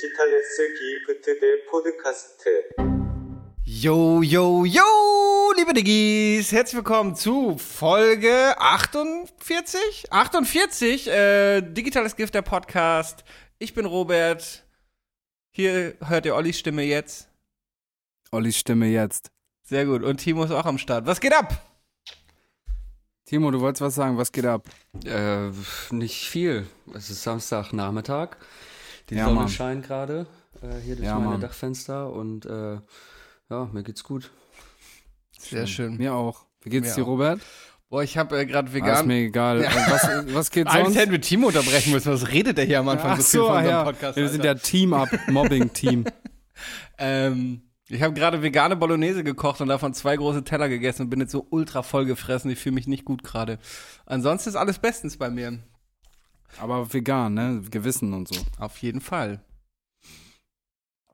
디지털레스 0.00 0.74
기프트 0.74 1.38
대 1.38 1.64
포드카스트. 1.70 2.70
Yo, 3.66 4.22
yo, 4.22 4.64
yo, 4.64 5.52
liebe 5.56 5.74
Diggis, 5.74 6.50
herzlich 6.50 6.76
willkommen 6.76 7.14
zu 7.14 7.58
Folge 7.58 8.54
48? 8.58 10.10
48, 10.10 11.08
äh, 11.08 11.60
Digitales 11.60 12.16
Gift, 12.16 12.34
der 12.34 12.42
Podcast. 12.42 13.24
Ich 13.58 13.74
bin 13.74 13.84
Robert. 13.84 14.64
Hier 15.50 15.94
hört 16.04 16.26
ihr 16.26 16.34
Ollis 16.34 16.58
Stimme 16.58 16.82
jetzt. 16.82 17.28
Ollis 18.32 18.56
Stimme 18.56 18.86
jetzt. 18.86 19.30
Sehr 19.62 19.84
gut. 19.84 20.02
Und 20.02 20.18
Timo 20.18 20.44
ist 20.44 20.52
auch 20.52 20.64
am 20.66 20.78
Start. 20.78 21.06
Was 21.06 21.20
geht 21.20 21.34
ab? 21.34 21.60
Timo, 23.26 23.50
du 23.50 23.60
wolltest 23.60 23.82
was 23.82 23.94
sagen, 23.94 24.16
was 24.16 24.32
geht 24.32 24.46
ab? 24.46 24.64
Äh, 25.04 25.50
nicht 25.90 26.28
viel. 26.28 26.66
Es 26.94 27.10
ist 27.10 27.24
Samstagnachmittag. 27.24 28.36
Die 29.11 29.15
Ja, 29.17 29.25
Sonne 29.25 29.41
Mann. 29.41 29.49
scheint 29.49 29.85
gerade 29.85 30.25
äh, 30.63 30.79
hier 30.83 30.95
durch 30.95 31.05
Ja, 31.05 31.15
meine 31.19 31.31
Mann. 31.31 31.41
Dachfenster 31.41 32.11
und 32.11 32.45
äh, 32.47 32.79
ja, 33.49 33.69
mir 33.71 33.83
geht's 33.83 34.03
gut. 34.03 34.31
Sehr 35.37 35.67
schön. 35.67 35.97
Mir 35.97 36.13
auch. 36.15 36.45
Wie 36.63 36.69
geht's 36.69 36.89
Mir 36.89 36.95
dir, 36.95 37.03
auch. 37.03 37.07
Robert? 37.07 37.41
Boah, 37.89 38.03
ich 38.03 38.17
habe 38.17 38.39
äh, 38.39 38.45
gerade 38.45 38.67
Ah, 38.67 38.69
ist 38.69 38.73
vegan. 38.75 39.07
mir 39.07 39.15
egal. 39.17 39.63
Äh, 39.63 39.67
Was, 39.67 40.33
was 40.33 40.51
geht 40.51 40.67
Eigentlich 40.69 40.83
sonst? 40.85 40.95
hätten 40.97 41.11
wir 41.11 41.21
Timo 41.21 41.47
unterbrechen 41.47 41.91
müssen. 41.91 42.11
Was 42.11 42.29
redet 42.29 42.57
der 42.57 42.65
hier 42.65 42.79
am 42.79 42.87
Anfang 42.89 43.11
Ach 43.11 43.17
so 43.17 43.23
viel 43.23 43.39
so, 43.41 43.47
von 43.47 43.55
unserem 43.57 43.69
ja. 43.75 43.83
Podcast? 43.83 44.15
wir 44.17 44.29
sind 44.29 44.43
ja 44.45 44.53
Team-Up, 44.55 45.09
Mobbing-Team. 45.27 46.05
Ähm, 46.97 47.63
ich 47.89 48.03
habe 48.03 48.13
gerade 48.13 48.43
vegane 48.43 48.75
Bolognese 48.75 49.23
gekocht 49.23 49.59
und 49.61 49.67
davon 49.69 49.93
zwei 49.95 50.15
große 50.15 50.43
Teller 50.43 50.69
gegessen 50.69 51.03
und 51.03 51.09
bin 51.09 51.19
jetzt 51.19 51.31
so 51.31 51.47
ultra 51.49 51.81
voll 51.81 52.05
gefressen. 52.05 52.51
Ich 52.51 52.59
fühle 52.59 52.75
mich 52.75 52.85
nicht 52.87 53.03
gut 53.03 53.23
gerade. 53.23 53.57
Ansonsten 54.05 54.49
ist 54.49 54.55
alles 54.55 54.77
bestens 54.77 55.17
bei 55.17 55.29
mir. 55.31 55.57
Aber 56.59 56.93
vegan, 56.93 57.33
ne? 57.33 57.61
Gewissen 57.69 58.13
und 58.13 58.27
so. 58.27 58.39
Auf 58.59 58.77
jeden 58.77 59.01
Fall. 59.01 59.41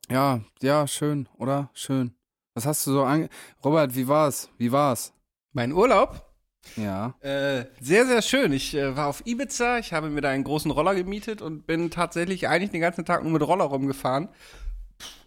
Ja, 0.10 0.42
ja, 0.62 0.88
schön, 0.88 1.28
oder? 1.38 1.70
Schön. 1.74 2.14
Was 2.54 2.66
hast 2.66 2.88
du 2.88 2.92
so 2.92 3.04
ange... 3.04 3.30
Robert, 3.64 3.96
wie 3.96 4.08
war's? 4.08 4.50
Wie 4.58 4.72
war's? 4.72 5.14
Mein 5.54 5.74
Urlaub? 5.74 6.28
Ja. 6.76 7.16
Äh, 7.22 7.66
sehr, 7.82 8.06
sehr 8.06 8.22
schön. 8.22 8.52
Ich 8.52 8.74
äh, 8.74 8.96
war 8.96 9.08
auf 9.08 9.26
Ibiza, 9.26 9.80
ich 9.80 9.94
habe 9.94 10.10
mir 10.10 10.22
da 10.22 10.30
einen 10.30 10.44
großen 10.44 10.72
Roller 10.72 10.96
gemietet 10.96 11.42
und 11.42 11.66
bin 11.66 11.90
tatsächlich 11.90 12.48
eigentlich 12.48 12.72
den 12.72 12.82
ganzen 12.82 13.06
Tag 13.06 13.24
nur 13.24 13.34
mit 13.34 13.42
Roller 13.42 13.66
rumgefahren. 13.66 14.30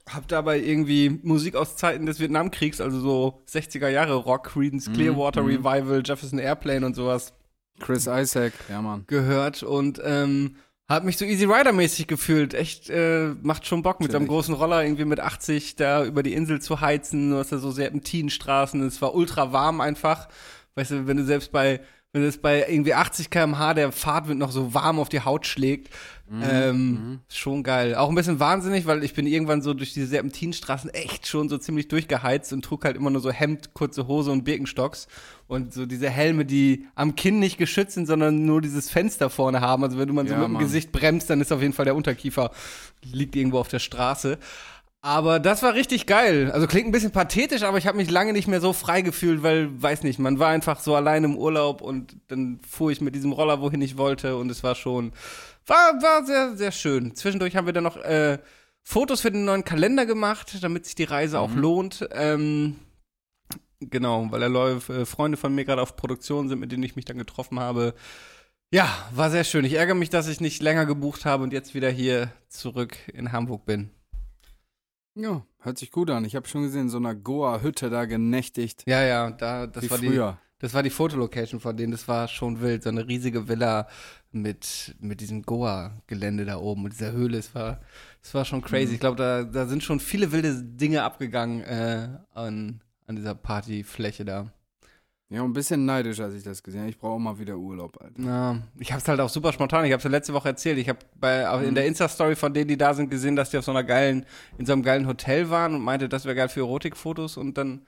Hab 0.09 0.27
dabei 0.29 0.59
irgendwie 0.59 1.21
Musik 1.23 1.55
aus 1.55 1.77
Zeiten 1.77 2.07
des 2.07 2.19
Vietnamkriegs, 2.19 2.81
also 2.81 2.99
so 3.01 3.43
60er 3.49 3.89
Jahre 3.89 4.15
Rock, 4.15 4.49
Creedence 4.49 4.91
Clearwater 4.93 5.47
Revival, 5.47 6.03
Jefferson 6.05 6.39
Airplane 6.39 6.85
und 6.85 6.95
sowas 6.95 7.33
Chris 7.81 8.07
Isaac, 8.07 8.53
ja, 8.69 8.81
Mann. 8.81 9.05
gehört 9.07 9.63
und 9.63 10.01
ähm, 10.05 10.57
hab 10.89 11.05
mich 11.05 11.17
so 11.17 11.25
Easy 11.25 11.45
Rider 11.45 11.73
mäßig 11.73 12.09
gefühlt. 12.09 12.53
Echt 12.53 12.91
äh, 12.91 13.29
macht 13.43 13.67
schon 13.67 13.83
Bock 13.83 14.01
mit 14.01 14.11
so 14.11 14.17
einem 14.17 14.27
Chillig. 14.27 14.37
großen 14.37 14.55
Roller 14.55 14.83
irgendwie 14.83 15.05
mit 15.05 15.21
80 15.21 15.77
da 15.77 16.05
über 16.05 16.23
die 16.23 16.35
Insel 16.35 16.61
zu 16.61 16.81
heizen. 16.81 17.31
Du 17.31 17.37
hast 17.37 17.53
da 17.53 17.59
so 17.59 17.71
Serpentinenstraßen. 17.71 18.83
Es 18.83 19.01
war 19.01 19.15
ultra 19.15 19.53
warm 19.53 19.81
einfach. 19.81 20.29
Weißt 20.75 20.91
du, 20.91 21.07
wenn 21.07 21.17
du 21.17 21.25
selbst 21.25 21.53
bei 21.53 21.81
wenn 22.13 22.25
es 22.25 22.39
bei 22.39 22.67
irgendwie 22.69 22.95
80 22.95 23.31
km/h 23.31 23.75
der 23.75 23.93
Fahrtwind 23.93 24.41
noch 24.41 24.51
so 24.51 24.75
warm 24.75 24.99
auf 24.99 25.09
die 25.09 25.21
Haut 25.21 25.47
schlägt, 25.47 25.95
ähm, 26.33 27.21
schon 27.29 27.63
geil. 27.63 27.95
Auch 27.97 28.09
ein 28.09 28.15
bisschen 28.15 28.39
wahnsinnig, 28.39 28.87
weil 28.87 29.03
ich 29.03 29.15
bin 29.15 29.27
irgendwann 29.27 29.63
so 29.63 29.75
durch 29.75 29.93
diese 29.93 30.07
Serpentinenstraßen 30.07 30.91
echt 30.91 31.27
schon 31.27 31.49
so 31.49 31.59
ziemlich 31.59 31.89
durchgeheizt 31.89 32.53
und 32.53 32.65
trug 32.65 32.85
halt 32.85 32.97
immer 32.97 33.11
nur 33.11 33.21
so 33.21 33.31
Hemd, 33.33 33.75
kurze 33.75 34.07
Hose 34.07 34.31
und 34.31 34.45
Birkenstocks 34.45 35.09
und 35.49 35.75
so 35.75 35.87
diese 35.87 36.09
Helme, 36.09 36.45
die 36.45 36.87
am 36.95 37.17
Kinn 37.17 37.41
nicht 37.41 37.59
geschützt 37.59 37.95
sind, 37.95 38.07
sondern 38.07 38.47
nur 38.47 38.61
dieses 38.61 38.91
Fenster 38.91 39.29
vorne 39.29 39.61
haben. 39.61 39.83
Also 39.83 39.99
wenn 39.99 40.07
du 40.07 40.15
mal 40.15 40.27
so 40.27 40.35
Ja, 40.35 40.39
mit 40.39 40.49
dem 40.49 40.53
Mann. 40.53 40.63
Gesicht 40.63 40.93
bremst, 40.93 41.29
dann 41.31 41.41
ist 41.41 41.53
auf 41.53 41.63
jeden 41.63 41.73
Fall 41.73 41.85
der 41.87 41.97
Unterkiefer 41.97 42.53
liegt 43.03 43.35
irgendwo 43.35 43.59
auf 43.59 43.69
der 43.69 43.81
Straße. 43.81 44.39
Aber 45.03 45.41
das 45.41 45.63
war 45.63 45.73
richtig 45.75 46.05
geil. 46.07 46.51
Also 46.53 46.67
klingt 46.67 46.87
ein 46.87 46.93
bisschen 46.93 47.11
pathetisch, 47.11 47.63
aber 47.63 47.79
ich 47.79 47.87
habe 47.87 47.97
mich 47.97 48.11
lange 48.11 48.35
nicht 48.35 48.49
mehr 48.49 48.61
so 48.61 48.75
frei 48.75 49.01
gefühlt, 49.01 49.43
weil, 49.43 49.71
weiß 49.83 50.03
nicht, 50.03 50.19
man 50.19 50.39
war 50.39 50.49
einfach 50.49 50.81
so 50.81 50.95
allein 50.95 51.25
im 51.25 51.37
Urlaub 51.39 51.81
und 51.81 52.17
dann 52.29 52.61
fuhr 52.69 52.91
ich 52.91 53.01
mit 53.01 53.15
diesem 53.15 53.33
Roller, 53.33 53.63
wohin 53.63 53.81
ich 53.81 53.97
wollte 53.97 54.37
und 54.37 54.51
es 54.51 54.63
war 54.63 54.75
schon, 54.75 55.13
war, 55.71 56.03
war 56.03 56.27
sehr, 56.27 56.57
sehr 56.57 56.73
schön. 56.73 57.15
Zwischendurch 57.15 57.57
haben 57.57 57.67
wir 57.67 57.73
dann 57.73 57.85
noch 57.85 57.97
äh, 57.97 58.39
Fotos 58.83 59.21
für 59.21 59.31
den 59.31 59.45
neuen 59.45 59.65
Kalender 59.65 60.05
gemacht, 60.05 60.63
damit 60.63 60.85
sich 60.85 60.95
die 60.95 61.05
Reise 61.05 61.39
auch 61.41 61.55
lohnt. 61.55 62.09
Ähm, 62.13 62.77
genau, 63.81 64.27
weil 64.31 64.41
da 64.41 64.47
Leute, 64.49 64.93
äh, 64.93 65.07
Freunde 65.07 65.37
von 65.37 65.55
mir 65.55 65.65
gerade 65.65 65.83
auf 65.83 65.97
Produktion 65.97 66.49
sind, 66.49 66.59
mit 66.59 66.73
denen 66.73 66.83
ich 66.83 66.97
mich 66.97 67.05
dann 67.05 67.19
getroffen 67.19 67.61
habe. 67.61 67.95
Ja, 68.73 68.89
war 69.13 69.31
sehr 69.31 69.45
schön. 69.45 69.65
Ich 69.65 69.75
ärgere 69.75 69.95
mich, 69.95 70.11
dass 70.11 70.29
ich 70.29 70.41
nicht 70.41 70.63
länger 70.63 70.87
gebucht 70.87 71.25
habe 71.25 71.43
und 71.43 71.53
jetzt 71.53 71.75
wieder 71.75 71.91
hier 71.91 72.33
zurück 72.49 72.97
in 73.13 73.33
Hamburg 73.33 73.65
bin. 73.65 73.91
Ja, 75.17 75.45
hört 75.59 75.79
sich 75.79 75.91
gut 75.91 76.09
an. 76.11 76.25
Ich 76.25 76.37
habe 76.37 76.47
schon 76.47 76.63
gesehen, 76.63 76.89
so 76.89 76.99
einer 76.99 77.15
Goa-Hütte 77.15 77.91
da 77.91 78.05
genächtigt. 78.05 78.85
Ja, 78.87 79.03
ja, 79.03 79.31
da, 79.31 79.67
das 79.67 79.85
wie 79.85 79.91
war 79.91 79.99
die, 79.99 80.07
früher. 80.09 80.39
Das 80.61 80.73
war 80.75 80.83
die 80.85 80.91
Fotolocation 80.91 81.59
von 81.61 81.77
denen. 81.77 81.91
Das 81.93 82.07
war 82.07 82.29
schon 82.29 82.61
wild. 82.61 82.85
So 82.85 82.91
eine 82.91 83.07
riesige 83.09 83.49
Villa 83.49 83.89
mit, 84.33 84.95
mit 85.01 85.21
diesem 85.21 85.43
Goa-Gelände 85.43 86.45
da 86.45 86.57
oben 86.59 86.85
und 86.85 86.93
dieser 86.93 87.13
Höhle. 87.13 87.39
Es 87.39 87.55
war, 87.55 87.81
es 88.23 88.33
war 88.35 88.45
schon 88.45 88.61
Mhm. 88.61 88.65
crazy. 88.65 88.95
Ich 88.95 89.01
glaube, 89.01 89.17
da, 89.17 89.43
da 89.43 89.67
sind 89.67 89.83
schon 89.83 89.99
viele 90.01 90.31
wilde 90.33 90.63
Dinge 90.63 91.03
abgegangen 91.03 91.63
äh, 91.63 92.09
an, 92.35 92.81
an 93.07 93.17
dieser 93.17 93.35
Partyfläche 93.35 94.25
da. 94.25 94.53
Ja, 95.33 95.45
ein 95.45 95.53
bisschen 95.53 95.85
neidisch, 95.85 96.19
als 96.19 96.35
ich 96.35 96.43
das 96.43 96.61
gesehen 96.61 96.81
habe. 96.81 96.91
Ich 96.91 96.99
brauche 96.99 97.13
auch 97.13 97.19
mal 97.21 97.39
wieder 97.39 97.57
Urlaub, 97.57 97.97
Alter. 98.03 98.21
Ja, 98.21 98.59
ich 98.81 98.93
hab's 98.93 99.07
halt 99.07 99.21
auch 99.21 99.29
super 99.29 99.53
spontan. 99.53 99.85
Ich 99.85 99.93
hab's 99.93 100.03
ja 100.03 100.11
letzte 100.11 100.35
Woche 100.35 100.49
erzählt. 100.49 100.77
Ich 100.79 100.89
habe 100.89 100.99
Mhm. 101.61 101.69
in 101.69 101.75
der 101.77 101.87
Insta-Story 101.87 102.35
von 102.35 102.53
denen, 102.53 102.67
die 102.67 102.77
da 102.77 102.95
sind, 102.95 103.11
gesehen, 103.11 103.37
dass 103.37 103.51
die 103.51 103.59
auf 103.59 103.65
so 103.65 103.71
einer 103.71 103.85
geilen, 103.85 104.27
in 104.59 104.67
so 104.67 104.73
einem 104.73 104.83
geilen 104.83 105.07
Hotel 105.07 105.49
waren 105.49 105.77
und 105.77 105.83
meinte, 105.83 106.09
das 106.09 106.25
wäre 106.25 106.35
geil 106.35 106.49
für 106.49 106.61
Erotikfotos 106.61 107.37
und 107.37 107.57
dann 107.57 107.83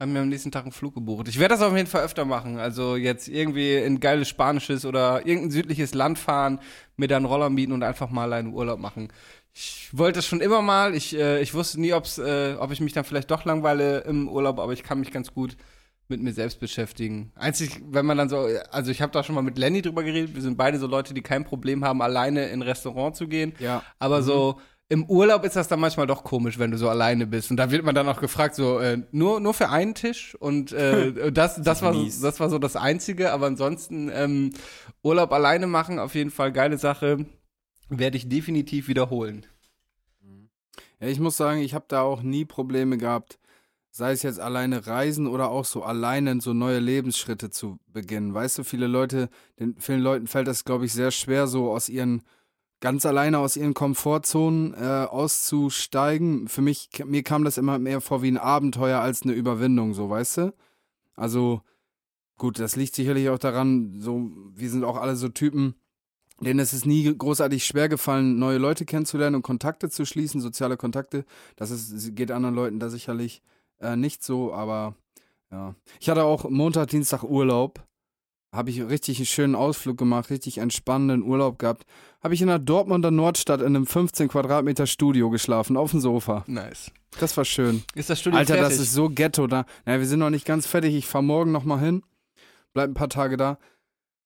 haben 0.00 0.14
wir 0.14 0.20
am 0.20 0.28
nächsten 0.28 0.52
Tag 0.52 0.62
einen 0.62 0.72
Flug 0.72 0.94
gebucht. 0.94 1.26
Ich 1.28 1.38
werde 1.38 1.54
das 1.54 1.62
auf 1.62 1.76
jeden 1.76 1.88
Fall 1.88 2.04
öfter 2.04 2.24
machen. 2.24 2.58
Also 2.58 2.96
jetzt 2.96 3.28
irgendwie 3.28 3.74
in 3.74 3.98
geiles 3.98 4.28
Spanisches 4.28 4.84
oder 4.84 5.26
irgendein 5.26 5.50
südliches 5.50 5.92
Land 5.94 6.18
fahren, 6.18 6.60
mir 6.96 7.08
dann 7.08 7.24
Roller 7.24 7.50
mieten 7.50 7.72
und 7.72 7.82
einfach 7.82 8.10
mal 8.10 8.32
einen 8.32 8.52
Urlaub 8.52 8.78
machen. 8.78 9.08
Ich 9.54 9.90
wollte 9.92 10.20
es 10.20 10.26
schon 10.26 10.40
immer 10.40 10.62
mal. 10.62 10.94
Ich, 10.94 11.16
äh, 11.16 11.40
ich 11.42 11.52
wusste 11.52 11.80
nie, 11.80 11.92
ob's, 11.92 12.18
äh, 12.18 12.54
ob 12.60 12.70
ich 12.70 12.80
mich 12.80 12.92
dann 12.92 13.04
vielleicht 13.04 13.30
doch 13.30 13.44
langweile 13.44 14.00
im 14.00 14.28
Urlaub, 14.28 14.60
aber 14.60 14.72
ich 14.72 14.84
kann 14.84 15.00
mich 15.00 15.10
ganz 15.10 15.34
gut 15.34 15.56
mit 16.06 16.22
mir 16.22 16.32
selbst 16.32 16.60
beschäftigen. 16.60 17.32
Einzig, 17.34 17.82
wenn 17.84 18.06
man 18.06 18.16
dann 18.16 18.28
so, 18.28 18.48
also 18.70 18.90
ich 18.90 19.02
habe 19.02 19.12
da 19.12 19.24
schon 19.24 19.34
mal 19.34 19.42
mit 19.42 19.58
Lenny 19.58 19.82
drüber 19.82 20.04
geredet, 20.04 20.34
wir 20.34 20.42
sind 20.42 20.56
beide 20.56 20.78
so 20.78 20.86
Leute, 20.86 21.12
die 21.12 21.22
kein 21.22 21.44
Problem 21.44 21.84
haben, 21.84 22.00
alleine 22.00 22.46
in 22.46 22.60
ein 22.60 22.62
Restaurant 22.62 23.16
zu 23.16 23.26
gehen. 23.26 23.52
Ja. 23.58 23.82
Aber 23.98 24.22
so 24.22 24.60
im 24.90 25.04
Urlaub 25.04 25.44
ist 25.44 25.54
das 25.56 25.68
dann 25.68 25.80
manchmal 25.80 26.06
doch 26.06 26.24
komisch, 26.24 26.58
wenn 26.58 26.70
du 26.70 26.78
so 26.78 26.88
alleine 26.88 27.26
bist. 27.26 27.50
Und 27.50 27.58
da 27.58 27.70
wird 27.70 27.84
man 27.84 27.94
dann 27.94 28.08
auch 28.08 28.20
gefragt, 28.20 28.54
so 28.54 28.78
äh, 28.78 29.02
nur, 29.12 29.38
nur 29.38 29.52
für 29.52 29.68
einen 29.68 29.94
Tisch. 29.94 30.34
Und 30.36 30.72
äh, 30.72 31.30
das, 31.32 31.60
das, 31.60 31.82
war, 31.82 31.92
so- 31.92 32.00
mies. 32.00 32.20
das 32.20 32.40
war 32.40 32.48
so 32.48 32.58
das 32.58 32.74
Einzige. 32.76 33.32
Aber 33.32 33.46
ansonsten 33.46 34.10
ähm, 34.12 34.52
Urlaub 35.02 35.32
alleine 35.32 35.66
machen, 35.66 35.98
auf 35.98 36.14
jeden 36.14 36.30
Fall 36.30 36.52
geile 36.52 36.78
Sache. 36.78 37.26
Werde 37.90 38.16
ich 38.16 38.28
definitiv 38.28 38.88
wiederholen. 38.88 39.46
Ja, 41.00 41.08
ich 41.08 41.20
muss 41.20 41.36
sagen, 41.36 41.60
ich 41.60 41.74
habe 41.74 41.84
da 41.88 42.02
auch 42.02 42.22
nie 42.22 42.44
Probleme 42.44 42.98
gehabt, 42.98 43.38
sei 43.90 44.12
es 44.12 44.22
jetzt 44.22 44.40
alleine 44.40 44.86
reisen 44.86 45.26
oder 45.26 45.50
auch 45.50 45.64
so 45.64 45.82
alleine 45.82 46.40
so 46.40 46.52
neue 46.52 46.80
Lebensschritte 46.80 47.50
zu 47.50 47.78
beginnen. 47.86 48.34
Weißt 48.34 48.58
du, 48.58 48.64
viele 48.64 48.86
Leute, 48.88 49.28
den 49.60 49.76
vielen 49.78 50.00
Leuten 50.00 50.26
fällt 50.26 50.48
das, 50.48 50.64
glaube 50.64 50.86
ich, 50.86 50.92
sehr 50.92 51.10
schwer, 51.12 51.46
so 51.46 51.70
aus 51.70 51.88
ihren 51.88 52.22
ganz 52.80 53.04
alleine 53.06 53.38
aus 53.38 53.56
ihren 53.56 53.74
Komfortzonen 53.74 54.74
äh, 54.74 55.06
auszusteigen. 55.08 56.48
Für 56.48 56.62
mich, 56.62 56.90
mir 57.04 57.22
kam 57.22 57.44
das 57.44 57.58
immer 57.58 57.78
mehr 57.78 58.00
vor 58.00 58.22
wie 58.22 58.30
ein 58.30 58.38
Abenteuer 58.38 59.00
als 59.00 59.22
eine 59.22 59.32
Überwindung, 59.32 59.94
so, 59.94 60.10
weißt 60.10 60.38
du? 60.38 60.54
Also, 61.14 61.62
gut, 62.36 62.58
das 62.58 62.76
liegt 62.76 62.94
sicherlich 62.94 63.28
auch 63.28 63.38
daran, 63.38 63.98
so, 63.98 64.30
wir 64.54 64.70
sind 64.70 64.84
auch 64.84 64.96
alle 64.96 65.16
so 65.16 65.28
Typen, 65.28 65.74
denen 66.40 66.60
ist 66.60 66.72
es 66.72 66.84
nie 66.84 67.12
großartig 67.16 67.64
schwer 67.66 67.88
gefallen, 67.88 68.38
neue 68.38 68.58
Leute 68.58 68.84
kennenzulernen 68.84 69.36
und 69.36 69.42
Kontakte 69.42 69.90
zu 69.90 70.06
schließen, 70.06 70.40
soziale 70.40 70.76
Kontakte. 70.76 71.24
Das 71.56 71.70
ist, 71.70 72.14
geht 72.14 72.30
anderen 72.30 72.54
Leuten 72.54 72.78
da 72.78 72.90
sicherlich 72.90 73.42
äh, 73.80 73.96
nicht 73.96 74.22
so, 74.22 74.52
aber 74.52 74.94
ja. 75.50 75.74
Ich 75.98 76.08
hatte 76.08 76.24
auch 76.24 76.48
Montag, 76.48 76.88
Dienstag 76.88 77.24
Urlaub. 77.24 77.84
Habe 78.50 78.70
ich 78.70 78.82
richtig 78.82 79.18
einen 79.18 79.26
schönen 79.26 79.54
Ausflug 79.54 79.98
gemacht, 79.98 80.30
richtig 80.30 80.58
entspannenden 80.58 81.22
Urlaub 81.22 81.58
gehabt. 81.58 81.84
Habe 82.22 82.32
ich 82.32 82.40
in 82.40 82.48
der 82.48 82.58
Dortmunder 82.58 83.10
Nordstadt 83.10 83.60
in 83.60 83.76
einem 83.76 83.86
15 83.86 84.28
Quadratmeter 84.28 84.86
Studio 84.86 85.28
geschlafen, 85.28 85.76
auf 85.76 85.90
dem 85.90 86.00
Sofa. 86.00 86.44
Nice. 86.46 86.90
Das 87.20 87.36
war 87.36 87.44
schön. 87.44 87.82
Ist 87.94 88.08
das 88.08 88.20
Studio 88.20 88.38
Alter, 88.38 88.54
fertig? 88.54 88.76
das 88.76 88.80
ist 88.80 88.94
so 88.94 89.10
Ghetto 89.10 89.46
da. 89.46 89.66
Naja, 89.84 89.98
wir 89.98 90.06
sind 90.06 90.20
noch 90.20 90.30
nicht 90.30 90.46
ganz 90.46 90.66
fertig. 90.66 90.94
Ich 90.94 91.06
fahr 91.06 91.22
morgen 91.22 91.52
noch 91.52 91.64
mal 91.64 91.78
hin. 91.78 92.02
Bleib 92.72 92.90
ein 92.90 92.94
paar 92.94 93.10
Tage 93.10 93.36
da. 93.36 93.58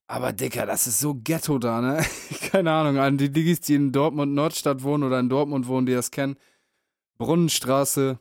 Aber 0.07 0.33
Dicker, 0.33 0.67
das 0.67 0.87
ist 0.87 1.01
so 1.01 1.15
Ghetto 1.15 1.59
da, 1.59 1.81
ne? 1.81 2.05
Keine 2.51 2.71
Ahnung, 2.71 2.99
an 2.99 3.19
die 3.19 3.31
Diggis, 3.31 3.61
die 3.61 3.75
in 3.75 3.93
Dortmund 3.93 4.35
Nordstadt 4.35 4.83
wohnen 4.83 5.03
oder 5.05 5.19
in 5.19 5.29
Dortmund 5.29 5.67
wohnen, 5.67 5.87
die 5.87 5.95
das 5.95 6.11
kennen. 6.11 6.37
Brunnenstraße. 7.19 8.19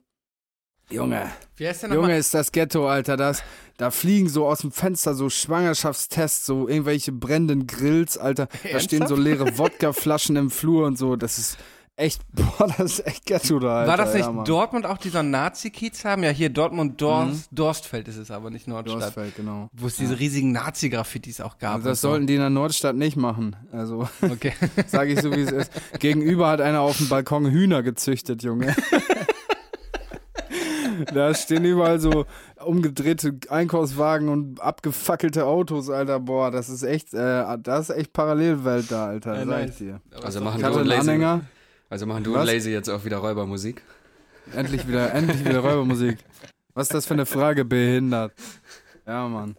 Junge, 0.91 1.29
Wie 1.57 1.67
heißt 1.67 1.83
der 1.83 1.89
Junge, 1.89 2.01
nochmal? 2.01 2.19
ist 2.19 2.33
das 2.33 2.51
Ghetto, 2.51 2.87
Alter. 2.87 3.17
Das, 3.17 3.43
da 3.77 3.91
fliegen 3.91 4.29
so 4.29 4.45
aus 4.47 4.59
dem 4.59 4.71
Fenster 4.71 5.13
so 5.15 5.29
Schwangerschaftstests, 5.29 6.45
so 6.45 6.67
irgendwelche 6.67 7.11
brennenden 7.11 7.67
Grills, 7.67 8.17
Alter. 8.17 8.47
Da 8.71 8.79
stehen 8.79 9.07
so 9.07 9.15
leere 9.15 9.57
Wodkaflaschen 9.57 10.35
im 10.35 10.49
Flur 10.51 10.85
und 10.87 10.97
so. 10.97 11.15
Das 11.15 11.37
ist 11.37 11.57
echt, 11.95 12.21
boah, 12.33 12.67
das 12.67 12.99
ist 12.99 13.07
echt 13.07 13.25
Ghetto 13.25 13.59
da, 13.59 13.79
Alter. 13.79 13.89
War 13.91 13.97
das 13.97 14.13
nicht 14.13 14.25
ja. 14.25 14.43
Dortmund 14.43 14.85
auch 14.85 14.97
dieser 14.97 15.23
Nazi-Kiez 15.23 16.03
haben? 16.03 16.23
Ja, 16.23 16.29
hier 16.31 16.49
Dortmund 16.49 16.99
Dorst, 17.01 17.47
Dorstfeld 17.51 18.07
ist 18.07 18.17
es 18.17 18.31
aber 18.31 18.49
nicht 18.49 18.67
Nordstadt. 18.67 19.01
Dorstfeld, 19.01 19.35
genau. 19.35 19.69
Wo 19.73 19.87
es 19.87 19.97
diese 19.97 20.19
riesigen 20.19 20.51
Nazi-Graffitis 20.51 21.41
auch 21.41 21.57
gab. 21.57 21.75
Also 21.75 21.89
das 21.89 22.01
so. 22.01 22.09
sollten 22.09 22.27
die 22.27 22.33
in 22.35 22.39
der 22.39 22.49
Nordstadt 22.49 22.95
nicht 22.95 23.17
machen. 23.17 23.55
Also, 23.71 24.07
Okay. 24.21 24.53
sage 24.87 25.13
ich 25.13 25.21
so, 25.21 25.31
wie 25.31 25.41
es 25.41 25.51
ist. 25.51 25.71
Gegenüber 25.99 26.49
hat 26.49 26.59
einer 26.61 26.81
auf 26.81 26.97
dem 26.97 27.07
Balkon 27.09 27.49
Hühner 27.49 27.83
gezüchtet, 27.83 28.43
Junge. 28.43 28.75
da 31.05 31.33
stehen 31.33 31.65
überall 31.65 31.99
so 31.99 32.25
umgedrehte 32.63 33.37
Einkaufswagen 33.49 34.29
und 34.29 34.61
abgefackelte 34.61 35.45
Autos, 35.45 35.89
Alter. 35.89 36.19
Boah, 36.19 36.51
das 36.51 36.69
ist 36.69 36.83
echt, 36.83 37.13
äh, 37.13 37.57
das 37.59 37.89
ist 37.89 37.95
echt 37.95 38.13
Parallelwelt 38.13 38.91
da, 38.91 39.07
Alter. 39.07 39.37
Ja, 39.39 39.45
sag 39.45 39.69
ich 39.69 39.77
dir. 39.77 40.01
Also 40.23 40.41
machen 40.41 40.59
Ich 40.61 40.65
du 40.67 40.73
und 40.79 40.85
Lazy, 40.85 41.09
Anhänger. 41.09 41.41
also 41.89 42.05
machen 42.05 42.23
du 42.23 42.33
Was? 42.33 42.41
und 42.41 42.47
Lazy 42.47 42.71
jetzt 42.71 42.89
auch 42.89 43.05
wieder 43.05 43.17
Räubermusik. 43.17 43.81
Endlich 44.55 44.87
wieder, 44.87 45.13
endlich 45.13 45.45
wieder 45.45 45.59
Räubermusik. 45.59 46.17
Was 46.73 46.87
ist 46.87 46.93
das 46.93 47.05
für 47.05 47.13
eine 47.13 47.25
Frage, 47.25 47.65
behindert? 47.65 48.33
Ja, 49.05 49.27
Mann. 49.27 49.55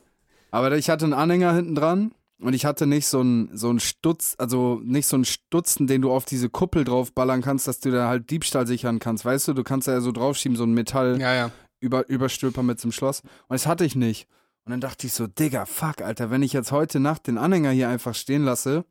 Aber 0.51 0.73
ich 0.77 0.91
hatte 0.91 1.05
einen 1.05 1.15
Anhänger 1.15 1.55
hinten 1.55 1.75
dran 1.75 2.13
und 2.43 2.55
ich 2.55 2.65
hatte 2.65 2.87
nicht 2.87 3.07
so 3.07 3.21
einen 3.21 3.57
so 3.57 3.69
einen 3.71 3.81
Stutz, 3.81 4.35
also 4.39 4.81
nicht 4.85 5.07
so 5.07 5.17
einen 5.17 5.25
Stutzen, 5.25 5.87
den 5.87 6.03
du 6.03 6.11
auf 6.11 6.25
diese 6.25 6.49
Kuppel 6.49 6.85
draufballern 6.85 7.43
kannst, 7.43 7.69
dass 7.69 7.81
du 7.81 7.91
da 7.91 8.09
halt 8.09 8.31
Diebstahl 8.31 8.67
sichern 8.67 8.99
kannst. 8.99 9.25
Weißt 9.25 9.49
du, 9.49 9.53
du 9.53 9.63
kannst 9.65 9.89
da 9.89 9.93
ja 9.93 10.01
so 10.01 10.13
draufschieben, 10.13 10.57
so 10.57 10.65
ein 10.65 10.75
Metall 10.75 11.21
Ja, 11.21 11.35
ja. 11.35 11.51
über, 11.81 12.09
Überstülper 12.09 12.63
mit 12.63 12.81
zum 12.81 12.93
Schloss. 12.93 13.21
Und 13.21 13.55
das 13.55 13.67
hatte 13.67 13.85
ich 13.85 13.97
nicht. 13.97 14.29
Und 14.65 14.71
dann 14.71 14.81
dachte 14.81 15.07
ich 15.07 15.13
so, 15.13 15.27
Digga, 15.27 15.67
fuck, 15.67 16.03
Alter, 16.03 16.31
wenn 16.31 16.43
ich 16.43 16.53
jetzt 16.53 16.73
heute 16.73 17.01
Nacht 17.01 17.27
den 17.27 17.39
Anhänger 17.39 17.71
hier 17.71 17.89
einfach 17.89 18.15
stehen 18.15 18.45
lasse, 18.45 18.85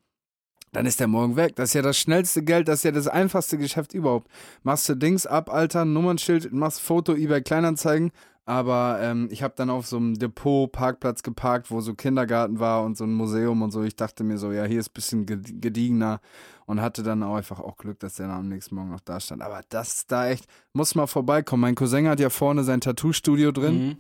dann 0.74 0.86
ist 0.86 1.00
der 1.00 1.08
morgen 1.08 1.36
weg. 1.36 1.56
Das 1.56 1.70
ist 1.70 1.74
ja 1.74 1.82
das 1.82 1.98
schnellste 1.98 2.44
Geld, 2.44 2.68
das 2.68 2.80
ist 2.80 2.84
ja 2.84 2.92
das 2.92 3.08
einfachste 3.08 3.58
Geschäft 3.58 3.94
überhaupt. 3.94 4.30
Machst 4.64 4.88
du 4.88 4.96
Dings 4.96 5.26
ab, 5.26 5.50
Alter, 5.50 5.86
Nummernschild, 5.86 6.52
machst 6.54 6.82
Foto, 6.82 7.14
eBay 7.14 7.42
Kleinanzeigen. 7.42 8.12
Aber 8.52 9.00
ähm, 9.02 9.30
ich 9.32 9.44
habe 9.44 9.54
dann 9.56 9.70
auf 9.70 9.88
so 9.88 9.96
einem 9.96 10.20
Depot, 10.20 10.70
Parkplatz 10.70 11.24
geparkt, 11.24 11.72
wo 11.72 11.80
so 11.80 11.96
Kindergarten 11.96 12.60
war 12.60 12.84
und 12.84 12.98
so 12.98 13.06
ein 13.06 13.14
Museum 13.14 13.62
und 13.62 13.72
so. 13.72 13.82
Ich 13.82 13.96
dachte 13.96 14.26
mir 14.26 14.38
so, 14.38 14.52
ja, 14.52 14.66
hier 14.66 14.82
ist 14.82 14.90
ein 14.90 14.94
bisschen 14.94 15.26
ged- 15.26 15.62
gediegener 15.62 16.20
und 16.66 16.82
hatte 16.82 17.02
dann 17.02 17.24
auch 17.24 17.36
einfach 17.36 17.62
auch 17.62 17.78
Glück, 17.78 18.02
dass 18.02 18.16
der 18.16 18.28
dann 18.28 18.40
am 18.40 18.50
nächsten 18.50 18.76
Morgen 18.76 18.90
noch 18.90 19.00
da 19.00 19.22
stand. 19.22 19.42
Aber 19.42 19.62
das 19.70 19.94
ist 20.00 20.12
da 20.12 20.28
echt, 20.28 20.48
muss 20.74 20.96
mal 20.96 21.08
vorbeikommen. 21.08 21.62
Mein 21.62 21.76
Cousin 21.76 22.10
hat 22.10 22.20
ja 22.20 22.30
vorne 22.30 22.66
sein 22.66 22.82
Tattoo-Studio 22.82 23.54
drin. 23.54 23.88
Mhm. 23.88 23.98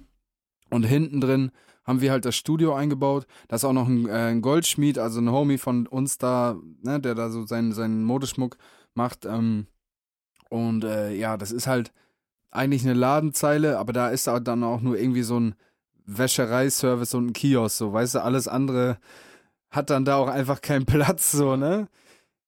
Und 0.69 0.83
hinten 0.83 1.21
drin 1.21 1.51
haben 1.86 2.01
wir 2.01 2.12
halt 2.12 2.25
das 2.25 2.36
Studio 2.36 2.75
eingebaut. 2.75 3.27
Da 3.47 3.56
ist 3.56 3.63
auch 3.63 3.71
noch 3.71 3.88
ein, 3.88 4.06
äh, 4.09 4.31
ein 4.31 4.42
Goldschmied, 4.42 5.00
also 5.00 5.21
ein 5.21 5.31
Homie 5.31 5.59
von 5.59 5.88
uns 5.88 6.18
da, 6.18 6.57
ne, 6.81 7.00
der 7.00 7.15
da 7.15 7.30
so 7.30 7.45
seinen, 7.45 7.71
seinen 7.71 8.04
Modeschmuck 8.04 8.57
macht. 8.95 9.25
Ähm, 9.25 9.68
und 10.50 10.83
äh, 10.83 11.13
ja, 11.13 11.38
das 11.38 11.54
ist 11.54 11.68
halt 11.68 11.94
eigentlich 12.51 12.83
eine 12.83 12.94
Ladenzeile, 12.94 13.80
aber 13.80 13.94
da 13.94 14.09
ist 14.09 14.27
auch 14.27 14.39
dann 14.39 14.63
auch 14.63 14.81
nur 14.81 14.98
irgendwie 14.98 15.24
so 15.24 15.39
ein 15.39 15.56
Wäschereiservice 16.06 17.13
und 17.13 17.27
ein 17.27 17.33
Kiosk, 17.33 17.77
so, 17.77 17.94
weißt 17.94 18.15
du, 18.15 18.24
alles 18.24 18.48
andere 18.48 18.98
hat 19.69 19.89
dann 19.89 20.06
da 20.06 20.18
auch 20.18 20.27
einfach 20.27 20.62
keinen 20.62 20.86
Platz, 20.86 21.31
so, 21.31 21.56
ne? 21.56 21.88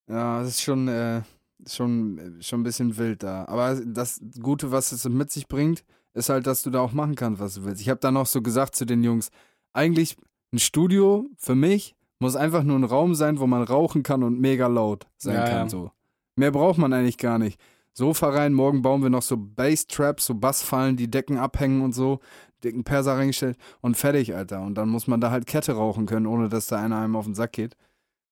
Ja, 0.07 0.39
das 0.41 0.49
ist 0.49 0.61
schon, 0.61 0.87
äh, 0.89 1.21
schon, 1.65 2.37
schon 2.41 2.59
ein 2.59 2.63
bisschen 2.63 2.97
wild 2.97 3.23
da. 3.23 3.45
Aber 3.45 3.75
das 3.85 4.19
Gute, 4.41 4.71
was 4.71 4.91
es 4.91 5.05
mit 5.07 5.31
sich 5.31 5.47
bringt, 5.47 5.85
ist 6.13 6.29
halt, 6.29 6.45
dass 6.45 6.61
du 6.61 6.69
da 6.69 6.81
auch 6.81 6.91
machen 6.91 7.15
kannst, 7.15 7.39
was 7.41 7.55
du 7.55 7.63
willst. 7.63 7.81
Ich 7.81 7.89
habe 7.89 8.01
dann 8.01 8.15
noch 8.15 8.25
so 8.27 8.41
gesagt 8.41 8.75
zu 8.75 8.85
den 8.85 9.03
Jungs, 9.03 9.29
eigentlich 9.71 10.17
ein 10.51 10.59
Studio 10.59 11.25
für 11.37 11.55
mich 11.55 11.95
muss 12.19 12.35
einfach 12.35 12.63
nur 12.63 12.77
ein 12.77 12.83
Raum 12.83 13.15
sein, 13.15 13.39
wo 13.39 13.47
man 13.47 13.63
rauchen 13.63 14.03
kann 14.03 14.23
und 14.23 14.39
mega 14.39 14.67
laut 14.67 15.07
sein 15.17 15.35
Ja, 15.35 15.43
kann. 15.45 15.53
ja. 15.63 15.69
So. 15.69 15.91
Mehr 16.35 16.51
braucht 16.51 16.77
man 16.77 16.93
eigentlich 16.93 17.17
gar 17.17 17.37
nicht. 17.39 17.59
Sofa 17.93 18.29
rein, 18.29 18.53
morgen 18.53 18.81
bauen 18.81 19.03
wir 19.03 19.09
noch 19.09 19.21
so 19.21 19.37
Bass-Traps, 19.37 20.25
so 20.25 20.35
Bassfallen, 20.35 20.97
die 20.97 21.09
Decken 21.11 21.37
abhängen 21.37 21.81
und 21.81 21.93
so, 21.93 22.19
dicken 22.63 22.83
Perser 22.83 23.17
reingestellt 23.17 23.57
und 23.81 23.95
fertig, 23.95 24.35
Alter. 24.35 24.61
Und 24.61 24.75
dann 24.75 24.89
muss 24.89 25.07
man 25.07 25.21
da 25.21 25.29
halt 25.29 25.45
Kette 25.45 25.73
rauchen 25.73 26.05
können, 26.05 26.25
ohne 26.25 26.49
dass 26.49 26.67
da 26.67 26.81
einer 26.81 26.99
einem 26.99 27.15
auf 27.15 27.25
den 27.25 27.35
Sack 27.35 27.53
geht. 27.53 27.77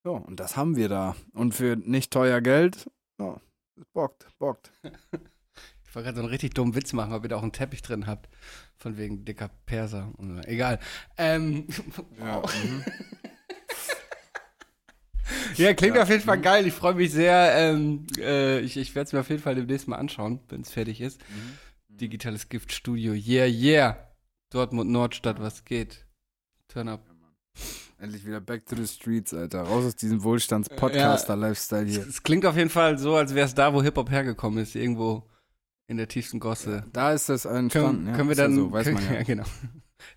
Ja, 0.03 0.11
und 0.11 0.39
das 0.39 0.57
haben 0.57 0.75
wir 0.75 0.89
da. 0.89 1.15
Und 1.33 1.53
für 1.53 1.75
nicht 1.75 2.11
teuer 2.11 2.41
Geld, 2.41 2.89
ja, 3.19 3.39
es 3.77 3.85
bockt, 3.93 4.27
bockt. 4.39 4.71
Ich 5.87 5.95
wollte 5.95 6.05
gerade 6.05 6.15
so 6.19 6.23
einen 6.23 6.29
richtig 6.29 6.53
dummen 6.53 6.73
Witz 6.73 6.93
machen, 6.93 7.11
ob 7.11 7.23
ihr 7.23 7.27
da 7.27 7.35
auch 7.35 7.41
einen 7.41 7.51
Teppich 7.51 7.81
drin 7.81 8.07
habt. 8.07 8.29
Von 8.77 8.95
wegen 8.95 9.25
dicker 9.25 9.49
Perser. 9.65 10.13
So. 10.17 10.39
Egal. 10.47 10.79
Ähm, 11.17 11.67
Ja, 12.17 12.37
mhm. 12.37 12.85
Ja, 15.57 15.74
klingt 15.74 15.95
Ja. 15.95 16.03
auf 16.03 16.09
jeden 16.09 16.24
Fall 16.24 16.39
geil. 16.39 16.65
Ich 16.68 16.74
freue 16.74 16.94
mich 16.95 17.12
sehr. 17.12 17.53
Ähm, 17.56 18.06
äh, 18.18 18.59
ich 18.59 18.77
ich 18.77 18.94
werde 18.95 19.07
es 19.07 19.13
mir 19.13 19.19
auf 19.19 19.30
jeden 19.30 19.42
Fall 19.42 19.56
demnächst 19.56 19.88
mal 19.88 19.98
anschauen, 19.98 20.39
wenn 20.50 20.62
es 20.62 20.71
fertig 20.71 21.01
ist. 21.01 21.19
Digitales 21.89 22.50
Gift 22.50 22.71
Studio. 22.74 23.13
Yeah, 23.13 23.45
yeah. 23.48 23.98
Dortmund 24.50 24.89
Nordstadt, 24.92 25.39
was 25.39 25.63
geht? 25.65 26.06
Turn 26.68 26.88
up. 26.89 27.06
Endlich 28.00 28.25
wieder 28.25 28.42
back 28.42 28.65
to 28.65 28.75
the 28.75 28.88
streets, 28.88 29.33
Alter. 29.33 29.62
Raus 29.62 29.86
aus 29.86 29.95
diesem 29.95 30.24
Wohlstands-Podcaster-Lifestyle 30.24 31.86
hier. 31.86 32.07
Es 32.07 32.24
klingt 32.24 32.45
auf 32.45 32.57
jeden 32.57 32.69
Fall 32.71 32.98
so, 32.98 33.15
als 33.15 33.36
wäre 33.36 33.45
es 33.45 33.53
da, 33.53 33.74
wo 33.74 33.83
Hip-Hop 33.83 34.09
hergekommen 34.09 34.63
ist. 34.63 34.75
Irgendwo 34.75 35.30
in 35.88 35.98
der 35.98 36.07
tiefsten 36.07 36.39
Gosse. 36.39 36.86
Da 36.94 37.13
ist 37.13 37.30
das 37.30 37.45
entstanden. 37.45 38.06
Können, 38.06 38.07
ja. 38.07 38.13
können 38.15 38.30
wir 38.30 38.31
Ist 38.31 38.38
ja 38.39 38.44
dann, 38.45 38.56
so, 38.56 38.71
weiß 38.71 38.86
können, 38.86 38.95
man 38.95 39.06
ja. 39.12 39.13
ja 39.19 39.24
genau, 39.24 39.44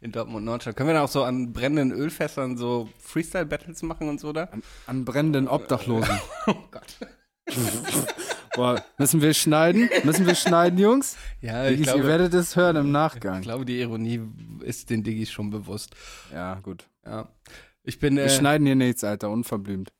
in 0.01 0.13
Dortmund 0.13 0.45
Nordstadt. 0.45 0.77
Können 0.77 0.89
wir 0.91 0.95
dann 0.95 1.05
auch 1.05 1.09
so 1.11 1.25
an 1.25 1.53
brennenden 1.53 1.93
Ölfässern 1.93 2.57
so 2.57 2.89
Freestyle-Battles 2.99 3.83
machen 3.83 4.09
und 4.09 4.21
so 4.21 4.33
da? 4.33 4.49
An 4.87 5.05
brennenden 5.05 5.49
Obdachlosen. 5.49 6.19
Oh 6.47 6.55
Gott. 6.71 6.97
Boah, 8.55 8.83
müssen 8.99 9.21
wir 9.21 9.35
schneiden? 9.35 9.89
Müssen 10.05 10.27
wir 10.27 10.35
schneiden, 10.35 10.79
Jungs? 10.79 11.17
Ja, 11.41 11.65
ich 11.65 11.71
Diggis, 11.73 11.87
ihr 11.89 11.93
glaube, 11.95 12.09
werdet 12.09 12.35
es 12.35 12.55
hören 12.57 12.77
im 12.77 12.87
ich 12.87 12.93
Nachgang. 12.93 13.43
glaube, 13.43 13.65
die 13.65 13.81
Ironie 13.81 14.21
ist 14.61 14.91
den 14.91 15.03
Diggis 15.03 15.31
schon 15.31 15.51
bewusst. 15.51 15.95
Ja, 16.33 16.55
gut. 16.61 16.89
Ja. 17.05 17.29
Ich 17.83 17.99
bin, 17.99 18.17
Wir 18.17 18.25
äh, 18.25 18.31
schneiden 18.31 18.67
hier 18.67 18.77
nichts, 18.77 19.03
Alter, 19.05 19.29
unverblümt. 19.31 19.93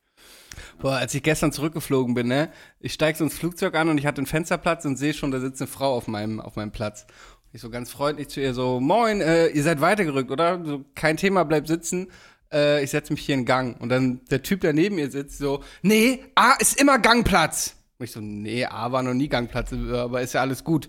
boah, 0.79 0.93
als 0.97 1.15
ich 1.15 1.23
gestern 1.23 1.51
zurückgeflogen 1.53 2.15
bin, 2.15 2.29
ne, 2.29 2.51
ich 2.79 2.93
steig 2.93 3.17
so 3.17 3.25
ins 3.25 3.37
Flugzeug 3.37 3.75
an 3.75 3.89
und 3.89 3.99
ich 3.99 4.07
hatte 4.07 4.19
einen 4.19 4.27
Fensterplatz 4.27 4.85
und 4.85 4.97
sehe 4.97 5.13
schon, 5.15 5.33
da 5.33 5.41
sitzt 5.41 5.61
eine 5.61 5.69
Frau 5.69 5.95
auf 5.95 6.07
meinem, 6.07 6.41
auf 6.41 6.55
meinem 6.57 6.71
Platz. 6.71 7.07
Ich 7.55 7.61
so 7.61 7.71
ganz 7.71 7.89
freundlich 7.89 8.27
zu 8.31 8.41
ihr 8.41 8.53
so, 8.53 8.81
moin, 8.81 9.21
äh, 9.21 9.47
ihr 9.47 9.63
seid 9.63 9.81
weitergerückt, 9.81 10.33
oder? 10.33 10.61
So, 10.65 10.85
kein 10.97 11.17
Thema, 11.17 11.45
bleib 11.45 11.69
sitzen. 11.69 12.09
Äh, 12.53 12.83
ich 12.83 12.91
setze 12.91 13.13
mich 13.13 13.25
hier 13.25 13.37
in 13.37 13.45
Gang. 13.45 13.81
Und 13.81 13.91
dann 13.91 14.23
der 14.29 14.43
Typ, 14.43 14.63
der 14.63 14.73
neben 14.73 14.99
ihr 14.99 15.09
sitzt, 15.09 15.39
so, 15.39 15.63
nee, 15.81 16.25
A 16.35 16.55
ist 16.55 16.81
immer 16.81 16.99
Gangplatz. 16.99 17.77
Und 17.97 18.07
ich 18.07 18.11
so, 18.11 18.21
nee, 18.21 18.65
A 18.65 18.91
war 18.91 19.05
noch 19.05 19.15
nie 19.15 19.29
Gangplatz, 19.29 19.73
aber 19.73 20.21
ist 20.21 20.35
ja 20.35 20.41
alles 20.41 20.65
gut. 20.65 20.89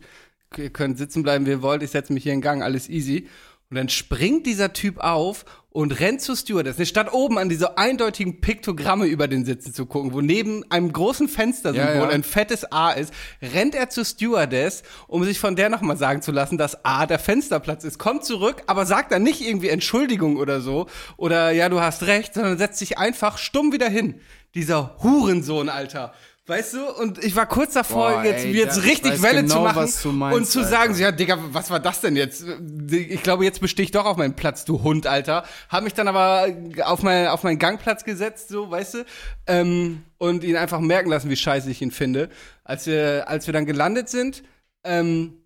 Ihr 0.58 0.72
könnt 0.72 0.98
sitzen 0.98 1.22
bleiben, 1.22 1.46
wie 1.46 1.52
ihr 1.52 1.62
wollt, 1.62 1.84
ich 1.84 1.92
setze 1.92 2.12
mich 2.12 2.24
hier 2.24 2.34
in 2.34 2.42
Gang, 2.42 2.64
alles 2.64 2.90
easy. 2.90 3.28
Und 3.70 3.78
dann 3.78 3.88
springt 3.88 4.48
dieser 4.48 4.74
Typ 4.74 4.98
auf 4.98 5.46
und 5.76 6.00
rennt 6.00 6.22
zur 6.22 6.38
Stewardess. 6.38 6.88
Statt 6.88 7.12
oben 7.12 7.38
an 7.38 7.50
diese 7.50 7.78
eindeutigen 7.78 8.40
Piktogramme 8.40 9.08
über 9.08 9.28
den 9.28 9.44
Sitzen 9.44 9.74
zu 9.74 9.86
gucken, 9.86 10.14
wo 10.14 10.22
neben 10.22 10.64
einem 10.72 10.94
großen 10.94 11.28
Fenstersymbol 11.28 11.86
Ja, 11.86 11.96
ja. 11.96 12.08
ein 12.08 12.24
fettes 12.24 12.72
A 12.72 12.92
ist, 12.92 13.14
rennt 13.42 13.76
er 13.76 13.90
zur 13.90 14.06
Stewardess, 14.06 14.84
um 15.08 15.26
sich 15.26 15.38
von 15.38 15.58
der 15.58 15.68
nochmal 15.68 15.98
sagen 15.98 16.22
zu 16.22 16.32
lassen, 16.32 16.58
dass 16.58 16.86
A 16.86 17.06
der 17.06 17.20
Fensterplatz 17.20 17.84
ist. 17.84 18.00
Kommt 18.00 18.24
zurück, 18.24 18.64
aber 18.68 18.86
sagt 18.86 19.12
dann 19.12 19.24
nicht 19.24 19.42
irgendwie 19.42 19.68
Entschuldigung 19.68 20.38
oder 20.38 20.62
so. 20.62 20.88
Oder 21.18 21.52
ja, 21.52 21.68
du 21.68 21.82
hast 21.82 22.04
recht, 22.04 22.36
sondern 22.36 22.58
setzt 22.58 22.80
sich 22.80 22.98
einfach 22.98 23.38
stumm 23.38 23.74
wieder 23.74 23.90
hin. 23.90 24.22
Dieser 24.56 24.96
Hurensohn, 25.04 25.68
Alter. 25.68 26.14
Weißt 26.48 26.76
du? 26.76 26.86
Und 27.02 27.24
ich 27.24 27.36
war 27.36 27.48
kurz 27.48 27.74
davor, 27.74 28.12
Boah, 28.12 28.24
jetzt, 28.24 28.46
ey, 28.46 28.52
jetzt 28.56 28.84
richtig 28.84 29.24
Welle 29.24 29.42
genau, 29.42 29.56
zu 29.56 29.62
machen 29.62 29.94
du 30.04 30.12
meinst, 30.12 30.38
und 30.38 30.46
zu 30.46 30.60
Alter. 30.60 30.70
sagen, 30.70 30.96
ja, 30.96 31.12
Digga, 31.12 31.40
was 31.52 31.72
war 31.72 31.80
das 31.80 32.02
denn 32.02 32.16
jetzt? 32.16 32.46
Ich 32.92 33.24
glaube, 33.24 33.44
jetzt 33.46 33.62
bestehe 33.62 33.84
ich 33.84 33.92
doch 33.92 34.06
auf 34.06 34.16
meinen 34.18 34.36
Platz, 34.36 34.64
du 34.64 34.84
Hund, 34.84 35.08
Alter. 35.08 35.44
Hab 35.70 35.84
mich 35.84 35.96
dann 35.96 36.08
aber 36.08 36.48
auf, 36.84 37.02
mein, 37.02 37.28
auf 37.30 37.42
meinen 37.42 37.58
Gangplatz 37.58 38.04
gesetzt, 38.04 38.50
so, 38.50 38.70
weißt 38.70 38.94
du? 38.94 39.06
Ähm, 39.48 40.04
und 40.20 40.44
ihn 40.44 40.56
einfach 40.56 40.80
merken 40.80 41.10
lassen, 41.10 41.32
wie 41.32 41.36
scheiße 41.36 41.70
ich 41.72 41.82
ihn 41.82 41.90
finde. 41.90 42.30
Als 42.64 42.86
wir, 42.86 43.28
als 43.28 43.48
wir 43.48 43.54
dann 43.54 43.66
gelandet 43.66 44.10
sind, 44.10 44.44
ähm, 44.84 45.45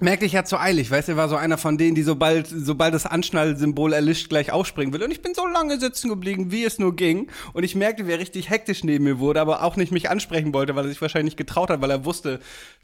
merkte 0.00 0.26
ich 0.26 0.32
ja 0.32 0.44
zu 0.44 0.58
eilig, 0.58 0.90
weißt 0.90 1.08
du, 1.08 1.12
er 1.12 1.16
war 1.16 1.28
so 1.28 1.36
einer 1.36 1.58
von 1.58 1.78
denen, 1.78 1.94
die 1.94 2.02
sobald, 2.02 2.46
sobald 2.48 2.94
das 2.94 3.06
Anschnallsymbol 3.06 3.92
erlischt, 3.92 4.28
gleich 4.28 4.50
aufspringen 4.52 4.92
will. 4.92 5.02
Und 5.02 5.10
ich 5.10 5.22
bin 5.22 5.34
so 5.34 5.46
lange 5.46 5.78
sitzen 5.80 6.08
geblieben, 6.08 6.50
wie 6.50 6.64
es 6.64 6.78
nur 6.78 6.94
ging. 6.96 7.28
Und 7.52 7.64
ich 7.64 7.74
merkte, 7.74 8.06
wie 8.06 8.12
er 8.12 8.18
richtig 8.18 8.50
hektisch 8.50 8.84
neben 8.84 9.04
mir 9.04 9.18
wurde, 9.18 9.40
aber 9.40 9.62
auch 9.62 9.76
nicht 9.76 9.92
mich 9.92 10.10
ansprechen 10.10 10.52
wollte, 10.54 10.74
weil 10.76 10.84
er 10.84 10.88
sich 10.88 11.00
wahrscheinlich 11.02 11.32
nicht 11.32 11.36
getraut 11.36 11.70
hat, 11.70 11.80
weil 11.80 11.90
er 11.90 12.04
wusste, 12.04 12.40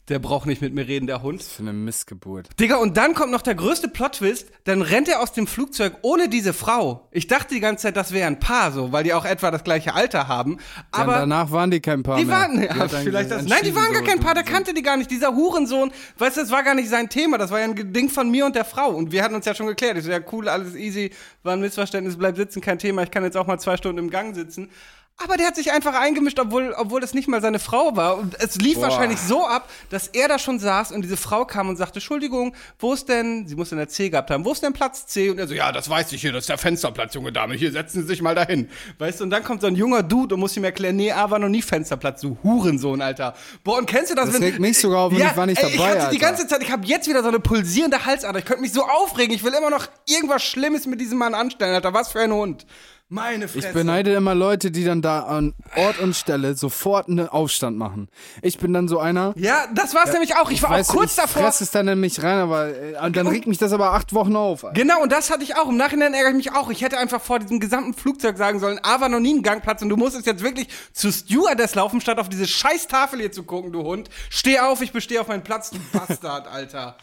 der 0.09 0.18
braucht 0.18 0.47
nicht 0.47 0.61
mit 0.61 0.75
mir 0.75 0.87
reden, 0.87 1.06
der 1.06 1.23
Hund. 1.23 1.42
Für 1.42 1.62
eine 1.62 1.73
Missgeburt. 1.73 2.49
Digga, 2.61 2.76
und 2.76 2.97
dann 2.97 3.14
kommt 3.14 3.33
noch 3.33 3.40
der 3.42 3.54
größte 3.54 3.88
Plot-Twist, 3.88 4.49
dann 4.64 4.83
rennt 4.83 5.09
er 5.09 5.21
aus 5.21 5.33
dem 5.33 5.47
Flugzeug 5.47 5.94
ohne 6.02 6.28
diese 6.28 6.52
Frau. 6.52 7.09
Ich 7.11 7.26
dachte 7.26 7.54
die 7.54 7.61
ganze 7.61 7.85
Zeit, 7.85 7.97
das 7.97 8.12
wäre 8.12 8.26
ein 8.26 8.38
Paar 8.38 8.73
so, 8.73 8.92
weil 8.92 9.04
die 9.04 9.14
auch 9.14 9.25
etwa 9.25 9.50
das 9.50 9.64
gleiche 9.64 9.94
Alter 9.94 10.28
haben. 10.28 10.59
Aber 10.90 11.04
Aber 11.14 11.21
danach 11.21 11.50
waren 11.50 11.71
die 11.71 11.80
kein 11.80 12.02
Paar 12.02 12.18
die 12.18 12.26
mehr. 12.26 12.35
waren, 12.37 12.61
Die 12.61 12.66
ja, 12.66 12.75
hat 12.76 12.90
vielleicht 12.92 13.30
das. 13.30 13.44
Nein, 13.47 13.61
die 13.64 13.75
waren 13.75 13.92
gar 13.92 14.02
kein 14.02 14.21
Paar, 14.21 14.35
der 14.35 14.42
kannte 14.42 14.75
die 14.75 14.83
gar 14.83 14.97
nicht. 14.99 15.11
Dieser 15.11 15.35
Hurensohn, 15.35 15.90
weißt 16.18 16.37
du, 16.37 16.40
das 16.42 16.50
war 16.50 16.62
gar 16.62 16.75
nicht 16.75 16.88
sein 16.90 17.03
Thema, 17.08 17.38
das 17.38 17.50
war 17.50 17.61
ja 17.61 17.66
ein 17.66 17.92
Ding 17.92 18.08
von 18.08 18.30
mir 18.30 18.46
und 18.46 18.54
der 18.54 18.64
Frau. 18.64 18.90
Und 18.90 19.12
wir 19.12 19.23
hatten 19.23 19.34
uns 19.34 19.46
ja 19.46 19.54
schon 19.54 19.66
geklärt. 19.66 19.96
Ich 19.99 20.04
so, 20.04 20.11
ja, 20.11 20.20
cool, 20.32 20.49
alles 20.49 20.75
easy, 20.75 21.11
war 21.42 21.54
ein 21.54 21.61
Missverständnis, 21.61 22.16
bleib 22.16 22.37
sitzen, 22.37 22.61
kein 22.61 22.78
Thema. 22.78 23.02
Ich 23.02 23.11
kann 23.11 23.25
jetzt 23.25 23.37
auch 23.37 23.46
mal 23.46 23.58
zwei 23.58 23.76
Stunden 23.76 23.99
im 23.99 24.11
Gang 24.11 24.34
sitzen. 24.34 24.70
Aber 25.16 25.37
der 25.37 25.47
hat 25.47 25.54
sich 25.54 25.71
einfach 25.71 25.94
eingemischt, 25.94 26.40
obwohl, 26.40 26.75
obwohl 26.76 27.00
das 27.00 27.14
nicht 27.14 27.28
mal 27.28 27.40
seine 27.40 27.61
Frau 27.61 27.94
war. 27.94 28.18
Und 28.18 28.35
es 28.40 28.56
lief 28.56 28.75
Boah. 28.75 28.83
wahrscheinlich 28.88 29.21
so 29.21 29.47
ab, 29.47 29.71
dass 29.88 30.09
er 30.09 30.26
da 30.26 30.40
schon 30.40 30.59
saß 30.59 30.90
und 30.90 31.02
diese 31.02 31.16
Frau 31.16 31.44
kam 31.44 31.68
und 31.68 31.76
sagte, 31.76 31.94
Entschuldigung, 32.00 32.54
wo 32.80 32.92
ist 32.92 33.09
denn, 33.09 33.47
sie 33.47 33.54
muss 33.54 33.71
in 33.71 33.78
der 33.78 33.88
C 33.88 34.11
gehabt 34.11 34.30
haben, 34.33 34.44
wo 34.44 34.50
ist 34.50 34.62
denn 34.64 34.73
Platz 34.73 35.06
C? 35.06 35.30
Und 35.30 35.38
er 35.38 35.47
so, 35.47 35.54
ja, 35.54 35.71
das 35.71 35.88
weiß 35.88 36.11
ich 36.12 36.21
hier, 36.21 36.33
das 36.33 36.42
ist 36.42 36.49
der 36.49 36.59
Fensterplatz, 36.59 37.14
junge 37.14 37.30
Dame, 37.30 37.54
hier 37.54 37.71
setzen 37.71 38.02
Sie 38.02 38.09
sich 38.09 38.23
mal 38.23 38.35
dahin. 38.35 38.68
Weißt 38.99 39.21
du, 39.21 39.25
und 39.25 39.30
dann 39.30 39.44
kommt 39.44 39.61
so 39.61 39.68
ein 39.68 39.76
junger 39.76 40.02
Dude 40.02 40.35
und 40.35 40.40
muss 40.40 40.56
ihm 40.56 40.64
erklären, 40.64 40.97
nee, 40.97 41.12
A 41.12 41.30
war 41.30 41.38
noch 41.38 41.49
nie 41.49 41.62
Fensterplatz, 41.62 42.21
du 42.21 42.37
Hurensohn, 42.42 43.00
Alter. 43.00 43.35
Boah, 43.62 43.78
und 43.78 43.87
kennst 43.87 44.11
du 44.11 44.16
das? 44.16 44.33
Das 44.33 44.40
regt 44.40 44.59
mich 44.59 44.78
sogar 44.78 44.99
auf 45.02 45.12
und 45.12 45.21
ich 45.21 45.37
war 45.37 45.47
nicht 45.47 45.62
dabei, 45.62 45.75
Ich 45.75 45.80
hatte 45.80 45.97
die 45.99 46.04
Alter. 46.06 46.18
ganze 46.18 46.49
Zeit, 46.49 46.62
ich 46.64 46.73
habe 46.73 46.85
jetzt 46.87 47.09
wieder 47.09 47.23
so 47.23 47.28
eine 47.28 47.38
pulsierende 47.38 48.04
Halsader, 48.04 48.40
ich 48.40 48.44
könnte 48.44 48.62
mich 48.62 48.73
so 48.73 48.83
aufregen, 48.83 49.33
ich 49.33 49.44
will 49.44 49.54
immer 49.54 49.71
noch 49.71 49.87
irgendwas 50.09 50.42
Schlimmes 50.42 50.87
mit 50.87 51.00
diesem 51.00 51.18
Mann 51.18 51.35
anstellen, 51.35 51.75
Alter, 51.75 51.94
was 51.94 52.11
für 52.11 52.21
ein 52.21 52.33
Hund. 52.33 52.66
Meine 53.14 53.47
Fresse. 53.47 53.68
Ich 53.68 53.73
beneide 53.73 54.12
immer 54.12 54.35
Leute, 54.35 54.73
die 54.73 54.83
dann 54.83 55.00
da 55.00 55.21
an 55.21 55.54
Ort 55.76 56.00
und 56.00 56.16
Stelle 56.16 56.56
sofort 56.56 57.09
einen 57.09 57.28
Aufstand 57.28 57.78
machen. 57.78 58.09
Ich 58.42 58.59
bin 58.59 58.73
dann 58.73 58.88
so 58.88 58.99
einer. 58.99 59.35
Ja, 59.37 59.68
das 59.73 59.94
war's 59.94 60.12
nämlich 60.12 60.35
auch. 60.35 60.50
Ich 60.50 60.64
war 60.64 60.71
Weißt 60.71 60.90
auch 60.90 60.94
kurz 60.94 61.11
ich 61.12 61.16
davor. 61.18 61.42
fress 61.42 61.61
es 61.61 61.71
dann 61.71 61.87
in 61.87 62.00
mich 62.00 62.21
rein, 62.25 62.38
aber 62.38 62.75
äh, 62.76 63.11
dann 63.12 63.28
regt 63.28 63.47
mich 63.47 63.59
das 63.59 63.73
aber 63.73 63.92
acht 63.92 64.14
Wochen 64.14 64.35
auf. 64.35 64.64
Alter. 64.64 64.75
Genau, 64.75 65.00
und 65.00 65.12
das 65.12 65.30
hatte 65.30 65.44
ich 65.44 65.56
auch. 65.56 65.68
Im 65.68 65.76
Nachhinein 65.76 66.12
ärgere 66.12 66.30
ich 66.30 66.37
mich 66.37 66.52
auch. 66.56 66.71
Ich 66.71 66.83
hätte 66.83 66.99
einfach 66.99 67.21
vor 67.21 67.38
diesem 67.38 67.61
gesamten 67.61 67.94
Flugzeug 67.94 68.37
sagen 68.37 68.59
sollen, 68.59 68.80
A 68.83 69.00
war 69.00 69.09
noch 69.09 69.21
nie 69.21 69.35
ein 69.35 69.44
Gangplatz 69.44 69.80
und 69.80 69.90
du 69.90 69.97
musstest 69.97 70.26
jetzt 70.26 70.42
wirklich 70.42 70.66
zu 70.92 71.12
Stewardess 71.12 71.76
laufen, 71.76 72.00
statt 72.00 72.18
auf 72.18 72.28
diese 72.28 72.49
scheiß 72.49 72.88
Tafel 72.88 73.21
hier 73.21 73.30
zu 73.30 73.44
gucken, 73.44 73.71
du 73.71 73.85
Hund. 73.85 74.11
Steh 74.28 74.59
auf, 74.59 74.80
ich 74.80 74.90
bestehe 74.90 75.21
auf 75.21 75.28
meinen 75.28 75.44
Platz, 75.44 75.71
du 75.71 75.78
Bastard, 75.92 76.49
Alter. 76.49 76.97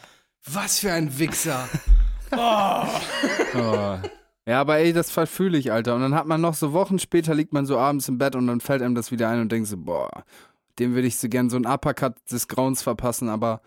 Was 0.45 0.79
für 0.79 0.91
ein 0.91 1.17
Wichser. 1.17 1.69
Oh. 3.53 3.97
Ja, 4.47 4.59
aber 4.61 4.77
ey, 4.77 4.91
das 4.91 5.11
verfühle 5.11 5.57
ich, 5.57 5.71
Alter. 5.71 5.95
Und 5.95 6.01
dann 6.01 6.15
hat 6.15 6.25
man 6.25 6.41
noch 6.41 6.55
so 6.55 6.73
Wochen 6.73 6.97
später, 6.99 7.35
liegt 7.35 7.53
man 7.53 7.65
so 7.65 7.77
abends 7.77 8.07
im 8.09 8.17
Bett 8.17 8.35
und 8.35 8.47
dann 8.47 8.59
fällt 8.59 8.81
einem 8.81 8.95
das 8.95 9.11
wieder 9.11 9.29
ein 9.29 9.39
und 9.41 9.51
denkt 9.51 9.67
so, 9.67 9.77
boah, 9.77 10.09
dem 10.79 10.95
würde 10.95 11.07
ich 11.07 11.17
so 11.17 11.29
gern 11.29 11.49
so 11.49 11.57
einen 11.57 11.67
Uppercut 11.67 12.13
des 12.31 12.47
Grauens 12.47 12.81
verpassen, 12.81 13.29
aber 13.29 13.61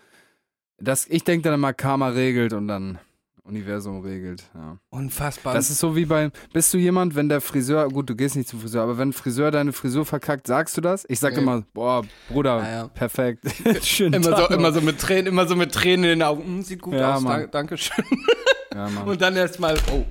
das, 0.79 1.07
ich 1.07 1.23
denke 1.23 1.45
dann 1.45 1.55
immer, 1.55 1.73
Karma 1.73 2.09
regelt 2.09 2.53
und 2.53 2.67
dann 2.67 2.99
Universum 3.45 4.01
regelt, 4.01 4.43
ja. 4.55 4.79
Unfassbar. 4.91 5.55
Das 5.55 5.71
ist 5.71 5.79
so 5.79 5.95
wie 5.95 6.07
bei, 6.07 6.31
bist 6.53 6.73
du 6.75 6.79
jemand, 6.79 7.15
wenn 7.15 7.29
der 7.29 7.41
Friseur, 7.41 7.87
gut, 7.91 8.09
du 8.11 8.17
gehst 8.17 8.35
nicht 8.37 8.49
zum 8.49 8.59
Friseur, 8.61 8.83
aber 8.83 8.97
wenn 8.99 9.11
ein 9.11 9.13
Friseur 9.13 9.51
deine 9.53 9.73
Frisur 9.73 10.05
verkackt, 10.07 10.47
sagst 10.47 10.77
du 10.77 10.81
das? 10.81 11.05
Ich 11.09 11.21
sag 11.21 11.35
Nee. 11.35 11.43
immer, 11.43 11.63
boah, 11.75 12.03
Bruder, 12.29 12.59
Ja, 12.61 12.71
ja. 12.71 12.89
perfekt. 12.89 13.45
Schönen 13.83 14.15
immer 14.15 14.31
so, 14.37 14.47
Tag 14.47 14.51
immer 14.51 14.73
so 14.73 14.81
mit 14.81 14.99
Tränen, 14.99 15.27
immer 15.27 15.47
so 15.47 15.55
mit 15.57 15.73
Tränen 15.73 16.05
in 16.05 16.11
den 16.19 16.23
Augen. 16.23 16.43
Hm, 16.43 16.63
sieht 16.63 16.81
gut 16.83 16.95
Ja, 16.95 17.15
aus, 17.17 17.23
Mann. 17.23 17.33
danke, 17.33 17.49
danke 17.51 17.77
schön. 17.79 18.05
Ja, 18.75 18.89
Mann. 18.89 19.07
Und 19.07 19.21
dann 19.21 19.37
erstmal, 19.37 19.77
oh, 19.93 20.05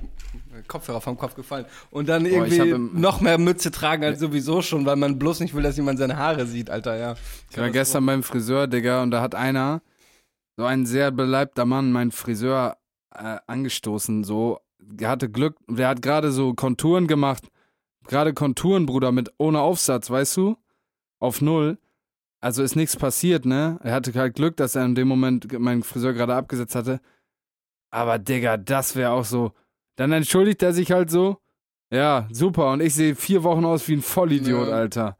Kopfhörer 0.68 1.00
vom 1.00 1.16
Kopf 1.16 1.34
gefallen. 1.34 1.66
Und 1.90 2.08
dann 2.08 2.26
irgendwie 2.26 2.74
noch 2.98 3.20
mehr 3.20 3.38
Mütze 3.38 3.70
tragen 3.70 4.04
als 4.04 4.20
sowieso 4.20 4.62
schon, 4.62 4.86
weil 4.86 4.96
man 4.96 5.18
bloß 5.18 5.40
nicht 5.40 5.54
will, 5.54 5.62
dass 5.62 5.76
jemand 5.76 5.98
seine 5.98 6.16
Haare 6.16 6.46
sieht, 6.46 6.70
Alter, 6.70 6.96
ja. 6.96 7.14
Ich 7.50 7.58
war 7.58 7.70
gestern 7.70 8.06
beim 8.06 8.22
Friseur, 8.22 8.66
Digga, 8.66 9.02
und 9.02 9.10
da 9.10 9.20
hat 9.20 9.34
einer, 9.34 9.82
so 10.56 10.64
ein 10.64 10.86
sehr 10.86 11.10
beleibter 11.10 11.64
Mann, 11.64 11.92
meinen 11.92 12.12
Friseur 12.12 12.76
äh, 13.14 13.38
angestoßen, 13.46 14.24
so. 14.24 14.60
Er 15.00 15.08
hatte 15.08 15.30
Glück, 15.30 15.56
der 15.66 15.88
hat 15.88 16.02
gerade 16.02 16.30
so 16.30 16.52
Konturen 16.52 17.06
gemacht. 17.06 17.48
Gerade 18.06 18.34
Konturen, 18.34 18.84
Bruder, 18.84 19.12
mit 19.12 19.32
ohne 19.38 19.60
Aufsatz, 19.60 20.10
weißt 20.10 20.36
du? 20.36 20.56
Auf 21.20 21.40
Null. 21.40 21.78
Also 22.40 22.62
ist 22.62 22.76
nichts 22.76 22.96
passiert, 22.96 23.46
ne? 23.46 23.78
Er 23.82 23.94
hatte 23.94 24.12
halt 24.12 24.34
Glück, 24.34 24.58
dass 24.58 24.74
er 24.74 24.84
in 24.84 24.94
dem 24.94 25.08
Moment 25.08 25.50
meinen 25.58 25.82
Friseur 25.82 26.12
gerade 26.12 26.34
abgesetzt 26.34 26.74
hatte. 26.74 27.00
Aber, 27.90 28.18
Digga, 28.18 28.58
das 28.58 28.96
wäre 28.96 29.12
auch 29.12 29.24
so. 29.24 29.52
Dann 29.96 30.12
entschuldigt 30.12 30.62
er 30.62 30.72
sich 30.72 30.90
halt 30.92 31.10
so. 31.10 31.38
Ja, 31.92 32.26
super. 32.32 32.72
Und 32.72 32.80
ich 32.80 32.94
sehe 32.94 33.14
vier 33.14 33.42
Wochen 33.44 33.64
aus 33.64 33.86
wie 33.88 33.94
ein 33.94 34.02
Vollidiot, 34.02 34.68
Ja. 34.68 34.74
Alter. 34.74 35.16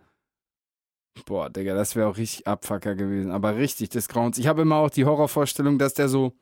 Boah, 1.27 1.49
Digga, 1.49 1.75
das 1.75 1.95
wäre 1.95 2.09
auch 2.09 2.17
richtig 2.17 2.47
Abfucker 2.47 2.97
gewesen. 2.97 3.31
Aber 3.31 3.57
richtig 3.57 3.91
des 3.91 4.09
Grauens. 4.09 4.37
Ich 4.39 4.49
habe 4.49 4.63
immer 4.63 4.77
auch 4.77 4.91
die 4.91 5.05
Horrorvorstellung, 5.05 5.79
dass 5.79 5.95
der 5.95 6.09
so 6.09 6.33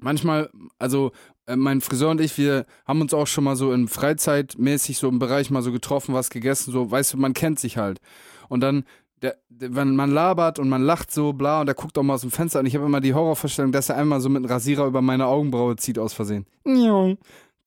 manchmal, 0.00 0.50
also 0.78 1.12
äh, 1.46 1.54
mein 1.54 1.80
Friseur 1.80 2.10
und 2.10 2.20
ich, 2.20 2.36
wir 2.36 2.66
haben 2.84 3.00
uns 3.00 3.14
auch 3.14 3.26
schon 3.28 3.44
mal 3.44 3.54
so 3.54 3.72
in 3.72 3.86
Freizeitmäßig 3.86 4.98
so 4.98 5.08
im 5.08 5.20
Bereich 5.20 5.50
mal 5.50 5.62
so 5.62 5.70
getroffen, 5.70 6.14
was 6.14 6.30
gegessen, 6.30 6.72
so, 6.72 6.90
weißt 6.90 7.12
du, 7.12 7.16
man 7.18 7.34
kennt 7.34 7.60
sich 7.60 7.76
halt. 7.76 8.00
Und 8.48 8.60
dann, 8.60 8.84
der, 9.22 9.36
der, 9.48 9.76
wenn 9.76 9.94
man 9.94 10.10
labert 10.10 10.58
und 10.58 10.68
man 10.68 10.82
lacht 10.82 11.12
so, 11.12 11.32
bla, 11.32 11.60
und 11.60 11.66
der 11.66 11.76
guckt 11.76 11.96
auch 11.96 12.02
mal 12.02 12.14
aus 12.14 12.22
dem 12.22 12.32
Fenster 12.32 12.58
und 12.58 12.66
ich 12.66 12.74
habe 12.74 12.86
immer 12.86 13.00
die 13.00 13.14
Horrorvorstellung, 13.14 13.70
dass 13.70 13.88
er 13.88 13.96
einmal 13.96 14.20
so 14.20 14.28
mit 14.28 14.38
einem 14.38 14.46
Rasierer 14.52 14.86
über 14.86 15.00
meine 15.02 15.26
Augenbraue 15.26 15.76
zieht 15.76 15.98
aus 15.98 16.12
Versehen. 16.12 16.46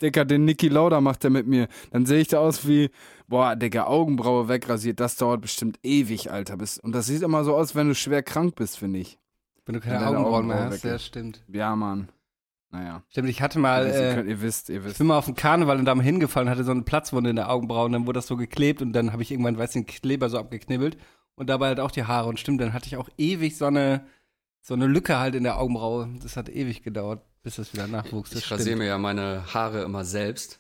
Digga, 0.02 0.26
den 0.26 0.46
Niki 0.46 0.68
Lauda 0.68 1.00
macht 1.02 1.24
der 1.24 1.30
mit 1.30 1.48
mir. 1.48 1.68
Dann 1.92 2.06
sehe 2.06 2.20
ich 2.20 2.28
da 2.28 2.40
aus 2.40 2.68
wie, 2.68 2.90
boah, 3.28 3.56
Digga, 3.56 3.86
Augenbraue 3.86 4.48
wegrasiert, 4.50 5.00
das 5.00 5.16
dauert 5.16 5.42
bestimmt 5.42 5.80
ewig, 5.84 6.32
Alter. 6.32 6.58
Und 6.84 6.94
das 6.94 7.06
sieht 7.06 7.22
immer 7.22 7.44
so 7.44 7.56
aus, 7.56 7.76
wenn 7.76 7.88
du 7.88 7.96
schwer 7.96 8.24
krank 8.24 8.56
bist, 8.56 8.78
finde 8.78 9.00
ich. 9.00 9.20
Wenn 9.66 9.74
du 9.74 9.80
keine 9.80 9.96
Wenn 9.96 10.04
deine 10.06 10.18
Augenbrauen 10.18 10.48
mehr 10.48 10.56
Augenbrauen 10.58 10.74
hast, 10.74 10.84
ja, 10.84 11.00
stimmt. 11.00 11.44
Ja, 11.48 11.76
Mann. 11.76 12.10
Naja. 12.72 13.04
Stimmt, 13.10 13.30
ich 13.30 13.42
hatte 13.42 13.58
mal, 13.58 13.84
ihr, 13.84 13.88
wisst, 13.88 14.00
ihr, 14.00 14.10
äh, 14.10 14.14
könnt, 14.16 14.30
ihr 14.30 14.42
wisst, 14.42 14.70
ihr 14.70 14.78
ich 14.78 14.84
wisst. 14.84 14.98
bin 14.98 15.08
mal 15.08 15.18
auf 15.18 15.26
dem 15.26 15.36
Karneval 15.36 15.80
und 15.80 15.86
da 15.86 15.96
mal 15.96 16.04
hingefallen, 16.04 16.50
hatte 16.50 16.64
so 16.66 16.72
eine 16.72 16.82
Platzwunde 16.82 17.30
in 17.30 17.36
der 17.38 17.50
Augenbraue 17.50 17.86
und 17.86 17.94
dann 17.94 18.06
wurde 18.06 18.18
das 18.18 18.28
so 18.28 18.36
geklebt 18.36 18.82
und 18.82 18.92
dann 18.94 19.14
habe 19.14 19.24
ich 19.24 19.32
irgendwann, 19.32 19.58
weiß 19.58 19.76
nicht, 19.76 19.88
den 19.88 20.02
Kleber 20.02 20.30
so 20.30 20.38
abgeknibbelt 20.38 20.98
und 21.36 21.50
dabei 21.50 21.68
halt 21.68 21.80
auch 21.80 21.92
die 21.92 22.04
Haare 22.04 22.28
und 22.28 22.40
stimmt, 22.40 22.60
dann 22.62 22.74
hatte 22.74 22.88
ich 22.88 22.98
auch 22.98 23.10
ewig 23.18 23.58
so 23.58 23.66
eine, 23.66 24.06
so 24.62 24.74
eine 24.74 24.88
Lücke 24.88 25.18
halt 25.20 25.36
in 25.36 25.44
der 25.44 25.58
Augenbraue. 25.60 26.10
Das 26.22 26.36
hat 26.36 26.50
ewig 26.50 26.84
gedauert, 26.84 27.24
bis 27.46 27.56
das 27.56 27.72
wieder 27.74 27.88
nachwuchs. 27.88 28.32
Das 28.32 28.40
Ich 28.42 28.52
rasiere 28.52 28.76
mir 28.76 28.88
ja 28.88 28.98
meine 28.98 29.46
Haare 29.54 29.84
immer 29.84 30.04
selbst. 30.04 30.60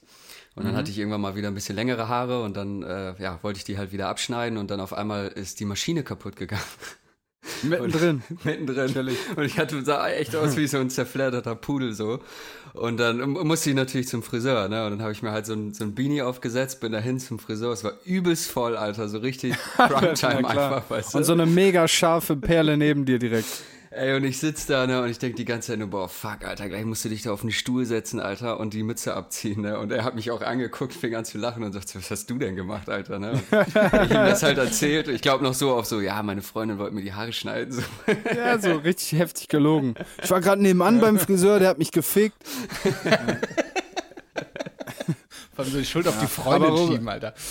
Und 0.55 0.63
dann 0.63 0.71
Mhm. 0.71 0.77
hatte 0.77 0.91
ich 0.91 0.97
irgendwann 0.97 1.19
mal 1.19 1.35
wieder 1.35 1.49
ein 1.49 1.53
bisschen 1.53 1.75
längere 1.75 2.07
Haare 2.07 2.41
und 2.41 2.55
dann 2.55 2.81
äh, 2.83 3.13
ja, 3.21 3.39
wollte 3.41 3.57
ich 3.57 3.65
die 3.65 3.77
halt 3.77 3.91
wieder 3.91 4.07
abschneiden 4.07 4.57
und 4.57 4.71
dann 4.71 4.79
auf 4.79 4.93
einmal 4.93 5.27
ist 5.27 5.59
die 5.59 5.65
Maschine 5.65 6.03
kaputt 6.03 6.37
gegangen. 6.37 6.61
Mittendrin. 7.63 8.23
Mittendrin. 8.43 9.15
Und 9.35 9.43
ich 9.43 9.57
hatte, 9.59 9.83
sah 9.83 10.07
echt 10.09 10.35
aus 10.35 10.55
wie 10.57 10.65
so 10.67 10.77
ein 10.79 10.89
zerfledderter 10.89 11.55
Pudel 11.55 11.93
so. 11.93 12.19
Und 12.73 12.97
dann 12.97 13.19
musste 13.29 13.69
ich 13.69 13.75
natürlich 13.75 14.07
zum 14.07 14.23
Friseur, 14.23 14.67
ne? 14.67 14.85
Und 14.85 14.91
dann 14.91 15.01
habe 15.01 15.11
ich 15.11 15.21
mir 15.21 15.31
halt 15.31 15.45
so 15.45 15.53
ein, 15.53 15.73
so 15.73 15.83
ein 15.83 15.93
Beanie 15.93 16.21
aufgesetzt, 16.21 16.79
bin 16.79 16.91
dahin 16.91 17.19
zum 17.19 17.37
Friseur. 17.37 17.71
Es 17.73 17.83
war 17.83 17.93
übelst 18.05 18.49
voll, 18.49 18.75
Alter, 18.77 19.09
so 19.09 19.17
richtig 19.19 19.55
Primetime 19.77 20.41
klar. 20.43 20.45
einfach, 20.75 20.89
weißt 20.89 21.13
du? 21.13 21.17
Und 21.19 21.23
so 21.25 21.33
eine 21.33 21.45
mega 21.45 21.87
scharfe 21.87 22.35
Perle 22.35 22.77
neben 22.77 23.05
dir 23.05 23.19
direkt. 23.19 23.47
Ey, 23.97 24.13
und 24.13 24.25
ich 24.25 24.39
sitz 24.39 24.65
da, 24.65 24.85
ne, 24.87 25.01
und 25.01 25.09
ich 25.09 25.19
denk 25.19 25.37
die 25.37 25.45
ganze 25.45 25.71
Zeit 25.71 25.79
nur, 25.79 25.87
boah, 25.87 26.09
fuck, 26.09 26.43
Alter, 26.43 26.67
gleich 26.67 26.83
musst 26.83 27.05
du 27.05 27.09
dich 27.09 27.21
da 27.21 27.31
auf 27.31 27.39
den 27.41 27.51
Stuhl 27.51 27.85
setzen, 27.85 28.19
Alter, 28.19 28.59
und 28.59 28.73
die 28.73 28.83
Mütze 28.83 29.13
abziehen, 29.13 29.61
ne? 29.61 29.79
Und 29.79 29.89
er 29.89 30.03
hat 30.03 30.15
mich 30.15 30.31
auch 30.31 30.41
angeguckt, 30.41 30.93
fing 30.93 31.15
an 31.15 31.23
zu 31.23 31.37
lachen 31.37 31.63
und 31.63 31.71
sagt, 31.71 31.95
was 31.95 32.11
hast 32.11 32.29
du 32.29 32.37
denn 32.37 32.57
gemacht, 32.57 32.89
Alter, 32.89 33.19
ne? 33.19 33.31
Und 33.31 33.41
ich 33.41 33.75
ihm 33.75 34.09
das 34.09 34.43
halt 34.43 34.57
erzählt. 34.57 35.07
Ich 35.07 35.21
glaube 35.21 35.45
noch 35.45 35.53
so 35.53 35.73
auf 35.73 35.85
so, 35.85 36.01
ja, 36.01 36.21
meine 36.23 36.41
Freundin 36.41 36.77
wollte 36.77 36.93
mir 36.93 37.03
die 37.03 37.13
Haare 37.13 37.31
schneiden, 37.31 37.71
so. 37.71 37.83
Ja, 38.35 38.59
so 38.59 38.73
richtig 38.73 39.17
heftig 39.17 39.47
gelogen. 39.47 39.95
Ich 40.21 40.29
war 40.29 40.41
gerade 40.41 40.61
nebenan 40.61 40.99
beim 40.99 41.17
Friseur, 41.17 41.59
der 41.59 41.69
hat 41.69 41.77
mich 41.77 41.91
gefickt. 41.91 42.35
Vor 45.55 45.63
allem 45.63 45.71
so 45.71 45.79
die 45.79 45.85
Schuld 45.85 46.07
auf 46.07 46.19
die 46.19 46.27
Freundin 46.27 46.69
Robert- 46.71 46.91
schieben, 46.93 47.07
Alter. 47.09 47.33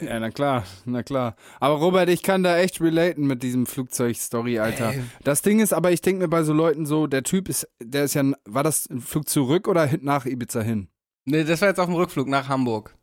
Ja, 0.00 0.18
na 0.18 0.30
klar, 0.30 0.64
na 0.86 1.02
klar. 1.02 1.36
Aber 1.60 1.74
Robert, 1.74 2.08
ich 2.08 2.22
kann 2.22 2.42
da 2.42 2.56
echt 2.56 2.80
relaten 2.80 3.26
mit 3.26 3.42
diesem 3.42 3.66
Flugzeug-Story, 3.66 4.58
Alter. 4.58 4.94
Ey. 4.94 5.02
Das 5.24 5.42
Ding 5.42 5.60
ist, 5.60 5.74
aber 5.74 5.92
ich 5.92 6.00
denke 6.00 6.22
mir 6.22 6.28
bei 6.28 6.42
so 6.42 6.54
Leuten 6.54 6.86
so, 6.86 7.06
der 7.06 7.22
Typ 7.22 7.50
ist, 7.50 7.68
der 7.82 8.04
ist 8.04 8.14
ja, 8.14 8.24
war 8.46 8.62
das 8.62 8.88
ein 8.88 9.02
Flug 9.02 9.28
zurück 9.28 9.68
oder 9.68 9.90
nach 10.00 10.24
Ibiza 10.24 10.62
hin? 10.62 10.88
Nee, 11.26 11.44
das 11.44 11.60
war 11.60 11.68
jetzt 11.68 11.78
auf 11.78 11.84
dem 11.84 11.96
Rückflug 11.96 12.28
nach 12.28 12.48
Hamburg. 12.48 12.94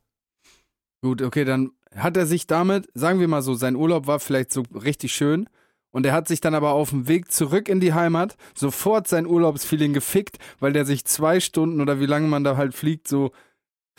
Gut, 1.04 1.22
okay, 1.22 1.46
dann 1.46 1.70
hat 1.96 2.18
er 2.18 2.26
sich 2.26 2.48
damit, 2.48 2.88
sagen 2.96 3.20
wir 3.20 3.28
mal 3.28 3.44
so, 3.44 3.54
sein 3.54 3.76
Urlaub 3.76 4.08
war 4.08 4.20
vielleicht 4.20 4.52
so 4.52 4.64
richtig 4.74 5.14
schön. 5.14 5.48
Und 5.92 6.04
er 6.08 6.14
hat 6.14 6.28
sich 6.28 6.42
dann 6.42 6.56
aber 6.56 6.72
auf 6.72 6.90
dem 6.90 7.08
Weg 7.08 7.32
zurück 7.32 7.70
in 7.70 7.80
die 7.80 7.94
Heimat 7.94 8.38
sofort 8.56 9.08
sein 9.08 9.28
Urlaubsfeeling 9.28 9.94
gefickt, 9.94 10.38
weil 10.60 10.74
der 10.74 10.86
sich 10.86 11.06
zwei 11.06 11.40
Stunden 11.40 11.80
oder 11.80 12.00
wie 12.00 12.06
lange 12.08 12.28
man 12.28 12.44
da 12.44 12.58
halt 12.58 12.74
fliegt, 12.74 13.08
so 13.08 13.32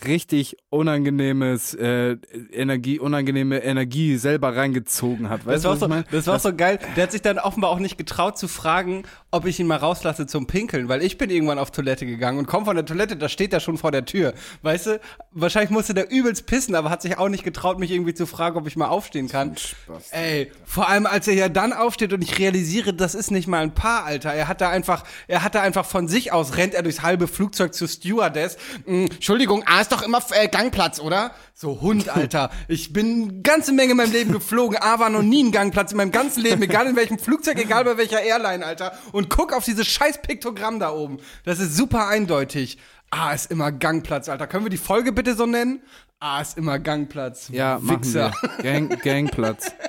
richtig 0.05 0.57
unangenehmes 0.71 1.75
äh, 1.75 2.17
Energie, 2.52 2.99
unangenehme 3.00 3.59
Energie 3.62 4.17
selber 4.17 4.55
reingezogen 4.55 5.28
hat. 5.28 5.45
Weißt 5.45 5.57
Das 5.57 5.62
du, 5.62 5.69
war, 5.69 5.81
was 5.81 5.97
so, 5.97 6.00
ich 6.00 6.07
das 6.11 6.26
war 6.26 6.37
auch 6.37 6.40
so 6.40 6.55
geil. 6.55 6.78
Der 6.97 7.05
hat 7.05 7.12
sich 7.12 7.23
dann 7.23 7.38
offenbar 7.38 7.71
auch 7.71 7.81
nicht 7.81 7.99
getraut 7.99 8.38
zu 8.38 8.47
fragen, 8.49 9.02
ob 9.31 9.47
ich 9.47 9.59
ihn 9.59 9.67
mal 9.67 9.76
rauslasse 9.76 10.26
zum 10.26 10.47
Pinkeln, 10.47 10.88
weil 10.88 11.02
ich 11.02 11.19
bin 11.19 11.31
irgendwann 11.31 11.59
auf 11.59 11.71
Toilette 11.71 12.07
gegangen 12.07 12.38
und 12.38 12.47
komm 12.47 12.64
von 12.64 12.76
der 12.76 12.85
Toilette, 12.85 13.17
da 13.17 13.28
steht 13.28 13.52
er 13.52 13.61
schon 13.61 13.76
vor 13.76 13.90
der 13.90 14.05
Tür. 14.05 14.35
Weißt 14.62 14.87
du, 14.87 15.00
wahrscheinlich 15.33 15.71
musste 15.71 15.95
der 15.95 16.11
übelst 16.11 16.47
pissen, 16.47 16.75
aber 16.75 16.90
hat 16.90 17.02
sich 17.02 17.19
auch 17.19 17.28
nicht 17.28 17.43
getraut, 17.45 17.78
mich 17.78 17.90
irgendwie 17.90 18.14
zu 18.14 18.26
fragen, 18.26 18.57
ob 18.57 18.67
ich 18.69 18.76
mal 18.76 18.88
aufstehen 18.88 19.28
kann. 19.28 19.57
Spaß. 19.57 20.12
Ey, 20.12 20.52
vor 20.64 20.88
allem 20.88 21.07
als 21.07 21.26
er 21.26 21.35
ja 21.35 21.49
dann 21.49 21.73
aufsteht 21.73 22.12
und 22.12 22.23
ich 22.23 22.38
realisiere, 22.38 22.95
das 22.95 23.14
ist 23.14 23.31
nicht 23.31 23.49
mal 23.49 23.62
ein 23.62 23.75
Paar, 23.75 24.05
Alter. 24.05 24.33
Er 24.33 24.47
hat 24.47 24.61
da 24.61 24.71
einfach, 24.71 25.05
er 25.26 25.43
hat 25.43 25.55
da 25.55 25.62
einfach 25.62 25.85
von 25.85 26.07
sich 26.09 26.33
aus 26.33 26.57
rennt 26.57 26.75
er 26.75 26.83
durchs 26.83 27.02
halbe 27.02 27.26
Flugzeug 27.26 27.75
zur 27.75 27.88
Stewardess. 27.88 28.57
Mm, 28.87 29.07
Entschuldigung, 29.07 29.64
A 29.67 29.88
ist 29.90 29.92
doch 30.00 30.02
immer 30.07 30.21
äh, 30.33 30.49
Gangplatz, 30.49 31.00
oder? 31.00 31.30
So 31.54 31.80
Hund, 31.80 32.09
Alter. 32.09 32.50
Ich 32.68 32.92
bin 32.92 33.30
eine 33.30 33.42
ganze 33.42 33.73
Menge 33.73 33.92
in 33.92 33.97
meinem 33.97 34.12
Leben 34.12 34.33
geflogen. 34.33 34.78
A 34.80 34.99
war 34.99 35.09
noch 35.11 35.23
nie 35.23 35.42
ein 35.45 35.52
Gangplatz 35.52 35.92
in 35.92 35.97
meinem 35.97 36.12
ganzen 36.12 36.42
Leben, 36.42 36.62
egal 36.62 36.87
in 36.87 36.97
welchem 36.97 37.18
Flugzeug, 37.18 37.59
egal 37.59 37.85
bei 37.85 37.97
welcher 37.97 38.21
Airline, 38.23 38.64
Alter. 38.64 38.92
Und 39.12 39.30
guck 39.30 39.52
auf 39.52 39.64
dieses 39.64 39.87
scheiß 39.87 40.21
Piktogramm 40.23 40.78
da 40.78 40.92
oben. 40.92 41.18
Das 41.45 41.59
ist 41.59 41.76
super 41.76 42.07
eindeutig. 42.09 42.78
A 43.11 43.33
ist 43.33 43.50
immer 43.50 43.73
Gangplatz, 43.73 44.28
Alter. 44.28 44.47
Können 44.47 44.64
wir 44.66 44.71
die 44.71 44.76
Folge 44.76 45.12
bitte 45.12 45.35
so 45.35 45.47
nennen? 45.47 45.80
Ah, 46.21 46.42
ist 46.42 46.59
immer 46.59 46.78
Gangplatz. 46.78 47.49
Ja, 47.50 47.78
machen 47.80 48.04
Wichser. 48.04 48.33
wir. 48.59 48.62
Gang, 48.62 49.02
Gangplatz. 49.02 49.73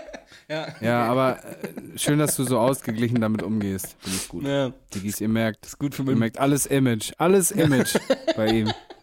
Ja. 0.51 0.65
Ja, 0.81 1.03
aber 1.03 1.37
äh, 1.43 1.95
schön, 1.95 2.17
dass 2.17 2.35
du 2.35 2.43
so 2.43 2.57
ausgeglichen 2.57 3.21
damit 3.21 3.43
umgehst. 3.43 3.95
Finde 3.99 4.17
ich 4.17 4.27
gut. 4.29 4.43
ja. 4.47 4.71
Diggis, 4.95 5.21
ihr 5.21 5.29
merkt, 5.29 5.63
Ist 5.67 5.77
gut 5.77 5.93
für 5.93 6.01
ihr 6.01 6.07
mich. 6.07 6.17
merkt 6.17 6.39
alles 6.39 6.65
Image. 6.65 7.11
Alles 7.19 7.51
Image 7.51 7.95
bei 8.35 8.47
ihm. 8.47 8.73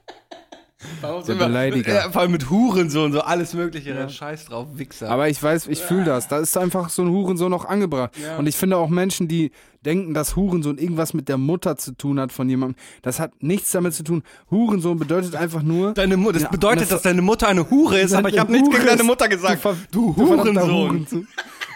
Warum 1.00 1.18
Der 1.21 1.25
sind 1.26 1.38
wir- 1.38 1.47
Beleidiger. 1.47 1.95
Ja, 1.95 2.11
vor 2.11 2.21
allem 2.23 2.33
mit 2.33 2.50
Hurensohn, 2.50 3.11
so 3.12 3.21
alles 3.23 3.54
mögliche. 3.54 3.95
Ja. 3.95 4.09
Scheiß 4.09 4.45
drauf, 4.47 4.66
Wichser. 4.75 5.09
Aber 5.11 5.28
ich 5.28 5.42
weiß, 5.42 5.68
ich 5.68 5.80
fühle 5.80 6.04
das. 6.04 6.28
Da 6.28 6.38
ist 6.38 6.56
einfach 6.59 6.90
so 6.90 7.02
ein 7.02 7.09
Hurensohn 7.11 7.50
noch 7.50 7.64
angebracht. 7.64 8.12
Ja. 8.23 8.37
Und 8.37 8.47
ich 8.47 8.56
finde 8.56 8.76
auch 8.76 8.88
Menschen, 8.88 9.26
die 9.26 9.52
denken, 9.85 10.12
dass 10.12 10.37
Hurensohn 10.37 10.76
irgendwas 10.76 11.14
mit 11.14 11.28
der 11.28 11.38
Mutter 11.38 11.76
zu 11.76 11.92
tun 11.92 12.21
hat 12.21 12.30
von 12.30 12.49
jemandem, 12.49 12.76
das 13.00 13.21
hat 13.21 13.42
nichts 13.42 13.71
damit 13.73 13.95
zu 13.95 14.04
tun. 14.04 14.23
Hurensohn 14.50 14.99
bedeutet 14.99 15.35
einfach 15.35 15.62
nur. 15.62 15.95
Deine 15.95 16.16
Mu 16.18 16.30
das 16.30 16.49
bedeutet, 16.50 16.83
eine 16.83 16.90
dass 16.90 17.02
deine 17.02 17.23
Mutter 17.23 17.49
eine 17.49 17.71
Hure 17.71 18.00
ist, 18.00 18.12
aber 18.12 18.28
ich 18.28 18.38
habe 18.38 18.52
nichts 18.52 18.68
gegen 18.68 18.85
deine 18.85 19.02
Mutter 19.04 19.28
gesagt. 19.28 19.64
Du 19.92 20.12
verdammter 20.12 20.62
Hurensohn. 20.66 20.71
Hurensohn. 20.90 21.28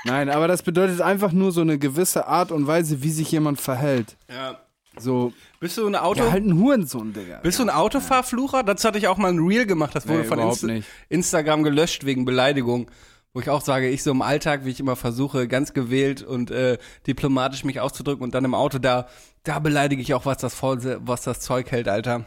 Nein, 0.04 0.28
aber 0.30 0.46
das 0.48 0.62
bedeutet 0.62 1.00
einfach 1.00 1.32
nur 1.32 1.52
so 1.52 1.60
eine 1.62 1.78
gewisse 1.78 2.26
Art 2.26 2.52
und 2.52 2.66
Weise, 2.66 3.02
wie 3.02 3.10
sich 3.10 3.30
jemand 3.32 3.60
verhält. 3.60 4.16
Ja. 4.28 4.58
So, 4.98 5.32
Bist 5.60 5.76
du 5.76 5.86
ein 5.86 5.94
Auto? 5.94 6.24
ja, 6.24 6.32
halt 6.32 6.44
ein 6.46 6.58
Hurensohn, 6.58 7.12
Digga. 7.12 7.40
Bist 7.42 7.58
du 7.58 7.64
ein 7.64 7.70
Autofahrflucher? 7.70 8.62
Dazu 8.62 8.88
hatte 8.88 8.98
ich 8.98 9.08
auch 9.08 9.18
mal 9.18 9.30
ein 9.30 9.38
Reel 9.38 9.66
gemacht, 9.66 9.94
das 9.94 10.08
wurde 10.08 10.20
Nee, 10.20 10.24
von 10.24 10.38
Insta 10.38 10.66
nicht. 10.66 10.88
Instagram 11.10 11.62
gelöscht 11.62 12.04
wegen 12.04 12.24
Beleidigung. 12.24 12.90
Wo 13.32 13.40
ich 13.40 13.48
auch 13.50 13.60
sage, 13.60 13.88
ich 13.88 14.02
so 14.02 14.10
im 14.10 14.22
Alltag, 14.22 14.64
wie 14.64 14.70
ich 14.70 14.80
immer 14.80 14.96
versuche, 14.96 15.46
ganz 15.46 15.72
gewählt 15.72 16.22
und 16.22 16.50
äh, 16.50 16.78
diplomatisch 17.06 17.62
mich 17.62 17.78
auszudrücken 17.78 18.24
und 18.24 18.34
dann 18.34 18.44
im 18.44 18.54
Auto, 18.54 18.78
da, 18.78 19.06
da 19.44 19.60
beleidige 19.60 20.02
ich 20.02 20.14
auch, 20.14 20.26
was 20.26 20.38
das, 20.38 20.54
voll, 20.54 20.98
was 21.04 21.22
das 21.22 21.38
Zeug 21.40 21.70
hält, 21.70 21.86
Alter. 21.88 22.24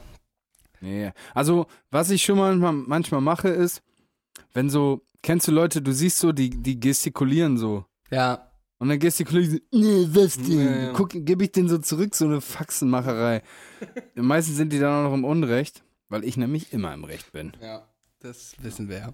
Nee. 0.79 1.11
Also, 1.33 1.65
was 1.91 2.09
ich 2.09 2.23
schon 2.23 2.37
manchmal, 2.37 2.71
manchmal 2.71 3.19
mache, 3.19 3.49
ist, 3.49 3.81
wenn 4.53 4.69
so, 4.69 5.01
kennst 5.23 5.47
du 5.47 5.51
Leute, 5.51 5.81
du 5.81 5.91
siehst 5.91 6.19
so, 6.19 6.31
die, 6.31 6.51
die 6.51 6.79
gestikulieren 6.79 7.57
so. 7.57 7.83
Ja. 8.09 8.52
Und 8.79 8.89
dann 8.89 8.99
gestikulieren 8.99 9.51
die 9.51 9.57
so, 9.57 9.79
nee, 9.79 10.07
was 10.11 10.37
denn? 10.37 10.65
Ja, 10.65 10.81
ja. 10.87 10.91
Guck, 10.93 11.11
gebe 11.11 11.43
ich 11.45 11.51
den 11.51 11.69
so 11.69 11.77
zurück, 11.77 12.15
so 12.15 12.25
eine 12.25 12.41
Faxenmacherei. 12.41 13.41
Meistens 14.15 14.57
sind 14.57 14.73
die 14.73 14.79
dann 14.79 14.91
auch 14.93 15.09
noch 15.09 15.13
im 15.13 15.23
Unrecht, 15.23 15.83
weil 16.09 16.23
ich 16.23 16.37
nämlich 16.37 16.73
immer 16.73 16.93
im 16.93 17.03
Recht 17.03 17.31
bin. 17.31 17.53
Ja. 17.61 17.87
Das 18.19 18.55
wissen 18.61 18.89
wir 18.89 18.97
ja. 18.97 19.13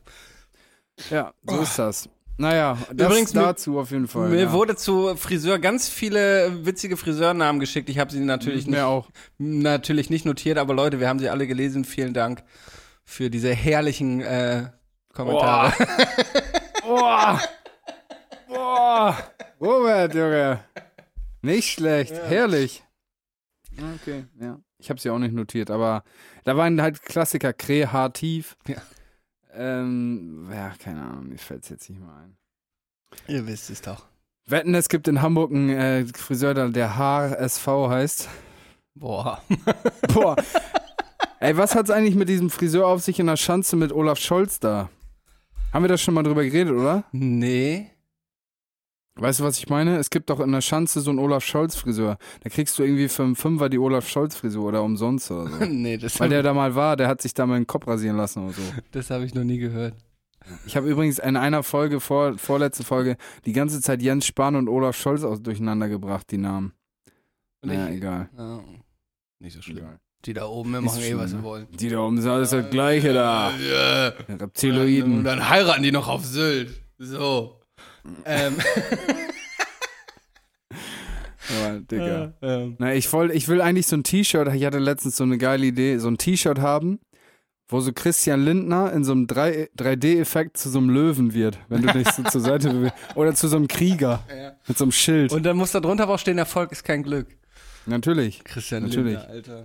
Ja, 1.09 1.33
so 1.45 1.61
ist 1.61 1.79
das. 1.79 2.09
Naja, 2.37 2.77
das 2.93 3.07
Übrigens, 3.07 3.33
mir- 3.33 3.41
dazu 3.41 3.79
auf 3.79 3.91
jeden 3.91 4.07
Fall. 4.07 4.29
Mir 4.29 4.43
ja. 4.43 4.51
wurde 4.53 4.75
zu 4.77 5.15
Friseur 5.17 5.59
ganz 5.59 5.89
viele 5.89 6.65
witzige 6.65 6.95
Friseurnamen 6.95 7.59
geschickt. 7.59 7.89
Ich 7.89 7.99
habe 7.99 8.11
sie 8.11 8.19
natürlich 8.21 8.65
nicht, 8.65 8.79
auch. 8.79 9.09
natürlich 9.37 10.09
nicht 10.09 10.25
notiert, 10.25 10.57
aber 10.57 10.73
Leute, 10.73 11.01
wir 11.01 11.09
haben 11.09 11.19
sie 11.19 11.29
alle 11.29 11.47
gelesen. 11.47 11.83
Vielen 11.83 12.13
Dank 12.13 12.43
für 13.03 13.29
diese 13.29 13.53
herrlichen 13.53 14.21
äh, 14.21 14.69
Kommentare. 15.13 15.73
Boah! 16.81 17.41
Boah! 18.47 19.17
Robert, 19.59 20.13
Junge! 20.15 20.63
Nicht 21.41 21.69
schlecht, 21.71 22.13
herrlich. 22.13 22.83
Okay, 23.95 24.25
ja. 24.39 24.59
Ich 24.77 24.89
habe 24.89 24.99
sie 24.99 25.09
auch 25.09 25.19
nicht 25.19 25.33
notiert, 25.33 25.69
aber 25.71 26.03
da 26.43 26.55
waren 26.57 26.81
halt 26.81 27.01
Klassiker 27.01 27.53
kreativ. 27.53 28.57
Ja. 28.67 28.81
Ähm, 29.53 30.47
ja, 30.51 30.73
keine 30.81 31.01
Ahnung, 31.01 31.29
mir 31.29 31.37
fällt 31.37 31.63
es 31.63 31.69
jetzt 31.69 31.89
nicht 31.89 31.99
mal 32.01 32.23
ein. 32.23 32.37
Ihr 33.27 33.45
wisst 33.47 33.69
es 33.69 33.81
doch. 33.81 34.05
Wetten, 34.47 34.73
es 34.75 34.89
gibt 34.89 35.07
in 35.07 35.21
Hamburg 35.21 35.51
einen 35.51 35.69
äh, 35.69 36.05
Friseur, 36.15 36.53
der- 36.53 36.69
der 36.69 36.97
HSV 36.97 37.67
heißt. 37.67 38.29
Boah. 38.95 39.41
Boah. 40.13 40.35
Ey, 41.39 41.55
was 41.57 41.75
hat's 41.75 41.89
eigentlich 41.89 42.15
mit 42.15 42.29
diesem 42.29 42.49
Friseur 42.49 42.87
auf 42.87 43.01
sich 43.01 43.19
in 43.19 43.27
der 43.27 43.37
Schanze 43.37 43.75
mit 43.75 43.91
Olaf 43.91 44.19
Scholz 44.19 44.59
da? 44.59 44.89
Haben 45.73 45.83
wir 45.83 45.89
da 45.89 45.97
schon 45.97 46.13
mal 46.13 46.23
drüber 46.23 46.43
geredet, 46.43 46.73
oder? 46.73 47.03
Nee. 47.11 47.91
Weißt 49.21 49.39
du, 49.41 49.43
was 49.43 49.57
ich 49.57 49.67
meine? 49.69 49.97
Es 49.97 50.09
gibt 50.09 50.29
doch 50.29 50.39
in 50.39 50.51
der 50.51 50.61
Schanze 50.61 51.01
so 51.01 51.09
einen 51.09 51.19
Olaf 51.19 51.43
Scholz-Friseur. 51.43 52.17
Da 52.41 52.49
kriegst 52.49 52.79
du 52.79 52.83
irgendwie 52.83 53.09
für 53.09 53.23
einen 53.23 53.35
Fünfer 53.35 53.67
die 53.69 53.77
Olaf 53.77 54.07
Scholz-Frisur 54.07 54.65
oder 54.65 54.81
umsonst 54.83 55.29
oder 55.31 55.49
so. 55.49 55.65
nee, 55.69 55.97
das 55.97 56.19
Weil 56.19 56.27
habe 56.27 56.35
der 56.35 56.43
da 56.43 56.53
mal 56.53 56.75
war, 56.75 56.95
der 56.95 57.07
hat 57.07 57.21
sich 57.21 57.33
da 57.33 57.45
mal 57.45 57.55
den 57.59 57.67
Kopf 57.67 57.85
rasieren 57.87 58.15
lassen 58.17 58.45
oder 58.45 58.53
so. 58.53 58.61
das 58.91 59.09
hab 59.09 59.21
ich 59.21 59.33
noch 59.33 59.43
nie 59.43 59.57
gehört. 59.57 59.95
Ich 60.65 60.75
habe 60.77 60.89
übrigens 60.89 61.19
in 61.19 61.35
einer 61.35 61.63
Folge, 61.63 61.99
vor, 61.99 62.37
vorletzte 62.37 62.83
Folge, 62.83 63.17
die 63.45 63.51
ganze 63.53 63.81
Zeit 63.81 64.01
Jens 64.01 64.25
Spahn 64.25 64.55
und 64.55 64.67
Olaf 64.69 64.95
Scholz 64.97 65.23
aus 65.23 65.41
durcheinander 65.43 65.89
gebracht, 65.89 66.31
die 66.31 66.37
Namen. 66.37 66.73
Und 67.61 67.69
Naja, 67.69 67.89
ich- 67.89 67.97
egal. 67.97 68.29
Ja, 68.37 68.61
nicht 69.39 69.53
so 69.55 69.61
schlimm. 69.61 69.79
egal. 69.79 69.99
Die 70.25 70.33
da 70.33 70.45
oben 70.47 70.71
wir 70.71 70.81
machen 70.81 71.01
eh, 71.01 71.15
was 71.17 71.29
sie 71.31 71.37
ne? 71.37 71.43
wollen. 71.43 71.67
Die 71.71 71.89
da 71.89 71.99
oben 71.99 72.21
sind 72.21 72.29
alles 72.31 72.49
das 72.49 72.69
Gleiche 72.69 73.13
da. 73.13 73.51
Ja. 73.51 74.11
Die 74.11 74.31
Und 74.33 74.41
Reptiloiden. 74.41 75.23
dann 75.23 75.49
heiraten 75.49 75.83
die 75.83 75.91
noch 75.91 76.07
auf 76.09 76.25
Sylt. 76.25 76.73
So. 76.97 77.58
Ähm. 78.25 78.55
Ja, 81.49 81.79
Digga. 81.79 82.33
ähm. 82.43 82.75
Na, 82.77 82.93
ich, 82.93 83.07
voll, 83.07 83.31
ich 83.31 83.47
will 83.47 83.59
eigentlich 83.61 83.87
so 83.87 83.95
ein 83.95 84.03
T-Shirt, 84.03 84.53
ich 84.53 84.63
hatte 84.65 84.77
letztens 84.77 85.15
so 85.17 85.23
eine 85.23 85.37
geile 85.39 85.65
Idee, 85.65 85.97
so 85.97 86.07
ein 86.07 86.17
T-Shirt 86.19 86.59
haben, 86.59 86.99
wo 87.67 87.79
so 87.79 87.91
Christian 87.91 88.43
Lindner 88.45 88.93
in 88.93 89.03
so 89.03 89.13
einem 89.13 89.25
3 89.25 89.69
3D-Effekt 89.75 90.57
zu 90.57 90.69
so 90.69 90.77
einem 90.77 90.89
Löwen 90.91 91.33
wird, 91.33 91.57
wenn 91.67 91.81
du 91.81 91.91
dich 91.91 92.07
so 92.11 92.21
zur 92.23 92.41
Seite 92.41 92.69
bewegst. 92.73 92.93
Oder 93.15 93.33
zu 93.33 93.47
so 93.47 93.55
einem 93.55 93.67
Krieger 93.67 94.23
Ja. 94.29 94.51
mit 94.67 94.77
so 94.77 94.83
einem 94.85 94.91
Schild. 94.91 95.31
Und 95.33 95.41
dann 95.43 95.57
muss 95.57 95.71
da 95.71 95.79
drunter 95.79 96.03
aber 96.03 96.15
auch 96.15 96.19
stehen, 96.19 96.37
Erfolg 96.37 96.71
ist 96.71 96.83
kein 96.83 97.01
Glück. 97.01 97.27
Natürlich. 97.87 98.43
Christian 98.43 98.83
Natürlich. 98.83 99.13
Lindner, 99.15 99.29
Alter. 99.29 99.63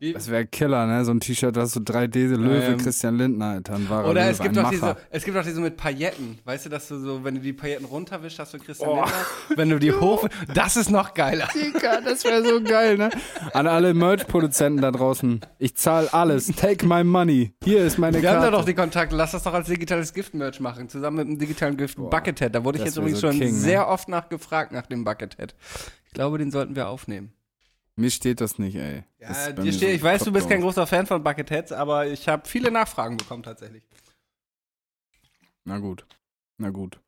Wie, 0.00 0.12
Das 0.12 0.30
wäre 0.30 0.46
Killer, 0.46 0.86
ne? 0.86 1.04
So 1.04 1.10
ein 1.10 1.18
T-Shirt, 1.20 1.56
das 1.56 1.72
so 1.72 1.80
3D-Löwe, 1.80 2.62
Ähm, 2.66 2.78
Christian 2.78 3.16
Lindner, 3.18 3.46
Alter. 3.46 3.74
Ein 3.74 3.88
wahrer 3.90 4.08
Oder 4.10 4.20
Löwe, 4.22 4.30
es 4.30 4.38
gibt 4.38 4.56
ein 4.56 4.64
auch 4.64 4.70
diese, 4.70 4.82
Macher. 4.86 4.96
es 5.10 5.24
gibt 5.24 5.36
auch 5.36 5.42
diese 5.42 5.60
mit 5.60 5.76
Pailletten. 5.76 6.38
Weißt 6.44 6.66
du, 6.66 6.70
dass 6.70 6.86
du 6.88 6.98
so, 6.98 7.24
wenn 7.24 7.34
du 7.34 7.40
die 7.40 7.52
Pailletten 7.52 7.84
runterwischst, 7.84 8.38
hast 8.38 8.54
du 8.54 8.58
Christian 8.58 8.88
Oh. 8.90 8.94
Lindner. 8.96 9.12
Wenn 9.56 9.68
du 9.70 9.78
die 9.80 9.92
hoch, 10.00 10.28
das 10.54 10.76
ist 10.76 10.90
noch 10.90 11.14
geiler. 11.14 11.48
Digga, 11.52 12.00
das 12.00 12.24
wäre 12.24 12.44
so 12.44 12.62
geil, 12.62 12.96
ne? 12.96 13.10
An 13.52 13.66
alle 13.66 13.92
Merch-Produzenten 13.94 14.80
da 14.82 14.90
draußen. 14.92 15.40
Ich 15.58 15.74
zahle 15.76 16.12
alles. 16.12 16.46
Take 16.46 16.86
my 16.86 17.02
money. 17.02 17.52
Hier 17.64 17.84
ist 17.84 17.98
meine 17.98 18.22
Wir 18.22 18.28
haben 18.30 18.36
Karte. 18.38 18.50
da 18.52 18.56
doch 18.58 18.64
die 18.64 18.74
Kontakte. 18.74 19.16
Lass 19.16 19.32
das 19.32 19.42
doch 19.42 19.54
als 19.54 19.66
digitales 19.66 20.12
Gift-Merch 20.14 20.60
machen. 20.60 20.88
Zusammen 20.88 21.16
mit 21.16 21.26
dem 21.28 21.38
digitalen 21.38 21.76
Gift 21.76 21.96
Buckethead. 21.98 22.54
Da 22.54 22.64
wurde 22.64 22.78
ich 22.78 22.84
jetzt 22.84 22.96
übrigens 22.96 23.20
so 23.20 23.26
schon 23.28 23.38
King, 23.38 23.48
ne? 23.52 23.58
sehr 23.58 23.88
oft 23.88 24.08
nachgefragt 24.08 24.70
nach 24.72 24.86
dem 24.86 25.02
Buckethead. 25.04 25.54
Ich 26.06 26.12
glaube, 26.12 26.38
den 26.38 26.50
sollten 26.50 26.76
wir 26.76 26.88
aufnehmen. 26.88 27.32
Mir 27.98 28.12
steht 28.12 28.40
das 28.40 28.60
nicht, 28.60 28.76
ey. 28.76 29.02
Ja, 29.18 29.50
dir 29.50 29.72
steht, 29.72 29.88
so 29.88 29.94
ich 29.96 30.02
weiß, 30.04 30.22
du 30.22 30.30
bist 30.30 30.48
kein 30.48 30.60
großer 30.60 30.86
Fan 30.86 31.04
von 31.04 31.24
Bucketheads, 31.24 31.72
aber 31.72 32.06
ich 32.06 32.28
habe 32.28 32.46
viele 32.48 32.70
Nachfragen 32.70 33.16
bekommen 33.16 33.42
tatsächlich. 33.42 33.82
Na 35.64 35.78
gut. 35.78 36.06
Na 36.58 36.70
gut. 36.70 37.00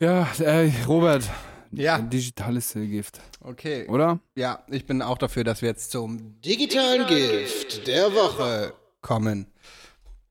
Ja, 0.00 0.26
ey, 0.40 0.72
Robert. 0.88 1.30
Ja. 1.70 2.00
Digitales 2.00 2.72
Gift. 2.74 3.20
Okay. 3.40 3.86
Oder? 3.86 4.18
Ja, 4.34 4.64
ich 4.66 4.86
bin 4.86 5.00
auch 5.02 5.18
dafür, 5.18 5.44
dass 5.44 5.62
wir 5.62 5.68
jetzt 5.68 5.92
zum 5.92 6.40
digitalen 6.40 7.06
Gift 7.06 7.86
der 7.86 8.12
Woche 8.12 8.74
kommen. 9.02 9.46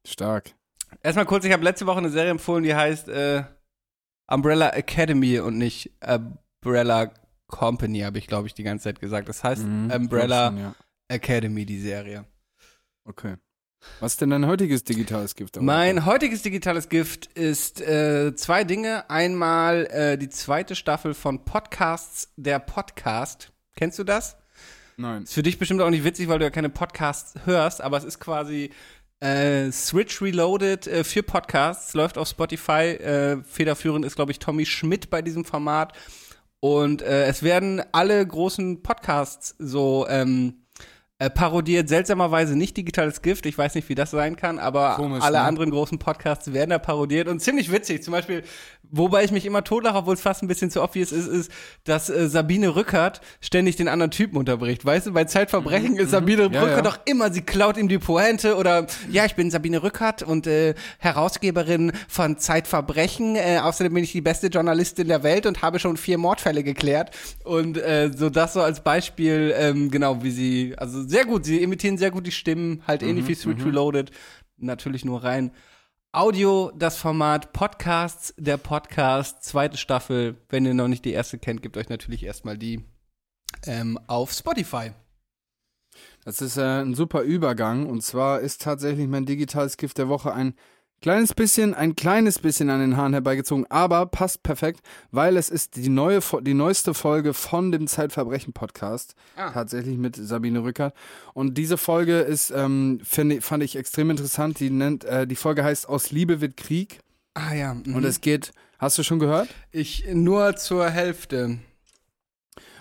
Stark. 0.06 0.54
Erstmal 1.02 1.26
kurz, 1.26 1.46
ich 1.46 1.54
habe 1.54 1.64
letzte 1.64 1.86
Woche 1.86 2.00
eine 2.00 2.10
Serie 2.10 2.32
empfohlen, 2.32 2.66
die 2.66 2.76
heißt 2.76 3.08
äh, 3.08 3.46
Umbrella 4.28 4.72
Academy 4.72 5.40
und 5.40 5.58
nicht 5.58 5.94
Umbrella 6.62 7.14
Company, 7.48 8.00
habe 8.02 8.18
ich, 8.18 8.28
glaube 8.28 8.48
ich, 8.48 8.54
die 8.54 8.64
ganze 8.64 8.86
Zeit 8.86 9.00
gesagt. 9.00 9.30
Das 9.30 9.44
heißt 9.44 9.64
Mhm, 9.64 9.92
Umbrella 9.92 10.48
schon, 10.48 10.58
ja. 10.58 10.76
Academy, 11.08 11.66
die 11.66 11.80
Serie. 11.80 12.26
Okay. 13.06 13.36
Was 14.00 14.14
ist 14.14 14.22
denn 14.22 14.32
dein 14.32 14.48
heutiges 14.48 14.84
digitales 14.84 15.36
Gift? 15.36 15.62
Mein 15.62 16.06
heutiges 16.06 16.42
digitales 16.42 16.90
Gift 16.90 17.28
ist 17.28 17.82
äh, 17.82 18.36
zwei 18.36 18.64
Dinge. 18.64 19.08
Einmal 19.12 19.86
äh, 19.92 20.18
die 20.18 20.30
zweite 20.30 20.76
Staffel 20.76 21.14
von 21.14 21.46
Podcasts, 21.46 22.34
der 22.36 22.58
Podcast. 22.58 23.52
Kennst 23.76 24.00
du 24.00 24.04
das? 24.04 24.38
Nein. 24.98 25.24
Ist 25.24 25.34
für 25.34 25.44
dich 25.44 25.60
bestimmt 25.60 25.82
auch 25.82 25.90
nicht 25.92 26.04
witzig, 26.04 26.28
weil 26.30 26.40
du 26.40 26.46
ja 26.46 26.50
keine 26.50 26.70
Podcasts 26.70 27.36
hörst, 27.46 27.82
aber 27.82 27.98
es 27.98 28.06
ist 28.06 28.20
quasi 28.20 28.72
äh, 29.20 29.72
Switch 29.72 30.20
Reloaded 30.22 30.88
äh, 30.88 31.04
für 31.04 31.22
Podcasts, 31.22 31.94
läuft 31.94 32.18
auf 32.18 32.28
Spotify. 32.28 32.96
Äh, 32.96 33.44
federführend 33.44 34.04
ist, 34.06 34.16
glaube 34.16 34.32
ich, 34.32 34.40
Tommy 34.40 34.66
Schmidt 34.66 35.10
bei 35.12 35.22
diesem 35.22 35.46
Format. 35.46 35.94
Und 36.60 37.02
äh, 37.02 37.26
es 37.26 37.44
werden 37.44 37.82
alle 37.92 38.26
großen 38.26 38.82
Podcasts 38.82 39.56
so 39.60 40.08
ähm, 40.10 40.65
äh, 41.18 41.30
parodiert, 41.30 41.88
seltsamerweise 41.88 42.58
nicht 42.58 42.76
digitales 42.76 43.22
Gift, 43.22 43.46
ich 43.46 43.58
weiß 43.58 43.76
nicht, 43.76 43.88
wie 43.88 43.96
das 43.96 44.12
sein 44.12 44.36
kann, 44.36 44.60
aber 44.60 44.96
Komisch, 44.98 45.24
alle 45.24 45.38
ne? 45.38 45.44
anderen 45.44 45.72
großen 45.72 45.98
Podcasts 45.98 46.52
werden 46.52 46.72
da 46.72 46.78
parodiert 46.78 47.30
und 47.30 47.40
ziemlich 47.40 47.72
witzig. 47.72 48.04
Zum 48.04 48.12
Beispiel, 48.12 48.44
wobei 48.92 49.24
ich 49.24 49.32
mich 49.32 49.46
immer 49.46 49.64
totlache, 49.64 49.96
obwohl 49.96 50.16
es 50.16 50.22
fast 50.22 50.44
ein 50.44 50.50
bisschen 50.50 50.72
zu 50.72 50.84
obvious 50.84 51.14
ist, 51.14 51.28
ist, 51.28 51.52
dass 51.86 52.10
äh, 52.10 52.28
Sabine 52.28 52.76
Rückert 52.76 53.22
ständig 53.40 53.78
den 53.78 53.88
anderen 53.88 54.12
Typen 54.12 54.36
unterbricht. 54.36 54.86
Weißt 54.86 55.08
du, 55.08 55.14
bei 55.14 55.24
Zeitverbrechen 55.24 55.96
ist 55.96 56.10
Sabine 56.12 56.50
Mhm, 56.50 56.54
Ja, 56.54 56.62
Rückert 56.64 56.78
ja. 56.78 56.82
doch 56.92 57.00
immer, 57.06 57.32
sie 57.32 57.42
klaut 57.44 57.78
ihm 57.78 57.88
die 57.88 57.98
Pointe 57.98 58.58
oder 58.58 58.86
ja, 59.10 59.24
ich 59.24 59.36
bin 59.36 59.50
Sabine 59.52 59.84
Rückert 59.84 60.22
und 60.22 60.48
äh, 60.48 60.76
Herausgeberin 61.00 61.94
von 62.10 62.38
Zeitverbrechen. 62.40 63.38
Äh, 63.38 63.60
außerdem 63.64 63.94
bin 63.94 64.04
ich 64.04 64.12
die 64.12 64.20
beste 64.22 64.48
Journalistin 64.48 65.08
der 65.08 65.24
Welt 65.24 65.46
und 65.46 65.62
habe 65.62 65.80
schon 65.80 65.96
vier 65.96 66.18
Mordfälle 66.18 66.62
geklärt. 66.62 67.12
Und 67.46 67.78
äh, 67.78 68.12
so 68.14 68.30
das 68.30 68.52
so 68.52 68.62
als 68.62 68.82
Beispiel, 68.82 69.54
ähm, 69.58 69.90
genau, 69.90 70.22
wie 70.22 70.32
sie, 70.32 70.74
also 70.78 71.05
sehr 71.08 71.26
gut. 71.26 71.46
Sie 71.46 71.62
imitieren 71.62 71.98
sehr 71.98 72.12
gut 72.12 72.28
die 72.28 72.32
Stimmen, 72.32 72.82
halt 72.88 73.04
ähnlich 73.04 73.28
wie 73.28 73.36
Switch 73.36 73.64
Reloaded. 73.64 74.12
Natürlich 74.58 75.06
nur 75.06 75.24
rein. 75.24 75.52
Audio, 76.12 76.72
das 76.76 76.98
Format 76.98 77.52
Podcasts, 77.52 78.34
der 78.38 78.58
Podcast, 78.58 79.44
zweite 79.44 79.78
Staffel. 79.78 80.38
Wenn 80.48 80.66
ihr 80.66 80.74
noch 80.74 80.88
nicht 80.88 81.04
die 81.04 81.12
erste 81.12 81.38
kennt, 81.38 81.62
gebt 81.62 81.76
euch 81.76 81.90
natürlich 81.90 82.24
erstmal 82.24 82.58
die 82.58 82.86
ähm, 83.66 84.00
auf 84.08 84.32
Spotify. 84.32 84.92
Das 86.24 86.42
ist 86.42 86.58
äh, 86.58 86.82
ein 86.82 86.96
super 86.96 87.22
Übergang. 87.22 87.86
Und 87.86 88.02
zwar 88.02 88.40
ist 88.40 88.62
tatsächlich 88.62 89.08
mein 89.08 89.26
digitales 89.26 89.78
Gift 89.78 89.98
der 89.98 90.10
Woche 90.10 90.34
ein 90.34 90.56
kleines 91.02 91.34
bisschen, 91.34 91.74
ein 91.74 91.96
kleines 91.96 92.40
bisschen 92.40 92.70
an 92.70 92.80
den 92.80 92.98
Haaren 92.98 93.14
herbeigezogen, 93.14 93.66
aber 93.70 94.06
passt 94.06 94.44
perfekt, 94.44 94.82
weil 95.12 95.38
es 95.38 95.50
ist 95.50 95.76
die 95.76 95.90
neue, 95.90 96.20
die 96.42 96.54
neueste 96.54 96.94
Folge 96.94 97.34
von 97.34 97.72
dem 97.72 97.88
Zeitverbrechen-Podcast. 97.88 99.16
Ah. 99.36 99.52
Tatsächlich 99.52 99.98
mit 99.98 100.16
Sabine 100.16 100.64
Rückert. 100.64 100.96
Und 101.34 101.58
diese 101.58 101.78
Folge 101.78 102.20
ist, 102.20 102.52
ähm, 102.52 103.00
finde, 103.04 103.42
fand 103.42 103.64
ich 103.64 103.76
extrem 103.76 104.10
interessant. 104.10 104.60
Die 104.60 104.70
nennt, 104.70 105.04
äh, 105.04 105.28
die 105.28 105.36
Folge 105.36 105.64
heißt 105.64 105.88
Aus 105.88 106.12
Liebe 106.12 106.42
wird 106.42 106.58
Krieg. 106.58 107.00
Ah 107.34 107.54
ja. 107.54 107.74
mhm. 107.74 107.96
Und 107.96 108.04
es 108.06 108.22
geht, 108.22 108.52
hast 108.80 108.98
du 108.98 109.04
schon 109.04 109.20
gehört? 109.20 109.50
ich 109.72 110.06
nur 110.12 110.56
zur 110.56 110.90
Hälfte. 110.90 111.60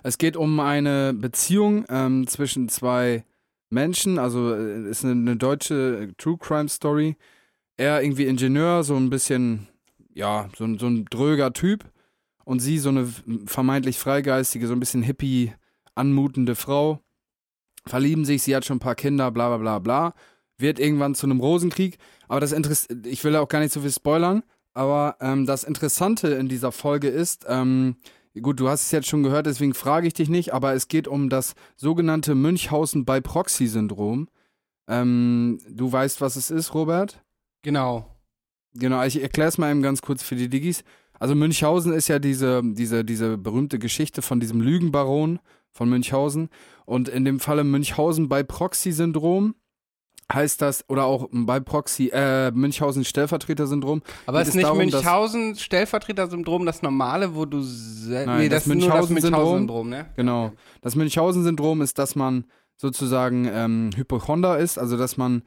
Es 0.03 0.19
geht 0.19 0.37
um 0.37 0.61
eine 0.61 1.15
Beziehung 1.15 1.85
ähm, 1.89 2.27
zwischen 2.27 2.69
zwei 2.69 3.25
Menschen, 3.71 4.19
also 4.19 4.55
äh, 4.55 4.89
ist 4.89 5.05
eine, 5.05 5.13
eine 5.13 5.37
deutsche 5.37 6.13
True 6.19 6.39
Crime 6.39 6.69
Story. 6.69 7.17
Er 7.77 8.03
irgendwie 8.03 8.27
Ingenieur, 8.27 8.85
so 8.85 8.97
ein 8.97 9.11
bisschen, 9.11 9.67
ja, 10.13 10.49
so, 10.57 10.65
ein- 10.65 10.79
so 10.79 10.87
ein 10.87 11.05
dröger 11.07 11.53
Typ. 11.53 11.85
Und 12.45 12.61
sie 12.61 12.79
so 12.79 12.91
eine 12.91 13.09
vermeintlich 13.47 13.99
freigeistige, 13.99 14.67
so 14.67 14.75
ein 14.75 14.81
bisschen 14.81 15.03
hippie 15.03 15.53
anmutende 15.95 16.55
Frau. 16.55 17.01
Verlieben 17.87 18.25
sich, 18.25 18.43
sie 18.43 18.55
hat 18.55 18.65
schon 18.67 18.77
ein 18.77 18.81
paar 18.81 18.95
Kinder, 18.95 19.31
bla 19.31 19.49
bla 19.49 19.57
bla 19.59 19.79
bla. 19.79 20.15
Wird 20.59 20.79
irgendwann 20.79 21.15
zu 21.15 21.27
einem 21.27 21.41
Rosenkrieg. 21.41 21.97
Aber 22.29 22.41
das 22.41 22.53
Interess 22.53 22.87
ich 23.05 23.25
will 23.25 23.35
auch 23.37 23.49
gar 23.49 23.61
nicht 23.61 23.73
so 23.73 23.81
viel 23.81 23.91
spoilern. 23.91 24.43
Aber 24.75 25.17
ähm, 25.21 25.47
das 25.47 25.65
Interessante 25.65 26.29
in 26.29 26.49
dieser 26.49 26.73
Folge 26.73 27.09
ist, 27.09 27.47
ähm, 27.49 27.97
Gut, 28.43 28.59
du 28.59 28.69
hast 28.69 28.83
es 28.83 28.91
jetzt 28.91 29.07
schon 29.07 29.23
gehört, 29.23 29.47
deswegen 29.47 29.75
frage 29.75 30.09
ich 30.09 30.13
dich 30.13 30.29
nicht, 30.29 30.53
aber 30.53 30.75
es 30.75 30.89
geht 30.89 31.07
um 31.07 31.29
das 31.31 31.55
sogenannte 31.77 32.35
Münchhausen 32.35 33.05
by 33.05 33.21
Proxy-Syndrom. 33.21 34.27
Ähm, 34.89 35.61
du 35.71 35.93
weißt, 35.93 36.21
was 36.21 36.35
es 36.35 36.51
ist, 36.51 36.75
Robert? 36.75 37.24
Genau. 37.65 38.07
Genau, 38.75 39.03
ich 39.05 39.21
erkläre 39.21 39.49
es 39.49 39.59
mal 39.59 39.71
eben 39.71 39.83
ganz 39.83 40.03
kurz 40.03 40.23
für 40.23 40.37
die 40.37 40.49
Diggis. 40.49 40.85
Also 41.19 41.35
Münchhausen 41.35 41.93
ist 41.93 42.09
ja 42.09 42.19
diese, 42.19 42.61
diese, 42.65 43.05
diese 43.05 43.39
berühmte 43.39 43.79
Geschichte 43.79 44.21
von 44.23 44.41
diesem 44.41 44.61
Lügenbaron 44.61 45.39
von 45.71 45.89
Münchhausen. 45.89 46.51
Und 46.87 47.09
in 47.09 47.25
dem 47.25 47.41
Falle 47.41 47.65
Münchhausen 47.65 48.29
by 48.29 48.45
Proxy-Syndrom 48.45 49.55
heißt 50.33 50.61
das, 50.63 50.89
oder 50.89 51.05
auch 51.05 51.29
bei 51.31 51.61
Proxy, 51.61 52.11
äh, 52.13 52.51
Münchhausen 52.51 53.05
Stellvertreter-Syndrom. 53.05 54.03
Aber 54.27 54.41
ist 54.43 54.55
nicht 54.55 54.65
darum, 54.65 54.79
dass- 54.91 55.03
Münchhausen 55.03 55.57
Stellvertreter-Syndrom 55.57 56.67
das 56.67 56.83
normale, 56.83 57.35
wo 57.35 57.45
du 57.45 57.59
Nein, 57.59 58.39
nee, 58.39 58.49
das 58.49 58.65
das, 58.65 58.67
Münchhausen-Syndrom. 58.67 59.15
Münchhausen-Syndrom, 59.15 59.89
ne? 59.91 60.07
Genau. 60.17 60.53
Das 60.81 60.97
Münchhausen-Syndrom 60.97 61.83
ist, 61.83 61.99
dass 61.99 62.17
man 62.17 62.45
sozusagen 62.77 63.49
ähm, 63.53 63.91
Hypochonder 63.95 64.59
ist, 64.59 64.79
also 64.79 64.97
dass 64.97 65.17
man 65.17 65.43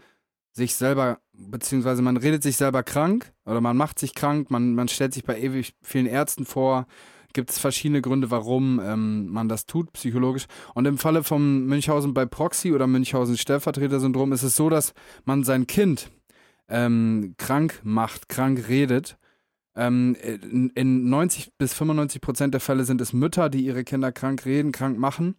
sich 0.58 0.76
selber, 0.76 1.20
beziehungsweise 1.34 2.02
man 2.02 2.18
redet 2.18 2.44
sich 2.44 2.58
selber 2.58 2.84
krank 2.84 3.32
oder 3.46 3.62
man 3.62 3.78
macht 3.78 4.00
sich 4.00 4.14
krank, 4.14 4.52
man, 4.52 4.76
man 4.76 4.90
stellt 4.90 5.14
sich 5.14 5.24
bei 5.24 5.40
ewig 5.40 5.76
vielen 5.82 6.08
Ärzten 6.08 6.46
vor. 6.46 6.88
Gibt 7.34 7.52
es 7.52 7.60
verschiedene 7.60 8.02
Gründe, 8.02 8.32
warum 8.32 8.82
ähm, 8.84 9.28
man 9.28 9.48
das 9.48 9.68
tut, 9.68 9.94
psychologisch. 9.94 10.48
Und 10.74 10.86
im 10.88 10.98
Falle 10.98 11.24
vom 11.24 11.66
Münchhausen 11.66 12.14
bei 12.14 12.26
Proxy 12.26 12.74
oder 12.74 12.88
Münchhausen-Stellvertreter-Syndrom 12.88 14.34
ist 14.34 14.44
es 14.44 14.56
so, 14.56 14.70
dass 14.70 14.94
man 15.26 15.44
sein 15.44 15.68
Kind 15.68 16.10
ähm, 16.68 17.36
krank 17.38 17.80
macht, 17.84 18.28
krank 18.28 18.68
redet. 18.68 19.18
Ähm, 19.76 20.16
in, 20.24 20.72
in 20.72 21.10
90 21.10 21.54
bis 21.60 21.76
95 21.76 22.20
Prozent 22.20 22.54
der 22.56 22.62
Fälle 22.62 22.84
sind 22.86 23.00
es 23.02 23.14
Mütter, 23.14 23.50
die 23.50 23.64
ihre 23.64 23.84
Kinder 23.84 24.12
krank 24.12 24.46
reden, 24.46 24.72
krank 24.72 24.98
machen. 24.98 25.36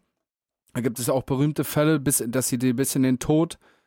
Da 0.75 0.81
gibt 0.81 1.01
es 1.01 1.09
auch 1.09 1.25
berühmte 1.25 1.65
Fälle, 1.65 1.99
bis, 1.99 2.23
dass 2.29 2.49
sie 2.49 2.59
die 2.59 2.73
bis 2.73 2.95
in 2.95 3.03
den 3.03 3.19
Tod 3.19 3.55
äh, 3.55 3.78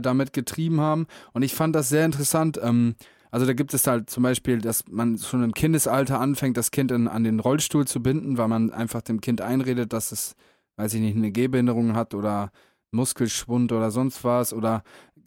damit 0.00 0.32
getrieben 0.32 0.80
haben. 0.80 1.06
Und 1.32 1.42
ich 1.42 1.54
fand 1.54 1.74
das 1.74 1.88
sehr 1.88 2.04
interessant. 2.04 2.60
Ähm, 2.62 2.94
also 3.30 3.46
da 3.46 3.54
gibt 3.54 3.72
es 3.72 3.86
halt 3.86 4.10
zum 4.10 4.22
Beispiel, 4.22 4.58
dass 4.58 4.84
man 4.88 5.18
schon 5.18 5.42
im 5.42 5.54
Kindesalter 5.54 6.20
anfängt, 6.20 6.56
das 6.56 6.70
Kind 6.70 6.92
in, 6.92 7.08
an 7.08 7.24
den 7.24 7.40
Rollstuhl 7.40 7.86
zu 7.86 8.02
binden, 8.02 8.36
weil 8.36 8.48
man 8.48 8.70
einfach 8.70 9.00
dem 9.00 9.22
Kind 9.22 9.40
einredet, 9.40 9.94
dass 9.94 10.12
es, 10.12 10.36
weiß 10.76 10.92
ich 10.94 11.00
nicht, 11.00 11.16
eine 11.16 11.32
Gehbehinderung 11.32 11.96
hat 11.96 12.14
oder 12.14 12.52
Muskelschwund 12.90 13.72
oder 13.72 13.90
sonst 13.90 14.22
was 14.22 14.52
oder 14.52 14.82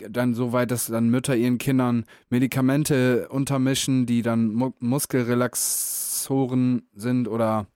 dann 0.09 0.35
so 0.35 0.53
weit, 0.53 0.71
dass 0.71 0.87
dann 0.87 1.09
Mütter 1.09 1.35
ihren 1.35 1.57
Kindern 1.57 2.05
Medikamente 2.29 3.27
untermischen, 3.29 4.05
die 4.05 4.21
dann 4.21 4.53
Mu 4.53 4.71
Muskelrelaxoren 4.79 6.83
sind 6.93 7.27
oder 7.27 7.67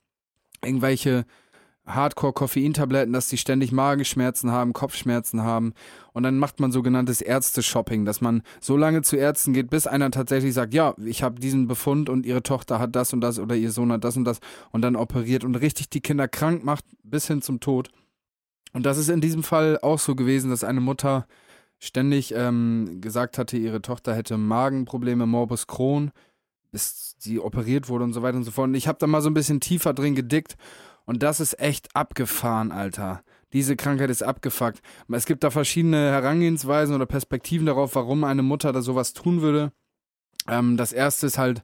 irgendwelche 0.64 1.26
Hardcore-Koffeintabletten, 1.90 3.14
dass 3.14 3.28
die 3.28 3.38
ständig 3.38 3.72
Magenschmerzen 3.72 4.52
haben, 4.52 4.74
Kopfschmerzen 4.74 5.44
haben. 5.44 5.74
Und 6.14 6.24
dann 6.24 6.38
macht 6.38 6.60
man 6.60 6.72
sogenanntes 6.72 7.22
Ärzte-Shopping, 7.22 8.06
dass 8.06 8.22
man 8.22 8.44
so 8.60 8.78
lange 8.78 9.02
zu 9.02 9.16
Ärzten 9.16 9.54
geht, 9.54 9.70
bis 9.70 9.88
einer 9.88 10.12
tatsächlich 10.12 10.54
sagt, 10.54 10.74
ja, 10.74 10.94
ich 11.04 11.24
habe 11.24 11.40
diesen 11.40 11.68
Befund 11.68 12.10
und 12.10 12.26
ihre 12.26 12.44
Tochter 12.44 12.80
hat 12.80 12.96
das 12.96 13.14
und 13.14 13.22
das 13.22 13.40
oder 13.40 13.56
ihr 13.56 13.72
Sohn 13.72 13.92
hat 13.92 14.04
das 14.04 14.18
und 14.18 14.26
das 14.26 14.40
und 14.72 14.82
dann 14.82 14.96
operiert 14.96 15.44
und 15.44 15.56
richtig 15.56 15.90
die 15.90 16.02
Kinder 16.02 16.28
krank 16.28 16.64
macht 16.64 16.86
bis 17.04 17.28
hin 17.28 17.42
zum 17.42 17.60
Tod. 17.60 17.90
Und 18.74 18.86
das 18.86 18.98
ist 18.98 19.10
in 19.10 19.22
diesem 19.22 19.44
Fall 19.44 19.80
auch 19.82 20.00
so 20.00 20.16
gewesen, 20.16 20.50
dass 20.50 20.64
eine 20.64 20.82
Mutter 20.82 21.26
ständig 21.80 22.34
ähm, 22.36 23.00
gesagt 23.02 23.38
hatte, 23.38 23.58
ihre 23.58 23.82
Tochter 23.82 24.14
hätte 24.14 24.38
Magenprobleme, 24.38 25.26
Morbus 25.26 25.66
Crohn, 25.66 26.12
bis 26.72 27.16
sie 27.18 27.40
operiert 27.40 27.90
wurde 27.90 28.04
und 28.04 28.14
so 28.14 28.22
weiter 28.22 28.38
und 28.38 28.44
so 28.44 28.52
fort. 28.52 28.68
Und 28.68 28.76
ich 28.76 28.88
habe 28.88 29.00
da 29.00 29.08
mal 29.08 29.22
so 29.22 29.30
ein 29.30 29.34
bisschen 29.34 29.60
tiefer 29.60 29.94
drin 29.94 30.14
gedickt 30.14 30.56
und 31.10 31.24
das 31.24 31.40
ist 31.40 31.60
echt 31.60 31.96
abgefahren, 31.96 32.72
Alter. 32.72 33.24
Diese 33.52 33.76
Krankheit 33.76 34.12
ist 34.12 34.22
abgefuckt. 34.22 34.80
Es 35.12 35.26
gibt 35.26 35.44
da 35.44 35.50
verschiedene 35.50 35.98
Herangehensweisen 36.12 36.94
oder 36.94 37.08
Perspektiven 37.08 37.66
darauf, 37.66 37.96
warum 37.96 38.24
eine 38.24 38.44
Mutter 38.44 38.72
da 38.74 38.84
sowas 38.84 39.14
tun 39.14 39.42
würde. 39.42 39.72
Ähm, 40.48 40.78
das 40.78 40.94
erste 40.94 41.26
ist 41.26 41.40
halt 41.40 41.64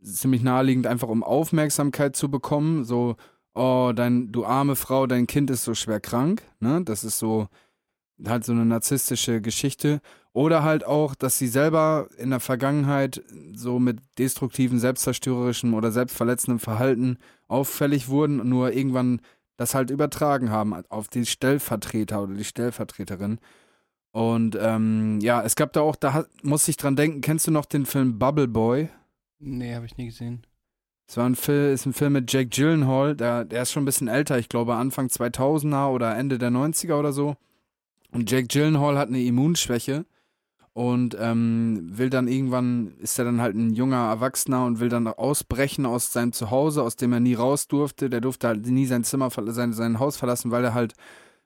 ziemlich 0.00 0.44
naheliegend, 0.44 0.86
einfach 0.86 1.08
um 1.08 1.24
Aufmerksamkeit 1.24 2.14
zu 2.14 2.30
bekommen. 2.30 2.84
So, 2.84 3.16
oh, 3.54 3.90
dein, 3.92 4.30
du 4.30 4.44
arme 4.44 4.76
Frau, 4.76 5.08
dein 5.08 5.26
Kind 5.26 5.50
ist 5.50 5.64
so 5.64 5.74
schwer 5.74 5.98
krank. 5.98 6.44
Ne? 6.60 6.82
Das 6.84 7.02
ist 7.02 7.18
so 7.18 7.48
halt 8.24 8.44
so 8.44 8.52
eine 8.52 8.66
narzisstische 8.66 9.40
Geschichte. 9.40 10.00
Oder 10.36 10.62
halt 10.62 10.84
auch, 10.84 11.14
dass 11.14 11.38
sie 11.38 11.46
selber 11.46 12.10
in 12.18 12.28
der 12.28 12.40
Vergangenheit 12.40 13.22
so 13.54 13.78
mit 13.78 14.00
destruktiven, 14.18 14.78
selbstzerstörerischem 14.78 15.72
oder 15.72 15.90
selbstverletzendem 15.90 16.58
Verhalten 16.58 17.16
auffällig 17.48 18.08
wurden 18.08 18.40
und 18.40 18.50
nur 18.50 18.70
irgendwann 18.74 19.22
das 19.56 19.74
halt 19.74 19.88
übertragen 19.88 20.50
haben 20.50 20.74
auf 20.90 21.08
den 21.08 21.24
Stellvertreter 21.24 22.22
oder 22.22 22.34
die 22.34 22.44
Stellvertreterin. 22.44 23.38
Und 24.12 24.58
ähm, 24.60 25.20
ja, 25.22 25.42
es 25.42 25.56
gab 25.56 25.72
da 25.72 25.80
auch, 25.80 25.96
da 25.96 26.26
muss 26.42 26.68
ich 26.68 26.76
dran 26.76 26.96
denken, 26.96 27.22
kennst 27.22 27.46
du 27.46 27.50
noch 27.50 27.64
den 27.64 27.86
Film 27.86 28.18
Bubble 28.18 28.46
Boy? 28.46 28.90
Nee, 29.38 29.74
habe 29.74 29.86
ich 29.86 29.96
nie 29.96 30.04
gesehen. 30.04 30.46
Es 31.08 31.16
war 31.16 31.24
ein 31.24 31.34
Film, 31.34 31.72
ist 31.72 31.86
ein 31.86 31.94
Film 31.94 32.12
mit 32.12 32.30
Jake 32.30 32.50
Gyllenhaal, 32.50 33.16
der, 33.16 33.46
der 33.46 33.62
ist 33.62 33.72
schon 33.72 33.84
ein 33.84 33.86
bisschen 33.86 34.08
älter, 34.08 34.38
ich 34.38 34.50
glaube 34.50 34.74
Anfang 34.74 35.06
2000er 35.06 35.88
oder 35.88 36.14
Ende 36.14 36.36
der 36.36 36.50
90er 36.50 36.98
oder 36.98 37.14
so. 37.14 37.36
Und 38.12 38.30
Jake 38.30 38.48
Gyllenhaal 38.48 38.98
hat 38.98 39.08
eine 39.08 39.22
Immunschwäche 39.22 40.04
und 40.76 41.16
ähm, 41.18 41.88
will 41.88 42.10
dann 42.10 42.28
irgendwann, 42.28 42.98
ist 42.98 43.18
er 43.18 43.24
dann 43.24 43.40
halt 43.40 43.56
ein 43.56 43.72
junger 43.72 44.10
Erwachsener 44.10 44.66
und 44.66 44.78
will 44.78 44.90
dann 44.90 45.06
ausbrechen 45.06 45.86
aus 45.86 46.12
seinem 46.12 46.34
Zuhause, 46.34 46.82
aus 46.82 46.96
dem 46.96 47.14
er 47.14 47.20
nie 47.20 47.32
raus 47.32 47.66
durfte. 47.66 48.10
Der 48.10 48.20
durfte 48.20 48.48
halt 48.48 48.66
nie 48.66 48.84
sein 48.84 49.02
Zimmer, 49.02 49.30
sein, 49.30 49.72
sein 49.72 49.98
Haus 49.98 50.18
verlassen, 50.18 50.50
weil 50.50 50.62
er 50.62 50.74
halt, 50.74 50.92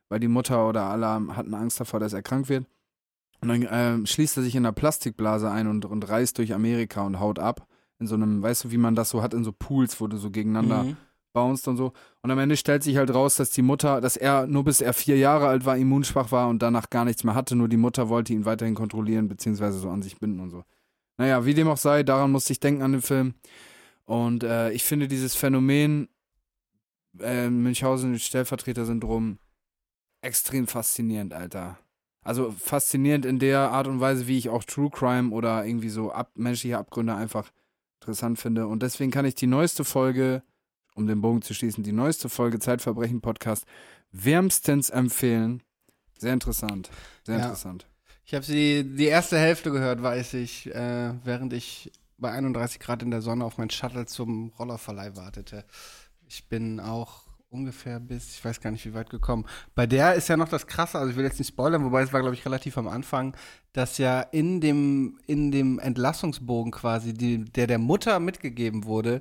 weil 0.08 0.18
die 0.18 0.26
Mutter 0.26 0.68
oder 0.68 0.82
alle 0.82 1.06
hatten 1.06 1.54
Angst 1.54 1.78
davor, 1.78 2.00
dass 2.00 2.12
er 2.12 2.22
krank 2.22 2.48
wird. 2.48 2.66
Und 3.40 3.50
dann 3.50 3.68
ähm, 3.70 4.04
schließt 4.04 4.36
er 4.36 4.42
sich 4.42 4.56
in 4.56 4.66
einer 4.66 4.72
Plastikblase 4.72 5.48
ein 5.48 5.68
und, 5.68 5.84
und 5.84 6.08
reist 6.08 6.38
durch 6.38 6.52
Amerika 6.52 7.02
und 7.02 7.20
haut 7.20 7.38
ab. 7.38 7.68
In 8.00 8.08
so 8.08 8.16
einem, 8.16 8.42
weißt 8.42 8.64
du, 8.64 8.72
wie 8.72 8.78
man 8.78 8.96
das 8.96 9.10
so 9.10 9.22
hat, 9.22 9.32
in 9.32 9.44
so 9.44 9.52
Pools, 9.52 10.00
wo 10.00 10.08
du 10.08 10.16
so 10.16 10.32
gegeneinander 10.32 10.82
Mhm. 10.82 10.96
Bounced 11.32 11.68
und 11.68 11.76
so. 11.76 11.92
Und 12.22 12.30
am 12.30 12.38
Ende 12.38 12.56
stellt 12.56 12.82
sich 12.82 12.96
halt 12.96 13.12
raus, 13.14 13.36
dass 13.36 13.50
die 13.50 13.62
Mutter, 13.62 14.00
dass 14.00 14.16
er 14.16 14.46
nur 14.46 14.64
bis 14.64 14.80
er 14.80 14.92
vier 14.92 15.16
Jahre 15.16 15.48
alt 15.48 15.64
war, 15.64 15.76
immunschwach 15.76 16.32
war 16.32 16.48
und 16.48 16.62
danach 16.62 16.90
gar 16.90 17.04
nichts 17.04 17.24
mehr 17.24 17.34
hatte. 17.34 17.56
Nur 17.56 17.68
die 17.68 17.76
Mutter 17.76 18.08
wollte 18.08 18.32
ihn 18.32 18.44
weiterhin 18.44 18.74
kontrollieren, 18.74 19.28
beziehungsweise 19.28 19.78
so 19.78 19.88
an 19.90 20.02
sich 20.02 20.18
binden 20.18 20.40
und 20.40 20.50
so. 20.50 20.64
Naja, 21.18 21.44
wie 21.44 21.54
dem 21.54 21.68
auch 21.68 21.76
sei, 21.76 22.02
daran 22.02 22.32
musste 22.32 22.52
ich 22.52 22.60
denken 22.60 22.82
an 22.82 22.92
den 22.92 23.02
Film. 23.02 23.34
Und 24.04 24.42
äh, 24.42 24.72
ich 24.72 24.84
finde 24.84 25.06
dieses 25.06 25.34
Phänomen 25.34 26.08
äh, 27.20 27.48
Münchhausen-Stellvertreter-Syndrom 27.48 29.38
extrem 30.22 30.66
faszinierend, 30.66 31.34
Alter. 31.34 31.78
Also 32.22 32.50
faszinierend 32.50 33.24
in 33.24 33.38
der 33.38 33.70
Art 33.70 33.86
und 33.86 34.00
Weise, 34.00 34.26
wie 34.26 34.36
ich 34.36 34.48
auch 34.48 34.64
True 34.64 34.90
Crime 34.90 35.30
oder 35.30 35.64
irgendwie 35.64 35.88
so 35.88 36.12
ab, 36.12 36.32
menschliche 36.34 36.78
Abgründe 36.78 37.14
einfach 37.14 37.50
interessant 38.00 38.38
finde. 38.38 38.66
Und 38.66 38.82
deswegen 38.82 39.10
kann 39.10 39.24
ich 39.24 39.34
die 39.34 39.46
neueste 39.46 39.84
Folge, 39.84 40.42
um 41.00 41.06
den 41.06 41.20
Bogen 41.20 41.42
zu 41.42 41.54
schließen, 41.54 41.82
die 41.82 41.92
neueste 41.92 42.28
Folge 42.28 42.58
Zeitverbrechen 42.58 43.20
Podcast 43.20 43.64
wärmstens 44.12 44.90
empfehlen. 44.90 45.62
Sehr 46.18 46.34
interessant. 46.34 46.90
Sehr 47.24 47.38
Ja. 47.38 47.44
interessant. 47.44 47.86
Ich 48.24 48.34
habe 48.34 48.44
sie 48.44 48.84
die 48.84 49.06
erste 49.06 49.38
Hälfte 49.38 49.70
gehört, 49.72 50.02
weiß 50.02 50.34
ich, 50.34 50.72
äh, 50.72 51.14
während 51.24 51.52
ich 51.52 51.90
bei 52.18 52.30
31 52.30 52.78
Grad 52.78 53.02
in 53.02 53.10
der 53.10 53.22
Sonne 53.22 53.44
auf 53.44 53.56
mein 53.58 53.70
Shuttle 53.70 54.06
zum 54.06 54.52
Rollerverleih 54.58 55.16
wartete. 55.16 55.64
Ich 56.28 56.48
bin 56.48 56.78
auch 56.78 57.22
ungefähr 57.48 57.98
bis, 57.98 58.30
ich 58.34 58.44
weiß 58.44 58.60
gar 58.60 58.70
nicht, 58.70 58.86
wie 58.86 58.94
weit 58.94 59.10
gekommen. 59.10 59.44
Bei 59.74 59.86
der 59.86 60.14
ist 60.14 60.28
ja 60.28 60.36
noch 60.36 60.48
das 60.48 60.68
Krasse, 60.68 60.98
also 60.98 61.10
ich 61.10 61.16
will 61.16 61.24
jetzt 61.24 61.38
nicht 61.40 61.48
spoilern, 61.48 61.82
wobei 61.84 62.02
es 62.02 62.12
war, 62.12 62.20
glaube 62.20 62.36
ich, 62.36 62.44
relativ 62.44 62.78
am 62.78 62.86
Anfang, 62.86 63.34
dass 63.72 63.98
ja 63.98 64.20
in 64.20 64.60
dem, 64.60 65.18
in 65.26 65.50
dem 65.50 65.80
Entlassungsbogen 65.80 66.70
quasi, 66.70 67.12
die, 67.12 67.44
der 67.44 67.66
der 67.66 67.78
Mutter 67.78 68.20
mitgegeben 68.20 68.84
wurde, 68.84 69.20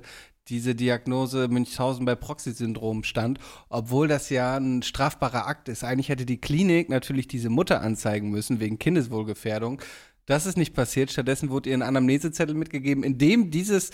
diese 0.50 0.74
Diagnose 0.74 1.48
Münchhausen 1.48 2.04
bei 2.04 2.14
Proxy-Syndrom 2.16 3.04
stand, 3.04 3.38
obwohl 3.68 4.08
das 4.08 4.28
ja 4.28 4.56
ein 4.56 4.82
strafbarer 4.82 5.46
Akt 5.46 5.68
ist. 5.68 5.84
Eigentlich 5.84 6.08
hätte 6.08 6.26
die 6.26 6.40
Klinik 6.40 6.88
natürlich 6.90 7.28
diese 7.28 7.48
Mutter 7.48 7.80
anzeigen 7.80 8.30
müssen 8.30 8.60
wegen 8.60 8.78
Kindeswohlgefährdung. 8.78 9.80
Das 10.26 10.46
ist 10.46 10.56
nicht 10.58 10.74
passiert. 10.74 11.10
Stattdessen 11.10 11.50
wurde 11.50 11.70
ihr 11.70 11.76
ein 11.78 11.82
Anamnesezettel 11.82 12.54
mitgegeben, 12.54 13.02
in 13.04 13.16
dem 13.18 13.50
dieses 13.50 13.90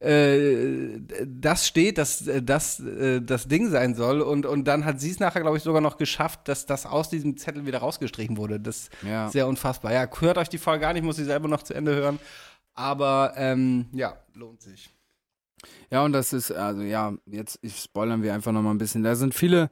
äh, 0.00 1.00
das 1.26 1.66
steht, 1.66 1.98
dass 1.98 2.26
äh, 2.26 2.42
das 2.42 2.80
äh, 2.80 3.22
das 3.22 3.48
Ding 3.48 3.70
sein 3.70 3.94
soll 3.94 4.20
und, 4.20 4.44
und 4.44 4.64
dann 4.64 4.84
hat 4.84 5.00
sie 5.00 5.10
es 5.10 5.20
nachher, 5.20 5.40
glaube 5.42 5.56
ich, 5.56 5.62
sogar 5.62 5.80
noch 5.80 5.96
geschafft, 5.96 6.48
dass 6.48 6.66
das 6.66 6.84
aus 6.84 7.08
diesem 7.10 7.36
Zettel 7.36 7.64
wieder 7.66 7.78
rausgestrichen 7.78 8.36
wurde. 8.36 8.60
Das 8.60 8.76
ist 8.78 8.90
Ja. 9.08 9.30
sehr 9.30 9.46
unfassbar. 9.46 9.92
Ja, 9.92 10.08
hört 10.20 10.38
euch 10.38 10.48
die 10.48 10.58
Folge 10.58 10.86
an, 10.86 10.96
ich 10.96 11.02
muss 11.02 11.16
sie 11.16 11.24
selber 11.24 11.48
noch 11.48 11.62
zu 11.62 11.74
Ende 11.74 11.94
hören. 11.94 12.18
Aber 12.74 13.34
ähm, 13.36 13.86
ja, 13.92 14.16
lohnt 14.34 14.60
sich. 14.60 14.90
Ja, 15.90 16.04
und 16.04 16.12
das 16.12 16.32
ist, 16.32 16.50
also 16.52 16.82
ja, 16.82 17.14
jetzt 17.26 17.58
spoilern 17.68 18.22
wir 18.22 18.34
einfach 18.34 18.52
nochmal 18.52 18.74
ein 18.74 18.78
bisschen. 18.78 19.02
Da 19.02 19.14
sind 19.16 19.34
viele 19.34 19.70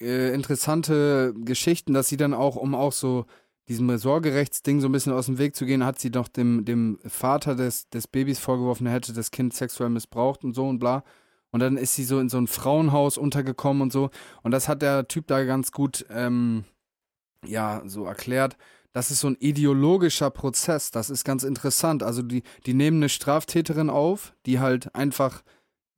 äh, 0.00 0.32
interessante 0.34 1.34
Geschichten, 1.36 1.94
dass 1.94 2.08
sie 2.08 2.16
dann 2.16 2.34
auch, 2.34 2.56
um 2.56 2.74
auch 2.74 2.92
so 2.92 3.26
diesem 3.68 3.96
Sorgerechtsding 3.96 4.80
so 4.80 4.88
ein 4.88 4.92
bisschen 4.92 5.12
aus 5.12 5.26
dem 5.26 5.38
Weg 5.38 5.54
zu 5.54 5.66
gehen, 5.66 5.84
hat 5.84 5.98
sie 5.98 6.10
doch 6.10 6.28
dem, 6.28 6.64
dem 6.64 6.98
Vater 7.06 7.54
des, 7.54 7.88
des 7.90 8.08
Babys 8.08 8.38
vorgeworfen, 8.38 8.86
er 8.86 8.94
hätte 8.94 9.12
das 9.12 9.30
Kind 9.30 9.52
sexuell 9.54 9.90
missbraucht 9.90 10.42
und 10.42 10.54
so 10.54 10.66
und 10.66 10.78
bla. 10.78 11.04
Und 11.50 11.60
dann 11.60 11.76
ist 11.76 11.94
sie 11.94 12.04
so 12.04 12.18
in 12.18 12.28
so 12.28 12.38
ein 12.38 12.46
Frauenhaus 12.46 13.16
untergekommen 13.18 13.82
und 13.82 13.92
so. 13.92 14.10
Und 14.42 14.50
das 14.50 14.68
hat 14.68 14.82
der 14.82 15.08
Typ 15.08 15.26
da 15.26 15.44
ganz 15.44 15.72
gut, 15.72 16.04
ähm, 16.10 16.64
ja, 17.46 17.82
so 17.86 18.04
erklärt. 18.04 18.56
Das 18.98 19.12
ist 19.12 19.20
so 19.20 19.28
ein 19.28 19.36
ideologischer 19.38 20.28
Prozess. 20.28 20.90
Das 20.90 21.08
ist 21.08 21.22
ganz 21.22 21.44
interessant. 21.44 22.02
Also 22.02 22.20
die, 22.20 22.42
die 22.66 22.74
nehmen 22.74 22.96
eine 22.96 23.08
Straftäterin 23.08 23.90
auf, 23.90 24.34
die 24.44 24.58
halt 24.58 24.92
einfach 24.92 25.44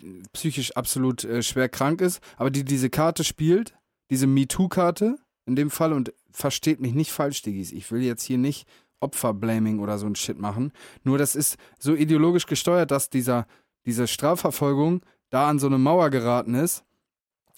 äh, 0.03 0.23
psychisch 0.35 0.77
absolut 0.77 1.25
äh, 1.25 1.43
schwer 1.43 1.71
krank 1.71 2.03
ist, 2.03 2.21
aber 2.37 2.51
die 2.51 2.63
diese 2.63 2.91
Karte 2.91 3.25
spielt, 3.25 3.75
diese 4.11 4.27
MeToo-Karte 4.27 5.17
in 5.47 5.57
dem 5.57 5.71
Fall 5.71 5.95
und 5.95 6.13
versteht 6.31 6.83
mich 6.83 6.93
nicht 6.93 7.11
falsch, 7.11 7.41
Diggis. 7.41 7.73
Ich 7.73 7.91
will 7.91 8.03
jetzt 8.03 8.23
hier 8.23 8.37
nicht 8.37 8.69
Opferblaming 9.01 9.79
oder 9.79 9.97
so 9.97 10.05
ein 10.05 10.15
Shit 10.15 10.39
machen. 10.39 10.71
Nur 11.03 11.17
das 11.17 11.35
ist 11.37 11.57
so 11.79 11.95
ideologisch 11.95 12.45
gesteuert, 12.45 12.91
dass 12.91 13.09
dieser, 13.09 13.47
diese 13.87 14.09
Strafverfolgung 14.09 15.01
da 15.31 15.49
an 15.49 15.59
so 15.59 15.69
eine 15.69 15.79
Mauer 15.79 16.11
geraten 16.11 16.53
ist, 16.53 16.85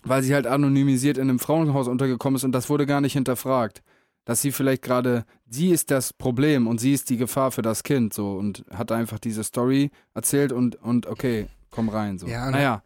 weil 0.05 0.23
sie 0.23 0.35
halt 0.35 0.47
anonymisiert 0.47 1.19
in 1.19 1.29
einem 1.29 1.41
Frauenhaus 1.41 1.89
untergekommen 1.89 2.37
ist 2.37 2.45
und 2.45 2.53
das 2.53 2.71
wurde 2.71 2.87
gar 2.87 3.01
nicht 3.01 3.15
hinterfragt. 3.15 3.83
Dass 4.25 4.41
sie 4.41 4.53
vielleicht 4.53 4.83
gerade, 4.83 5.25
sie 5.49 5.71
ist 5.71 5.91
das 5.91 6.13
Problem 6.13 6.67
und 6.69 6.79
sie 6.81 6.93
ist 6.93 7.11
die 7.11 7.17
Gefahr 7.17 7.51
für 7.51 7.63
das 7.63 7.83
Kind 7.83 8.15
so 8.15 8.35
und 8.37 8.65
hat 8.71 8.93
einfach 8.93 9.19
diese 9.19 9.43
Story 9.43 9.91
erzählt 10.15 10.53
und, 10.53 10.77
und 10.77 11.07
okay, 11.07 11.49
komm 11.71 11.89
rein 11.89 12.19
so. 12.19 12.27
Ja, 12.29 12.51
naja. 12.51 12.83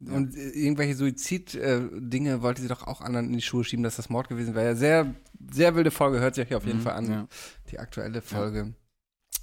Und 0.00 0.36
äh, 0.36 0.50
irgendwelche 0.50 0.94
Suizid-Dinge 0.96 2.42
wollte 2.42 2.62
sie 2.62 2.68
doch 2.68 2.86
auch 2.86 3.00
anderen 3.00 3.26
in 3.26 3.32
die 3.34 3.42
Schuhe 3.42 3.64
schieben, 3.64 3.82
dass 3.82 3.96
das 3.96 4.08
Mord 4.08 4.28
gewesen 4.28 4.54
wäre. 4.54 4.66
Ja, 4.66 4.74
sehr, 4.74 5.14
sehr 5.52 5.74
wilde 5.74 5.90
Folge, 5.90 6.20
hört 6.20 6.34
sich 6.34 6.54
auf 6.54 6.64
jeden 6.66 6.78
Mhm, 6.78 6.82
Fall 6.82 6.94
an. 6.94 7.10
ja. 7.10 7.26
Die 7.70 7.78
aktuelle 7.78 8.20
Folge. 8.22 8.74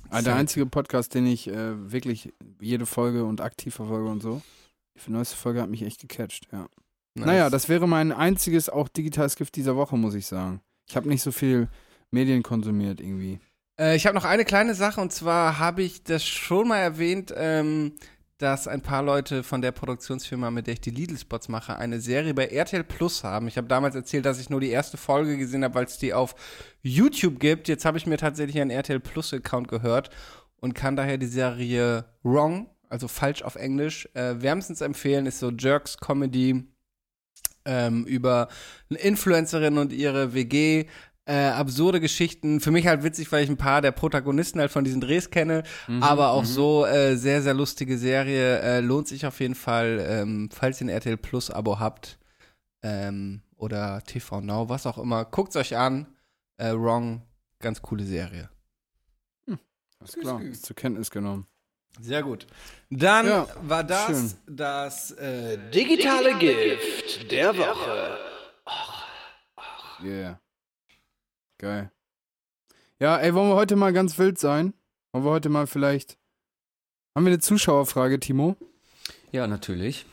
Ah, 0.10 0.22
Der 0.22 0.36
einzige 0.36 0.66
Podcast, 0.66 1.14
den 1.14 1.26
ich 1.26 1.48
äh, 1.48 1.92
wirklich 1.92 2.34
jede 2.62 2.86
Folge 2.86 3.26
und 3.26 3.42
aktiv 3.42 3.76
verfolge 3.76 4.10
und 4.10 4.22
so. 4.22 4.42
Die 5.06 5.12
neueste 5.12 5.36
Folge 5.36 5.62
hat 5.62 5.70
mich 5.70 5.82
echt 5.84 6.02
gecatcht, 6.02 6.48
ja. 6.52 6.68
Nice. 7.16 7.26
Naja, 7.26 7.50
das 7.50 7.68
wäre 7.70 7.88
mein 7.88 8.12
einziges 8.12 8.70
auch 8.70 8.88
digitales 8.88 9.36
Gift 9.36 9.56
dieser 9.56 9.76
Woche, 9.76 9.98
muss 9.98 10.14
ich 10.14 10.26
sagen. 10.26 10.62
Ich 10.90 10.96
habe 10.96 11.08
nicht 11.08 11.22
so 11.22 11.32
viel 11.32 11.68
Medien 12.12 12.44
konsumiert 12.44 13.00
irgendwie. 13.00 13.40
Äh, 13.80 13.96
ich 13.96 14.06
habe 14.06 14.16
noch 14.16 14.26
eine 14.26 14.44
kleine 14.44 14.74
Sache 14.74 15.00
und 15.00 15.14
zwar 15.14 15.60
habe 15.60 15.84
ich 15.84 16.04
das 16.04 16.26
schon 16.26 16.68
mal 16.68 16.80
erwähnt, 16.80 17.34
ähm, 17.36 17.94
dass 18.40 18.68
ein 18.68 18.82
paar 18.82 19.04
Leute 19.04 19.44
von 19.44 19.62
der 19.62 19.72
Produktionsfirma, 19.72 20.50
mit 20.50 20.66
der 20.66 20.76
ich 20.76 20.82
die 20.82 20.92
Lidl-Spots 20.92 21.50
mache, 21.50 21.78
eine 21.78 22.00
Serie 22.00 22.34
bei 22.34 22.46
RTL 22.46 22.86
Plus 22.86 23.24
haben. 23.24 23.48
Ich 23.50 23.58
habe 23.58 23.68
damals 23.68 23.96
erzählt, 23.96 24.26
dass 24.26 24.40
ich 24.40 24.50
nur 24.50 24.62
die 24.62 24.70
erste 24.70 24.98
Folge 24.98 25.38
gesehen 25.38 25.64
habe, 25.64 25.76
weil 25.76 25.86
es 25.86 25.98
die 25.98 26.14
auf 26.14 26.36
YouTube 26.82 27.40
gibt. 27.40 27.68
Jetzt 27.68 27.86
habe 27.86 27.98
ich 27.98 28.08
mir 28.08 28.18
tatsächlich 28.18 28.62
einen 28.62 28.72
RTL 28.72 29.02
Plus-Account 29.02 29.68
gehört 29.68 30.10
und 30.56 30.74
kann 30.74 30.96
daher 30.96 31.18
die 31.18 31.28
Serie 31.28 32.06
Wrong, 32.24 32.70
also 32.88 33.10
falsch 33.10 33.42
auf 33.42 33.56
Englisch, 33.56 34.08
äh, 34.14 34.36
wärmstens 34.42 34.80
empfehlen. 34.80 35.26
Ist 35.26 35.40
so 35.40 35.52
Jerks 35.52 35.98
Comedy 35.98 36.66
ähm, 37.70 38.06
über 38.06 38.48
eine 38.90 39.00
Influencerin 39.00 39.78
und 39.78 39.94
ihre 39.94 40.34
WG. 40.34 40.86
Äh, 41.26 41.50
absurde 41.50 42.00
Geschichten. 42.00 42.60
Für 42.60 42.72
mich 42.72 42.88
halt 42.88 43.04
witzig, 43.04 43.32
weil 43.32 43.44
ich 43.44 43.50
ein 43.50 43.58
paar 43.58 43.82
der 43.82 43.92
Protagonisten 43.92 44.60
halt 44.60 44.72
von 44.72 44.84
diesen 44.84 45.00
Drehs 45.00 45.30
kenne. 45.30 45.62
aber 46.02 46.30
auch 46.32 46.44
so 46.46 46.86
äh, 46.88 47.16
sehr, 47.16 47.44
sehr 47.44 47.54
lustige 47.54 48.00
Serie. 48.00 48.60
Äh, 48.62 48.80
lohnt 48.80 49.08
sich 49.08 49.28
auf 49.28 49.40
jeden 49.40 49.54
Fall, 49.54 50.04
ähm, 50.10 50.50
falls 50.52 50.82
ihr 50.82 50.88
ein 50.88 50.90
RTL 50.90 51.18
Plus 51.18 51.52
Abo 51.52 51.80
habt. 51.80 52.18
Ähm, 52.82 53.42
oder 53.58 54.02
TV 54.08 54.42
Now, 54.42 54.70
was 54.70 54.88
auch 54.88 54.98
immer. 54.98 55.26
Guckt's 55.26 55.56
euch 55.56 55.78
an. 55.78 56.08
Äh, 56.58 56.72
Wrong, 56.74 57.22
ganz 57.60 57.82
coole 57.82 58.06
Serie. 58.06 58.50
Ist 60.04 60.18
klar, 60.20 60.42
ist 60.42 60.66
zur 60.66 60.76
Kenntnis 60.76 61.12
genommen. 61.12 61.46
Sehr 62.02 62.24
gut. 62.24 62.48
Dann 62.90 63.28
Ja, 63.28 63.48
war 63.62 63.84
das 63.84 64.06
schön. 64.08 64.34
das 64.48 65.12
äh, 65.12 65.58
digitale 65.72 66.38
Gift 66.40 67.32
der 67.32 67.56
Woche. 67.58 68.18
Yeah. 70.04 70.40
Geil. 71.58 71.92
Ja, 73.00 73.18
ey, 73.18 73.34
wollen 73.34 73.50
wir 73.50 73.56
heute 73.56 73.76
mal 73.76 73.92
ganz 73.94 74.18
wild 74.18 74.40
sein? 74.40 74.74
Wollen 75.12 75.26
wir 75.26 75.32
heute 75.32 75.50
mal 75.50 75.68
vielleicht. 75.68 76.18
Haben 77.16 77.26
wir 77.26 77.32
eine 77.34 77.40
Zuschauerfrage, 77.40 78.20
Timo? 78.20 78.56
Ja, 79.32 79.46
natürlich. 79.48 80.06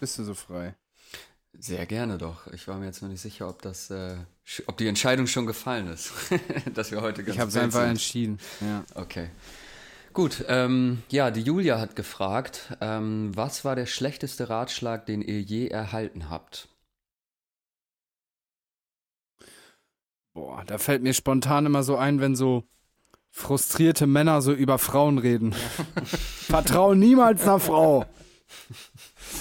Bist 0.00 0.18
du 0.18 0.24
so 0.24 0.34
frei? 0.34 0.74
Sehr 1.58 1.86
gerne 1.86 2.18
doch. 2.18 2.46
Ich 2.48 2.68
war 2.68 2.76
mir 2.76 2.86
jetzt 2.86 3.02
noch 3.02 3.08
nicht 3.08 3.20
sicher, 3.20 3.48
ob 3.48 3.62
das, 3.62 3.90
äh, 3.90 4.16
ob 4.66 4.76
die 4.76 4.86
Entscheidung 4.88 5.26
schon 5.26 5.46
gefallen 5.46 5.88
ist, 5.88 6.12
dass 6.74 6.90
wir 6.90 7.00
heute 7.02 7.22
ganz 7.22 7.34
Ich 7.34 7.40
habe 7.40 7.48
es 7.50 7.56
einfach 7.56 7.80
sind. 7.80 7.90
entschieden. 7.90 8.38
Ja. 8.60 8.84
Okay. 8.94 9.30
Gut, 10.16 10.46
ähm, 10.48 11.02
ja, 11.10 11.30
die 11.30 11.42
Julia 11.42 11.78
hat 11.78 11.94
gefragt, 11.94 12.74
ähm, 12.80 13.36
was 13.36 13.66
war 13.66 13.76
der 13.76 13.84
schlechteste 13.84 14.48
Ratschlag, 14.48 15.04
den 15.04 15.20
ihr 15.20 15.42
je 15.42 15.68
erhalten 15.68 16.30
habt? 16.30 16.68
Boah, 20.32 20.64
da 20.64 20.78
fällt 20.78 21.02
mir 21.02 21.12
spontan 21.12 21.66
immer 21.66 21.82
so 21.82 21.98
ein, 21.98 22.18
wenn 22.18 22.34
so 22.34 22.64
frustrierte 23.30 24.06
Männer 24.06 24.40
so 24.40 24.54
über 24.54 24.78
Frauen 24.78 25.18
reden. 25.18 25.52
Vertrau 26.04 26.94
niemals 26.94 27.42
einer 27.42 27.60
Frau. 27.60 28.06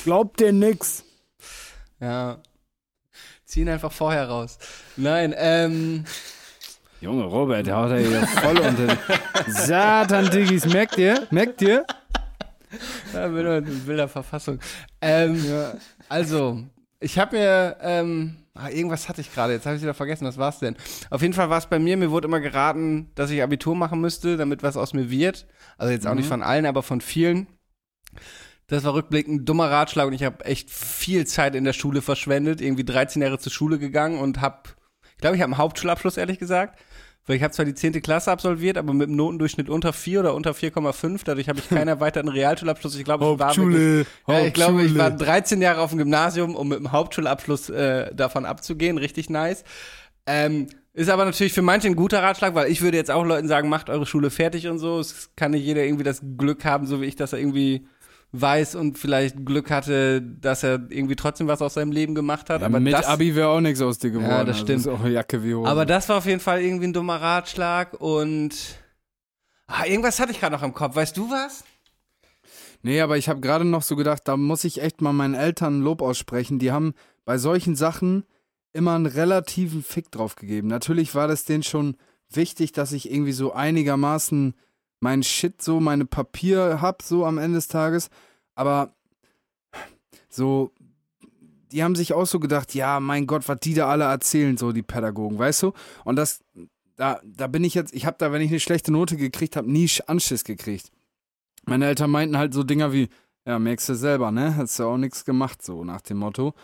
Glaubt 0.04 0.42
dir 0.42 0.52
nix. 0.52 1.06
Ja. 2.02 2.42
Ziehen 3.46 3.70
einfach 3.70 3.94
vorher 3.94 4.28
raus. 4.28 4.58
Nein, 4.98 5.34
ähm. 5.38 6.04
Junge 7.02 7.26
Robert, 7.26 7.68
der 7.68 7.76
haut 7.76 7.92
ja 7.92 7.98
hier 7.98 8.26
voll 8.28 8.58
unter 8.58 8.88
den 8.88 8.98
Satan, 9.48 10.30
Diggis. 10.30 10.66
Merkt 10.66 10.98
ihr? 10.98 11.28
Merkt 11.30 11.62
ihr? 11.62 11.86
Ja, 13.14 13.28
bin 13.28 13.44
nur 13.44 13.58
in 13.58 13.88
wilder 13.88 14.08
Verfassung. 14.08 14.60
Ähm, 15.02 15.44
Also, 16.10 16.64
ich 17.00 17.20
habe 17.20 17.38
mir, 17.38 17.78
ähm, 17.82 18.38
ah, 18.54 18.70
irgendwas 18.70 19.08
hatte 19.10 19.22
ich 19.22 19.34
gerade, 19.34 19.54
jetzt 19.54 19.66
habe 19.66 19.76
ich 19.76 19.82
wieder 19.82 19.94
vergessen, 19.94 20.26
was 20.26 20.38
war's 20.38 20.60
denn? 20.60 20.76
Auf 21.10 21.22
jeden 21.22 21.34
Fall 21.34 21.50
war 21.50 21.58
es 21.58 21.68
bei 21.68 21.80
mir, 21.80 21.98
mir 21.98 22.12
wurde 22.12 22.28
immer 22.28 22.40
geraten, 22.40 23.12
dass 23.16 23.30
ich 23.32 23.42
Abitur 23.44 23.76
machen 23.76 24.02
müsste, 24.02 24.38
damit 24.38 24.64
was 24.64 24.78
aus 24.78 24.94
mir 24.94 25.10
wird. 25.10 25.46
Also 25.78 25.92
jetzt 25.94 26.08
auch 26.08 26.16
nicht 26.16 26.28
von 26.28 26.42
allen, 26.44 26.66
aber 26.66 26.82
von 26.84 27.02
vielen. 27.02 27.48
Das 28.68 28.84
war 28.84 28.94
rückblickend 28.96 29.42
ein 29.42 29.46
dummer 29.46 29.70
Ratschlag 29.70 30.08
und 30.08 30.14
ich 30.14 30.24
habe 30.24 30.44
echt 30.46 30.72
viel 30.72 31.28
Zeit 31.28 31.54
in 31.56 31.66
der 31.66 31.74
Schule 31.74 32.02
verschwendet, 32.02 32.62
irgendwie 32.62 32.86
13 32.86 33.22
Jahre 33.22 33.38
zur 33.38 33.52
Schule 33.52 33.78
gegangen 33.78 34.18
und 34.20 34.42
habe, 34.42 34.70
ich 35.16 35.22
glaube, 35.22 35.36
ich 35.36 35.42
habe 35.42 35.54
einen 35.54 35.58
Hauptschulabschluss, 35.58 36.18
ehrlich 36.18 36.40
gesagt. 36.40 36.80
Weil 37.28 37.38
ich 37.38 37.44
habe 37.44 37.54
zwar 37.54 37.66
die 37.66 37.74
10. 37.74 38.04
Klasse 38.04 38.32
absolviert, 38.32 38.78
aber 38.78 38.94
mit 38.94 39.08
einem 39.08 39.18
Notendurchschnitt 39.18 39.68
unter 39.68 39.94
4 39.94 40.20
oder 40.20 40.36
unter 40.36 40.52
4,5. 40.52 41.22
Dadurch 41.26 41.50
habe 41.50 41.60
ich 41.60 41.70
keinen 41.70 41.88
erweiterten 41.88 42.30
Realschulabschluss. 42.30 42.96
Ich 42.96 43.04
glaube, 43.04 43.26
ich 43.26 43.40
war 43.40 43.56
wirklich, 43.56 44.08
ja, 44.28 44.46
ich 44.46 44.54
glaube, 44.54 44.84
ich 44.84 44.96
war 44.96 45.10
13 45.10 45.60
Jahre 45.62 45.82
auf 45.82 45.90
dem 45.90 45.98
Gymnasium, 45.98 46.56
um 46.56 46.68
mit 46.68 46.78
dem 46.78 46.92
Hauptschulabschluss 46.92 47.70
äh, 47.70 48.14
davon 48.14 48.46
abzugehen. 48.46 49.00
Richtig 49.00 49.32
nice. 49.32 49.64
Ähm, 50.28 50.68
ist 50.94 51.10
aber 51.10 51.26
natürlich 51.26 51.54
für 51.54 51.62
manche 51.62 51.88
ein 51.88 51.96
guter 51.96 52.22
Ratschlag, 52.22 52.54
weil 52.56 52.72
ich 52.72 52.82
würde 52.82 52.98
jetzt 52.98 53.12
auch 53.12 53.26
Leuten 53.26 53.48
sagen, 53.48 53.70
macht 53.70 53.90
eure 53.90 54.06
Schule 54.06 54.30
fertig 54.30 54.68
und 54.68 54.78
so. 54.78 55.00
Es 55.00 55.32
kann 55.36 55.52
nicht 55.52 55.66
jeder 55.66 55.84
irgendwie 55.84 56.04
das 56.04 56.22
Glück 56.38 56.64
haben, 56.64 56.86
so 56.86 57.02
wie 57.02 57.06
ich, 57.06 57.16
dass 57.16 57.34
er 57.34 57.40
irgendwie 57.40 57.88
weiß 58.42 58.76
und 58.76 58.98
vielleicht 58.98 59.46
Glück 59.46 59.70
hatte, 59.72 60.22
dass 60.22 60.64
er 60.64 60.74
irgendwie 60.90 61.16
trotzdem 61.16 61.48
was 61.48 61.62
aus 61.62 61.76
seinem 61.76 61.92
Leben 61.92 62.16
gemacht 62.16 62.50
hat. 62.50 62.62
Ja, 62.62 62.68
aber 62.68 62.80
mit 62.80 62.94
das, 62.94 63.06
Abi 63.06 63.36
wäre 63.36 63.50
auch 63.50 63.62
nichts 63.62 63.82
aus 63.82 63.98
dir 64.00 64.12
geworden. 64.12 64.30
Ja, 64.30 64.44
das 64.44 64.56
Also 64.58 64.66
stimmt. 64.66 64.80
ist 64.82 64.88
auch 64.88 65.06
Jacke 65.06 65.44
wie 65.44 65.54
Hose. 65.56 65.70
aber 65.70 65.86
das 65.86 66.10
war 66.10 66.18
auf 66.18 66.26
jeden 66.26 66.40
Fall 66.40 66.62
irgendwie 66.62 66.88
ein 66.88 66.94
dummer 66.94 67.22
Ratschlag 67.22 67.94
und 68.00 68.54
ah, 69.68 69.86
irgendwas 69.86 70.20
hatte 70.20 70.32
ich 70.32 70.40
gerade 70.40 70.56
noch 70.56 70.64
im 70.64 70.74
Kopf. 70.74 70.96
Weißt 70.96 71.16
du 71.18 71.30
was? 71.30 71.64
Nee, 72.82 73.02
aber 73.02 73.18
ich 73.18 73.30
habe 73.30 73.42
gerade 73.42 73.66
noch 73.66 73.82
so 73.82 73.96
gedacht, 73.96 74.22
da 74.26 74.38
muss 74.38 74.64
ich 74.64 74.82
echt 74.82 75.02
mal 75.02 75.14
meinen 75.14 75.34
Eltern 75.34 75.82
Lob 75.82 76.02
aussprechen. 76.02 76.60
Die 76.60 76.72
haben 76.72 76.94
bei 77.26 77.38
solchen 77.38 77.76
Sachen 77.76 78.26
immer 78.74 78.94
einen 78.94 79.08
relativen 79.08 79.82
Fick 79.84 80.12
drauf 80.12 80.36
gegeben. 80.36 80.68
Natürlich 80.68 81.16
war 81.16 81.28
das 81.28 81.46
denen 81.46 81.64
schon 81.64 81.98
wichtig, 82.30 82.74
dass 82.74 82.92
ich 82.92 83.10
irgendwie 83.12 83.32
so 83.32 83.54
einigermaßen 83.54 84.54
mein 85.06 85.22
Shit, 85.22 85.62
so 85.62 85.80
meine 85.80 86.06
Papier 86.06 86.82
hab, 86.82 87.04
so 87.04 87.28
am 87.28 87.38
Ende 87.38 87.58
des 87.58 87.68
Tages. 87.68 88.10
Aber 88.56 88.96
so, 90.30 90.72
die 91.72 91.84
haben 91.84 91.94
sich 91.94 92.14
auch 92.14 92.26
so 92.26 92.40
gedacht, 92.40 92.74
ja, 92.74 93.00
mein 93.00 93.28
Gott, 93.28 93.48
was 93.48 93.60
die 93.60 93.76
da 93.76 93.88
alle 93.88 94.06
erzählen, 94.06 94.58
so 94.58 94.72
die 94.72 94.82
Pädagogen, 94.82 95.38
weißt 95.38 95.62
du? 95.62 95.74
Und 96.06 96.16
das, 96.16 96.44
da, 96.96 97.22
da 97.24 97.46
bin 97.46 97.64
ich 97.64 97.76
jetzt, 97.76 97.94
ich 97.94 98.08
habe 98.08 98.18
da, 98.18 98.32
wenn 98.32 98.42
ich 98.42 98.50
eine 98.50 98.60
schlechte 98.60 98.92
Note 98.92 99.16
gekriegt 99.16 99.56
habe, 99.56 99.72
nie 99.72 99.88
Anschiss 100.08 100.44
gekriegt. 100.44 100.92
Meine 101.66 101.86
Eltern 101.86 102.10
meinten 102.10 102.40
halt 102.40 102.56
so 102.56 102.64
Dinger 102.64 102.92
wie, 102.92 103.10
ja, 103.46 103.60
merkst 103.60 103.88
du 103.88 103.94
selber, 103.94 104.32
ne? 104.32 104.56
Hast 104.58 104.80
du 104.80 104.86
auch 104.86 104.98
nichts 104.98 105.24
gemacht, 105.24 105.62
so 105.62 105.84
nach 105.84 106.02
dem 106.02 106.18
Motto. 106.18 106.56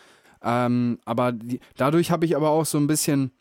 Ähm, 0.42 0.98
aber 1.06 1.32
die, 1.32 1.60
dadurch 1.78 2.10
habe 2.10 2.26
ich 2.26 2.36
aber 2.36 2.50
auch 2.50 2.66
so 2.66 2.80
ein 2.80 2.88
bisschen 2.88 3.34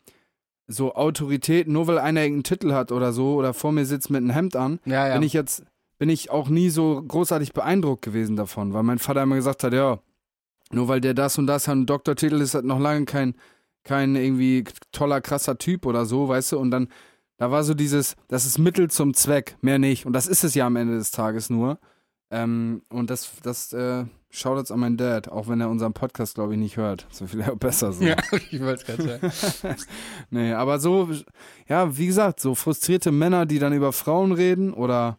so 0.67 0.93
Autorität, 0.95 1.67
nur 1.67 1.87
weil 1.87 1.99
einer 1.99 2.21
irgendeinen 2.21 2.43
Titel 2.43 2.73
hat 2.73 2.91
oder 2.91 3.11
so 3.13 3.35
oder 3.35 3.53
vor 3.53 3.71
mir 3.71 3.85
sitzt 3.85 4.09
mit 4.09 4.19
einem 4.19 4.29
Hemd 4.29 4.55
an, 4.55 4.79
Ja, 4.85 5.07
ja. 5.07 5.13
bin 5.13 5.23
ich 5.23 5.33
jetzt, 5.33 5.63
bin 5.97 6.09
ich 6.09 6.29
auch 6.31 6.49
nie 6.49 6.69
so 6.69 7.01
großartig 7.01 7.53
beeindruckt 7.53 8.03
gewesen 8.03 8.35
davon, 8.35 8.73
weil 8.73 8.83
mein 8.83 8.99
Vater 8.99 9.23
immer 9.23 9.35
gesagt 9.35 9.63
hat, 9.63 9.73
ja, 9.73 9.99
nur 10.71 10.87
weil 10.87 11.01
der 11.01 11.13
das 11.13 11.37
und 11.37 11.47
das 11.47 11.67
hat, 11.67 11.73
einen 11.73 11.85
Doktortitel 11.85 12.41
ist, 12.41 12.53
hat 12.53 12.63
noch 12.65 12.79
lange 12.79 13.05
kein, 13.05 13.35
kein 13.83 14.15
irgendwie 14.15 14.63
toller, 14.91 15.21
krasser 15.21 15.57
Typ 15.57 15.85
oder 15.85 16.05
so, 16.05 16.27
weißt 16.27 16.53
du, 16.53 16.59
und 16.59 16.71
dann, 16.71 16.87
da 17.37 17.51
war 17.51 17.63
so 17.63 17.73
dieses, 17.73 18.15
das 18.27 18.45
ist 18.45 18.57
Mittel 18.57 18.89
zum 18.89 19.13
Zweck, 19.13 19.57
mehr 19.61 19.79
nicht. 19.79 20.05
Und 20.05 20.13
das 20.13 20.27
ist 20.27 20.43
es 20.43 20.53
ja 20.53 20.67
am 20.67 20.75
Ende 20.75 20.97
des 20.97 21.11
Tages 21.11 21.49
nur. 21.49 21.79
Ähm, 22.29 22.83
und 22.89 23.09
das, 23.09 23.31
das 23.41 23.73
äh, 23.73 24.05
schaut 24.31 24.57
jetzt 24.57 24.71
an 24.71 24.79
meinen 24.79 24.97
Dad, 24.97 25.27
auch 25.29 25.47
wenn 25.47 25.61
er 25.61 25.69
unseren 25.69 25.93
Podcast, 25.93 26.35
glaube 26.35 26.53
ich, 26.53 26.59
nicht 26.59 26.77
hört. 26.77 27.05
So 27.11 27.27
viel 27.27 27.43
besser 27.57 27.91
so. 27.93 28.03
ja, 28.03 28.15
ich 28.49 28.59
wollte 28.61 28.81
es 28.81 28.85
gerade 28.85 29.31
sagen. 29.61 29.75
Nee, 30.29 30.53
aber 30.53 30.79
so, 30.79 31.09
ja, 31.67 31.97
wie 31.97 32.07
gesagt, 32.07 32.39
so 32.39 32.55
frustrierte 32.55 33.11
Männer, 33.11 33.45
die 33.45 33.59
dann 33.59 33.73
über 33.73 33.91
Frauen 33.93 34.31
reden 34.31 34.73
oder. 34.73 35.17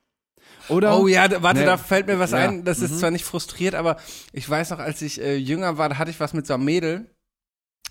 Oder? 0.69 0.99
Oh 0.99 1.07
ja, 1.09 1.27
warte, 1.43 1.61
Nee. 1.61 1.67
da 1.67 1.77
fällt 1.77 2.07
mir 2.07 2.19
was 2.19 2.31
Ja. 2.33 2.39
ein. 2.39 2.65
Das 2.65 2.81
ist 2.81 2.93
Mhm. 2.93 2.97
zwar 2.99 3.11
nicht 3.11 3.25
frustriert, 3.25 3.75
aber 3.75 3.97
ich 4.33 4.49
weiß 4.49 4.71
noch, 4.71 4.79
als 4.79 5.03
ich 5.03 5.21
äh, 5.21 5.37
jünger 5.37 5.77
war, 5.79 5.89
da 5.89 5.99
hatte 5.99 6.11
ich 6.11 6.21
was 6.21 6.35
mit 6.35 6.47
so 6.47 6.55
einem 6.55 6.65
Mädel 6.65 7.11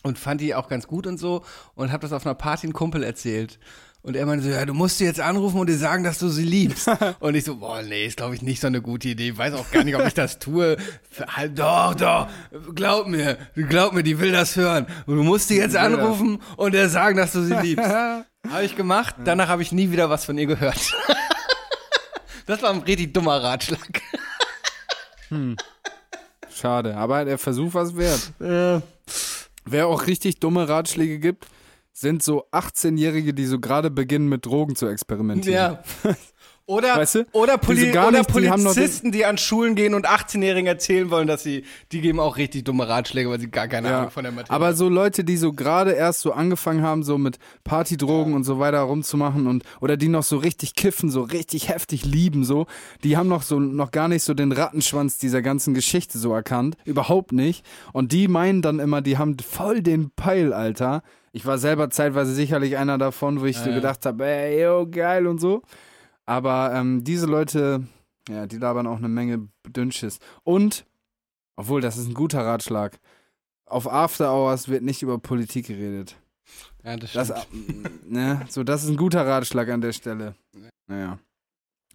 und 0.03 0.17
fand 0.17 0.41
die 0.41 0.55
auch 0.55 0.67
ganz 0.67 0.87
gut 0.87 1.05
und 1.05 1.17
so 1.19 1.43
und 1.75 1.91
habe 1.91 2.01
das 2.01 2.13
auf 2.13 2.25
einer 2.25 2.35
Party 2.35 2.65
einem 2.67 2.73
Kumpel 2.73 3.03
erzählt. 3.03 3.59
Und 4.03 4.15
er 4.15 4.25
meinte 4.25 4.45
so, 4.45 4.49
ja, 4.49 4.65
du 4.65 4.73
musst 4.73 4.97
sie 4.97 5.05
jetzt 5.05 5.19
anrufen 5.19 5.59
und 5.59 5.69
ihr 5.69 5.77
sagen, 5.77 6.03
dass 6.03 6.17
du 6.17 6.29
sie 6.29 6.43
liebst. 6.43 6.89
und 7.19 7.35
ich 7.35 7.43
so, 7.43 7.57
boah, 7.57 7.83
nee, 7.83 8.07
ist 8.07 8.17
glaube 8.17 8.33
ich 8.33 8.41
nicht 8.41 8.59
so 8.59 8.67
eine 8.67 8.81
gute 8.81 9.09
Idee. 9.09 9.37
Weiß 9.37 9.53
auch 9.53 9.69
gar 9.69 9.83
nicht, 9.83 9.95
ob 9.95 10.05
ich 10.07 10.15
das 10.15 10.39
tue. 10.39 10.77
Halt, 11.27 11.59
Doch, 11.59 11.93
doch, 11.93 12.27
glaub 12.73 13.07
mir, 13.07 13.37
glaub 13.55 13.93
mir, 13.93 14.01
die 14.01 14.19
will 14.19 14.31
das 14.31 14.55
hören. 14.55 14.87
Und 15.05 15.17
du 15.17 15.23
musst 15.23 15.49
sie 15.49 15.57
jetzt 15.57 15.75
anrufen 15.75 16.41
und 16.57 16.73
ihr 16.73 16.89
sagen, 16.89 17.17
dass 17.17 17.33
du 17.33 17.43
sie 17.43 17.53
liebst. 17.55 17.87
Habe 18.49 18.63
ich 18.63 18.75
gemacht, 18.75 19.15
danach 19.23 19.49
habe 19.49 19.61
ich 19.61 19.71
nie 19.71 19.91
wieder 19.91 20.09
was 20.09 20.25
von 20.25 20.37
ihr 20.37 20.47
gehört. 20.47 20.93
Das 22.47 22.61
war 22.63 22.71
ein 22.71 22.79
richtig 22.79 23.13
dummer 23.13 23.41
Ratschlag. 23.41 24.01
Schade, 26.53 26.97
aber 26.97 27.23
der 27.23 27.37
Versuch 27.37 27.73
war 27.75 27.83
es 27.83 27.95
wert. 27.95 28.81
Wer 29.63 29.87
auch 29.87 30.07
richtig 30.07 30.39
dumme 30.39 30.67
Ratschläge 30.67 31.19
gibt, 31.19 31.45
sind 32.01 32.21
so 32.23 32.45
18-Jährige, 32.51 33.33
die 33.33 33.45
so 33.45 33.59
gerade 33.59 33.89
beginnen 33.89 34.27
mit 34.27 34.45
Drogen 34.45 34.75
zu 34.75 34.87
experimentieren. 34.87 35.77
Ja. 36.03 36.13
Oder, 36.67 36.95
Weißt 36.95 37.15
du? 37.15 37.25
oder, 37.33 37.57
Die 37.57 37.65
Poli 37.65 37.87
so 37.87 37.91
gar 37.91 38.07
oder 38.07 38.19
nicht- 38.19 38.33
die 38.37 38.49
haben 38.49 38.63
Polizisten, 38.63 39.11
die 39.11 39.25
an 39.25 39.37
Schulen 39.37 39.75
gehen 39.75 39.93
und 39.93 40.07
18-Jährigen 40.07 40.67
erzählen 40.67 41.09
wollen, 41.09 41.27
dass 41.27 41.43
sie, 41.43 41.65
die 41.91 41.99
geben 41.99 42.19
auch 42.19 42.37
richtig 42.37 42.63
dumme 42.63 42.87
Ratschläge, 42.87 43.29
weil 43.29 43.41
sie 43.41 43.49
gar 43.51 43.67
keine 43.67 43.89
Ja, 43.89 43.97
Ahnung 43.99 44.11
von 44.11 44.23
der 44.23 44.31
Materie 44.31 44.55
aber 44.55 44.73
so 44.73 44.87
Leute, 44.87 45.25
die 45.25 45.35
so 45.35 45.51
gerade 45.51 45.91
erst 45.91 46.21
so 46.21 46.31
angefangen 46.31 46.81
haben, 46.81 47.03
so 47.03 47.17
mit 47.17 47.39
Partydrogen 47.65 48.35
und 48.35 48.45
so 48.45 48.59
weiter 48.59 48.79
rumzumachen 48.81 49.47
und 49.47 49.63
oder 49.81 49.97
die 49.97 50.07
noch 50.07 50.23
so 50.23 50.37
richtig 50.37 50.75
kiffen, 50.75 51.09
so 51.09 51.23
richtig 51.23 51.67
heftig 51.67 52.05
lieben, 52.05 52.45
so, 52.45 52.67
die 53.03 53.17
haben 53.17 53.27
noch 53.27 53.41
so 53.43 53.59
noch 53.59 53.91
gar 53.91 54.07
nicht 54.07 54.23
so 54.23 54.33
den 54.33 54.53
Rattenschwanz 54.53 55.17
dieser 55.17 55.41
ganzen 55.41 55.73
Geschichte 55.73 56.19
so 56.19 56.31
erkannt, 56.33 56.77
überhaupt 56.85 57.33
nicht. 57.33 57.65
Und 57.91 58.13
die 58.13 58.29
meinen 58.29 58.61
dann 58.61 58.79
immer, 58.79 59.01
die 59.01 59.17
haben 59.17 59.35
voll 59.39 59.81
den 59.81 60.11
Peil, 60.11 60.53
Alter. 60.53 61.01
Ich 61.33 61.45
war 61.45 61.57
selber 61.57 61.89
zeitweise 61.89 62.33
sicherlich 62.33 62.77
einer 62.77 62.97
davon, 62.97 63.39
wo 63.41 63.45
ich 63.45 63.57
so 63.57 63.69
Ja. 63.69 63.75
gedacht 63.75 64.05
habe, 64.05 64.25
ey, 64.25 64.63
yo, 64.63 64.87
geil 64.89 65.27
und 65.27 65.39
so. 65.39 65.61
Aber 66.25 66.73
ähm, 66.73 67.03
diese 67.03 67.25
Leute, 67.25 67.87
ja, 68.29 68.45
die 68.47 68.57
labern 68.57 68.87
auch 68.87 68.97
eine 68.97 69.07
Menge 69.09 69.47
Dünnschiss. 69.67 70.19
Und, 70.43 70.85
obwohl, 71.55 71.81
das 71.81 71.97
ist 71.97 72.07
ein 72.07 72.13
guter 72.13 72.45
Ratschlag. 72.45 72.99
Auf 73.65 73.89
After 73.91 74.31
Hours 74.33 74.67
wird 74.67 74.83
nicht 74.83 75.01
über 75.01 75.17
Politik 75.19 75.67
geredet. 75.67 76.17
Ja, 76.83 76.97
das 76.97 77.13
Das, 77.13 77.43
stimmt. 77.43 78.11
ne, 78.11 78.41
so, 78.49 78.63
das 78.63 78.83
ist 78.83 78.89
ein 78.89 78.97
guter 78.97 79.25
Ratschlag 79.25 79.69
an 79.69 79.79
der 79.81 79.93
Stelle. 79.93 80.35
Naja. 80.87 81.17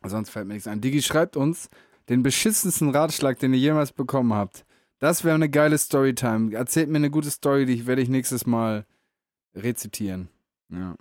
Sonst 0.04 0.30
fällt 0.30 0.46
mir 0.46 0.54
nichts 0.54 0.68
ein. 0.68 0.80
Digi 0.80 1.02
schreibt 1.02 1.36
uns 1.36 1.68
den 2.08 2.22
beschissensten 2.22 2.90
Ratschlag, 2.90 3.38
den 3.38 3.52
ihr 3.52 3.58
jemals 3.58 3.92
bekommen 3.92 4.32
habt. 4.32 4.64
Das 4.98 5.24
wäre 5.24 5.34
eine 5.34 5.50
geile 5.50 5.76
Storytime. 5.76 6.54
Erzählt 6.54 6.88
mir 6.88 6.96
eine 6.96 7.10
gute 7.10 7.30
Story, 7.30 7.66
die 7.66 7.86
werde 7.86 8.00
ich 8.02 8.08
nächstes 8.08 8.46
Mal 8.46 8.86
rezitieren. 9.56 10.28
Ja. 10.68 10.94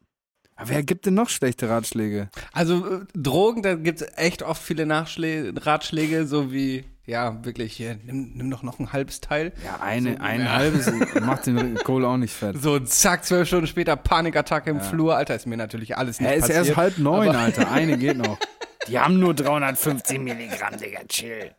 Aber 0.58 0.70
wer 0.70 0.84
gibt 0.84 1.06
denn 1.06 1.16
noch 1.16 1.28
schlechte 1.30 1.70
Ratschläge? 1.70 2.30
Also 2.54 2.86
äh, 3.02 3.06
Drogen, 3.14 3.62
da 3.62 3.76
gibt 3.76 4.02
es 4.02 4.08
echt 4.16 4.42
oft 4.42 4.64
viele 4.64 4.86
Nachschlä 4.86 5.52
Ratschläge, 5.56 6.26
so 6.28 6.54
wie, 6.54 6.86
ja, 7.06 7.44
wirklich, 7.44 7.74
hier, 7.74 8.00
nimm, 8.06 8.32
nimm 8.36 8.50
doch 8.50 8.64
noch 8.64 8.80
ein 8.80 8.94
halbes 8.94 9.20
Teil. 9.20 9.52
Ja, 9.66 9.82
eine, 9.82 10.14
So, 10.14 10.20
ein 10.24 10.40
ja. 10.40 10.54
halbes 10.54 10.90
macht 11.22 11.46
den 11.48 11.76
Kohl 11.76 12.06
auch 12.06 12.16
nicht 12.16 12.34
fett. 12.34 12.62
So, 12.62 12.80
zack, 12.80 13.26
zwölf 13.26 13.48
Stunden 13.50 13.68
später, 13.68 13.98
Panikattacke 13.98 14.70
im 14.70 14.80
Flur. 14.80 15.18
Alter, 15.18 15.36
ist 15.36 15.46
mir 15.46 15.58
natürlich 15.58 15.98
alles 15.98 16.22
nicht 16.22 16.30
Er 16.30 16.36
ist 16.36 16.42
passiert. 16.44 16.68
erst 16.68 16.78
halb 16.78 16.98
neun, 17.00 17.36
Alter. 17.36 17.70
Eine 17.70 17.98
geht 18.00 18.18
noch. 18.18 18.40
Die 18.88 18.98
haben 18.98 19.20
nur 19.20 19.34
350 19.34 20.20
Milligramm, 20.20 20.78
Digga, 20.78 21.02
chill. 21.10 21.52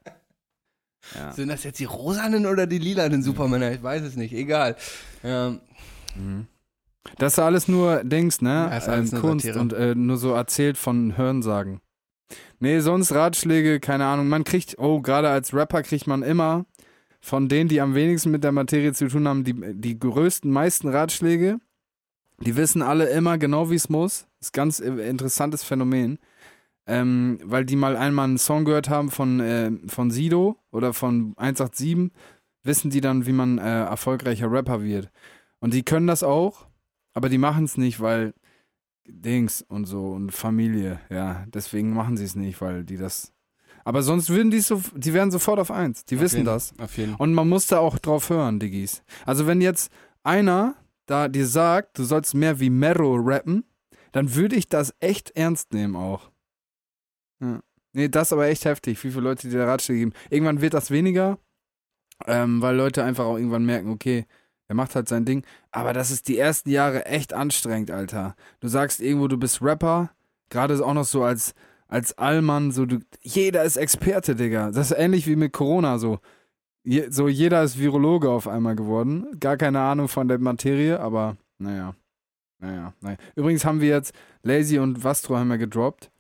Sind 1.32 1.48
das 1.48 1.62
jetzt 1.64 1.78
die 1.80 1.84
rosanen 1.84 2.46
oder 2.46 2.66
die 2.66 2.78
lilanen 2.78 3.22
Supermänner? 3.22 3.70
Ich 3.72 3.82
weiß 3.82 4.02
es 4.02 4.16
nicht, 4.16 4.32
egal. 4.32 4.74
Ähm, 5.22 5.60
Das 7.18 7.34
ist 7.34 7.38
alles 7.38 7.68
nur 7.68 8.04
Dings, 8.04 8.40
ne? 8.40 8.68
Ja, 8.70 8.76
ist 8.76 8.88
alles 8.88 9.12
ähm, 9.12 9.20
nur 9.20 9.30
Kunst 9.30 9.46
Satire. 9.46 9.60
und 9.62 9.72
äh, 9.72 9.94
nur 9.94 10.16
so 10.16 10.32
erzählt 10.32 10.76
von 10.76 11.16
Hörensagen. 11.16 11.80
Nee, 12.58 12.80
sonst 12.80 13.12
Ratschläge, 13.12 13.80
keine 13.80 14.06
Ahnung. 14.06 14.28
Man 14.28 14.44
kriegt, 14.44 14.78
oh, 14.78 15.00
gerade 15.00 15.28
als 15.28 15.54
Rapper 15.54 15.82
kriegt 15.82 16.06
man 16.06 16.22
immer 16.22 16.66
von 17.20 17.48
denen, 17.48 17.68
die 17.68 17.80
am 17.80 17.94
wenigsten 17.94 18.30
mit 18.30 18.44
der 18.44 18.52
Materie 18.52 18.92
zu 18.92 19.08
tun 19.08 19.26
haben, 19.26 19.44
die, 19.44 19.54
die 19.74 19.98
größten, 19.98 20.50
meisten 20.50 20.88
Ratschläge. 20.88 21.58
Die 22.40 22.56
wissen 22.56 22.82
alle 22.82 23.08
immer 23.08 23.38
genau, 23.38 23.70
wie 23.70 23.76
es 23.76 23.88
muss. 23.88 24.26
Ist 24.40 24.52
ganz 24.52 24.80
äh, 24.80 24.90
interessantes 25.08 25.64
Phänomen. 25.64 26.18
Ähm, 26.86 27.40
weil 27.42 27.64
die 27.64 27.74
mal 27.74 27.96
einmal 27.96 28.26
einen 28.26 28.38
Song 28.38 28.64
gehört 28.64 28.88
haben 28.88 29.10
von, 29.10 29.40
äh, 29.40 29.72
von 29.88 30.12
Sido 30.12 30.56
oder 30.70 30.92
von 30.92 31.34
187, 31.36 32.12
wissen 32.62 32.90
die 32.90 33.00
dann, 33.00 33.26
wie 33.26 33.32
man 33.32 33.58
äh, 33.58 33.84
erfolgreicher 33.84 34.50
Rapper 34.50 34.82
wird. 34.84 35.10
Und 35.58 35.74
die 35.74 35.82
können 35.82 36.06
das 36.06 36.22
auch, 36.22 36.65
aber 37.16 37.28
die 37.28 37.38
machen 37.38 37.64
es 37.64 37.76
nicht, 37.78 37.98
weil 38.00 38.34
Dings 39.08 39.62
und 39.62 39.86
so 39.86 40.08
und 40.12 40.32
Familie, 40.32 41.00
ja. 41.10 41.44
Deswegen 41.48 41.92
machen 41.94 42.16
sie 42.16 42.24
es 42.24 42.34
nicht, 42.36 42.60
weil 42.60 42.84
die 42.84 42.96
das. 42.96 43.32
Aber 43.84 44.02
sonst 44.02 44.28
würden 44.30 44.50
die 44.50 44.60
so, 44.60 44.82
die 44.94 45.14
wären 45.14 45.30
sofort 45.30 45.58
auf 45.60 45.70
eins. 45.70 46.04
Die 46.04 46.16
auf 46.16 46.22
wissen 46.22 46.36
jeden- 46.38 46.46
das. 46.46 46.74
Auf 46.78 46.96
jeden 46.98 47.14
Und 47.14 47.32
man 47.34 47.48
muss 47.48 47.66
da 47.68 47.78
auch 47.78 47.98
drauf 47.98 48.30
hören, 48.30 48.58
Diggis. 48.58 49.02
Also 49.24 49.46
wenn 49.46 49.60
jetzt 49.60 49.90
einer 50.24 50.74
da 51.06 51.28
dir 51.28 51.46
sagt, 51.46 51.98
du 51.98 52.04
sollst 52.04 52.34
mehr 52.34 52.58
wie 52.58 52.68
Mero 52.70 53.14
rappen, 53.14 53.64
dann 54.10 54.34
würde 54.34 54.56
ich 54.56 54.68
das 54.68 54.92
echt 54.98 55.30
ernst 55.36 55.72
nehmen 55.72 55.94
auch. 55.94 56.30
Ja. 57.40 57.60
Nee, 57.92 58.08
das 58.08 58.28
ist 58.28 58.32
aber 58.32 58.48
echt 58.48 58.64
heftig, 58.64 59.02
wie 59.04 59.10
viele 59.10 59.22
Leute 59.22 59.48
dir 59.48 59.58
da 59.58 59.66
Ratschläge 59.66 60.00
geben. 60.00 60.12
Irgendwann 60.30 60.60
wird 60.60 60.74
das 60.74 60.90
weniger, 60.90 61.38
ähm, 62.26 62.60
weil 62.60 62.74
Leute 62.76 63.04
einfach 63.04 63.24
auch 63.24 63.36
irgendwann 63.36 63.64
merken, 63.64 63.88
okay, 63.90 64.26
er 64.68 64.74
macht 64.74 64.94
halt 64.94 65.08
sein 65.08 65.24
Ding. 65.24 65.44
Aber 65.70 65.92
das 65.92 66.10
ist 66.10 66.28
die 66.28 66.38
ersten 66.38 66.70
Jahre 66.70 67.06
echt 67.06 67.32
anstrengend, 67.32 67.90
Alter. 67.90 68.34
Du 68.60 68.68
sagst 68.68 69.00
irgendwo, 69.00 69.28
du 69.28 69.36
bist 69.38 69.62
Rapper, 69.62 70.10
gerade 70.50 70.84
auch 70.84 70.94
noch 70.94 71.04
so 71.04 71.22
als, 71.22 71.54
als 71.88 72.16
Allmann, 72.18 72.72
so 72.72 72.86
du, 72.86 72.98
jeder 73.22 73.62
ist 73.64 73.76
Experte, 73.76 74.34
Digga. 74.34 74.70
Das 74.72 74.90
ist 74.90 74.98
ähnlich 74.98 75.26
wie 75.26 75.36
mit 75.36 75.52
Corona 75.52 75.98
so. 75.98 76.18
Je, 76.84 77.10
so 77.10 77.28
jeder 77.28 77.62
ist 77.64 77.78
Virologe 77.78 78.30
auf 78.30 78.46
einmal 78.48 78.76
geworden. 78.76 79.26
Gar 79.40 79.56
keine 79.56 79.80
Ahnung 79.80 80.08
von 80.08 80.28
der 80.28 80.38
Materie, 80.38 81.00
aber 81.00 81.36
naja. 81.58 81.94
Naja, 82.58 82.94
naja. 83.00 83.16
Übrigens 83.34 83.64
haben 83.64 83.80
wir 83.80 83.88
jetzt 83.88 84.14
Lazy 84.42 84.78
und 84.78 85.04
Vastro 85.04 85.36
haben 85.36 85.48
wir 85.48 85.58
gedroppt. 85.58 86.10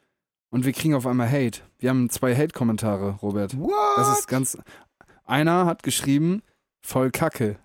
und 0.50 0.64
wir 0.64 0.72
kriegen 0.72 0.94
auf 0.94 1.06
einmal 1.06 1.30
Hate. 1.30 1.60
Wir 1.78 1.90
haben 1.90 2.08
zwei 2.10 2.34
Hate-Kommentare, 2.34 3.18
Robert. 3.22 3.58
What? 3.58 3.72
Das 3.96 4.18
ist 4.18 4.28
ganz. 4.28 4.58
Einer 5.24 5.66
hat 5.66 5.82
geschrieben, 5.82 6.42
voll 6.80 7.10
Kacke. 7.10 7.56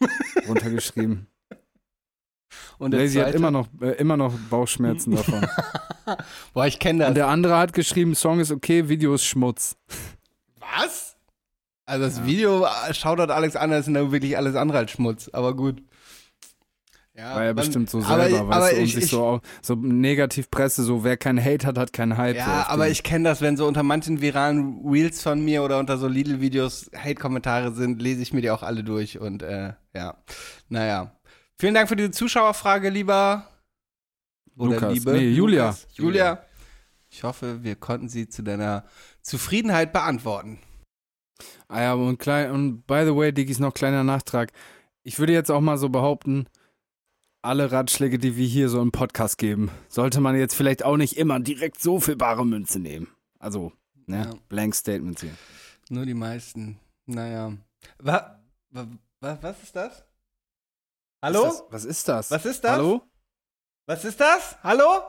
runtergeschrieben. 0.48 1.26
Und 2.78 2.92
der 2.92 3.00
Lazy 3.00 3.18
hat 3.18 3.34
immer 3.34 3.50
noch, 3.50 3.68
äh, 3.80 3.92
immer 3.92 4.16
noch 4.16 4.32
Bauchschmerzen 4.50 5.12
davon. 5.16 5.46
Boah, 6.52 6.66
ich 6.66 6.78
kenne 6.78 7.00
das. 7.00 7.08
Und 7.08 7.14
der 7.14 7.28
andere 7.28 7.56
hat 7.56 7.72
geschrieben, 7.72 8.14
Song 8.14 8.40
ist 8.40 8.50
okay, 8.50 8.88
Video 8.88 9.14
ist 9.14 9.24
Schmutz. 9.24 9.76
Was? 10.58 11.16
Also 11.86 12.04
das 12.04 12.24
Video 12.24 12.64
äh, 12.64 12.94
schaut 12.94 13.18
dort 13.18 13.30
Alex 13.30 13.56
an, 13.56 13.70
das 13.70 13.86
ist 13.86 13.94
ja 13.94 14.10
wirklich 14.10 14.36
alles 14.36 14.56
andere 14.56 14.78
als 14.78 14.90
Schmutz, 14.90 15.28
aber 15.32 15.54
gut. 15.54 15.82
Ja, 17.16 17.36
War 17.36 17.42
ja 17.42 17.46
man- 17.50 17.56
bestimmt 17.56 17.88
so 17.90 17.98
aber 17.98 18.24
selber, 18.24 18.26
ich- 18.26 18.32
weißt 18.48 18.52
aber 18.52 18.70
du, 18.70 18.76
ich- 18.82 18.94
sich 18.94 19.04
ich- 19.04 19.10
so, 19.10 19.40
so 19.62 19.74
negativ 19.76 20.50
Presse, 20.50 20.82
so 20.82 21.04
wer 21.04 21.16
keinen 21.16 21.42
Hate 21.44 21.64
hat, 21.64 21.78
hat 21.78 21.92
keinen 21.92 22.16
Hype. 22.16 22.34
so 22.34 22.40
Ja, 22.40 22.62
auf 22.62 22.70
aber 22.70 22.88
ich 22.88 23.04
kenne 23.04 23.28
das, 23.28 23.40
wenn 23.40 23.56
so 23.56 23.68
unter 23.68 23.84
manchen 23.84 24.20
viralen 24.20 24.82
Reels 24.84 25.22
von 25.22 25.44
mir 25.44 25.62
oder 25.62 25.78
unter 25.78 25.96
so 25.96 26.08
Lidl-Videos 26.08 26.90
Hate-Kommentare 26.96 27.72
sind, 27.72 28.02
lese 28.02 28.20
ich 28.20 28.32
mir 28.32 28.40
die 28.40 28.50
auch 28.50 28.64
alle 28.64 28.82
durch 28.82 29.20
und 29.20 29.42
äh, 29.44 29.74
ja, 29.94 30.16
naja. 30.68 31.12
Vielen 31.56 31.74
Dank 31.74 31.88
für 31.88 31.94
diese 31.94 32.10
Zuschauerfrage, 32.10 32.88
lieber 32.90 33.46
oder 34.56 34.74
Lukas. 34.74 34.94
liebe 34.94 35.12
Nee, 35.12 35.28
Julia. 35.30 35.66
Lukas. 35.66 35.86
Julia. 35.92 36.44
Ich 37.10 37.22
hoffe, 37.22 37.62
wir 37.62 37.76
konnten 37.76 38.08
sie 38.08 38.28
zu 38.28 38.42
deiner 38.42 38.84
Zufriedenheit 39.22 39.92
beantworten. 39.92 40.58
Ah 41.68 41.80
ja, 41.80 41.94
und, 41.94 42.18
klein, 42.18 42.50
und 42.50 42.86
by 42.88 43.02
the 43.04 43.14
way, 43.14 43.32
Diggis, 43.32 43.60
noch 43.60 43.72
kleiner 43.72 44.02
Nachtrag. 44.02 44.50
Ich 45.04 45.20
würde 45.20 45.32
jetzt 45.32 45.50
auch 45.52 45.60
mal 45.60 45.78
so 45.78 45.88
behaupten, 45.88 46.46
alle 47.44 47.70
Ratschläge, 47.70 48.18
die 48.18 48.36
wir 48.36 48.46
hier 48.46 48.68
so 48.68 48.80
im 48.80 48.90
Podcast 48.90 49.36
geben, 49.38 49.70
sollte 49.88 50.20
man 50.20 50.34
jetzt 50.36 50.54
vielleicht 50.54 50.84
auch 50.84 50.96
nicht 50.96 51.16
immer 51.16 51.40
direkt 51.40 51.80
so 51.80 52.00
für 52.00 52.16
bare 52.16 52.46
Münze 52.46 52.78
nehmen. 52.80 53.08
Also, 53.38 53.72
ne, 54.06 54.24
Ja. 54.24 54.30
Blank 54.48 54.74
Statements 54.74 55.20
hier. 55.20 55.36
Nur 55.90 56.06
die 56.06 56.14
meisten. 56.14 56.78
Naja. 57.06 57.52
Wa, 57.98 58.40
wa, 58.70 58.86
wa, 59.20 59.38
was 59.42 59.62
ist 59.62 59.76
das? 59.76 60.04
Hallo? 61.22 61.44
Ist 61.46 61.58
das, 61.58 61.64
was 61.70 61.84
ist 61.84 62.08
das? 62.08 62.30
Was 62.30 62.46
ist 62.46 62.64
das? 62.64 62.72
Hallo? 62.72 63.02
Was 63.86 64.02
ist 64.06 64.18
das? 64.18 64.56
Hallo? 64.62 65.02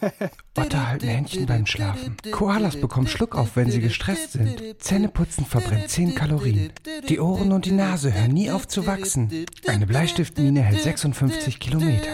Otter 0.56 0.88
halten 0.88 1.08
Händchen 1.08 1.44
beim 1.44 1.66
Schlafen. 1.66 2.16
Koalas 2.30 2.80
bekommen 2.80 3.06
Schluckauf, 3.06 3.50
wenn 3.54 3.70
sie 3.70 3.82
gestresst 3.82 4.32
sind. 4.32 4.82
Zähneputzen 4.82 5.44
verbrennt 5.44 5.90
10 5.90 6.14
Kalorien. 6.14 6.72
Die 7.06 7.20
Ohren 7.20 7.52
und 7.52 7.66
die 7.66 7.72
Nase 7.72 8.14
hören 8.14 8.30
nie 8.30 8.50
auf 8.50 8.66
zu 8.66 8.86
wachsen. 8.86 9.44
Eine 9.66 9.86
Bleistiftmine 9.86 10.62
hält 10.62 10.80
56 10.80 11.60
Kilometer. 11.60 12.08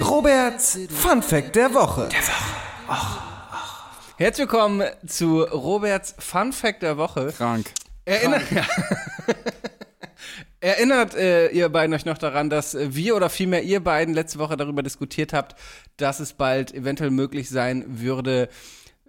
Roberts 0.00 0.78
Fun 0.88 1.20
Fact 1.20 1.56
der 1.56 1.74
Woche. 1.74 2.08
Herzlich 4.18 4.48
willkommen 4.48 4.84
zu 5.04 5.42
Roberts 5.42 6.14
Fun 6.20 6.52
Fact 6.52 6.82
der 6.82 6.96
Woche. 6.96 7.32
Krank. 7.36 7.72
Erinnert, 8.04 8.52
ja. 8.52 8.64
Erinnert 10.62 11.16
äh, 11.16 11.48
ihr 11.48 11.68
beiden 11.70 11.92
euch 11.92 12.04
noch 12.04 12.18
daran, 12.18 12.48
dass 12.48 12.76
äh, 12.76 12.94
wir 12.94 13.16
oder 13.16 13.28
vielmehr 13.30 13.64
ihr 13.64 13.80
beiden 13.80 14.14
letzte 14.14 14.38
Woche 14.38 14.56
darüber 14.56 14.84
diskutiert 14.84 15.32
habt, 15.32 15.56
dass 15.96 16.20
es 16.20 16.34
bald 16.34 16.72
eventuell 16.72 17.10
möglich 17.10 17.48
sein 17.50 17.84
würde, 17.88 18.48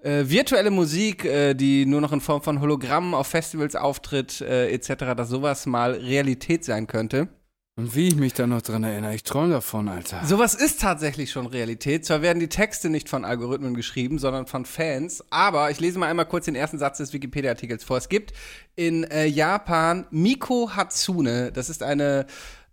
äh, 0.02 0.24
virtuelle 0.26 0.72
Musik, 0.72 1.26
äh, 1.26 1.54
die 1.54 1.86
nur 1.86 2.02
noch 2.02 2.12
in 2.12 2.22
Form 2.22 2.42
von 2.42 2.60
Hologrammen 2.60 3.14
auf 3.14 3.28
Festivals 3.28 3.76
auftritt, 3.76 4.42
äh, 4.42 4.72
etc., 4.72 5.14
dass 5.16 5.30
sowas 5.30 5.68
mal 5.68 5.92
Realität 5.92 6.66
sein 6.66 6.88
könnte. 6.88 7.28
Und 7.76 7.96
wie 7.96 8.08
ich 8.08 8.16
mich 8.16 8.34
da 8.34 8.46
noch 8.46 8.62
dran 8.62 8.84
erinnere, 8.84 9.16
ich 9.16 9.24
träume 9.24 9.54
davon, 9.54 9.90
Alter. 9.90 10.24
Sowas 10.26 10.54
ist 10.54 10.80
tatsächlich 10.80 11.32
schon 11.32 11.48
Realität. 11.48 12.06
Zwar 12.06 12.22
werden 12.22 12.40
die 12.40 12.48
Texte 12.48 12.88
nicht 12.88 13.10
von 13.10 13.26
Algorithmen 13.26 13.74
geschrieben, 13.74 14.20
sondern 14.20 14.46
von 14.46 14.66
Fans. 14.66 15.24
Aber 15.32 15.72
ich 15.72 15.80
lese 15.80 15.98
mal 15.98 16.08
einmal 16.08 16.28
kurz 16.28 16.46
den 16.46 16.54
ersten 16.54 16.78
Satz 16.78 17.00
des 17.00 17.14
Wikipedia-Artikels 17.14 17.84
vor. 17.84 17.98
Es 17.98 18.10
gibt 18.10 18.34
in 18.76 19.06
äh, 19.06 19.26
Japan 19.26 20.06
Miko 20.12 20.70
Hatsune. 20.76 21.52
Das 21.52 21.68
ist 21.70 21.82
eine 21.82 22.28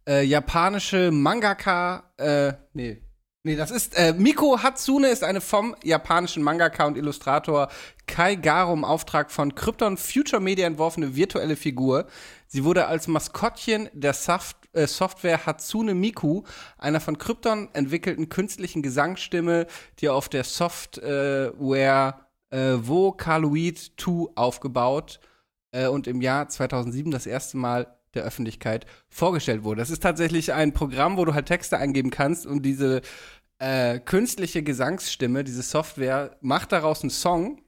äh, 0.07 0.23
japanische 0.23 1.11
Mangaka. 1.11 2.13
Äh, 2.19 2.53
nee. 2.75 3.01
Nee, 3.43 3.57
das 3.57 3.71
ist 3.71 3.97
äh, 3.97 4.13
Miko 4.13 4.63
Hatsune 4.63 5.09
ist 5.09 5.25
eine 5.25 5.41
vom 5.41 5.75
japanischen 5.83 6.43
Mangaka 6.43 6.85
und 6.85 6.99
Illustrator 6.99 7.71
Kai 8.07 8.35
Garo 8.35 8.75
im 8.75 8.85
Auftrag 8.85 9.31
von 9.31 9.55
Krypton 9.55 9.97
Future 9.97 10.43
Media 10.43 10.67
entworfene 10.67 11.17
virtuelle 11.17 11.57
Figur. 11.57 12.07
Sie 12.49 12.65
wurde 12.65 12.87
als 12.87 13.09
Maskottchen 13.09 13.89
der 13.95 14.13
Soft 14.13 14.60
äh, 14.73 14.87
Software 14.87 15.47
Hatsune 15.47 15.95
Miku, 15.95 16.43
einer 16.79 17.01
von 17.01 17.19
Krypton 17.19 17.69
entwickelten 17.73 18.29
künstlichen 18.29 18.83
Gesangsstimme, 18.83 19.67
die 20.01 20.09
auf 20.09 20.29
der 20.29 20.45
Software 20.45 22.27
äh, 22.51 22.59
Vocaloid 22.59 23.93
2 23.97 24.33
aufgebaut 24.35 25.21
äh, 25.73 25.87
und 25.87 26.07
im 26.07 26.21
Jahr 26.21 26.49
2007 26.49 27.11
das 27.11 27.27
erste 27.27 27.57
Mal 27.57 27.97
der 28.15 28.25
Öffentlichkeit 28.25 28.87
vorgestellt 29.09 29.63
wurde. 29.63 29.81
Das 29.81 29.91
ist 29.91 30.03
tatsächlich 30.03 30.53
ein 30.53 30.73
Programm, 30.73 31.17
wo 31.17 31.25
du 31.25 31.35
halt 31.35 31.47
Texte 31.47 31.79
eingeben 31.79 32.11
kannst 32.11 32.47
und 32.47 32.63
diese 32.63 33.03
äh, 33.59 34.01
künstliche 34.01 34.63
Gesangsstimme, 34.63 35.45
diese 35.45 35.63
Software, 35.63 36.37
macht 36.41 36.73
daraus 36.73 37.03
einen 37.03 37.11
Song. 37.11 37.63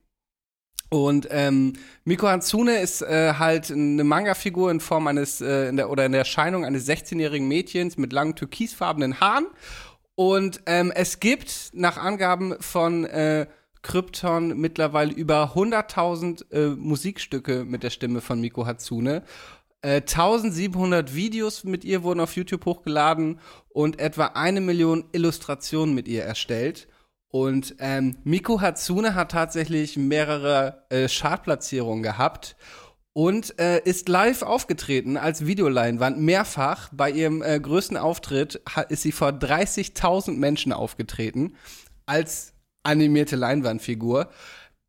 Und 0.93 1.27
ähm, 1.31 1.73
Miko 2.05 2.29
Hatsune 2.29 2.79
ist 2.81 3.01
äh, 3.01 3.33
halt 3.39 3.71
eine 3.73 4.05
Manga-Figur 4.05 4.71
in 4.71 4.79
Form 4.79 5.07
eines 5.07 5.41
äh, 5.41 5.71
in 5.71 5.79
der, 5.79 5.89
oder 5.89 6.05
in 6.05 6.13
der 6.13 6.19
Erscheinung 6.19 6.67
eines 6.67 6.87
16-jährigen 6.87 7.49
Mädchens 7.49 7.97
mit 7.97 8.13
langen 8.13 8.37
türkisfarbenen 8.37 9.19
Haaren. 9.19 9.47
Und 10.17 10.61
ähm, 10.67 10.93
es 10.95 11.19
gibt 11.19 11.71
nach 11.73 11.97
Angaben 11.97 12.57
von 12.61 13.07
äh, 13.07 13.47
Krypton 13.81 14.61
mittlerweile 14.61 15.15
über 15.15 15.55
100.000 15.55 16.53
äh, 16.53 16.69
Musikstücke 16.77 17.65
mit 17.65 17.83
der 17.85 17.91
Stimme 17.91 18.21
von 18.21 18.43
Miko 18.43 18.67
Hatsune. 18.67 19.23
Äh, 19.81 20.03
1700 20.03 21.15
Videos 21.15 21.65
mit 21.65 21.85
ihr 21.87 22.03
wurden 22.03 22.21
auf 22.21 22.37
YouTube 22.37 22.67
hochgeladen 22.67 23.41
und 23.71 23.99
etwa 23.99 24.27
eine 24.35 24.61
Million 24.61 25.07
Illustrationen 25.13 25.95
mit 25.95 26.07
ihr 26.07 26.25
erstellt. 26.25 26.87
Und 27.33 27.77
ähm, 27.79 28.19
Miko 28.25 28.61
Hatsune 28.61 29.15
hat 29.15 29.31
tatsächlich 29.33 29.97
mehrere 29.97 30.85
äh, 30.91 31.09
Chartplatzierungen 31.09 32.03
gehabt 32.03 32.57
und 33.15 33.59
äh, 33.59 33.81
ist 33.85 34.11
live 34.11 34.43
aufgetreten 34.43 35.17
als 35.17 35.47
Videoleinwand 35.47 36.19
mehrfach. 36.19 36.91
Bei 36.93 37.11
ihrem 37.11 37.43
äh, 37.43 37.59
größten 37.59 37.97
Auftritt 37.97 38.61
ist 38.91 39.03
sie 39.03 39.13
vor 39.13 39.31
30.000 39.31 40.33
Menschen 40.33 40.75
aufgetreten 40.75 41.57
als 42.05 42.53
animierte 42.83 43.37
Leinwandfigur. 43.37 44.29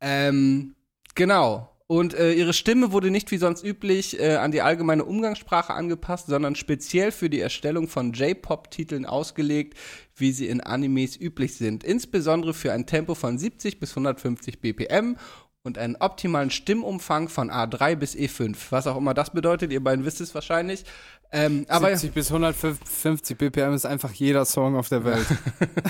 Ähm, 0.02 0.74
genau. 1.14 1.73
Und 1.86 2.14
äh, 2.14 2.32
ihre 2.32 2.54
Stimme 2.54 2.92
wurde 2.92 3.10
nicht 3.10 3.30
wie 3.30 3.36
sonst 3.36 3.62
üblich 3.62 4.18
äh, 4.18 4.36
an 4.36 4.52
die 4.52 4.62
allgemeine 4.62 5.04
Umgangssprache 5.04 5.74
angepasst, 5.74 6.28
sondern 6.28 6.54
speziell 6.54 7.12
für 7.12 7.28
die 7.28 7.40
Erstellung 7.40 7.88
von 7.88 8.14
J-Pop-Titeln 8.14 9.04
ausgelegt, 9.04 9.78
wie 10.16 10.32
sie 10.32 10.46
in 10.46 10.62
Animes 10.62 11.20
üblich 11.20 11.56
sind. 11.56 11.84
Insbesondere 11.84 12.54
für 12.54 12.72
ein 12.72 12.86
Tempo 12.86 13.14
von 13.14 13.36
70 13.36 13.80
bis 13.80 13.90
150 13.90 14.62
BPM 14.62 15.16
und 15.62 15.76
einen 15.76 15.96
optimalen 15.96 16.50
Stimmumfang 16.50 17.28
von 17.28 17.50
A3 17.50 17.96
bis 17.96 18.14
E5. 18.14 18.56
Was 18.70 18.86
auch 18.86 18.96
immer 18.96 19.12
das 19.12 19.30
bedeutet, 19.30 19.70
ihr 19.70 19.84
beiden 19.84 20.06
wisst 20.06 20.22
es 20.22 20.34
wahrscheinlich. 20.34 20.84
Ähm, 21.32 21.66
aber 21.68 21.88
70 21.88 22.12
bis 22.12 22.28
150 22.28 23.36
BPM 23.36 23.74
ist 23.74 23.84
einfach 23.84 24.12
jeder 24.12 24.46
Song 24.46 24.76
auf 24.76 24.88
der 24.88 25.04
Welt. 25.04 25.26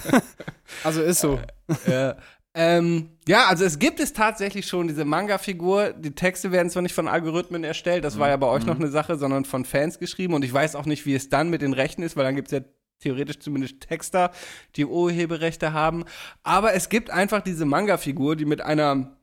also 0.84 1.02
ist 1.02 1.20
so. 1.20 1.38
Ja. 1.86 2.16
Ähm, 2.56 3.10
ja, 3.26 3.46
also 3.46 3.64
es 3.64 3.80
gibt 3.80 3.98
es 3.98 4.12
tatsächlich 4.12 4.66
schon 4.66 4.86
diese 4.86 5.04
Manga-Figur. 5.04 5.92
Die 5.92 6.14
Texte 6.14 6.52
werden 6.52 6.70
zwar 6.70 6.82
nicht 6.82 6.94
von 6.94 7.08
Algorithmen 7.08 7.64
erstellt, 7.64 8.04
das 8.04 8.18
war 8.18 8.28
ja 8.28 8.36
bei 8.36 8.46
euch 8.46 8.64
noch 8.64 8.76
eine 8.76 8.88
Sache, 8.88 9.16
sondern 9.16 9.44
von 9.44 9.64
Fans 9.64 9.98
geschrieben. 9.98 10.34
Und 10.34 10.44
ich 10.44 10.52
weiß 10.52 10.76
auch 10.76 10.86
nicht, 10.86 11.04
wie 11.04 11.14
es 11.14 11.28
dann 11.28 11.50
mit 11.50 11.62
den 11.62 11.72
Rechten 11.72 12.02
ist, 12.02 12.16
weil 12.16 12.24
dann 12.24 12.36
gibt 12.36 12.48
es 12.48 12.52
ja 12.52 12.60
theoretisch 13.00 13.40
zumindest 13.40 13.80
Texter, 13.80 14.30
die 14.76 14.86
Urheberrechte 14.86 15.72
haben. 15.72 16.04
Aber 16.44 16.74
es 16.74 16.88
gibt 16.88 17.10
einfach 17.10 17.42
diese 17.42 17.64
Manga-Figur, 17.64 18.36
die 18.36 18.44
mit 18.44 18.60
einer 18.60 19.16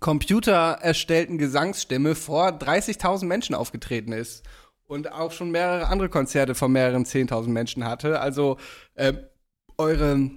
Computer 0.00 0.78
erstellten 0.82 1.38
Gesangsstimme 1.38 2.14
vor 2.14 2.48
30.000 2.48 3.24
Menschen 3.24 3.54
aufgetreten 3.54 4.12
ist. 4.12 4.44
Und 4.86 5.10
auch 5.10 5.32
schon 5.32 5.50
mehrere 5.50 5.88
andere 5.88 6.08
Konzerte 6.08 6.54
von 6.54 6.70
mehreren 6.70 7.04
10.000 7.04 7.48
Menschen 7.48 7.84
hatte. 7.84 8.20
Also 8.20 8.58
äh, 8.94 9.14
eure 9.78 10.30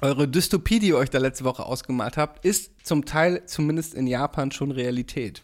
eure 0.00 0.28
Dystopie, 0.28 0.78
die 0.78 0.88
ihr 0.88 0.96
euch 0.96 1.10
da 1.10 1.18
letzte 1.18 1.44
Woche 1.44 1.64
ausgemalt 1.64 2.16
habt, 2.16 2.44
ist 2.44 2.86
zum 2.86 3.04
Teil 3.04 3.44
zumindest 3.46 3.94
in 3.94 4.06
Japan 4.06 4.50
schon 4.50 4.70
Realität. 4.70 5.42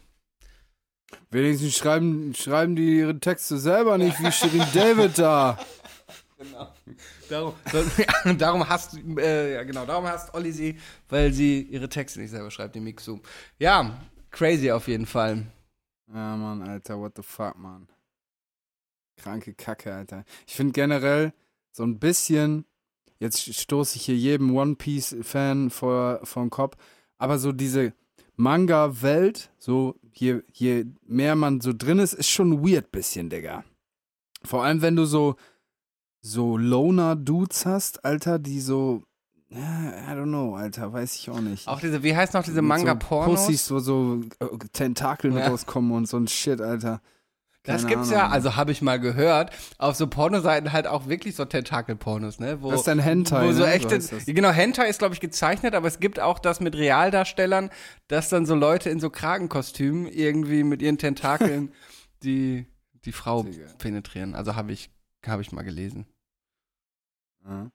Wenigstens 1.30 1.76
schreiben, 1.76 2.34
schreiben 2.34 2.76
die 2.76 2.98
ihre 2.98 3.18
Texte 3.18 3.58
selber 3.58 3.98
nicht 3.98 4.18
wie 4.20 4.32
Shirin 4.32 4.64
David 4.74 5.18
da. 5.18 5.58
Darum, 7.30 7.54
so, 7.72 7.82
darum 8.34 8.68
hasst, 8.68 8.98
äh, 9.18 9.54
ja 9.54 9.62
genau, 9.64 9.86
darum 9.86 10.04
hasst 10.04 10.34
Olli 10.34 10.52
sie, 10.52 10.78
weil 11.08 11.32
sie 11.32 11.62
ihre 11.62 11.88
Texte 11.88 12.20
nicht 12.20 12.30
selber 12.30 12.50
schreibt, 12.50 12.74
die 12.74 12.80
Mixu. 12.80 13.20
Ja, 13.58 13.98
crazy 14.30 14.70
auf 14.70 14.86
jeden 14.86 15.06
Fall. 15.06 15.46
Ja, 16.08 16.36
Mann, 16.36 16.62
Alter, 16.62 17.00
what 17.00 17.14
the 17.16 17.22
fuck, 17.22 17.56
Mann. 17.56 17.88
Kranke 19.16 19.54
Kacke, 19.54 19.92
Alter. 19.92 20.24
Ich 20.46 20.54
finde 20.54 20.72
generell 20.72 21.32
so 21.72 21.84
ein 21.84 21.98
bisschen 21.98 22.66
jetzt 23.18 23.54
stoße 23.54 23.96
ich 23.96 24.04
hier 24.06 24.16
jedem 24.16 24.54
One 24.56 24.74
Piece-Fan 24.76 25.70
vor, 25.70 26.20
vor 26.24 26.42
den 26.44 26.50
Kopf, 26.50 26.76
aber 27.18 27.38
so 27.38 27.52
diese 27.52 27.92
Manga-Welt, 28.36 29.50
so 29.58 29.96
je, 30.12 30.42
je 30.52 30.84
mehr 31.06 31.36
man 31.36 31.60
so 31.60 31.72
drin 31.72 31.98
ist, 31.98 32.12
ist 32.12 32.28
schon 32.28 32.62
weird 32.66 32.92
bisschen, 32.92 33.30
Digga. 33.30 33.64
Vor 34.44 34.62
allem, 34.64 34.82
wenn 34.82 34.94
du 34.96 35.04
so, 35.06 35.36
so 36.20 36.56
Loner-Dudes 36.56 37.66
hast, 37.66 38.04
Alter, 38.04 38.38
die 38.38 38.60
so, 38.60 39.02
I 39.50 39.54
don't 40.10 40.24
know, 40.24 40.54
Alter, 40.56 40.92
weiß 40.92 41.14
ich 41.16 41.30
auch 41.30 41.40
nicht. 41.40 41.66
Auch 41.68 41.80
diese, 41.80 42.02
wie 42.02 42.14
heißt 42.14 42.34
noch 42.34 42.42
diese 42.42 42.62
Manga-Pornos? 42.62 43.40
So 43.40 43.46
Pussys, 43.46 43.70
wo 43.70 43.78
so 43.78 44.20
äh, 44.40 44.46
Tentakeln 44.72 45.36
Ja. 45.36 45.48
rauskommen 45.48 45.92
und 45.92 46.06
so 46.06 46.16
ein 46.18 46.28
Shit, 46.28 46.60
Alter. 46.60 47.00
Das 47.66 47.82
Keine 47.82 47.94
gibt's 47.96 48.08
Ahnung. 48.10 48.20
ja, 48.24 48.28
also 48.30 48.56
habe 48.56 48.72
ich 48.72 48.80
mal 48.80 48.98
gehört, 49.00 49.50
auf 49.78 49.96
so 49.96 50.06
Pornoseiten 50.06 50.72
halt 50.72 50.86
auch 50.86 51.08
wirklich 51.08 51.34
so 51.34 51.44
Tentakel-Pornos, 51.44 52.38
ne? 52.38 52.62
Wo, 52.62 52.70
Das 52.70 52.80
ist 52.80 52.86
dann 52.86 52.98
Hentai, 53.00 53.46
Wo 53.48 53.52
so 53.52 53.64
ne? 53.64 53.72
echte, 53.72 54.00
So 54.00 54.16
das. 54.16 54.24
genau, 54.26 54.50
Hentai 54.50 54.88
ist, 54.88 54.98
glaube 55.00 55.14
ich, 55.14 55.20
gezeichnet, 55.20 55.74
aber 55.74 55.88
es 55.88 55.98
gibt 56.00 56.20
auch 56.20 56.38
das 56.38 56.60
mit 56.60 56.76
Realdarstellern, 56.76 57.70
dass 58.08 58.28
dann 58.28 58.46
so 58.46 58.54
Leute 58.54 58.88
in 58.90 59.00
so 59.00 59.10
Kragenkostümen 59.10 60.06
irgendwie 60.06 60.62
mit 60.64 60.80
ihren 60.80 60.96
Tentakeln 60.98 61.72
die, 62.22 62.66
die 63.04 63.12
Frau 63.12 63.42
Digga. 63.42 63.66
penetrieren. 63.78 64.34
Also 64.34 64.54
habe 64.56 64.72
ich, 64.72 64.90
habe 65.26 65.42
ich 65.42 65.52
mal 65.52 65.62
gelesen. 65.62 66.06
Ja. 67.44 67.70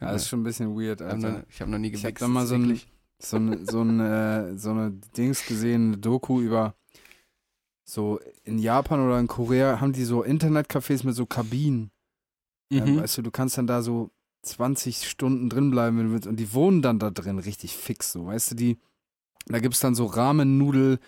Ja, 0.00 0.12
das 0.12 0.22
ist 0.22 0.28
schon 0.28 0.40
ein 0.40 0.44
bisschen 0.44 0.76
weird, 0.76 1.00
Ich 1.00 1.06
habe 1.06 1.14
Alter. 1.16 1.30
noch, 1.38 1.42
ich 1.48 1.60
hab 1.62 1.68
noch 1.68 1.78
nie 1.78 1.86
Ich 1.86 1.92
gewichst. 1.94 2.06
hab 2.06 2.18
da 2.18 2.28
mal 2.28 2.46
so 2.46 2.54
ein- 2.56 2.80
so, 3.18 3.38
ein, 3.38 3.64
so, 3.66 3.80
ein, 3.82 3.98
äh, 4.00 4.58
so 4.58 4.70
eine 4.70 4.90
Dings 5.16 5.46
gesehen, 5.46 5.86
eine 5.86 5.96
Doku 5.98 6.40
über 6.42 6.74
so 7.88 8.18
in 8.44 8.58
Japan 8.58 9.00
oder 9.06 9.18
in 9.18 9.26
Korea 9.28 9.80
haben 9.80 9.92
die 9.92 10.04
so 10.04 10.22
Internetcafés 10.24 11.04
mit 11.06 11.14
so 11.14 11.24
Kabinen. 11.26 11.90
Ja, 12.72 12.84
Mhm. 12.84 13.00
weißt 13.00 13.18
du, 13.18 13.22
du 13.22 13.30
kannst 13.30 13.56
dann 13.58 13.66
da 13.68 13.80
so 13.82 14.10
20 14.42 15.08
Stunden 15.08 15.48
drin 15.48 15.70
bleiben 15.70 15.98
wenn 15.98 16.06
du 16.06 16.12
willst. 16.12 16.26
und 16.26 16.36
die 16.36 16.52
wohnen 16.52 16.82
dann 16.82 16.98
da 16.98 17.10
drin 17.10 17.38
richtig 17.38 17.76
fix 17.76 18.12
so, 18.12 18.26
weißt 18.26 18.52
du, 18.52 18.54
die 18.56 18.78
da 19.46 19.60
gibt's 19.60 19.78
dann 19.80 19.94
so 19.94 20.06
Ramen-Nudel 20.06 20.98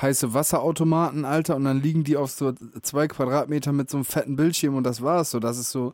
heiße 0.00 0.32
Wasserautomaten, 0.32 1.26
Alter, 1.26 1.56
und 1.56 1.64
dann 1.64 1.82
liegen 1.82 2.02
die 2.04 2.16
auf 2.16 2.30
so 2.30 2.52
zwei 2.80 3.06
Quadratmeter 3.08 3.72
mit 3.72 3.90
so 3.90 3.98
einem 3.98 4.06
fetten 4.06 4.36
Bildschirm 4.36 4.74
und 4.76 4.84
das 4.84 5.02
war's 5.02 5.30
so. 5.30 5.38
Das 5.40 5.58
ist 5.58 5.70
so, 5.70 5.92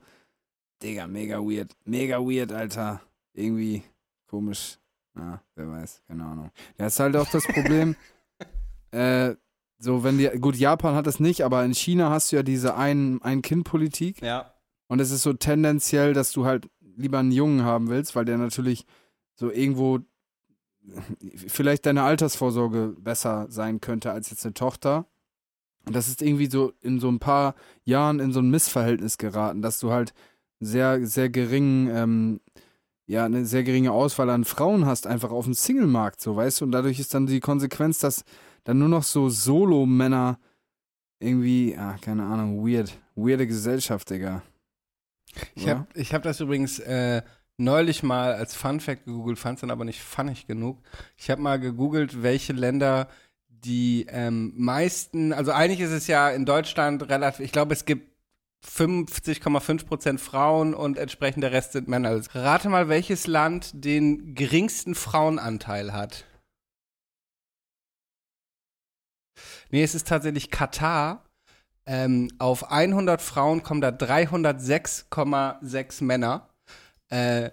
Digga, 0.80 1.08
mega 1.08 1.38
weird. 1.40 1.74
Mega 1.84 2.18
weird, 2.20 2.52
Alter. 2.52 3.00
Irgendwie 3.34 3.82
komisch. 4.28 4.78
Ja, 5.16 5.42
wer 5.56 5.68
weiß, 5.68 6.02
keine 6.06 6.24
Ahnung. 6.24 6.52
Ja, 6.78 6.86
ist 6.86 7.00
halt 7.00 7.16
auch 7.16 7.28
das 7.28 7.44
Problem, 7.48 7.96
äh, 8.92 9.34
so 9.78 10.02
wenn 10.04 10.18
die, 10.18 10.28
gut, 10.40 10.56
Japan 10.56 10.94
hat 10.94 11.06
es 11.06 11.20
nicht, 11.20 11.42
aber 11.42 11.64
in 11.64 11.74
China 11.74 12.10
hast 12.10 12.32
du 12.32 12.36
ja 12.36 12.42
diese 12.42 12.76
ein, 12.76 13.20
Ein-Kind-Politik 13.22 14.20
Ja. 14.22 14.52
und 14.88 15.00
es 15.00 15.10
ist 15.10 15.22
so 15.22 15.32
tendenziell, 15.32 16.14
dass 16.14 16.32
du 16.32 16.44
halt 16.44 16.68
lieber 16.96 17.18
einen 17.18 17.32
Jungen 17.32 17.62
haben 17.64 17.88
willst, 17.88 18.16
weil 18.16 18.24
der 18.24 18.38
natürlich 18.38 18.84
so 19.34 19.50
irgendwo 19.52 20.00
vielleicht 21.46 21.86
deine 21.86 22.02
Altersvorsorge 22.02 22.94
besser 22.98 23.46
sein 23.50 23.80
könnte 23.80 24.10
als 24.12 24.30
jetzt 24.30 24.44
eine 24.44 24.54
Tochter. 24.54 25.06
Und 25.86 25.94
das 25.94 26.08
ist 26.08 26.22
irgendwie 26.22 26.46
so 26.50 26.72
in 26.80 26.98
so 27.00 27.08
ein 27.08 27.18
paar 27.18 27.54
Jahren 27.84 28.20
in 28.20 28.32
so 28.32 28.40
ein 28.40 28.50
Missverhältnis 28.50 29.18
geraten, 29.18 29.62
dass 29.62 29.78
du 29.80 29.90
halt 29.90 30.12
sehr, 30.60 31.06
sehr 31.06 31.28
geringen, 31.30 31.88
ähm, 31.94 32.40
ja, 33.06 33.24
eine 33.24 33.44
sehr 33.46 33.62
geringe 33.64 33.92
Auswahl 33.92 34.28
an 34.30 34.44
Frauen 34.44 34.86
hast, 34.86 35.06
einfach 35.06 35.30
auf 35.30 35.44
dem 35.44 35.54
Single-Markt, 35.54 36.20
so, 36.20 36.36
weißt 36.36 36.60
du? 36.60 36.64
Und 36.66 36.72
dadurch 36.72 36.98
ist 36.98 37.14
dann 37.14 37.26
die 37.26 37.40
Konsequenz, 37.40 38.00
dass 38.00 38.24
dann 38.68 38.80
nur 38.80 38.90
noch 38.90 39.02
so 39.02 39.30
Solo-Männer 39.30 40.38
irgendwie, 41.20 41.74
ah, 41.78 41.96
keine 42.02 42.24
Ahnung, 42.24 42.66
weird, 42.66 42.98
weirde 43.16 43.46
Gesellschaft, 43.46 44.10
Digga. 44.10 44.42
Ich 45.54 45.66
habe 45.66 45.86
ich 45.94 46.12
hab 46.12 46.22
das 46.22 46.38
übrigens 46.40 46.78
äh, 46.78 47.22
neulich 47.56 48.02
mal 48.02 48.34
als 48.34 48.54
Fun 48.54 48.80
Fact 48.80 49.06
gegoogelt, 49.06 49.38
fand 49.38 49.56
es 49.56 49.60
dann 49.62 49.70
aber 49.70 49.86
nicht 49.86 50.02
funnig 50.02 50.46
genug. 50.46 50.82
Ich 51.16 51.30
habe 51.30 51.40
mal 51.40 51.58
gegoogelt, 51.58 52.22
welche 52.22 52.52
Länder 52.52 53.08
die 53.48 54.04
ähm, 54.10 54.52
meisten, 54.54 55.32
also 55.32 55.50
eigentlich 55.52 55.80
ist 55.80 55.92
es 55.92 56.06
ja 56.06 56.28
in 56.28 56.44
Deutschland 56.44 57.08
relativ, 57.08 57.40
ich 57.40 57.52
glaube, 57.52 57.72
es 57.72 57.86
gibt 57.86 58.12
50,5 58.66 59.86
Prozent 59.86 60.20
Frauen 60.20 60.74
und 60.74 60.98
entsprechend 60.98 61.42
der 61.42 61.52
Rest 61.52 61.72
sind 61.72 61.88
Männer. 61.88 62.10
Also 62.10 62.28
rate 62.34 62.68
mal, 62.68 62.90
welches 62.90 63.26
Land 63.26 63.70
den 63.72 64.34
geringsten 64.34 64.94
Frauenanteil 64.94 65.94
hat. 65.94 66.26
Nee, 69.70 69.82
es 69.82 69.94
ist 69.94 70.08
tatsächlich 70.08 70.50
Katar. 70.50 71.24
Ähm, 71.86 72.30
auf 72.38 72.70
100 72.70 73.22
Frauen 73.22 73.62
kommen 73.62 73.80
da 73.80 73.88
306,6 73.88 76.04
Männer. 76.04 76.50
Äh, 77.08 77.48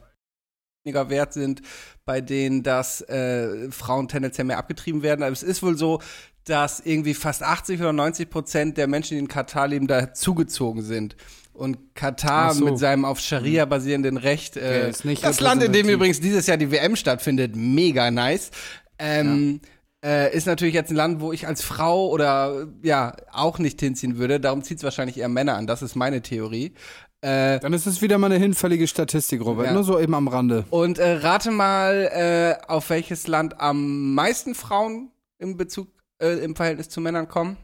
weniger 0.84 1.09
wert 1.09 1.32
sind, 1.34 1.61
bei 2.05 2.22
denen 2.22 2.63
das 2.63 3.01
äh, 3.01 3.70
Frauen 3.72 4.07
tendenziell 4.07 4.45
mehr 4.45 4.57
abgetrieben 4.57 5.03
werden. 5.03 5.24
Aber 5.24 5.32
es 5.32 5.43
ist 5.43 5.61
wohl 5.63 5.78
so, 5.78 6.01
dass 6.43 6.80
irgendwie 6.80 7.13
fast 7.13 7.43
80 7.43 7.80
oder 7.80 7.93
90 7.93 8.30
Prozent 8.30 8.78
der 8.78 8.88
Menschen, 8.88 9.16
die 9.16 9.20
in 9.20 9.28
Katar 9.28 9.68
leben, 9.68 9.88
da 9.88 10.13
zugezogen 10.13 10.84
sind. 10.84 11.16
Und 11.53 11.95
Katar 11.95 12.53
so. 12.53 12.66
mit 12.66 12.78
seinem 12.78 13.05
auf 13.05 13.20
Scharia 13.20 13.66
basierenden 13.66 14.18
Recht, 14.18 14.57
äh, 14.57 14.91
das 15.22 15.39
Land, 15.39 15.63
in 15.63 15.72
dem 15.72 15.89
übrigens 15.89 16.20
dieses 16.20 16.45
Jahr 16.47 16.57
die 16.57 16.70
WM 16.70 16.95
stattfindet, 16.95 17.55
mega 17.55 18.11
nice. 18.11 18.51
Ähm, 18.99 19.61
äh, 20.06 20.36
ist 20.36 20.45
natürlich 20.45 20.76
jetzt 20.76 20.91
ein 20.91 20.95
Land, 20.95 21.20
wo 21.20 21.34
ich 21.34 21.47
als 21.47 21.64
Frau 21.64 22.10
oder 22.10 22.68
ja 22.84 23.16
auch 23.32 23.58
nicht 23.58 23.80
hinziehen 23.80 24.18
würde. 24.18 24.39
Darum 24.39 24.62
zieht 24.62 24.78
es 24.78 24.84
wahrscheinlich 24.84 25.18
eher 25.18 25.30
Männer 25.30 25.56
an. 25.56 25.66
Das 25.66 25.82
ist 25.82 25.95
meine 25.95 26.22
Theorie. 26.22 26.74
Äh, 27.22 27.60
Dann 27.60 27.74
ist 27.74 27.88
es 27.88 28.03
wieder 28.03 28.20
mal 28.20 28.28
eine 28.28 28.38
hinfällige 28.38 28.88
Statistik, 28.88 29.43
Robert. 29.43 29.66
Ja. 29.66 29.74
Nur 29.74 29.84
so 29.84 29.99
eben 29.99 30.14
am 30.14 30.28
Rande. 30.28 30.66
und 30.70 30.99
äh, 30.99 31.14
rate 31.14 31.49
mal, 31.49 32.10
äh, 32.14 32.68
auf 32.68 32.91
welches 32.91 33.26
Land 33.28 33.60
am 33.60 34.14
meisten 34.14 34.53
Frauen 34.53 35.10
im 35.39 35.58
Bezug, 35.58 35.89
äh, 36.20 36.43
im 36.43 36.56
Verhältnis 36.56 36.89
zu 36.89 37.01
Männern 37.01 37.28
kommen. 37.28 37.58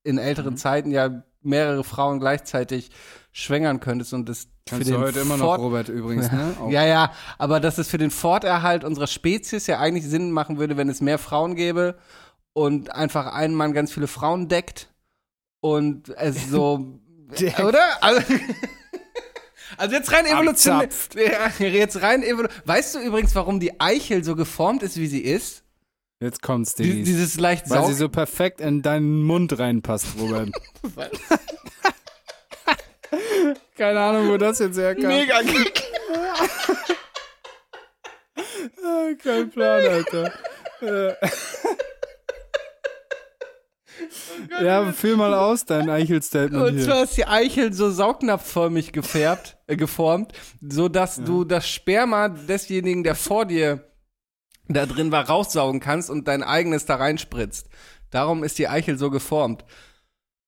in 0.04 0.18
älteren 0.18 0.54
Mhm. 0.54 0.58
Zeiten 0.58 0.92
ja 0.92 1.24
mehrere 1.42 1.84
Frauen 1.84 2.20
gleichzeitig 2.20 2.90
schwängern 3.32 3.80
könntest 3.80 4.14
und 4.14 4.28
das 4.28 4.48
Kannst 4.66 4.86
für 4.88 4.92
du 4.94 4.98
den 4.98 5.06
heute 5.08 5.20
immer 5.22 5.38
noch, 5.38 5.58
Robert, 5.58 5.90
übrigens, 5.90 6.32
ne? 6.32 6.54
Auch- 6.60 6.70
Ja, 6.72 6.86
ja, 6.86 7.12
aber 7.38 7.60
dass 7.60 7.78
es 7.78 7.88
für 7.88 7.98
den 7.98 8.12
Forterhalt 8.12 8.84
unserer 8.84 9.08
Spezies 9.08 9.68
ja 9.68 9.80
eigentlich 9.80 10.06
Sinn 10.08 10.32
machen 10.32 10.58
würde, 10.60 10.78
wenn 10.78 10.90
es 10.90 11.02
mehr 11.02 11.18
Frauen 11.18 11.56
gäbe 11.56 11.98
und 12.54 12.94
einfach 12.94 13.28
ein 13.34 13.56
Mann 13.56 13.74
ganz 13.74 13.92
viele 13.94 14.08
Frauen 14.08 14.48
deckt 14.50 14.91
und 15.62 16.10
es 16.18 16.50
so, 16.50 17.00
oder? 17.64 18.04
Also, 18.04 18.22
also 19.78 19.96
jetzt 19.96 20.12
rein 20.12 20.26
evolutionär, 20.26 20.90
jetzt 21.60 22.02
rein 22.02 22.24
evolu 22.24 22.50
Weißt 22.66 22.96
du 22.96 23.00
übrigens, 23.00 23.34
warum 23.36 23.60
die 23.60 23.80
Eichel 23.80 24.24
so 24.24 24.36
geformt 24.36 24.84
ist, 24.84 24.98
wie 24.98 25.08
sie 25.08 25.22
ist? 25.22 25.64
Jetzt 26.20 26.44
kommt's, 26.44 26.76
Digis. 26.76 27.06
dieses 27.06 27.40
leicht 27.40 27.68
Weil 27.70 27.86
sie 27.88 27.94
so 27.96 28.08
perfekt 28.08 28.62
in 28.62 28.84
deinen 28.84 29.24
Mund 29.24 29.58
reinpasst, 29.58 30.06
Robert. 30.20 30.52
Keine 33.76 34.00
Ahnung, 34.00 34.30
wo 34.30 34.38
das 34.38 34.60
jetzt 34.60 34.78
herkam. 34.78 35.08
mega 35.08 35.40
Ah, 38.84 39.10
Kein 39.24 39.50
Plan, 39.50 39.82
Alter. 39.88 40.32
Äh. 44.60 44.66
ja, 44.66 44.92
fühl 44.94 45.18
mal 45.18 45.34
aus, 45.34 45.66
dein 45.66 45.90
Eichel-Statement 45.90 46.64
Und 46.64 46.76
hier. 46.76 46.86
zwar 46.86 47.04
ist 47.04 47.18
die 47.18 47.26
Eichel 47.28 47.74
so 47.74 47.92
saugnapfförmig 47.92 48.94
gefärbt, 48.94 49.58
äh, 49.68 49.76
geformt, 49.76 50.34
so 50.62 50.88
dass 50.90 51.18
du 51.24 51.44
das 51.44 51.68
Sperma 51.68 52.30
desjenigen, 52.30 53.04
der 53.04 53.16
vor 53.16 53.46
dir 53.46 53.88
da 54.68 54.86
drin 54.86 55.12
war, 55.12 55.28
raussaugen 55.28 55.80
kannst 55.82 56.10
und 56.10 56.28
dein 56.28 56.44
eigenes 56.44 56.86
da 56.86 56.96
reinspritzt. 56.96 57.68
Darum 58.10 58.44
ist 58.44 58.58
die 58.58 58.68
Eichel 58.68 58.98
so 58.98 59.10
geformt. 59.10 59.66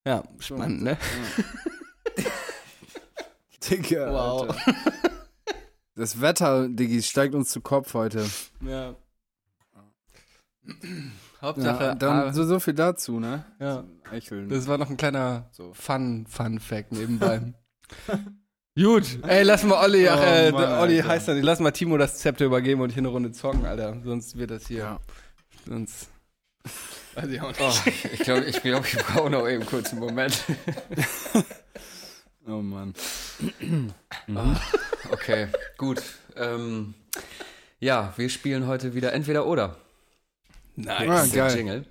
Ja, 0.05 0.23
spannend, 0.39 0.83
ne? 0.83 0.97
Digga, 3.69 4.11
Wow. 4.11 4.41
Alter. 4.49 4.55
Das 5.95 6.19
Wetter, 6.19 6.67
Diggi, 6.69 7.01
steigt 7.03 7.35
uns 7.35 7.51
zu 7.51 7.61
Kopf 7.61 7.93
heute. 7.93 8.25
Ja. 8.61 8.95
Ja, 11.43 11.49
Hauptsache, 11.49 11.95
dann 11.99 12.19
ah, 12.29 12.33
so, 12.33 12.45
so 12.45 12.59
viel 12.61 12.73
dazu, 12.73 13.19
ne? 13.19 13.43
ja, 13.59 13.83
Eicheln. 14.09 14.47
das 14.47 14.65
war 14.67 14.77
noch 14.77 14.89
ein 14.89 14.95
kleiner 14.95 15.49
So. 15.51 15.73
Fun, 15.73 16.25
Fun 16.27 16.59
Fact 16.59 16.93
nebenbei. 16.93 17.53
Gut, 18.81 19.19
ey, 19.27 19.43
lass 19.43 19.63
mal 19.63 19.83
Olli, 19.83 20.07
ach, 20.07 20.17
Oh 20.17 20.23
äh, 20.23 20.51
Mann, 20.51 20.79
Olli 20.79 20.97
Alter. 21.01 21.09
heißt 21.09 21.27
dann, 21.27 21.41
lass 21.43 21.59
mal 21.59 21.71
Timo 21.71 21.97
das 21.97 22.17
Zepter 22.17 22.45
übergeben 22.45 22.79
und 22.81 22.91
hier 22.91 22.99
eine 22.99 23.09
Runde 23.09 23.31
zocken, 23.33 23.65
Alter. 23.65 23.97
Sonst 24.05 24.37
wird 24.37 24.51
das 24.51 24.67
hier, 24.67 24.79
Ja. 24.79 24.99
sonst, 25.67 26.07
weiß 27.15 27.29
ich 27.29 27.41
auch 27.41 27.49
nicht. 27.49 27.61
Oh, 27.61 27.89
ich 28.13 28.19
glaube, 28.19 28.45
ich, 28.45 28.61
glaub, 28.61 28.85
ich 28.85 28.97
brauche 28.97 29.29
noch 29.29 29.47
eben 29.47 29.65
kurz 29.65 29.91
einen 29.91 29.99
Moment. 29.99 30.43
Oh 32.45 32.61
Mann. 32.61 32.93
Okay, 35.11 35.47
gut. 35.77 36.01
Ähm, 36.35 36.93
ja, 37.79 38.11
wir 38.17 38.27
spielen 38.29 38.67
heute 38.67 38.95
wieder 38.95 39.13
entweder 39.13 39.45
oder. 39.45 39.77
Nice. 40.75 40.95
Ah, 40.99 41.05
Das 41.05 41.25
ist 41.25 41.35
der 41.35 41.47
geil. 41.47 41.57
Jingle. 41.57 41.85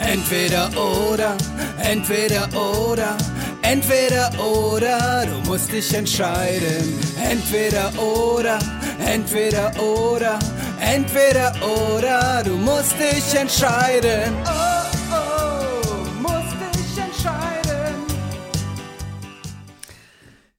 Entweder 0.00 0.70
oder, 0.76 1.36
entweder 1.78 2.48
oder, 2.54 3.16
entweder 3.62 4.30
oder, 4.42 5.26
du 5.26 5.48
musst 5.48 5.70
dich 5.70 5.94
entscheiden. 5.94 6.98
Entweder 7.22 7.92
oder, 8.02 8.58
entweder 9.06 9.70
oder, 9.80 10.38
entweder 10.80 11.54
oder, 11.62 12.42
du 12.42 12.56
musst 12.56 12.94
dich 12.98 13.38
entscheiden. 13.38 14.34
Oh, 14.44 15.12
oh, 15.12 16.20
musst 16.20 16.56
dich 16.74 16.98
entscheiden. 16.98 17.94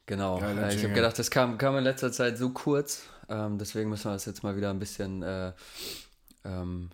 Genau. 0.05 0.39
Geiler 0.39 0.71
ich 0.71 0.84
habe 0.84 0.93
gedacht, 0.93 1.17
das 1.19 1.30
kam, 1.32 1.57
kam 1.57 1.78
in 1.78 1.84
letzter 1.84 2.11
Zeit 2.11 2.38
so 2.38 2.51
kurz. 2.51 3.01
Ähm, 3.34 3.57
deswegen 3.57 3.89
müssen 3.89 4.05
wir 4.05 4.13
das 4.13 4.25
jetzt 4.25 4.43
mal 4.43 4.55
wieder 4.55 4.69
ein 4.69 4.79
bisschen 4.79 5.23
äh, 5.23 5.53
ähm, 6.45 6.89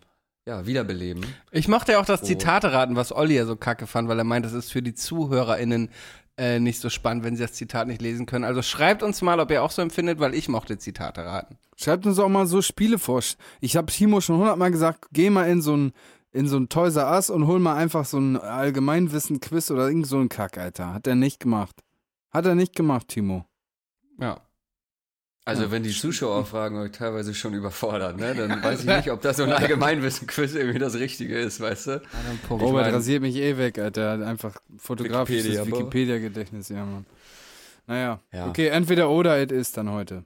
ja, 0.47 0.65
wiederbeleben. 0.65 1.25
Ich 1.51 1.67
mochte 1.67 1.91
ja 1.91 1.99
auch 1.99 2.05
das 2.05 2.23
Oh. 2.23 2.25
Zitate 2.25 2.71
raten, 2.71 2.95
was 2.95 3.11
Olli 3.11 3.35
ja 3.35 3.45
so 3.45 3.55
kacke 3.55 3.87
fand, 3.87 4.07
weil 4.07 4.17
er 4.17 4.23
meint, 4.23 4.45
das 4.45 4.53
ist 4.53 4.71
für 4.71 4.81
die 4.81 4.93
ZuhörerInnen 4.93 5.89
äh, 6.37 6.59
nicht 6.59 6.79
so 6.79 6.89
spannend, 6.89 7.23
wenn 7.25 7.35
sie 7.35 7.43
das 7.43 7.53
Zitat 7.53 7.87
nicht 7.87 8.01
lesen 8.01 8.25
können. 8.25 8.45
Also 8.45 8.61
schreibt 8.61 9.03
uns 9.03 9.21
mal, 9.21 9.39
ob 9.39 9.51
ihr 9.51 9.61
auch 9.61 9.71
so 9.71 9.81
empfindet, 9.81 10.19
weil 10.19 10.33
ich 10.33 10.47
mochte 10.47 10.77
Zitate 10.77 11.25
raten. 11.25 11.57
Schreibt 11.75 12.05
uns 12.05 12.17
auch 12.17 12.29
mal 12.29 12.47
so 12.47 12.61
Spiele 12.61 12.97
vor. 12.97 13.21
Ich 13.59 13.75
habe 13.75 13.91
Timo 13.91 14.21
schon 14.21 14.37
hundertmal 14.37 14.71
gesagt, 14.71 15.07
geh 15.11 15.29
mal 15.29 15.49
in 15.49 15.61
so 15.61 15.75
ein 15.75 15.93
in 16.31 16.47
so 16.47 16.57
ein 16.57 16.69
Toys 16.69 16.95
R 16.95 17.11
Us 17.11 17.31
und 17.31 17.47
hol 17.47 17.59
mal 17.59 17.75
einfach 17.75 18.05
so 18.05 18.19
ein 18.19 18.37
Allgemeinwissen-Quiz 18.37 19.71
oder 19.71 19.87
irgend 19.87 20.05
so 20.05 20.19
ein 20.19 20.29
Kack, 20.29 20.59
Alter. 20.59 20.93
Hat 20.93 21.07
er 21.07 21.15
nicht 21.15 21.39
gemacht. 21.39 21.75
Hat 22.29 22.45
er 22.45 22.53
nicht 22.53 22.75
gemacht, 22.75 23.07
Timo. 23.07 23.45
Ja. 24.19 24.39
Also 25.49 25.71
wenn 25.71 25.83
die 25.83 25.91
Zuschauer 25.91 26.45
fragen 26.45 26.77
euch 26.77 26.91
teilweise 26.91 27.33
schon 27.33 27.53
überfordert, 27.53 28.17
ne? 28.17 28.33
dann 28.35 28.63
weiß 28.63 28.81
ich 28.81 28.85
nicht, 28.85 29.11
ob 29.11 29.21
das 29.21 29.37
so 29.37 29.43
ein 29.43 29.51
Allgemeinwissen-Quiz 29.51 30.53
irgendwie 30.55 30.79
das 30.79 30.95
Richtige 30.95 31.37
ist, 31.39 31.59
weißt 31.59 31.87
du? 31.87 32.01
Robert 32.49 32.85
mein- 32.85 32.93
rasiert 32.93 33.21
mich 33.21 33.35
eh 33.35 33.57
weg, 33.57 33.79
Alter. 33.79 34.01
Er 34.01 34.11
hat 34.13 34.21
einfach 34.21 34.55
fotografisches. 34.77 35.65
Wikipedia-Gedächtnis, 35.65 36.69
ja, 36.69 36.85
Mann. 36.85 37.05
Naja, 37.87 38.19
Ja. 38.31 38.47
okay, 38.47 38.67
entweder 38.67 39.09
oder 39.09 39.41
it 39.41 39.51
ist 39.51 39.75
dann 39.77 39.89
heute. 39.91 40.23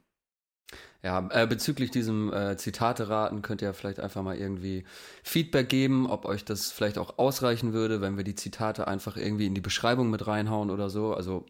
Ja, 1.01 1.27
äh, 1.31 1.45
bezüglich 1.47 1.91
diesem 1.91 2.31
äh, 2.31 2.55
Zitate-Raten 2.55 3.41
könnt 3.41 3.61
ihr 3.61 3.73
vielleicht 3.73 3.99
einfach 3.99 4.21
mal 4.21 4.37
irgendwie 4.37 4.85
Feedback 5.21 5.67
geben, 5.67 6.09
ob 6.09 6.23
euch 6.25 6.45
das 6.45 6.71
vielleicht 6.71 6.97
auch 6.97 7.17
ausreichen 7.17 7.73
würde, 7.73 7.99
wenn 7.99 8.15
wir 8.15 8.23
die 8.23 8.35
Zitate 8.35 8.87
einfach 8.87 9.17
irgendwie 9.17 9.45
in 9.45 9.53
die 9.53 9.59
Beschreibung 9.61 10.09
mit 10.09 10.25
reinhauen 10.27 10.69
oder 10.69 10.89
so. 10.89 11.13
Also, 11.13 11.45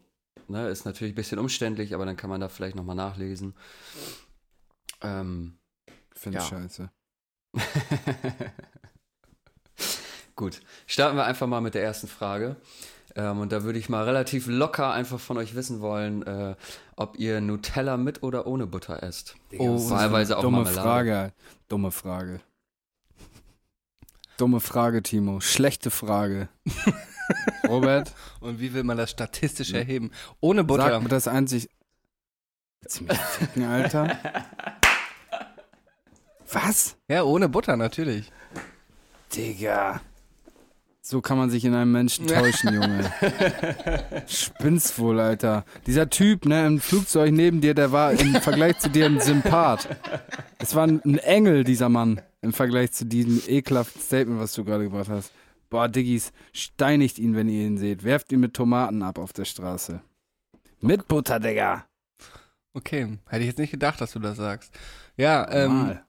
ne, 0.48 0.68
ist 0.68 0.84
natürlich 0.84 1.12
ein 1.12 1.16
bisschen 1.16 1.38
umständlich, 1.38 1.94
aber 1.94 2.06
dann 2.06 2.16
kann 2.16 2.30
man 2.30 2.40
da 2.40 2.48
vielleicht 2.48 2.76
nochmal 2.76 2.96
nachlesen. 2.96 3.54
Ähm, 5.02 5.58
Finde 6.14 6.38
ich 6.38 6.44
Ja. 6.44 6.50
scheiße. 6.50 6.90
Gut, 10.36 10.60
starten 10.86 11.16
wir 11.16 11.24
einfach 11.24 11.46
mal 11.46 11.60
mit 11.60 11.74
der 11.74 11.82
ersten 11.84 12.08
Frage. 12.08 12.56
Ähm, 13.16 13.38
und 13.38 13.52
da 13.52 13.62
würde 13.62 13.78
ich 13.78 13.88
mal 13.88 14.02
relativ 14.04 14.46
locker 14.48 14.92
einfach 14.92 15.20
von 15.20 15.36
euch 15.38 15.54
wissen 15.54 15.80
wollen, 15.80 16.22
äh, 16.26 16.56
ob 16.96 17.16
ihr 17.18 17.40
Nutella 17.40 17.96
mit 17.96 18.24
oder 18.24 18.46
ohne 18.48 18.66
Butter 18.66 19.02
esst. 19.04 19.36
Oh, 19.58 19.90
wahlweise 19.90 20.36
auch 20.36 20.42
Dumme 20.42 20.58
Marmelade. 20.58 20.80
Frage. 20.82 21.32
Dumme 21.68 21.92
Frage. 21.92 22.40
Dumme 24.36 24.58
Frage, 24.58 25.02
Timo. 25.04 25.38
Schlechte 25.40 25.92
Frage. 25.92 26.48
Robert, 27.68 28.12
Und 28.40 28.60
wie 28.60 28.72
will 28.74 28.84
man 28.84 28.96
das 28.96 29.10
statistisch 29.10 29.72
erheben? 29.72 30.10
Ohne 30.40 30.64
Butter. 30.64 30.88
sag 30.90 31.02
mir 31.02 31.08
das 31.08 31.28
einzig. 31.28 31.68
Mich 33.00 33.18
ficken, 33.18 33.64
Alter? 33.64 34.18
Was? 36.52 36.96
Ja, 37.08 37.22
ohne 37.24 37.48
Butter, 37.48 37.76
natürlich. 37.76 38.30
Digga. 39.34 40.00
So 41.00 41.20
kann 41.20 41.36
man 41.36 41.50
sich 41.50 41.64
in 41.66 41.74
einem 41.74 41.92
Menschen 41.92 42.26
täuschen, 42.26 42.72
Junge. 42.74 43.12
Spinnst 44.26 44.98
wohl, 44.98 45.20
Alter. 45.20 45.64
Dieser 45.86 46.08
Typ, 46.08 46.46
ne, 46.46 46.66
im 46.66 46.80
Flugzeug 46.80 47.30
neben 47.32 47.60
dir, 47.60 47.74
der 47.74 47.92
war 47.92 48.12
im 48.12 48.34
Vergleich 48.36 48.78
zu 48.78 48.88
dir 48.88 49.06
ein 49.06 49.20
Sympath. 49.20 49.88
Es 50.58 50.74
war 50.74 50.86
ein 50.86 51.02
ein 51.04 51.18
Engel, 51.18 51.64
dieser 51.64 51.90
Mann, 51.90 52.22
im 52.40 52.54
Vergleich 52.54 52.92
zu 52.92 53.04
diesem 53.04 53.42
ekelhaften 53.46 54.00
Statement, 54.00 54.40
was 54.40 54.54
du 54.54 54.64
gerade 54.64 54.84
gebracht 54.84 55.10
hast. 55.10 55.30
Boah, 55.74 55.88
Diggis, 55.88 56.32
steinigt 56.52 57.18
ihn, 57.18 57.34
wenn 57.34 57.48
ihr 57.48 57.66
ihn 57.66 57.78
seht. 57.78 58.04
Werft 58.04 58.30
ihn 58.30 58.38
mit 58.38 58.54
Tomaten 58.54 59.02
ab 59.02 59.18
auf 59.18 59.32
der 59.32 59.44
Straße. 59.44 60.00
Mit 60.80 61.08
Butter, 61.08 61.40
Digga. 61.40 61.84
Okay, 62.74 63.18
hätte 63.26 63.40
ich 63.40 63.48
jetzt 63.48 63.58
nicht 63.58 63.72
gedacht, 63.72 64.00
dass 64.00 64.12
du 64.12 64.20
das 64.20 64.36
sagst. 64.36 64.72
Ja, 65.16 65.50
ähm, 65.50 65.72
Mal. 65.72 66.04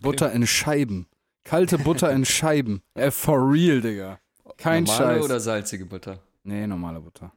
Butter 0.00 0.32
in 0.32 0.46
Scheiben. 0.46 1.06
Kalte 1.44 1.76
Butter 1.76 2.10
in 2.10 2.24
Scheiben. 2.24 2.80
Äh, 2.94 3.10
for 3.10 3.52
real, 3.52 3.82
Digga. 3.82 4.18
Kein 4.56 4.84
Normale 4.84 5.16
Scheiß. 5.16 5.24
oder 5.26 5.40
salzige 5.40 5.84
Butter? 5.84 6.20
Nee, 6.44 6.66
normale 6.66 7.00
Butter. 7.00 7.32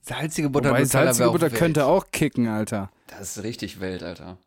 salzige 0.00 0.50
Butter, 0.50 0.70
Wobei 0.70 0.86
salzige 0.86 1.30
Butter 1.30 1.50
könnte 1.50 1.84
auch 1.86 2.10
kicken, 2.10 2.48
Alter. 2.48 2.90
Das 3.06 3.36
ist 3.36 3.44
richtig 3.44 3.78
wild, 3.78 4.02
Alter. 4.02 4.38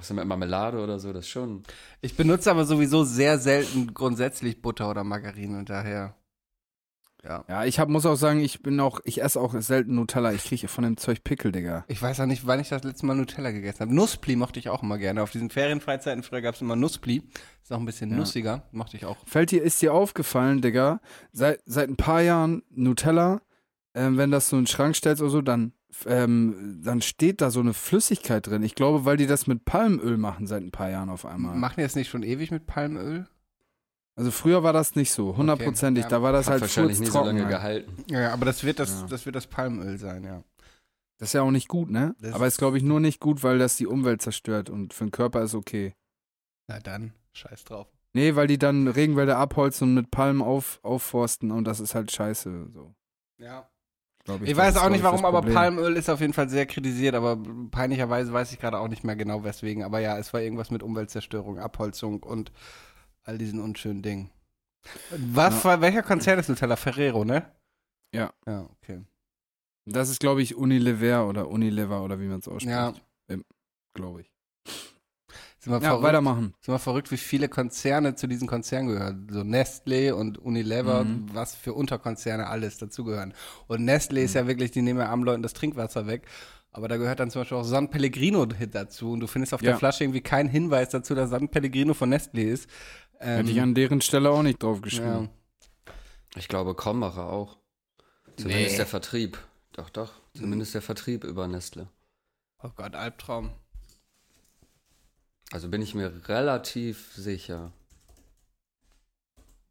Außer 0.00 0.14
mit 0.14 0.24
Marmelade 0.24 0.82
oder 0.82 0.98
so, 0.98 1.12
das 1.12 1.28
schon. 1.28 1.62
Ich 2.00 2.16
benutze 2.16 2.50
aber 2.50 2.64
sowieso 2.64 3.04
sehr 3.04 3.38
selten 3.38 3.92
grundsätzlich 3.92 4.62
Butter 4.62 4.88
oder 4.90 5.04
Margarine 5.04 5.58
und 5.58 5.68
daher. 5.68 6.14
Ja. 7.22 7.44
Ja, 7.50 7.66
ich 7.66 7.78
hab, 7.78 7.90
muss 7.90 8.06
auch 8.06 8.14
sagen, 8.16 8.40
ich 8.40 8.62
bin 8.62 8.80
auch, 8.80 8.98
ich 9.04 9.20
esse 9.22 9.38
auch 9.38 9.54
selten 9.60 9.94
Nutella. 9.94 10.32
Ich 10.32 10.44
kriege 10.44 10.68
von 10.68 10.84
dem 10.84 10.96
Zeug 10.96 11.22
Pickel, 11.22 11.52
Digga. 11.52 11.84
Ich 11.86 12.00
weiß 12.00 12.18
auch 12.20 12.24
nicht, 12.24 12.46
wann 12.46 12.60
ich 12.60 12.70
das 12.70 12.82
letzte 12.82 13.04
Mal 13.04 13.14
Nutella 13.14 13.50
gegessen 13.50 13.80
habe. 13.80 13.94
Nusspli 13.94 14.36
mochte 14.36 14.58
ich 14.58 14.70
auch 14.70 14.82
immer 14.82 14.96
gerne. 14.96 15.22
Auf 15.22 15.30
diesen 15.30 15.50
Ferienfreizeiten 15.50 16.22
früher 16.22 16.40
gab 16.40 16.54
es 16.54 16.62
immer 16.62 16.76
Nusspli. 16.76 17.22
Ist 17.62 17.70
auch 17.74 17.78
ein 17.78 17.84
bisschen 17.84 18.10
Ja. 18.10 18.16
nussiger. 18.16 18.62
Mochte 18.72 18.96
ich 18.96 19.04
auch. 19.04 19.18
Fällt 19.26 19.50
dir, 19.50 19.62
ist 19.62 19.82
dir 19.82 19.92
aufgefallen, 19.92 20.62
Digga, 20.62 21.02
seit, 21.30 21.60
seit 21.66 21.90
ein 21.90 21.96
paar 21.96 22.22
Jahren 22.22 22.62
Nutella, 22.70 23.42
ähm, 23.94 24.16
wenn 24.16 24.30
das 24.30 24.48
so 24.48 24.56
in 24.56 24.62
den 24.62 24.68
Schrank 24.68 24.96
stellst 24.96 25.20
oder 25.20 25.30
so, 25.30 25.42
dann, 25.42 25.74
ähm, 26.06 26.80
dann 26.84 27.00
steht 27.02 27.40
da 27.40 27.50
so 27.50 27.60
eine 27.60 27.74
Flüssigkeit 27.74 28.46
drin. 28.46 28.62
Ich 28.62 28.74
glaube, 28.74 29.04
weil 29.04 29.16
die 29.16 29.26
das 29.26 29.46
mit 29.46 29.64
Palmöl 29.64 30.16
machen 30.16 30.46
seit 30.46 30.62
ein 30.62 30.70
paar 30.70 30.90
Jahren 30.90 31.08
auf 31.10 31.26
einmal. 31.26 31.56
Machen 31.56 31.74
die 31.78 31.82
das 31.82 31.94
nicht 31.96 32.08
schon 32.10 32.22
ewig 32.22 32.50
mit 32.50 32.66
Palmöl? 32.66 33.26
Also 34.16 34.30
früher 34.30 34.62
war 34.62 34.72
das 34.72 34.96
nicht 34.96 35.12
so, 35.12 35.36
hundertprozentig. 35.36 36.04
Ja, 36.04 36.10
Da 36.10 36.22
war 36.22 36.32
das 36.32 36.46
Hat 36.46 36.52
halt 36.52 36.60
wahrscheinlich 36.62 37.00
nie 37.00 37.06
so 37.06 37.24
lange 37.24 37.40
halt. 37.42 37.50
gehalten. 37.50 38.04
Ja, 38.10 38.32
aber 38.32 38.44
das 38.44 38.64
wird 38.64 38.78
das, 38.78 39.00
Ja. 39.02 39.06
das 39.06 39.24
wird 39.24 39.36
das 39.36 39.46
Palmöl 39.46 39.98
sein, 39.98 40.24
ja. 40.24 40.42
Das 41.18 41.30
ist 41.30 41.32
ja 41.34 41.42
auch 41.42 41.50
nicht 41.50 41.68
gut, 41.68 41.90
ne? 41.90 42.14
Das 42.20 42.32
Aber 42.34 42.46
ist, 42.46 42.58
glaube 42.58 42.76
ich, 42.78 42.82
nur 42.82 42.98
nicht 43.00 43.20
gut, 43.20 43.42
weil 43.42 43.58
das 43.58 43.76
die 43.76 43.86
Umwelt 43.86 44.22
zerstört 44.22 44.70
und 44.70 44.94
für 44.94 45.04
den 45.04 45.10
Körper 45.10 45.42
ist 45.42 45.54
okay. 45.54 45.94
Na 46.66 46.80
dann, 46.80 47.12
scheiß 47.32 47.64
drauf. 47.64 47.88
Nee, 48.12 48.34
weil 48.36 48.46
die 48.46 48.58
dann 48.58 48.88
Regenwälder 48.88 49.36
abholzen 49.38 49.88
und 49.88 49.94
mit 49.94 50.10
Palmen 50.10 50.42
auf, 50.42 50.80
aufforsten 50.82 51.50
und 51.50 51.64
das 51.64 51.78
ist 51.80 51.94
halt 51.94 52.10
scheiße. 52.10 52.70
So, 52.72 52.94
Ja. 53.38 53.68
Ich, 54.42 54.50
Das 54.50 54.56
weiß 54.56 54.76
auch 54.76 54.88
nicht 54.88 54.98
ich, 54.98 55.04
warum, 55.04 55.24
aber. 55.24 55.42
Palmöl 55.42 55.96
ist 55.96 56.08
auf 56.08 56.20
jeden 56.20 56.32
Fall 56.32 56.48
sehr 56.48 56.66
kritisiert, 56.66 57.14
aber 57.14 57.38
peinlicherweise 57.70 58.32
weiß 58.32 58.52
ich 58.52 58.60
gerade 58.60 58.78
auch 58.78 58.88
nicht 58.88 59.02
mehr 59.02 59.16
genau 59.16 59.44
weswegen. 59.44 59.82
Aber 59.82 59.98
ja, 60.00 60.18
es 60.18 60.32
war 60.32 60.40
irgendwas 60.40 60.70
mit 60.70 60.82
Umweltzerstörung, 60.82 61.58
Abholzung 61.58 62.22
und 62.22 62.52
all 63.24 63.38
diesen 63.38 63.60
unschönen 63.60 64.02
Dingen. 64.02 64.30
Was 65.10 65.64
war, 65.64 65.80
welcher 65.80 66.02
Konzern 66.02 66.38
ist 66.38 66.48
Nutella? 66.48 66.76
Ferrero, 66.76 67.24
ne? 67.24 67.50
Ja. 68.14 68.32
Ja, 68.46 68.68
okay. 68.80 69.02
Das 69.86 70.08
ist, 70.08 70.20
glaube 70.20 70.42
ich, 70.42 70.56
Unilever 70.56 71.26
oder 71.26 71.48
Unilever 71.48 72.02
oder 72.02 72.20
wie 72.20 72.26
man 72.26 72.38
es 72.38 72.48
ausspricht. 72.48 72.70
Ja. 72.70 72.94
Glaube 73.94 74.22
ich. 74.22 74.30
Sind 75.62 75.72
wir, 75.74 75.76
Ja, 75.76 75.90
verrückt, 75.90 76.04
weitermachen. 76.04 76.54
sind 76.60 76.72
wir 76.74 76.78
verrückt, 76.78 77.10
wie 77.10 77.18
viele 77.18 77.48
Konzerne 77.50 78.14
zu 78.14 78.26
diesen 78.26 78.48
Konzernen 78.48 78.88
gehören. 78.88 79.28
So 79.30 79.44
Nestle 79.44 80.16
und 80.16 80.38
Unilever, 80.38 81.04
Mhm. 81.04 81.28
was 81.34 81.54
für 81.54 81.74
Unterkonzerne 81.74 82.46
alles 82.46 82.78
dazugehören. 82.78 83.34
Und 83.66 83.84
Nestle 83.84 84.22
ist 84.22 84.34
ja 84.34 84.46
wirklich, 84.46 84.70
die 84.70 84.80
nehmen 84.80 85.00
ja 85.00 85.08
armen 85.10 85.22
Leuten 85.24 85.42
das 85.42 85.52
Trinkwasser 85.52 86.06
weg. 86.06 86.26
Aber 86.72 86.88
da 86.88 86.96
gehört 86.96 87.20
dann 87.20 87.30
zum 87.30 87.42
Beispiel 87.42 87.58
auch 87.58 87.64
San 87.64 87.90
Pellegrino 87.90 88.46
dazu. 88.46 89.12
Und 89.12 89.20
du 89.20 89.26
findest 89.26 89.52
auf 89.52 89.60
der 89.60 89.72
Ja. 89.72 89.76
Flasche 89.76 90.04
irgendwie 90.04 90.20
keinen 90.22 90.48
Hinweis 90.48 90.88
dazu, 90.88 91.14
dass 91.14 91.28
San 91.30 91.48
Pellegrino 91.50 91.92
von 91.94 92.08
Nestle 92.08 92.42
ist. 92.42 92.68
Ähm, 93.20 93.38
Hätte 93.38 93.50
ich 93.50 93.60
an 93.60 93.74
deren 93.74 94.00
Stelle 94.00 94.30
auch 94.30 94.42
nicht 94.42 94.62
drauf 94.62 94.76
ja. 94.78 94.82
geschrieben. 94.82 95.28
Ich 96.36 96.48
glaube, 96.48 96.74
Krombacher 96.74 97.28
auch. 97.28 97.58
Zumindest 98.36 98.78
der 98.78 98.86
Vertrieb. 98.86 99.36
Doch, 99.72 99.90
doch. 99.90 100.12
Zumindest 100.34 100.74
der 100.74 100.80
Vertrieb 100.82 101.24
über 101.24 101.46
Nestle. 101.48 101.88
Oh 102.62 102.70
Gott, 102.74 102.94
Albtraum. 102.94 103.50
Also 105.52 105.68
bin 105.68 105.82
ich 105.82 105.94
mir 105.94 106.28
relativ 106.28 107.12
sicher. 107.14 107.72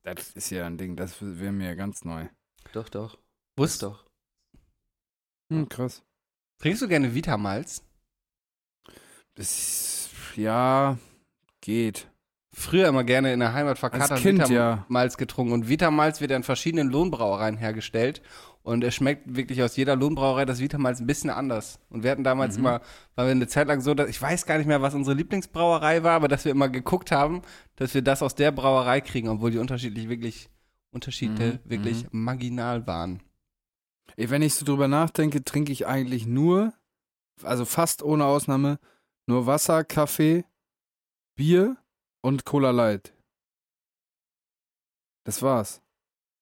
Das 0.03 0.32
ist 0.32 0.49
ja 0.49 0.65
ein 0.65 0.77
Ding, 0.77 0.95
das 0.95 1.17
wäre 1.21 1.51
mir 1.51 1.75
ganz 1.75 2.03
neu. 2.03 2.27
Doch, 2.73 2.89
doch. 2.89 3.17
Wusst 3.57 3.84
doch. 3.84 4.05
Hm, 5.51 5.67
krass. 5.69 6.03
Trinkst 6.59 6.82
du 6.82 6.88
gerne 6.88 7.15
Vitamalz? 7.15 7.84
Das, 9.36 10.09
ja, 10.36 10.97
geht. 11.61 12.07
Früher 12.53 12.89
immer 12.89 13.03
gerne 13.03 13.32
in 13.32 13.39
der 13.39 13.53
Heimat 13.53 13.80
verkatert 13.80 14.19
Kind, 14.19 14.49
ja. 14.49 14.80
Vitamalz 14.80 15.17
getrunken. 15.17 15.53
Und 15.53 15.69
Vitamalz 15.69 16.19
wird 16.19 16.32
ja 16.32 16.38
in 16.38 16.43
verschiedenen 16.43 16.89
Lohnbrauereien 16.89 17.57
hergestellt. 17.57 18.21
Und 18.70 18.84
es 18.84 18.93
schmeckt 18.93 19.36
wirklich 19.36 19.63
aus 19.63 19.76
jeder 19.78 19.95
Lohnbrauerei 19.95 20.45
das 20.45 20.59
Vitamalz 20.59 20.99
ein 20.99 21.07
bisschen 21.07 21.32
anders. 21.32 21.80
Und 21.89 22.03
wir 22.03 22.11
hatten 22.11 22.24
damals 22.24 22.53
Mhm. 22.53 22.59
immer, 22.59 22.82
waren 23.15 23.26
wir 23.26 23.32
eine 23.32 23.47
Zeit 23.47 23.67
lang 23.67 23.82
so, 23.82 23.95
dass 23.95 24.07
ich 24.09 24.22
weiß 24.22 24.45
gar 24.45 24.59
nicht 24.59 24.67
mehr, 24.67 24.84
was 24.84 24.93
unsere 24.93 25.17
Lieblingsbrauerei 25.17 26.03
war, 26.03 26.11
aber 26.11 26.28
dass 26.28 26.45
wir 26.45 26.51
immer 26.51 26.70
geguckt 26.70 27.11
haben, 27.11 27.41
dass 27.78 27.95
wir 27.95 28.03
das 28.03 28.22
aus 28.22 28.36
der 28.36 28.51
Brauerei 28.51 29.01
kriegen, 29.01 29.28
obwohl 29.28 29.49
die 29.49 29.57
unterschiedlich 29.57 30.07
wirklich, 30.07 30.51
Unterschiede 30.91 31.53
Mhm, 31.65 31.70
wirklich 31.70 32.07
marginal 32.11 32.86
waren. 32.86 33.24
Wenn 34.17 34.43
ich 34.43 34.53
so 34.53 34.65
drüber 34.65 34.88
nachdenke, 34.88 35.43
trinke 35.43 35.72
ich 35.72 35.88
eigentlich 35.88 36.28
nur, 36.28 36.74
also 37.41 37.65
fast 37.65 38.03
ohne 38.03 38.26
Ausnahme, 38.26 38.78
nur 39.26 39.47
Wasser, 39.47 39.84
Kaffee, 39.84 40.45
Bier 41.36 41.76
und 42.22 42.45
Cola 42.45 42.70
Light. 42.70 43.13
Das 45.24 45.41
war's. 45.41 45.82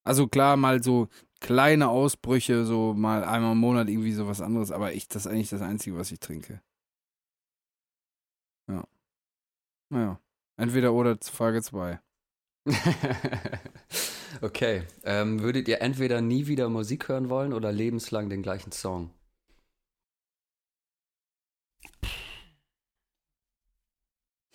Also 0.03 0.28
klar, 0.28 0.57
mal 0.57 0.82
so 0.84 1.09
kleine 1.39 1.89
Ausbrüche, 1.89 2.65
so 2.65 2.93
mal 2.93 3.23
einmal 3.23 3.53
im 3.53 3.59
Monat 3.59 3.89
irgendwie 3.89 4.13
so 4.13 4.27
was 4.27 4.41
anderes, 4.41 4.71
aber 4.71 4.93
ich, 4.93 5.07
das 5.07 5.25
ist 5.25 5.31
eigentlich 5.31 5.49
das 5.49 5.61
Einzige, 5.61 5.97
was 5.97 6.11
ich 6.11 6.19
trinke. 6.19 6.61
Ja. 8.67 8.83
Naja. 9.89 10.19
Entweder 10.57 10.93
oder 10.93 11.17
Frage 11.21 11.61
2. 11.61 11.99
okay. 14.41 14.83
Ähm, 15.03 15.41
würdet 15.41 15.67
ihr 15.67 15.81
entweder 15.81 16.21
nie 16.21 16.47
wieder 16.47 16.69
Musik 16.69 17.07
hören 17.09 17.29
wollen 17.29 17.53
oder 17.53 17.71
lebenslang 17.71 18.29
den 18.29 18.41
gleichen 18.41 18.71
Song? 18.71 19.11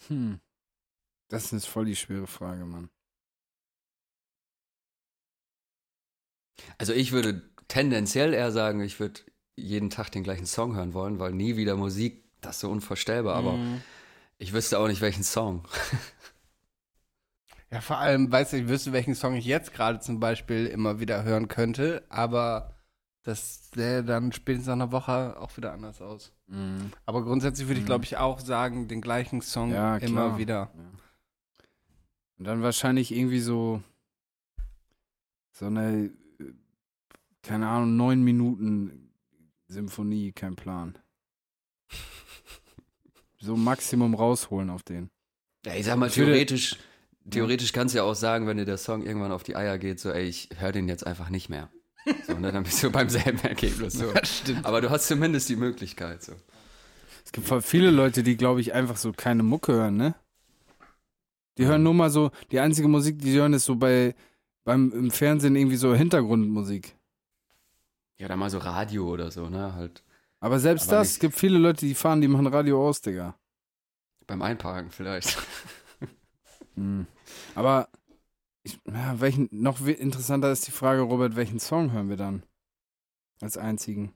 Hm. 0.08 0.40
Das 1.28 1.52
ist 1.52 1.66
voll 1.66 1.86
die 1.86 1.96
schwere 1.96 2.26
Frage, 2.26 2.64
Mann. 2.64 2.90
Also 6.78 6.92
ich 6.92 7.12
würde 7.12 7.42
tendenziell 7.68 8.34
eher 8.34 8.52
sagen, 8.52 8.80
ich 8.82 9.00
würde 9.00 9.20
jeden 9.56 9.90
Tag 9.90 10.10
den 10.10 10.22
gleichen 10.24 10.46
Song 10.46 10.74
hören 10.74 10.94
wollen, 10.94 11.18
weil 11.18 11.32
nie 11.32 11.56
wieder 11.56 11.76
Musik, 11.76 12.24
das 12.40 12.56
ist 12.56 12.60
so 12.60 12.70
unvorstellbar, 12.70 13.36
aber 13.36 13.58
Mhm. 13.58 13.82
ich 14.38 14.52
wüsste 14.52 14.78
auch 14.78 14.88
nicht, 14.88 15.00
welchen 15.00 15.22
Song. 15.22 15.64
Ja, 17.70 17.80
vor 17.80 17.98
allem, 17.98 18.30
weiß 18.30 18.52
ich, 18.54 18.68
wüsste, 18.68 18.92
welchen 18.92 19.14
Song 19.14 19.34
ich 19.34 19.46
jetzt 19.46 19.72
gerade 19.72 19.98
zum 20.00 20.20
Beispiel 20.20 20.66
immer 20.66 21.00
wieder 21.00 21.22
hören 21.24 21.48
könnte, 21.48 22.04
aber 22.10 22.74
das 23.22 23.70
sähe 23.74 24.04
dann 24.04 24.32
spätestens 24.32 24.66
nach 24.66 24.74
einer 24.74 24.92
Woche 24.92 25.40
auch 25.40 25.56
wieder 25.56 25.72
anders 25.72 26.02
aus. 26.02 26.32
Mhm. 26.48 26.92
Aber 27.06 27.22
grundsätzlich 27.24 27.68
würde 27.68 27.78
ich, 27.78 27.84
Mhm. 27.84 27.88
glaube 27.88 28.04
ich, 28.04 28.16
auch 28.18 28.40
sagen, 28.40 28.88
den 28.88 29.00
gleichen 29.00 29.40
Song 29.40 29.70
Ja, 29.70 29.96
immer 29.98 30.36
wieder. 30.36 30.70
Und 32.38 32.44
dann 32.44 32.62
wahrscheinlich 32.62 33.14
irgendwie 33.14 33.40
so 33.40 33.82
so 35.52 35.66
eine, 35.66 36.10
keine 37.42 37.68
Ahnung, 37.68 37.96
neun 37.96 38.22
Minuten 38.22 39.12
Symphonie, 39.68 40.32
kein 40.32 40.54
Plan. 40.54 40.98
So 43.38 43.56
Maximum 43.56 44.14
rausholen 44.14 44.70
auf 44.70 44.84
den. 44.84 45.10
Ja, 45.66 45.74
ich 45.74 45.86
sag 45.86 45.96
mal, 45.96 46.10
theoretisch, 46.10 46.76
theoretisch 47.28 47.72
kannst 47.72 47.94
du 47.94 47.98
ja 47.98 48.04
auch 48.04 48.14
sagen, 48.14 48.46
wenn 48.46 48.56
dir 48.56 48.64
der 48.64 48.78
Song 48.78 49.04
irgendwann 49.04 49.32
auf 49.32 49.42
die 49.42 49.56
Eier 49.56 49.78
geht, 49.78 49.98
so, 49.98 50.10
ey, 50.10 50.26
ich 50.26 50.48
höre 50.56 50.72
den 50.72 50.88
jetzt 50.88 51.06
einfach 51.06 51.28
nicht 51.28 51.48
mehr. 51.48 51.68
So, 52.26 52.34
ne, 52.34 52.52
dann 52.52 52.64
bist 52.64 52.82
du 52.82 52.90
beim 52.90 53.08
selben 53.08 53.38
Ergebnis. 53.40 53.94
So. 53.94 54.12
stimmt. 54.22 54.64
Aber 54.64 54.80
du 54.80 54.90
hast 54.90 55.08
zumindest 55.08 55.48
die 55.48 55.56
Möglichkeit. 55.56 56.22
So. 56.22 56.32
Es 57.24 57.32
gibt 57.32 57.46
voll 57.46 57.62
viele 57.62 57.90
Leute, 57.90 58.22
die, 58.22 58.36
glaube 58.36 58.60
ich, 58.60 58.74
einfach 58.74 58.96
so 58.96 59.12
keine 59.12 59.42
Mucke 59.42 59.72
hören, 59.72 59.96
ne? 59.96 60.14
Die 61.58 61.66
hören 61.66 61.82
nur 61.82 61.94
mal 61.94 62.10
so, 62.10 62.30
die 62.50 62.60
einzige 62.60 62.88
Musik, 62.88 63.18
die 63.18 63.30
sie 63.30 63.38
hören, 63.38 63.52
ist 63.52 63.66
so 63.66 63.76
bei, 63.76 64.14
beim, 64.64 64.90
im 64.92 65.10
Fernsehen 65.10 65.54
irgendwie 65.54 65.76
so 65.76 65.94
Hintergrundmusik. 65.94 66.96
Ja, 68.22 68.28
dann 68.28 68.38
mal 68.38 68.50
so 68.50 68.58
Radio 68.58 69.08
oder 69.10 69.32
so, 69.32 69.48
ne? 69.48 69.74
Halt 69.74 70.04
Aber 70.38 70.60
selbst 70.60 70.88
Aber 70.88 70.98
das, 70.98 71.08
nicht- 71.08 71.14
es 71.14 71.18
gibt 71.18 71.34
viele 71.34 71.58
Leute, 71.58 71.84
die 71.84 71.94
fahren, 71.94 72.20
die 72.20 72.28
machen 72.28 72.46
Radio 72.46 72.86
aus, 72.88 73.00
Digga. 73.00 73.34
beim 74.28 74.42
Einparken 74.42 74.92
vielleicht. 74.92 75.36
Hm. 76.76 77.06
Aber 77.56 77.88
ich, 78.62 78.78
ja, 78.86 79.20
welchen, 79.20 79.48
noch 79.50 79.84
interessanter 79.86 80.52
ist 80.52 80.66
die 80.68 80.70
Frage, 80.70 81.02
Robert, 81.02 81.34
welchen 81.36 81.58
Song 81.58 81.90
hören 81.92 82.08
wir 82.08 82.16
dann? 82.16 82.44
Als 83.40 83.58
einzigen. 83.58 84.14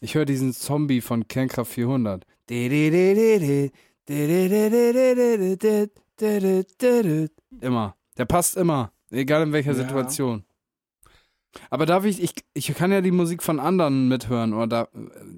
Ich 0.00 0.16
höre 0.16 0.24
diesen 0.24 0.52
Zombie 0.52 1.00
von 1.00 1.28
Kernkraft 1.28 1.72
400. 1.72 2.26
Immer. 7.60 7.96
Der 8.16 8.24
passt 8.26 8.56
immer. 8.56 8.92
Egal 9.10 9.42
in 9.44 9.52
welcher 9.52 9.72
Ja. 9.72 9.76
Situation. 9.78 10.44
Aber 11.70 11.86
darf 11.86 12.04
ich, 12.04 12.22
ich, 12.22 12.32
ich 12.52 12.74
kann 12.74 12.92
ja 12.92 13.00
die 13.00 13.10
Musik 13.10 13.42
von 13.42 13.60
anderen 13.60 14.08
mithören, 14.08 14.54
oder 14.54 14.66
da, 14.66 14.88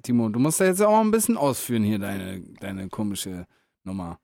Timo, 0.03 0.29
du 0.29 0.39
musst 0.39 0.59
da 0.59 0.65
jetzt 0.65 0.81
auch 0.81 0.99
ein 0.99 1.11
bisschen 1.11 1.37
ausführen 1.37 1.83
hier, 1.83 1.99
deine, 1.99 2.41
deine 2.59 2.89
komische 2.89 3.45
Nummer. 3.83 4.19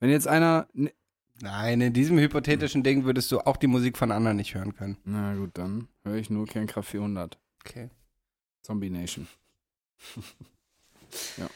Wenn 0.00 0.10
jetzt 0.10 0.28
einer, 0.28 0.66
ne, 0.72 0.92
Nein, 1.40 1.80
in 1.80 1.92
diesem 1.92 2.18
hypothetischen 2.18 2.82
Ding 2.82 3.04
würdest 3.04 3.30
du 3.30 3.38
auch 3.38 3.56
die 3.56 3.68
Musik 3.68 3.96
von 3.96 4.10
anderen 4.10 4.36
nicht 4.36 4.56
hören 4.56 4.74
können. 4.74 4.96
Na 5.04 5.36
gut, 5.36 5.50
dann 5.54 5.86
höre 6.02 6.16
ich 6.16 6.30
nur 6.30 6.46
Kernkraft 6.46 6.90
400. 6.90 7.38
Okay. 7.64 7.90
Zombie 8.62 8.90
Nation. 8.90 9.28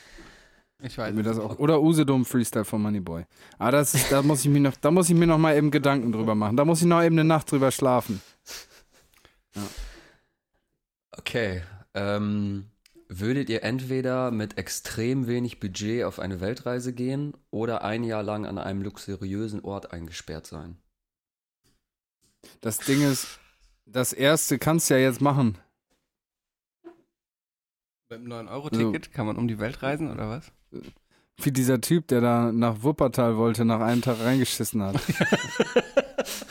Ich 0.84 0.98
weiß. 0.98 1.14
Mir 1.14 1.22
das 1.22 1.38
auch, 1.38 1.58
oder 1.58 1.80
Usedom 1.80 2.24
Freestyle 2.24 2.64
von 2.64 2.82
Moneyboy. 2.82 3.24
Ah, 3.58 3.70
das 3.70 3.94
ist, 3.94 4.10
da 4.10 4.20
muss 4.20 4.44
ich 4.44 4.50
mir 4.50 4.60
noch, 4.60 4.74
da 4.74 4.90
muss 4.90 5.08
ich 5.08 5.14
mir 5.14 5.28
noch 5.28 5.38
mal 5.38 5.56
eben 5.56 5.70
Gedanken 5.70 6.10
drüber 6.10 6.34
machen. 6.34 6.56
Da 6.56 6.64
muss 6.64 6.80
ich 6.80 6.88
noch 6.88 7.02
eben 7.02 7.16
eine 7.16 7.24
Nacht 7.24 7.52
drüber 7.52 7.70
schlafen. 7.70 8.20
Okay. 11.12 11.62
Ähm, 11.94 12.70
würdet 13.08 13.50
ihr 13.50 13.62
entweder 13.62 14.30
mit 14.30 14.56
extrem 14.56 15.26
wenig 15.26 15.60
Budget 15.60 16.04
auf 16.04 16.18
eine 16.18 16.40
Weltreise 16.40 16.92
gehen 16.92 17.34
oder 17.50 17.84
ein 17.84 18.04
Jahr 18.04 18.22
lang 18.22 18.46
an 18.46 18.58
einem 18.58 18.82
luxuriösen 18.82 19.60
Ort 19.60 19.92
eingesperrt 19.92 20.46
sein? 20.46 20.78
Das 22.60 22.78
Ding 22.78 23.02
ist, 23.02 23.38
das 23.84 24.12
erste 24.12 24.58
kannst 24.58 24.88
du 24.88 24.94
ja 24.94 25.00
jetzt 25.00 25.20
machen. 25.20 25.58
Beim 28.08 28.24
9-Euro-Ticket 28.24 29.12
kann 29.12 29.26
man 29.26 29.36
um 29.36 29.48
die 29.48 29.58
Welt 29.58 29.82
reisen 29.82 30.10
oder 30.10 30.28
was? 30.28 30.52
Wie 31.36 31.52
dieser 31.52 31.80
Typ, 31.80 32.08
der 32.08 32.20
da 32.20 32.52
nach 32.52 32.82
Wuppertal 32.82 33.36
wollte, 33.36 33.64
nach 33.64 33.80
einem 33.80 34.02
Tag 34.02 34.20
reingeschissen 34.20 34.82
hat. 34.82 35.00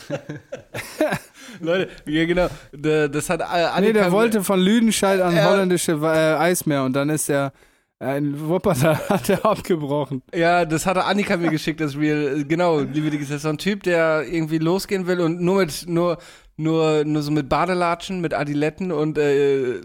Leute, 1.66 1.90
ja 2.06 2.26
genau, 2.26 2.48
da- 2.72 3.08
das 3.08 3.30
hat 3.30 3.42
äh, 3.42 3.44
Annika 3.44 3.80
nee, 3.82 3.94
der 3.94 4.12
wollte 4.12 4.44
von 4.44 4.60
Lüdenscheid 4.60 5.22
an 5.22 5.36
Ja. 5.36 5.50
holländische 5.50 5.94
äh, 6.02 6.36
Eismeer 6.38 6.84
und 6.84 6.94
dann 6.94 7.10
ist 7.10 7.30
er 7.30 7.54
äh, 8.00 8.18
in 8.18 8.48
Wuppertal 8.50 8.98
hat 9.10 9.30
er 9.30 9.46
abgebrochen. 9.46 10.24
Ja, 10.34 10.66
das 10.66 10.86
hatte 10.86 11.04
Annika 11.06 11.38
mir 11.38 11.50
geschickt, 11.52 11.80
das 11.82 11.96
Real. 11.98 12.44
Genau, 12.46 12.80
liebe 12.80 13.10
Digis, 13.12 13.28
das 13.30 13.38
ist 13.38 13.44
so 13.44 13.50
ein 13.50 13.58
Typ, 13.58 13.84
der 13.84 14.24
irgendwie 14.28 14.58
losgehen 14.58 15.06
will 15.08 15.22
und 15.22 15.40
nur 15.42 15.58
mit, 15.60 15.86
nur, 15.88 16.18
nur, 16.58 17.06
nur 17.06 17.22
so 17.22 17.32
mit 17.32 17.48
Badelatschen, 17.50 18.20
mit 18.22 18.34
Adiletten 18.34 18.92
und 18.92 19.18
äh, 19.18 19.82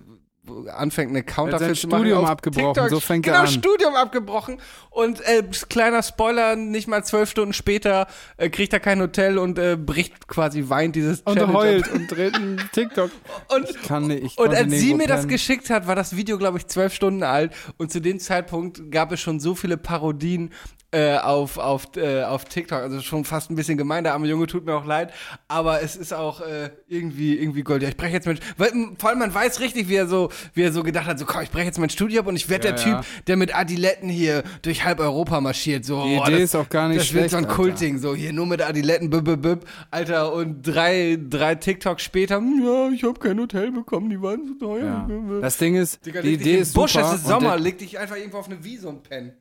anfängt 0.68 1.10
eine 1.10 1.24
Er 1.26 1.58
sein 1.58 1.74
zu 1.74 1.88
machen. 1.88 2.00
Studium 2.00 2.24
abgebrochen, 2.24 2.74
TikTok. 2.74 2.90
so 2.90 3.00
fängt 3.00 3.26
er 3.26 3.32
genau, 3.32 3.44
an. 3.44 3.50
Studium 3.50 3.94
abgebrochen. 3.94 4.58
Und 4.90 5.20
äh, 5.20 5.42
kleiner 5.68 6.02
Spoiler, 6.02 6.56
nicht 6.56 6.88
mal 6.88 7.04
zwölf 7.04 7.30
Stunden 7.30 7.52
später 7.52 8.06
äh, 8.36 8.48
kriegt 8.48 8.72
er 8.72 8.80
kein 8.80 9.00
Hotel 9.00 9.38
und 9.38 9.58
äh, 9.58 9.76
bricht 9.76 10.28
quasi, 10.28 10.68
weint 10.68 10.96
dieses 10.96 11.20
Und 11.22 11.36
Challenge 11.36 11.52
heult 11.52 11.88
ab. 11.88 11.94
und 11.94 12.10
dreht 12.10 12.34
einen 12.34 12.70
TikTok. 12.72 13.10
Und 13.54 13.68
Ich 13.70 13.82
kann 13.82 14.06
nicht. 14.06 14.22
Ich 14.24 14.38
und 14.38 14.54
als 14.54 14.72
sie 14.72 14.94
mir 14.94 15.06
das 15.06 15.28
geschickt 15.28 15.70
hat, 15.70 15.86
war 15.86 15.94
das 15.94 16.16
Video, 16.16 16.38
glaube 16.38 16.58
ich, 16.58 16.66
zwölf 16.66 16.94
Stunden 16.94 17.22
alt. 17.22 17.52
Und 17.76 17.92
zu 17.92 18.00
dem 18.00 18.18
Zeitpunkt 18.18 18.90
gab 18.90 19.12
es 19.12 19.20
schon 19.20 19.40
so 19.40 19.54
viele 19.54 19.76
Parodien 19.76 20.52
äh, 20.96 21.18
auf, 21.18 21.58
auf, 21.58 21.88
äh, 21.96 22.22
auf 22.22 22.46
TikTok. 22.46 22.80
Also 22.80 23.00
schon 23.02 23.24
fast 23.24 23.50
ein 23.50 23.56
bisschen 23.56 23.76
gemein, 23.76 24.02
der 24.04 24.14
arme 24.14 24.26
Junge 24.26 24.46
tut 24.46 24.64
mir 24.64 24.74
auch 24.74 24.86
leid. 24.86 25.12
Aber 25.46 25.82
es 25.82 25.94
ist 25.94 26.14
auch 26.14 26.40
äh, 26.40 26.70
irgendwie, 26.88 27.36
irgendwie 27.36 27.62
Gold. 27.62 27.82
Ja, 27.82 27.88
ich 27.90 27.96
breche 27.96 28.14
jetzt 28.14 28.26
mit. 28.26 28.40
Weil, 28.56 28.72
vor 28.98 29.10
allem, 29.10 29.18
man 29.18 29.34
weiß 29.34 29.60
richtig, 29.60 29.88
wie 29.88 29.96
er 29.96 30.06
so, 30.06 30.30
wie 30.54 30.62
er 30.62 30.72
so 30.72 30.82
gedacht 30.82 31.06
hat: 31.06 31.18
so 31.18 31.26
komm, 31.26 31.42
ich 31.42 31.50
breche 31.50 31.66
jetzt 31.66 31.78
mein 31.78 31.90
Studio 31.90 32.20
ab 32.20 32.26
und 32.28 32.36
ich 32.36 32.48
werde 32.48 32.68
Ja, 32.68 32.74
der 32.74 32.82
Typ, 32.82 32.92
ja. 32.94 33.02
der 33.26 33.36
mit 33.36 33.54
Adiletten 33.54 34.08
hier 34.08 34.42
durch 34.62 34.84
halb 34.84 35.00
Europa 35.00 35.40
marschiert. 35.40 35.84
So, 35.84 36.02
Die 36.04 36.16
oh, 36.18 36.22
Idee 36.22 36.32
das, 36.32 36.42
ist 36.42 36.54
auch 36.54 36.68
gar 36.68 36.88
nicht 36.88 37.00
Das 37.00 37.12
wird 37.12 37.30
so 37.30 37.36
ein 37.36 37.44
schlecht. 37.44 37.56
Kultding. 37.56 37.98
So, 37.98 38.14
hier 38.14 38.32
nur 38.32 38.46
mit 38.46 38.62
Adiletten, 38.62 39.10
bib, 39.10 39.24
bib, 39.24 39.42
bib. 39.42 39.66
Alter, 39.90 40.32
und 40.32 40.62
drei, 40.62 41.18
drei 41.28 41.56
TikTok 41.56 42.00
später, 42.00 42.36
hm, 42.38 42.62
ja, 42.64 42.88
ich 42.88 43.04
habe 43.04 43.18
kein 43.20 43.38
Hotel 43.38 43.70
bekommen, 43.70 44.08
die 44.08 44.20
waren 44.22 44.46
so 44.46 44.54
teuer. 44.54 45.06
Ja. 45.08 45.40
Das 45.40 45.58
Ding 45.58 45.74
ist, 45.76 46.04
Digga, 46.06 46.22
die 46.22 46.34
Idee 46.34 46.56
ist 46.56 46.74
Busch, 46.74 46.92
super. 46.94 47.12
es 47.12 47.20
ist 47.20 47.26
Sommer, 47.26 47.58
leg 47.58 47.78
dich 47.78 47.98
einfach 47.98 48.16
irgendwo 48.16 48.38
auf 48.38 48.46
eine 48.46 48.62
Wiese 48.64 48.88
und 48.88 49.02
pennen. 49.02 49.32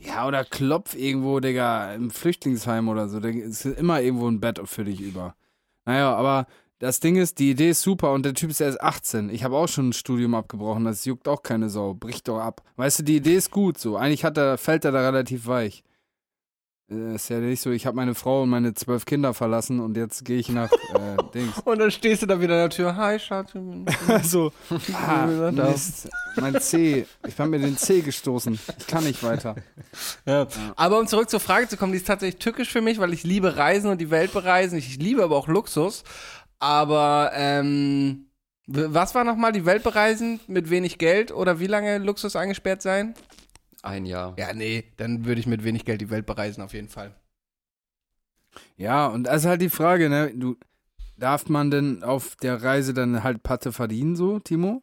Ja, 0.00 0.26
oder 0.26 0.44
klopf 0.44 0.94
irgendwo, 0.94 1.40
Digga, 1.40 1.94
im 1.94 2.10
Flüchtlingsheim 2.10 2.88
oder 2.88 3.08
so. 3.08 3.20
Da 3.20 3.28
ist 3.28 3.64
immer 3.64 4.00
irgendwo 4.00 4.28
ein 4.28 4.40
Bett 4.40 4.60
für 4.64 4.84
dich 4.84 5.00
über. 5.00 5.34
Naja, 5.84 6.14
aber 6.14 6.46
das 6.78 7.00
Ding 7.00 7.16
ist, 7.16 7.38
die 7.40 7.50
Idee 7.50 7.70
ist 7.70 7.82
super 7.82 8.12
und 8.12 8.24
der 8.24 8.34
Typ 8.34 8.50
ist 8.50 8.60
erst 8.60 8.80
18. 8.80 9.30
Ich 9.30 9.42
habe 9.42 9.56
auch 9.56 9.66
schon 9.66 9.88
ein 9.88 9.92
Studium 9.92 10.34
abgebrochen, 10.34 10.84
das 10.84 11.04
juckt 11.04 11.26
auch 11.26 11.42
keine 11.42 11.68
Sau. 11.68 11.94
Bricht 11.94 12.28
doch 12.28 12.38
ab. 12.38 12.62
Weißt 12.76 13.00
du, 13.00 13.02
die 13.02 13.16
Idee 13.16 13.34
ist 13.34 13.50
gut 13.50 13.78
so. 13.78 13.96
Eigentlich 13.96 14.24
hat 14.24 14.38
er, 14.38 14.58
fällt 14.58 14.84
er 14.84 14.92
da 14.92 15.00
relativ 15.00 15.46
weich. 15.46 15.82
Äh, 16.90 17.14
Ist 17.14 17.28
ja 17.28 17.38
nicht 17.38 17.60
so, 17.60 17.70
ich 17.70 17.86
habe 17.86 17.96
meine 17.96 18.14
Frau 18.14 18.42
und 18.42 18.50
meine 18.50 18.72
zwölf 18.74 19.04
Kinder 19.04 19.34
verlassen 19.34 19.80
und 19.80 19.96
jetzt 19.96 20.24
gehe 20.24 20.38
ich 20.38 20.48
nach 20.48 20.70
äh, 20.72 21.16
Dings. 21.34 21.58
Und 21.64 21.78
dann 21.78 21.90
stehst 21.90 22.22
du 22.22 22.26
da 22.26 22.40
wieder 22.40 22.54
an 22.54 22.60
der 22.60 22.70
Tür. 22.70 22.96
Hi, 22.96 23.18
Schatz. 23.18 23.52
Also, 24.08 24.52
ah, 24.92 25.06
haben. 25.06 25.54
Mist, 25.54 26.08
mein 26.36 26.60
C. 26.60 27.06
Ich 27.26 27.38
habe 27.38 27.50
mir 27.50 27.58
den 27.58 27.76
C 27.76 28.00
gestoßen. 28.00 28.58
Ich 28.78 28.86
kann 28.86 29.04
nicht 29.04 29.22
weiter. 29.22 29.56
Ja. 30.24 30.46
Aber 30.76 30.98
um 30.98 31.06
zurück 31.06 31.28
zur 31.28 31.40
Frage 31.40 31.68
zu 31.68 31.76
kommen, 31.76 31.92
die 31.92 31.98
ist 31.98 32.06
tatsächlich 32.06 32.38
tückisch 32.40 32.70
für 32.70 32.80
mich, 32.80 32.98
weil 32.98 33.12
ich 33.12 33.22
liebe 33.22 33.56
Reisen 33.56 33.90
und 33.90 34.00
die 34.00 34.10
Welt 34.10 34.32
bereisen. 34.32 34.78
Ich 34.78 34.98
liebe 34.98 35.22
aber 35.22 35.36
auch 35.36 35.48
Luxus. 35.48 36.04
Aber 36.58 37.30
ähm, 37.34 38.26
was 38.66 39.14
war 39.14 39.24
nochmal 39.24 39.52
die 39.52 39.64
Welt 39.66 39.82
bereisen 39.82 40.40
mit 40.46 40.70
wenig 40.70 40.98
Geld 40.98 41.32
oder 41.32 41.60
wie 41.60 41.66
lange 41.66 41.98
Luxus 41.98 42.34
eingesperrt 42.36 42.82
sein? 42.82 43.14
Ein 43.82 44.06
Jahr. 44.06 44.34
Ja, 44.38 44.52
nee, 44.52 44.92
dann 44.96 45.24
würde 45.24 45.40
ich 45.40 45.46
mit 45.46 45.62
wenig 45.64 45.84
Geld 45.84 46.00
die 46.00 46.10
Welt 46.10 46.26
bereisen 46.26 46.62
auf 46.62 46.72
jeden 46.72 46.88
Fall. 46.88 47.14
Ja, 48.76 49.06
und 49.06 49.24
das 49.24 49.42
ist 49.42 49.46
halt 49.46 49.60
die 49.62 49.70
Frage, 49.70 50.08
ne? 50.08 50.32
Du, 50.34 50.56
darf 51.16 51.48
man 51.48 51.70
denn 51.70 52.02
auf 52.02 52.34
der 52.36 52.62
Reise 52.62 52.92
dann 52.94 53.22
halt 53.22 53.42
Patte 53.42 53.72
verdienen, 53.72 54.16
so, 54.16 54.38
Timo? 54.40 54.82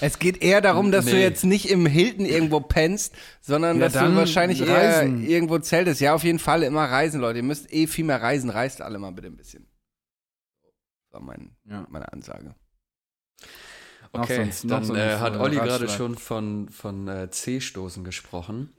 Es 0.00 0.18
geht 0.18 0.42
eher 0.42 0.60
darum, 0.60 0.90
dass 0.90 1.04
du 1.04 1.12
Nee. 1.12 1.20
jetzt 1.22 1.44
nicht 1.44 1.68
im 1.70 1.86
Hilton 1.86 2.24
irgendwo 2.24 2.60
pennst, 2.60 3.14
sondern 3.42 3.78
Ja, 3.78 3.88
dass 3.88 3.92
du 3.92 4.16
wahrscheinlich 4.16 4.62
reisen. 4.66 5.22
eher 5.22 5.28
irgendwo 5.28 5.58
zeltest. 5.58 6.00
Ja, 6.00 6.14
auf 6.14 6.24
jeden 6.24 6.38
Fall 6.38 6.62
immer 6.62 6.84
reisen, 6.84 7.20
Leute. 7.20 7.38
Ihr 7.40 7.44
müsst 7.44 7.72
eh 7.72 7.86
viel 7.86 8.04
mehr 8.06 8.20
reisen. 8.22 8.50
Reist 8.50 8.80
alle 8.80 8.98
mal 8.98 9.12
bitte 9.12 9.28
ein 9.28 9.36
bisschen. 9.36 9.68
Das 11.04 11.12
war 11.12 11.20
mein, 11.20 11.54
Ja. 11.64 11.86
meine 11.90 12.10
Ansage. 12.12 12.54
Noch 14.14 14.24
Okay, 14.24 14.36
sonst- 14.36 14.64
noch 14.64 14.70
dann 14.76 14.84
so 14.84 14.94
äh, 14.94 15.16
hat 15.18 15.36
Olli 15.38 15.56
gerade 15.56 15.88
schon 15.88 16.16
von, 16.16 16.68
von 16.68 17.08
äh, 17.08 17.30
C-Stoßen 17.30 18.04
gesprochen. 18.04 18.72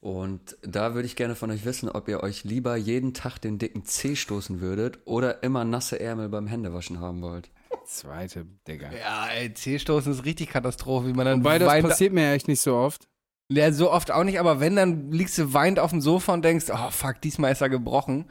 Und 0.00 0.56
da 0.62 0.94
würde 0.94 1.06
ich 1.06 1.14
gerne 1.14 1.36
von 1.36 1.50
euch 1.50 1.64
wissen, 1.64 1.88
ob 1.88 2.08
ihr 2.08 2.22
euch 2.22 2.42
lieber 2.42 2.74
jeden 2.76 3.14
Tag 3.14 3.38
den 3.38 3.58
dicken 3.58 3.84
C 3.84 4.16
stoßen 4.16 4.60
würdet 4.60 4.98
oder 5.04 5.42
immer 5.44 5.64
nasse 5.64 6.00
Ärmel 6.00 6.28
beim 6.28 6.46
Händewaschen 6.48 6.98
haben 7.00 7.22
wollt. 7.22 7.50
Zweite, 7.86 8.46
Digga. 8.66 8.90
Ja, 8.92 9.26
ey, 9.28 9.52
C-Stoßen 9.54 10.10
ist 10.12 10.24
richtig 10.24 10.48
Katastrophe, 10.50 11.06
wie 11.08 11.12
man 11.12 11.26
dann 11.26 11.40
Wobei 11.40 11.58
das 11.58 11.68
weint. 11.68 11.86
passiert 11.88 12.12
mir 12.12 12.32
echt 12.32 12.48
nicht 12.48 12.60
so 12.60 12.74
oft. 12.76 13.06
Ja, 13.50 13.70
so 13.72 13.90
oft 13.92 14.10
auch 14.10 14.24
nicht, 14.24 14.40
aber 14.40 14.58
wenn, 14.60 14.74
dann 14.76 15.12
liegst 15.12 15.36
du 15.38 15.52
weint 15.52 15.78
auf 15.78 15.90
dem 15.90 16.00
Sofa 16.00 16.32
und 16.32 16.44
denkst, 16.44 16.66
oh 16.72 16.90
fuck, 16.90 17.20
diesmal 17.20 17.52
ist 17.52 17.60
er 17.60 17.68
gebrochen. 17.68 18.24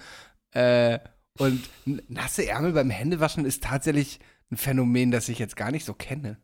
Äh, 0.54 1.00
und 1.38 1.62
nasse 2.10 2.48
Ärmel 2.48 2.74
beim 2.74 2.90
Händewaschen 2.90 3.46
ist 3.46 3.64
tatsächlich 3.64 4.20
ein 4.52 4.58
Phänomen, 4.58 5.12
das 5.12 5.30
ich 5.30 5.40
jetzt 5.40 5.56
gar 5.56 5.72
nicht 5.72 5.86
so 5.86 5.94
kenne. 5.94 6.38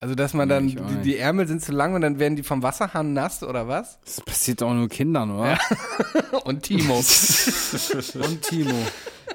Also, 0.00 0.16
dass 0.16 0.34
man 0.34 0.48
dann, 0.48 0.66
die, 0.66 0.76
die 1.04 1.16
Ärmel 1.16 1.46
sind 1.46 1.62
zu 1.62 1.70
lang 1.70 1.94
und 1.94 2.00
dann 2.00 2.18
werden 2.18 2.34
die 2.34 2.42
vom 2.42 2.60
Wasserhahn 2.64 3.12
nass 3.12 3.44
oder 3.44 3.68
was? 3.68 4.00
Das 4.04 4.20
passiert 4.20 4.60
auch 4.64 4.74
nur 4.74 4.88
Kindern, 4.88 5.30
oder? 5.30 5.56
Und 6.44 6.64
Timo. 6.64 6.96
Und 8.14 8.42
Timo. 8.42 8.74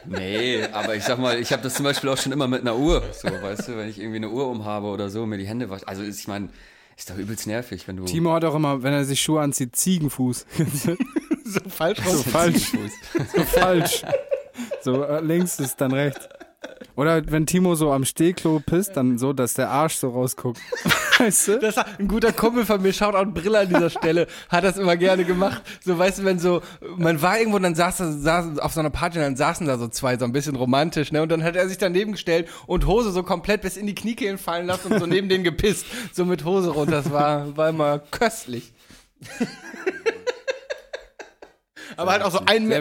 Nee, 0.05 0.63
aber 0.73 0.95
ich 0.95 1.03
sag 1.05 1.19
mal, 1.19 1.39
ich 1.39 1.53
habe 1.53 1.63
das 1.63 1.75
zum 1.75 1.85
Beispiel 1.85 2.09
auch 2.09 2.17
schon 2.17 2.33
immer 2.33 2.49
mit 2.49 2.61
einer 2.61 2.75
Uhr. 2.75 3.01
So, 3.13 3.29
weißt 3.29 3.69
du, 3.69 3.77
wenn 3.77 3.87
ich 3.87 3.97
irgendwie 3.97 4.17
eine 4.17 4.29
Uhr 4.29 4.49
umhabe 4.49 4.87
oder 4.87 5.09
so, 5.09 5.25
mir 5.25 5.37
die 5.37 5.47
Hände 5.47 5.69
wasche. 5.69 5.87
Also 5.87 6.03
ist- 6.03 6.19
ich 6.19 6.27
meine, 6.27 6.49
ist 6.97 7.09
doch 7.09 7.17
übelst 7.17 7.47
nervig, 7.47 7.87
wenn 7.87 7.95
du. 7.95 8.03
Timo 8.03 8.33
hat 8.33 8.43
auch 8.43 8.55
immer, 8.55 8.83
wenn 8.83 8.91
er 8.91 9.05
sich 9.05 9.21
Schuhe 9.21 9.39
anzieht, 9.41 9.73
Ziegenfuß. 9.73 10.45
so 11.45 11.59
falsch 11.69 11.99
so 12.03 12.23
falsch. 12.23 12.71
so 13.33 13.43
falsch. 13.43 14.01
So 14.81 15.03
äh, 15.03 15.21
links 15.21 15.59
ist 15.61 15.79
dann 15.79 15.93
rechts. 15.93 16.27
Oder 16.95 17.29
wenn 17.31 17.45
Timo 17.45 17.75
so 17.75 17.91
am 17.91 18.05
Stehklo 18.05 18.59
pisst, 18.65 18.97
dann 18.97 19.19
so, 19.19 19.31
dass 19.31 19.53
der 19.53 19.69
Arsch 19.69 19.95
so 19.95 20.09
rausguckt. 20.09 20.59
Weißt 21.19 21.47
du? 21.47 21.59
Das 21.59 21.77
hat 21.77 21.99
ein 21.99 22.07
guter 22.07 22.33
Kumpel 22.33 22.65
von 22.65 22.81
mir, 22.81 22.91
schaut 22.91 23.13
auch 23.13 23.25
Brille 23.25 23.59
an 23.59 23.69
dieser 23.69 23.91
Stelle, 23.91 24.27
hat 24.49 24.63
das 24.63 24.77
immer 24.77 24.97
gerne 24.97 25.23
gemacht. 25.23 25.61
So, 25.83 25.97
weißt 25.97 26.19
du, 26.19 26.25
wenn 26.25 26.37
so, 26.39 26.61
man 26.95 27.21
war 27.21 27.39
irgendwo 27.39 27.57
und 27.57 27.63
dann 27.63 27.75
saß, 27.75 27.97
saß 27.97 28.59
auf 28.59 28.73
so 28.73 28.79
einer 28.79 28.89
Party 28.89 29.17
und 29.17 29.23
dann 29.23 29.35
saßen 29.35 29.65
da 29.67 29.77
so 29.77 29.87
zwei, 29.87 30.17
so 30.17 30.25
ein 30.25 30.31
bisschen 30.31 30.55
romantisch, 30.55 31.11
ne? 31.11 31.23
Und 31.23 31.29
dann 31.29 31.43
hat 31.43 31.55
er 31.55 31.67
sich 31.67 31.77
daneben 31.77 32.11
gestellt 32.11 32.49
und 32.67 32.85
Hose 32.85 33.11
so 33.11 33.23
komplett 33.23 33.61
bis 33.61 33.77
in 33.77 33.87
die 33.87 33.95
Kniekehlen 33.95 34.37
fallen 34.37 34.67
lassen 34.67 34.91
und 34.91 34.99
so 34.99 35.05
neben 35.05 35.29
denen 35.29 35.43
gepisst. 35.43 35.85
So 36.13 36.25
mit 36.25 36.45
Hose 36.45 36.69
runter. 36.69 36.97
Das 36.97 37.11
war, 37.11 37.55
war 37.57 37.69
immer 37.69 37.99
köstlich. 37.99 38.73
Aber 41.97 42.11
halt 42.11 42.23
auch 42.23 42.31
so 42.31 42.39
ein, 42.45 42.71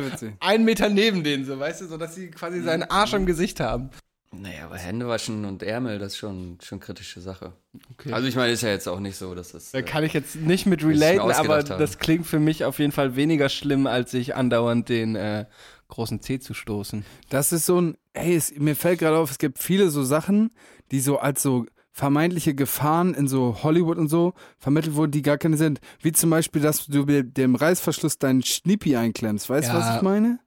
ein 0.41 0.64
Meter 0.64 0.89
neben 0.89 1.25
denen, 1.25 1.45
so, 1.45 1.59
weißt 1.59 1.83
du, 1.83 1.87
so 1.87 1.97
dass 1.97 2.14
sie 2.14 2.31
quasi 2.31 2.62
seinen 2.62 2.85
Arsch 2.85 3.14
im 3.14 3.27
Gesicht 3.27 3.61
haben. 3.61 3.91
Naja, 4.33 4.64
aber 4.64 4.77
Hände 4.77 5.09
waschen 5.09 5.45
und 5.45 5.62
Ärmel, 5.62 5.99
das 5.99 6.12
ist 6.12 6.19
schon, 6.19 6.59
schon 6.62 6.81
kritische 6.81 7.21
Sache. 7.21 7.53
Okay. 7.93 8.12
Also 8.12 8.29
ich 8.29 8.37
meine, 8.37 8.53
ist 8.53 8.62
ja 8.62 8.71
jetzt 8.71 8.89
auch 8.89 9.01
nicht 9.01 9.17
so, 9.17 9.35
dass 9.35 9.53
das. 9.53 9.71
Da 9.71 9.79
äh, 9.79 9.83
kann 9.83 10.05
ich 10.05 10.12
jetzt 10.12 10.37
nicht 10.37 10.67
mit 10.67 10.85
relaten, 10.85 11.21
aber 11.21 11.57
habe. 11.57 11.77
das 11.79 11.99
klingt 11.99 12.27
für 12.27 12.39
mich 12.39 12.64
auf 12.64 12.79
jeden 12.79 12.93
Fall 12.93 13.17
weniger 13.17 13.49
schlimm, 13.49 13.87
als 13.87 14.11
sich 14.11 14.35
andauernd 14.35 14.89
den 14.89 15.17
äh, 15.17 15.47
großen 15.89 16.21
C 16.21 16.39
zu 16.39 16.55
stoßen. 16.55 17.05
Das 17.29 17.53
ist 17.53 17.67
so 17.67 17.81
ein, 17.81 17.97
hey, 18.14 18.35
es, 18.35 18.55
mir 18.57 18.77
fällt 18.77 18.99
gerade 18.99 19.17
auf, 19.17 19.31
es 19.31 19.39
gibt 19.39 19.59
viele 19.59 19.91
so 19.91 20.03
Sachen, 20.03 20.51
die 20.91 21.01
so 21.01 21.19
als 21.19 21.43
so 21.43 21.67
vermeintliche 21.97 22.55
Gefahren 22.55 23.15
in 23.15 23.27
so 23.27 23.63
Hollywood 23.63 23.97
und 23.97 24.09
so 24.09 24.35
vermittelt 24.59 24.97
wurden, 24.97 25.13
die 25.13 25.23
gar 25.23 25.39
keine 25.39 25.57
sind. 25.57 25.81
Wie 26.03 26.13
zum 26.13 26.29
Beispiel, 26.29 26.61
dass 26.61 26.85
du 26.87 27.05
mit 27.05 27.39
dem 27.39 27.55
Reißverschluss 27.55 28.19
deinen 28.19 28.43
Schnippi 28.43 28.97
einklemmst. 28.97 29.49
Weißt 29.49 29.71
du, 29.71 29.73
Ja. 29.73 29.79
was 29.81 29.97
ich 29.97 30.03
meine? 30.03 30.39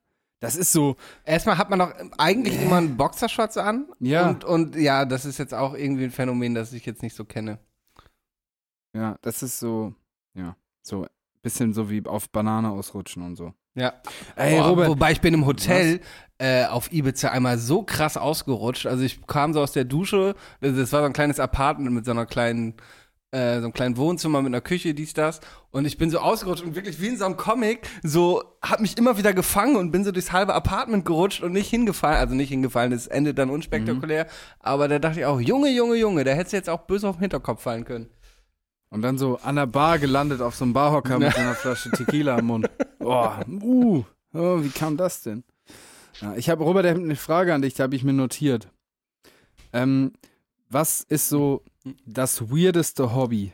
Das 0.41 0.55
ist 0.55 0.71
so, 0.71 0.95
Erstmal 1.25 1.57
hat 1.57 1.71
man 1.71 1.79
doch 1.79 1.91
eigentlich 2.19 2.61
immer 2.61 2.77
einen 2.77 2.97
Boxershorts 2.97 3.57
an. 3.57 3.87
Ja. 3.99 4.29
Und, 4.29 4.45
und 4.45 4.75
ja, 4.75 5.05
das 5.05 5.25
ist 5.25 5.39
jetzt 5.39 5.55
auch 5.55 5.73
irgendwie 5.73 6.03
ein 6.03 6.11
Phänomen, 6.11 6.53
das 6.53 6.71
ich 6.71 6.85
jetzt 6.85 7.01
nicht 7.01 7.15
so 7.15 7.25
kenne. 7.25 7.57
ja, 8.95 9.17
das 9.23 9.41
ist 9.41 9.59
so, 9.59 9.93
ja, 10.35 10.55
so 10.83 11.07
bisschen 11.41 11.73
so 11.73 11.89
wie 11.89 12.05
auf 12.05 12.29
Banane 12.29 12.69
ausrutschen 12.69 13.23
und 13.23 13.37
so. 13.37 13.53
Ja. 13.73 13.93
Ey, 14.35 14.59
Robert, 14.59 14.87
Wobei 14.89 15.13
ich 15.13 15.21
bin 15.21 15.33
im 15.33 15.45
Hotel 15.47 15.99
äh, 16.39 16.65
auf 16.65 16.91
Ibiza 16.91 17.29
einmal 17.29 17.57
so 17.57 17.83
krass 17.83 18.17
ausgerutscht. 18.17 18.87
Also 18.87 19.03
ich 19.03 19.25
kam 19.27 19.53
so 19.53 19.61
aus 19.61 19.73
der 19.73 19.83
Dusche, 19.83 20.35
das 20.61 20.91
war 20.93 21.01
so 21.01 21.05
ein 21.05 21.13
kleines 21.13 21.39
Apartment 21.39 21.93
mit 21.93 22.05
so 22.05 22.11
einer 22.11 22.25
kleinen, 22.25 22.75
äh, 23.31 23.57
so 23.57 23.65
einem 23.65 23.73
kleinen 23.73 23.97
Wohnzimmer 23.97 24.41
mit 24.41 24.51
einer 24.51 24.61
Küche, 24.61 24.93
dies, 24.93 25.13
das. 25.13 25.41
Und 25.71 25.85
ich 25.85 25.97
bin 25.97 26.09
so 26.09 26.19
ausgerutscht 26.19 26.63
und 26.63 26.75
wirklich 26.75 27.01
wie 27.01 27.09
in 27.09 27.17
so 27.17 27.25
einem 27.25 27.35
Comic, 27.35 27.81
so 28.03 28.41
hab 28.61 28.79
mich 28.79 28.97
immer 28.97 29.17
wieder 29.17 29.33
gefangen 29.33 29.75
und 29.75 29.91
bin 29.91 30.05
so 30.05 30.13
durchs 30.13 30.31
halbe 30.31 30.53
Apartment 30.53 31.03
gerutscht 31.03 31.43
und 31.43 31.51
nicht 31.51 31.69
hingefallen. 31.69 32.17
Also 32.17 32.35
nicht 32.35 32.49
hingefallen, 32.49 32.91
das 32.91 33.07
endet 33.07 33.37
dann 33.37 33.49
unspektakulär. 33.49 34.25
Aber 34.59 34.87
da 34.87 34.97
dachte 34.97 35.19
ich 35.19 35.25
auch, 35.25 35.41
Junge, 35.41 35.69
Junge, 35.69 35.97
Junge, 35.97 36.23
da 36.23 36.31
hättest 36.31 36.53
du 36.53 36.57
jetzt 36.57 36.69
auch 36.69 36.87
böse 36.87 37.09
auf 37.09 37.17
den 37.17 37.21
Hinterkopf 37.21 37.61
fallen 37.61 37.83
können. 37.83 38.09
Und 38.91 39.01
dann 39.01 39.17
so 39.17 39.37
an 39.43 39.57
der 39.57 39.67
Bar 39.67 39.99
gelandet 39.99 40.41
auf 40.41 40.55
so 40.55 40.63
einem 40.63 40.73
Barhocker 40.73 41.19
mit 41.19 41.33
so 41.33 41.41
einer 41.41 41.53
Flasche 41.53 41.91
Tequila 41.95 42.39
im 42.39 42.45
Mund. 42.45 42.69
Boah, 42.97 43.41
uh, 43.61 44.03
oh, 44.33 44.63
wie 44.63 44.69
kam 44.69 44.95
das 44.95 45.21
denn? 45.21 45.43
Ja, 46.21 46.35
ich 46.35 46.49
habe, 46.49 46.63
Robert, 46.63 46.85
eine 46.85 47.15
Frage 47.15 47.53
an 47.53 47.61
dich, 47.61 47.73
da 47.75 47.83
habe 47.83 47.95
ich 47.95 48.03
mir 48.03 48.13
notiert. 48.13 48.69
Ähm, 49.73 50.13
was 50.69 51.01
ist 51.01 51.29
so 51.29 51.63
das 52.05 52.51
weirdeste 52.51 53.13
Hobby? 53.15 53.53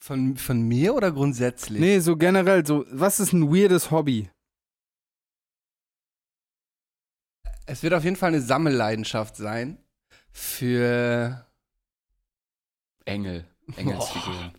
Von, 0.00 0.36
von 0.36 0.62
mir 0.62 0.94
oder 0.94 1.12
grundsätzlich? 1.12 1.80
Nee, 1.80 2.00
so 2.00 2.16
generell, 2.16 2.66
so, 2.66 2.84
was 2.90 3.20
ist 3.20 3.32
ein 3.32 3.54
weirdes 3.54 3.90
Hobby? 3.90 4.28
Es 7.66 7.82
wird 7.82 7.94
auf 7.94 8.02
jeden 8.02 8.16
Fall 8.16 8.28
eine 8.28 8.40
Sammelleidenschaft 8.40 9.36
sein 9.36 9.78
für 10.32 11.46
Engel. 13.04 13.46
Engelsfiguren. 13.76 14.52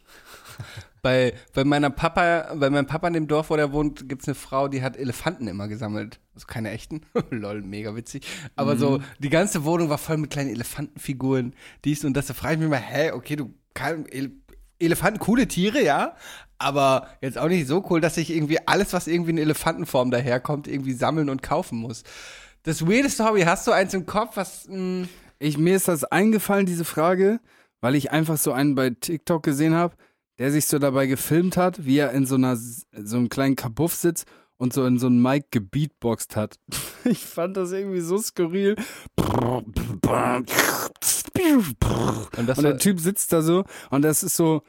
Bei, 1.04 1.34
bei 1.54 1.66
meiner 1.66 1.90
Papa, 1.90 2.56
bei 2.56 2.70
meinem 2.70 2.88
Papa 2.88 3.08
in 3.10 3.14
dem 3.14 3.28
Dorf, 3.28 3.50
wo 3.50 3.58
der 3.58 3.74
wohnt, 3.74 4.08
gibt's 4.08 4.28
eine 4.28 4.36
Frau, 4.36 4.70
die 4.70 4.82
hat 4.82 4.96
Elefanten 4.96 5.48
immer 5.48 5.68
gesammelt. 5.68 6.22
Also 6.34 6.48
keine 6.48 6.72
echten. 6.72 7.02
Lol, 7.30 7.62
mega 7.62 7.94
witzig. 7.96 8.26
Aber 8.56 8.78
so, 8.78 9.02
die 9.20 9.30
ganze 9.30 9.66
Wohnung 9.66 9.90
war 9.90 9.98
voll 9.98 10.18
mit 10.18 10.32
kleinen 10.32 10.50
Elefantenfiguren, 10.50 11.54
dies 11.84 12.06
und 12.06 12.16
das. 12.16 12.28
Da 12.28 12.34
frage 12.34 12.56
ich 12.56 12.60
mich 12.62 12.70
mal, 12.70 12.78
hä, 12.78 13.12
okay, 13.12 13.36
du 13.36 13.54
kein, 13.76 14.08
El 14.08 14.32
Elefanten 14.80 15.20
coole 15.20 15.48
Tiere, 15.48 15.82
ja, 15.84 16.16
aber 16.58 17.08
jetzt 17.22 17.38
auch 17.38 17.48
nicht 17.48 17.68
so 17.68 17.86
cool, 17.90 18.02
dass 18.02 18.18
ich 18.18 18.32
irgendwie 18.32 18.66
alles, 18.66 18.92
was 18.92 19.08
irgendwie 19.08 19.32
in 19.32 19.38
Elefantenform 19.38 20.10
daherkommt, 20.10 20.68
irgendwie 20.68 20.94
sammeln 20.94 21.30
und 21.30 21.44
kaufen 21.44 21.78
muss. 21.78 22.04
Das 22.64 22.86
weirdeste 22.88 23.26
Hobby, 23.26 23.42
hast 23.42 23.68
du 23.68 23.72
eins 23.72 23.94
im 23.94 24.06
Kopf, 24.06 24.36
was, 24.36 24.68
mh, 24.68 25.08
Ich, 25.40 25.58
mir 25.58 25.76
ist 25.76 25.88
das 25.90 26.06
eingefallen, 26.06 26.66
diese 26.66 26.86
Frage, 26.86 27.40
weil 27.82 27.96
ich 27.96 28.12
einfach 28.12 28.38
so 28.38 28.52
einen 28.54 28.76
bei 28.76 28.90
TikTok 28.90 29.44
gesehen 29.44 29.74
habe, 29.76 29.96
der 30.44 30.52
sich 30.52 30.66
so 30.66 30.78
dabei 30.78 31.08
gefilmt 31.08 31.56
hat, 31.56 31.86
wie 31.86 32.00
er 32.00 32.12
in 32.12 32.26
so 32.26 32.36
einer 32.36 32.58
so 32.58 33.16
einem 33.16 33.30
kleinen 33.30 33.56
Kabuff 33.56 33.96
sitzt 33.96 34.28
und 34.58 34.74
so 34.74 34.86
in 34.86 35.00
so 35.00 35.08
einem 35.08 35.22
Mic 35.22 35.46
gebeatboxt 35.52 36.36
hat. 36.36 36.60
Ich 37.06 37.20
fand 37.20 37.56
das 37.56 37.72
irgendwie 37.72 38.02
so 38.02 38.18
skurril. 38.18 38.76
und 42.36 42.54
Und 42.58 42.64
der 42.64 42.78
Typ 42.78 43.00
sitzt 43.00 43.32
da 43.32 43.42
so 43.42 43.64
und 43.90 44.02
das 44.02 44.22
ist 44.22 44.36
so, 44.36 44.64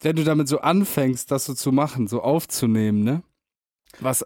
wenn 0.00 0.16
du 0.16 0.24
damit 0.24 0.48
so 0.48 0.60
anfängst, 0.60 1.30
das 1.30 1.46
so 1.46 1.54
zu 1.54 1.72
machen, 1.72 2.06
so 2.06 2.20
aufzunehmen, 2.20 3.04
ne? 3.04 3.22
Was, 4.00 4.22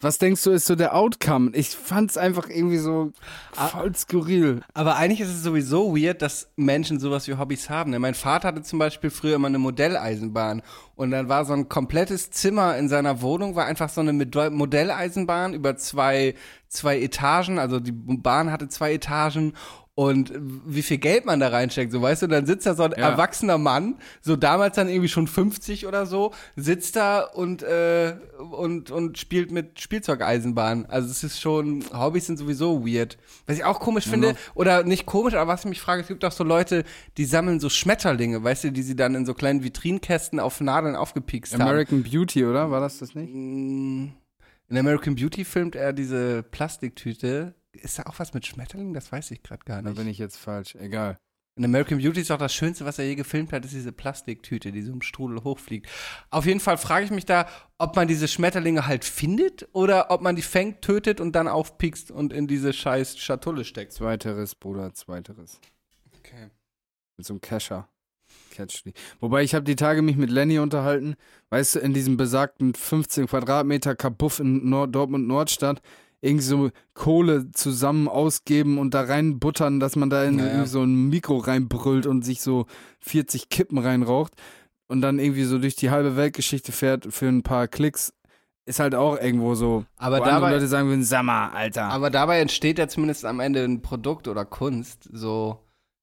was 0.00 0.18
denkst 0.18 0.44
du, 0.44 0.50
ist 0.52 0.66
so 0.66 0.76
der 0.76 0.94
Outcome? 0.94 1.50
Ich 1.54 1.70
fand's 1.70 2.16
einfach 2.16 2.48
irgendwie 2.48 2.78
so 2.78 3.12
voll 3.52 3.94
skurril. 3.96 4.60
Aber 4.72 4.94
eigentlich 4.96 5.20
ist 5.20 5.28
es 5.34 5.42
sowieso 5.42 5.96
weird, 5.96 6.22
dass 6.22 6.48
Menschen 6.54 7.00
sowas 7.00 7.26
wie 7.26 7.34
Hobbys 7.34 7.68
haben. 7.68 7.90
ne? 7.90 7.98
Mein 7.98 8.14
Vater 8.14 8.48
hatte 8.48 8.62
zum 8.62 8.78
Beispiel 8.78 9.10
früher 9.10 9.34
immer 9.34 9.48
eine 9.48 9.58
Modelleisenbahn 9.58 10.62
und 10.94 11.10
dann 11.10 11.28
war 11.28 11.44
so 11.44 11.52
ein 11.52 11.68
komplettes 11.68 12.30
Zimmer 12.30 12.76
in 12.76 12.88
seiner 12.88 13.22
Wohnung, 13.22 13.56
war 13.56 13.66
einfach 13.66 13.88
so 13.88 14.00
eine 14.00 14.12
Mod- 14.12 14.52
Modelleisenbahn 14.52 15.52
über 15.54 15.76
zwei, 15.76 16.34
zwei 16.68 17.00
Etagen, 17.00 17.58
also 17.58 17.80
die 17.80 17.92
Bahn 17.92 18.52
hatte 18.52 18.68
zwei 18.68 18.92
Etagen 18.94 19.54
und 19.98 20.32
wie 20.64 20.82
viel 20.82 20.98
Geld 20.98 21.24
man 21.26 21.40
da 21.40 21.48
reinsteckt, 21.48 21.90
so 21.90 22.00
weißt 22.00 22.22
du, 22.22 22.28
dann 22.28 22.46
sitzt 22.46 22.66
da 22.66 22.76
so 22.76 22.84
ein 22.84 22.92
Ja. 22.92 22.98
erwachsener 23.10 23.58
Mann, 23.58 23.96
so 24.20 24.36
damals 24.36 24.76
dann 24.76 24.88
irgendwie 24.88 25.08
schon 25.08 25.26
50 25.26 25.88
oder 25.88 26.06
so, 26.06 26.32
sitzt 26.54 26.94
da 26.94 27.22
und, 27.22 27.64
äh, 27.64 28.14
und, 28.52 28.92
und 28.92 29.18
spielt 29.18 29.50
mit 29.50 29.80
Spielzeugeisenbahn. 29.80 30.86
Also 30.86 31.10
es 31.10 31.24
ist 31.24 31.40
schon, 31.40 31.82
Hobbys 31.92 32.26
sind 32.26 32.36
sowieso 32.38 32.86
weird. 32.86 33.18
Was 33.46 33.56
ich 33.56 33.64
auch 33.64 33.80
komisch 33.80 34.06
finde, 34.06 34.36
oder 34.54 34.84
nicht 34.84 35.04
komisch, 35.04 35.34
aber 35.34 35.50
was 35.52 35.64
ich 35.64 35.68
mich 35.68 35.80
frage, 35.80 36.02
es 36.02 36.06
gibt 36.06 36.24
auch 36.24 36.30
so 36.30 36.44
Leute, 36.44 36.84
die 37.16 37.24
sammeln 37.24 37.58
so 37.58 37.68
Schmetterlinge, 37.68 38.44
weißt 38.44 38.62
du, 38.62 38.70
die 38.70 38.82
sie 38.82 38.94
dann 38.94 39.16
in 39.16 39.26
so 39.26 39.34
kleinen 39.34 39.64
Vitrinkästen 39.64 40.38
auf 40.38 40.60
Nadeln 40.60 40.94
aufgepikst 40.94 41.54
haben. 41.54 41.62
American 41.62 42.04
Beauty, 42.04 42.44
oder? 42.44 42.70
War 42.70 42.80
das 42.80 42.98
das 42.98 43.16
nicht? 43.16 43.34
In 43.34 44.12
American 44.70 45.16
Beauty 45.16 45.44
filmt 45.44 45.74
er 45.74 45.92
diese 45.92 46.44
Plastiktüte. 46.44 47.54
Ist 47.82 47.98
da 47.98 48.04
auch 48.04 48.18
was 48.18 48.34
mit 48.34 48.46
Schmetterlingen? 48.46 48.94
Das 48.94 49.10
weiß 49.12 49.30
ich 49.30 49.42
gerade 49.42 49.64
gar 49.64 49.82
Da 49.82 49.90
nicht. 49.90 49.98
bin 49.98 50.08
ich 50.08 50.18
jetzt 50.18 50.36
falsch. 50.36 50.74
Egal. 50.76 51.16
In 51.56 51.64
American 51.64 51.98
Beauty 51.98 52.20
ist 52.20 52.30
auch 52.30 52.38
das 52.38 52.54
Schönste, 52.54 52.84
was 52.84 53.00
er 53.00 53.06
je 53.06 53.16
gefilmt 53.16 53.52
hat, 53.52 53.64
ist 53.64 53.74
diese 53.74 53.90
Plastiktüte, 53.90 54.70
die 54.70 54.80
so 54.82 54.92
im 54.92 55.02
Strudel 55.02 55.42
hochfliegt. 55.42 55.88
Auf 56.30 56.46
jeden 56.46 56.60
Fall 56.60 56.78
frage 56.78 57.04
ich 57.06 57.10
mich 57.10 57.26
da, 57.26 57.48
ob 57.78 57.96
man 57.96 58.06
diese 58.06 58.28
Schmetterlinge 58.28 58.86
halt 58.86 59.04
findet 59.04 59.68
oder 59.72 60.12
ob 60.12 60.20
man 60.20 60.36
die 60.36 60.42
fängt, 60.42 60.82
tötet 60.82 61.20
und 61.20 61.32
dann 61.32 61.48
aufpiekst 61.48 62.12
und 62.12 62.32
in 62.32 62.46
diese 62.46 62.72
scheiß 62.72 63.18
Schatulle 63.18 63.64
steckt. 63.64 63.92
Zweiteres, 63.92 64.54
Bruder, 64.54 64.94
zweiteres. 64.94 65.60
Okay. 66.18 66.50
Mit 67.16 67.26
so 67.26 67.32
einem 67.34 67.40
Kescher. 67.40 67.88
Catch 68.52 68.84
die. 68.84 68.92
Wobei 69.18 69.42
ich 69.42 69.54
habe 69.54 69.64
die 69.64 69.74
Tage 69.76 70.02
mich 70.02 70.16
mit 70.16 70.30
Lenny 70.30 70.60
unterhalten. 70.60 71.16
Weißt 71.50 71.74
du, 71.74 71.78
in 71.80 71.92
diesem 71.92 72.16
besagten 72.16 72.74
15 72.74 73.26
Quadratmeter 73.26 73.96
Kabuff 73.96 74.38
in 74.38 74.68
Nord 74.68 74.94
Dortmund 74.94 75.26
Nordstadt 75.26 75.82
irgendwie 76.20 76.44
so 76.44 76.70
Kohle 76.94 77.50
zusammen 77.52 78.08
ausgeben 78.08 78.78
und 78.78 78.94
da 78.94 79.02
reinbuttern, 79.02 79.78
dass 79.80 79.94
man 79.96 80.10
da 80.10 80.24
in 80.24 80.38
Ja, 80.38 80.44
ja. 80.46 80.50
irgendwie 80.52 80.68
so 80.68 80.82
ein 80.82 81.08
Mikro 81.08 81.36
reinbrüllt 81.38 82.06
und 82.06 82.24
sich 82.24 82.40
so 82.40 82.66
40 83.00 83.48
Kippen 83.48 83.78
reinraucht 83.78 84.32
und 84.88 85.00
dann 85.00 85.18
irgendwie 85.18 85.44
so 85.44 85.58
durch 85.58 85.76
die 85.76 85.90
halbe 85.90 86.16
Weltgeschichte 86.16 86.72
fährt 86.72 87.06
für 87.12 87.26
ein 87.28 87.42
paar 87.42 87.68
Klicks. 87.68 88.12
Ist 88.66 88.80
halt 88.80 88.94
auch 88.94 89.18
irgendwo 89.18 89.54
so. 89.54 89.84
Aber 89.96 90.20
wo 90.20 90.24
dabei- 90.24 90.50
Leute 90.52 90.66
sagen 90.66 90.88
würden, 90.88 91.04
Sammer, 91.04 91.54
Alter. 91.54 91.84
Aber 91.84 92.10
dabei 92.10 92.40
entsteht 92.40 92.78
ja 92.78 92.86
zumindest 92.88 93.24
am 93.24 93.40
Ende 93.40 93.64
ein 93.64 93.80
Produkt 93.80 94.28
oder 94.28 94.44
Kunst. 94.44 95.08
So 95.10 95.58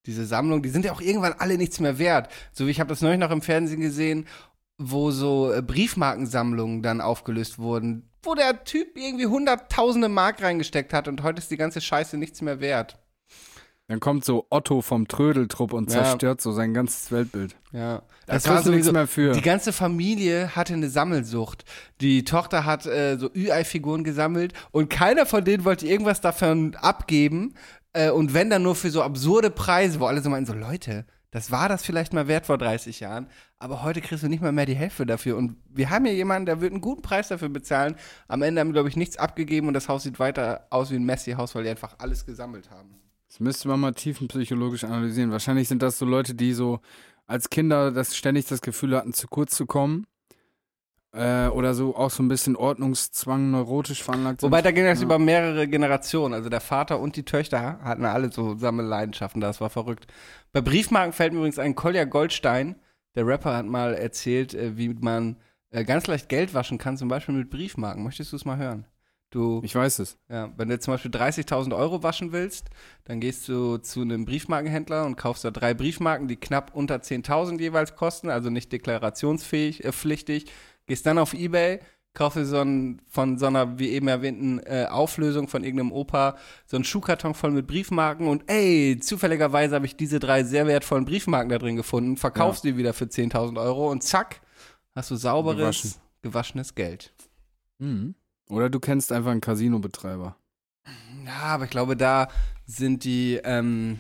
diese 0.08 0.26
Sammlung, 0.26 0.64
die 0.64 0.70
sind 0.70 0.86
ja 0.86 0.92
auch 0.94 1.02
irgendwann 1.02 1.34
alle 1.34 1.58
nichts 1.58 1.80
mehr 1.80 2.00
wert. 2.00 2.30
So 2.52 2.66
wie 2.66 2.72
ich 2.72 2.80
habe 2.80 2.90
das 2.90 3.02
neulich 3.02 3.20
noch 3.20 3.30
im 3.32 3.42
Fernsehen 3.44 3.82
gesehen, 3.82 4.26
wo 4.80 5.12
so 5.12 5.52
äh, 5.54 5.62
Briefmarkensammlungen 5.62 6.82
dann 6.82 7.02
aufgelöst 7.02 7.60
wurden, 7.60 8.10
wo 8.26 8.36
der 8.36 8.64
Typ 8.64 8.98
irgendwie 8.98 9.26
hunderttausende 9.28 10.10
Mark 10.10 10.42
reingesteckt 10.42 10.94
hat 10.94 11.08
und 11.08 11.24
heute 11.24 11.40
ist 11.40 11.52
die 11.52 11.58
ganze 11.58 11.82
Scheiße 11.82 12.18
nichts 12.18 12.42
mehr 12.42 12.60
wert. 12.60 12.98
Dann 13.88 14.00
kommt 14.00 14.26
so 14.26 14.48
Otto 14.50 14.82
vom 14.82 15.08
Trödeltrupp 15.08 15.72
und 15.72 15.92
Ja. 15.92 16.04
zerstört 16.04 16.42
so 16.42 16.52
sein 16.52 16.74
ganzes 16.74 17.12
Weltbild. 17.12 17.56
Ja, 17.72 18.02
Da 18.26 18.40
kannst 18.40 18.66
du 18.66 18.72
nichts 18.72 18.92
mehr 18.92 19.06
für. 19.06 19.34
Die 19.34 19.42
ganze 19.42 19.72
Familie 19.72 20.56
hatte 20.56 20.74
eine 20.74 20.90
Sammelsucht. 20.90 21.66
Die 22.02 22.24
Tochter 22.24 22.66
hat 22.66 22.88
äh, 22.88 23.18
so 23.20 23.30
Ü-Ei-Figuren 23.32 24.04
gesammelt 24.04 24.54
und 24.72 24.90
keiner 24.90 25.28
von 25.28 25.44
denen 25.44 25.66
wollte 25.66 25.86
irgendwas 25.86 26.20
davon 26.20 26.76
abgeben. 26.82 27.54
Äh, 27.94 28.10
und 28.10 28.34
wenn 28.34 28.50
dann 28.50 28.64
nur 28.64 28.74
für 28.74 28.90
so 28.90 29.04
absurde 29.04 29.52
Preise, 29.52 30.00
wo 30.00 30.06
alle 30.08 30.22
so 30.22 30.32
meinen, 30.32 30.48
so 30.48 30.54
Leute, 30.54 31.06
das 31.36 31.52
war 31.52 31.68
das 31.68 31.84
vielleicht 31.84 32.14
mal 32.14 32.30
wert 32.30 32.46
vor 32.46 32.58
30 32.58 33.02
Jahren, 33.02 33.28
aber 33.60 33.84
heute 33.84 34.00
kriegst 34.00 34.24
du 34.24 34.30
nicht 34.30 34.42
mal 34.42 34.54
mehr 34.54 34.66
die 34.66 34.74
Hälfte 34.74 35.06
dafür. 35.06 35.36
Und 35.36 35.58
wir 35.70 35.90
haben 35.90 36.06
hier 36.06 36.16
jemanden, 36.16 36.46
der 36.46 36.62
wird 36.62 36.72
einen 36.72 36.80
guten 36.80 37.02
Preis 37.02 37.28
dafür 37.28 37.50
bezahlen. 37.50 37.98
Am 38.30 38.42
Ende 38.42 38.62
haben, 38.62 38.72
glaube 38.72 38.88
ich, 38.88 38.96
nichts 38.96 39.18
abgegeben 39.18 39.68
und 39.68 39.74
das 39.74 39.90
Haus 39.90 40.04
sieht 40.04 40.18
weiter 40.18 40.66
aus 40.70 40.92
wie 40.92 40.96
ein 40.96 41.04
Messi-Haus, 41.04 41.54
weil 41.54 41.66
die 41.66 41.70
einfach 41.72 41.96
alles 41.98 42.26
gesammelt 42.26 42.72
haben. 42.72 43.02
Das 43.28 43.42
müsste 43.42 43.68
man 43.68 43.82
mal 43.82 43.92
tiefenpsychologisch 43.92 44.86
analysieren. 44.86 45.34
Wahrscheinlich 45.34 45.68
sind 45.68 45.82
das 45.82 46.00
so 46.00 46.06
Leute, 46.06 46.36
die 46.36 46.54
so 46.54 46.80
als 47.28 47.50
Kinder 47.50 47.92
das 47.92 48.16
ständig 48.16 48.46
das 48.46 48.62
Gefühl 48.62 48.96
hatten, 48.96 49.12
zu 49.12 49.28
kurz 49.28 49.58
zu 49.58 49.66
kommen. 49.66 50.08
Äh, 51.16 51.48
oder 51.48 51.74
so 51.74 51.96
auch 51.96 52.10
so 52.12 52.22
ein 52.24 52.28
bisschen 52.28 52.56
Ordnungszwang, 52.58 53.50
neurotisch 53.52 54.04
veranlagt 54.04 54.42
sind. 54.42 54.48
Wobei 54.50 54.62
da 54.62 54.72
ging 54.72 54.84
das 54.86 55.00
Ja. 55.00 55.06
über 55.06 55.18
mehrere 55.18 55.68
Generationen. 55.68 56.34
Also 56.34 56.50
der 56.50 56.60
Vater 56.62 57.00
und 57.00 57.16
die 57.16 57.24
Töchter 57.24 57.80
hatten 57.82 58.04
alle 58.06 58.32
so 58.32 58.58
Sammelleidenschaften, 58.58 59.40
das 59.42 59.62
war 59.62 59.70
verrückt. 59.70 60.08
Bei 60.52 60.60
Briefmarken 60.62 61.14
fällt 61.14 61.32
mir 61.32 61.40
übrigens 61.40 61.60
ein 61.60 61.74
Kolja 61.76 62.04
Goldstein, 62.04 62.76
der 63.16 63.26
Rapper 63.26 63.56
hat 63.56 63.66
mal 63.66 63.94
erzählt, 63.94 64.54
äh, 64.54 64.78
wie 64.78 64.90
man 64.90 65.38
äh, 65.72 65.86
ganz 65.86 66.08
leicht 66.08 66.28
Geld 66.28 66.54
waschen 66.54 66.78
kann, 66.78 66.98
zum 66.98 67.08
Beispiel 67.08 67.36
mit 67.36 67.50
Briefmarken. 67.50 68.04
Möchtest 68.04 68.32
du 68.34 68.36
es 68.36 68.44
mal 68.46 68.58
hören? 68.58 68.86
Du, 69.32 69.60
Ich 69.64 69.76
weiß 69.76 70.00
es. 70.00 70.18
ja, 70.30 70.50
wenn 70.56 70.70
du 70.70 70.80
zum 70.80 70.94
Beispiel 70.94 71.12
30.000 71.12 71.76
Euro 71.76 72.04
waschen 72.04 72.32
willst, 72.32 72.70
dann 73.06 73.20
gehst 73.20 73.48
du 73.50 73.78
zu 73.78 74.02
einem 74.02 74.24
Briefmarkenhändler 74.26 75.06
und 75.06 75.18
kaufst 75.18 75.44
da 75.44 75.52
drei 75.52 75.74
Briefmarken, 75.74 76.28
die 76.28 76.36
knapp 76.38 76.74
unter 76.76 76.98
10.000 77.02 77.60
jeweils 77.60 77.96
kosten, 77.96 78.30
also 78.30 78.50
nicht 78.50 78.72
deklarationsfähig, 78.72 79.84
äh, 79.84 79.92
pflichtig. 79.92 80.46
Gehst 80.88 81.06
dann 81.06 81.18
auf 81.18 81.34
Ebay, 81.34 81.80
kaufst 82.14 82.38
dir 82.38 82.46
so 82.46 82.60
einen, 82.60 83.02
von 83.08 83.38
so 83.38 83.48
einer, 83.48 83.78
wie 83.78 83.90
eben 83.90 84.08
erwähnten, 84.08 84.60
äh, 84.60 84.86
Auflösung 84.90 85.48
von 85.48 85.64
irgendeinem 85.64 85.92
Opa, 85.92 86.38
so 86.66 86.78
einen 86.78 86.84
Schuhkarton 86.84 87.34
voll 87.34 87.52
mit 87.52 87.68
Briefmarken 87.68 88.28
und 88.28 88.50
ey, 88.50 88.98
zufälligerweise 89.00 89.76
habe 89.76 89.86
ich 89.86 89.96
diese 89.96 90.20
drei 90.20 90.44
sehr 90.44 90.66
wertvollen 90.68 91.06
Briefmarken 91.06 91.50
da 91.50 91.58
drin 91.58 91.76
gefunden, 91.76 92.18
verkaufst 92.18 92.64
die 92.64 92.78
wieder 92.78 92.94
für 92.94 93.06
10.000 93.06 93.60
Euro 93.62 93.92
und 93.92 94.02
zack, 94.04 94.42
hast 94.94 95.12
du 95.12 95.16
sauberes, 95.16 95.82
Gewaschen. 95.82 95.94
gewaschenes 96.22 96.76
Geld. 96.76 97.14
Oder 98.48 98.70
du 98.70 98.80
kennst 98.80 99.12
einfach 99.12 99.32
einen 99.32 99.42
Casino-Betreiber. 99.42 100.38
Ja, 101.26 101.42
aber 101.42 101.66
ich 101.66 101.72
glaube, 101.72 101.98
da 101.98 102.28
sind 102.66 103.04
die, 103.04 103.42
ähm, 103.44 104.00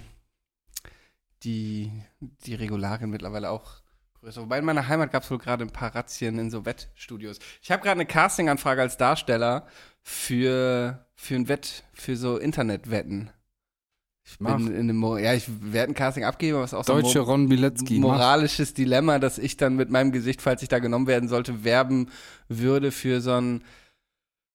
die, 1.43 1.91
die 2.19 2.53
Regularien 2.55 3.09
mittlerweile 3.09 3.49
auch 3.49 3.81
größer. 4.25 4.41
Wobei 4.41 4.59
in 4.59 4.65
meiner 4.65 4.87
Heimat 4.87 5.11
gab 5.11 5.23
es 5.23 5.31
wohl 5.31 5.37
gerade 5.37 5.63
ein 5.63 5.69
paar 5.71 5.95
Razzien 5.95 6.37
in 6.39 6.49
so 6.51 6.65
Wettstudios. 6.65 7.39
Ich 7.61 7.71
habe 7.71 7.81
gerade 7.81 7.93
eine 7.99 8.05
Castinganfrage 8.05 8.81
als 8.81 8.97
Darsteller 8.97 9.65
für, 10.01 11.05
für 11.15 11.35
ein 11.35 11.47
Wett, 11.47 11.83
für 11.93 12.15
so 12.17 12.37
Internetwetten. 12.37 13.29
Ich 14.27 14.39
Mach. 14.39 14.57
bin 14.57 14.67
in 14.67 14.89
einem, 14.89 14.97
Mo- 14.97 15.17
ja, 15.17 15.33
ich 15.35 15.45
werde 15.71 15.91
ein 15.91 15.95
Casting 15.95 16.23
abgeben, 16.23 16.63
ist 16.63 16.73
auch 16.73 16.83
so 16.83 16.93
Deutsche 16.99 17.19
Mo- 17.19 17.25
Ron 17.25 17.47
Bilecki. 17.47 17.99
mach. 17.99 18.13
moralisches 18.17 18.73
Dilemma, 18.73 19.19
dass 19.19 19.37
ich 19.37 19.55
dann 19.57 19.75
mit 19.75 19.91
meinem 19.91 20.11
Gesicht, 20.11 20.41
falls 20.41 20.63
ich 20.63 20.67
da 20.69 20.79
genommen 20.79 21.05
werden 21.05 21.29
sollte, 21.29 21.63
werben 21.63 22.09
würde 22.49 22.91
für 22.91 23.21
so 23.21 23.33
ein 23.33 23.63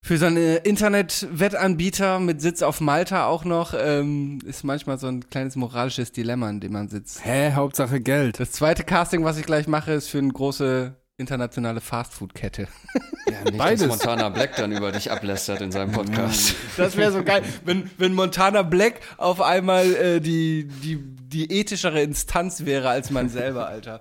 für 0.03 0.17
so 0.19 0.27
einen 0.27 0.57
Internetwettanbieter 0.59 2.21
mit 2.21 2.41
Sitz 2.41 2.63
auf 2.63 2.81
Malta 2.81 3.27
auch 3.27 3.45
noch, 3.45 3.75
ähm, 3.77 4.39
ist 4.45 4.65
manchmal 4.65 4.99
so 4.99 5.07
ein 5.09 5.29
kleines 5.29 5.57
moralisches 5.57 6.13
Dilemma, 6.13 6.49
in 6.51 6.61
dem 6.61 6.73
man 6.73 6.89
sitzt. 6.89 7.25
Hä, 7.25 7.53
Hauptsache 7.53 8.01
Geld. 8.01 8.41
Das 8.41 8.53
zweite 8.53 8.83
Casting, 8.83 9.25
was 9.25 9.39
ich 9.39 9.47
gleich 9.47 9.67
mache, 9.67 9.93
ist 9.93 10.09
für 10.09 10.19
eine 10.19 10.33
große 10.33 10.97
internationale 11.19 11.83
Fastfood-Kette. 11.83 12.67
Ja, 13.31 13.45
nicht, 13.45 13.59
Beides. 13.59 13.81
dass 13.81 13.89
Montana 13.89 14.31
Black 14.31 14.57
dann 14.57 14.73
über 14.73 14.91
dich 14.91 15.11
ablästert 15.11 15.61
in 15.61 15.71
seinem 15.71 15.93
Podcast. 15.93 16.55
Das 16.79 16.97
wäre 16.97 17.13
so 17.13 17.23
geil, 17.23 17.43
wenn, 17.65 17.91
wenn 17.99 18.15
Montana 18.15 18.63
Black 18.63 19.01
auf 19.19 19.43
einmal 19.43 19.95
äh, 19.95 20.21
die, 20.21 20.67
die, 20.67 20.99
die 20.99 21.53
ethischere 21.61 22.01
Instanz 22.03 22.65
wäre 22.65 22.89
als 22.89 23.11
man 23.11 23.29
selber, 23.29 23.69
Alter. 23.69 24.01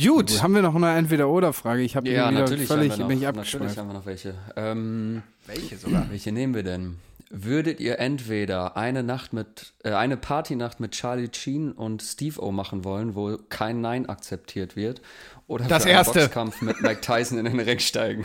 Gut. 0.00 0.42
Haben 0.42 0.54
wir 0.54 0.62
noch 0.62 0.74
eine 0.74 0.96
Entweder-Oder-Frage? 0.96 1.82
Ich 1.82 1.96
habe 1.96 2.08
Ja, 2.08 2.30
wieder 2.30 2.40
natürlich, 2.40 2.66
völlig 2.66 2.92
haben 2.92 2.98
wir 2.98 3.04
noch, 3.16 3.20
natürlich 3.22 3.28
abgeschweift. 3.28 3.76
haben 3.76 3.88
wir 3.88 3.92
noch 3.94 4.06
welche. 4.06 4.34
Ähm, 4.56 5.22
Welche 5.46 5.76
sogar? 5.76 6.10
welche 6.10 6.32
nehmen 6.32 6.54
wir 6.54 6.62
denn? 6.62 6.98
Würdet 7.34 7.80
ihr 7.80 7.98
entweder 7.98 8.76
eine 8.76 9.02
Nacht 9.02 9.32
mit, 9.32 9.72
äh, 9.84 9.92
eine 9.92 10.16
Partynacht 10.16 10.80
mit 10.80 10.92
Charlie 10.92 11.28
Sheen 11.32 11.72
und 11.72 12.02
Steve 12.02 12.40
O 12.42 12.52
machen 12.52 12.84
wollen, 12.84 13.14
wo 13.14 13.36
kein 13.48 13.80
Nein 13.80 14.06
akzeptiert 14.08 14.76
wird, 14.76 15.00
oder 15.46 15.66
Das 15.66 15.82
für 15.84 15.90
einen 15.90 15.98
erste. 15.98 16.20
Boxkampf 16.20 16.60
mit 16.62 16.80
Mike 16.82 17.00
Tyson 17.00 17.38
in 17.38 17.44
den 17.46 17.60
Ring 17.60 17.78
steigen? 17.78 18.24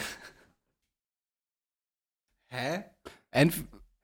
Hä? 2.49 2.83
Ent 3.31 3.53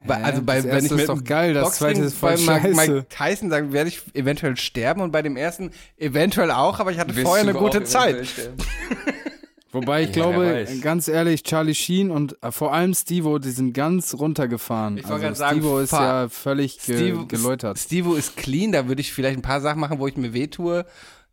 bei, 0.06 0.24
also 0.24 0.42
bei, 0.42 0.56
das 0.62 0.66
wenn 0.66 0.86
ich 0.86 0.92
ist 0.92 0.98
mit 0.98 1.10
doch 1.10 1.24
geil, 1.24 1.54
das 1.54 1.64
Boxring 1.64 1.96
zweite 1.96 2.08
ist 2.08 2.18
voll 2.18 2.32
bei 2.32 2.38
Mike, 2.38 2.76
scheiße. 2.76 2.92
Mike 2.94 3.06
Tyson 3.10 3.50
sagen, 3.50 3.74
werde 3.74 3.90
ich 3.90 4.02
eventuell 4.14 4.58
sterben 4.58 5.02
und 5.02 5.12
bei 5.12 5.22
dem 5.22 5.38
ersten 5.38 5.72
eventuell 5.98 6.52
auch, 6.52 6.80
aber 6.80 6.92
ich 6.92 7.00
hatte 7.00 7.16
Wirst 7.16 7.26
vorher 7.26 7.44
eine 7.44 7.54
gute 7.54 7.84
Zeit. 7.84 8.28
Wobei 9.72 10.04
ich 10.04 10.10
Ja, 10.10 10.14
glaube, 10.14 10.68
ganz 10.82 11.08
ehrlich, 11.08 11.42
Charlie 11.44 11.74
Sheen 11.74 12.12
und 12.12 12.38
äh, 12.44 12.52
vor 12.52 12.74
allem 12.74 12.94
Stevo, 12.94 13.40
die 13.40 13.50
sind 13.50 13.74
ganz 13.74 14.14
runtergefahren. 14.14 14.98
Ich 14.98 15.04
wollte 15.10 15.14
also 15.14 15.24
gerade 15.24 15.36
sagen, 15.36 15.60
Stevo 15.62 15.80
ist 15.80 15.92
ja 15.94 16.30
völlig 16.30 16.80
ge 16.80 16.96
Steve, 16.96 17.26
geläutert. 17.26 17.80
Stevo 17.80 18.14
ist 18.14 18.38
clean, 18.38 18.72
da 18.72 18.88
würde 18.88 19.02
ich 19.02 19.12
vielleicht 19.12 19.38
ein 19.40 19.42
paar 19.42 19.62
Sachen 19.62 19.80
machen, 19.80 19.98
wo 19.98 20.08
ich 20.08 20.16
mir 20.16 20.32
wehtue. 20.34 20.86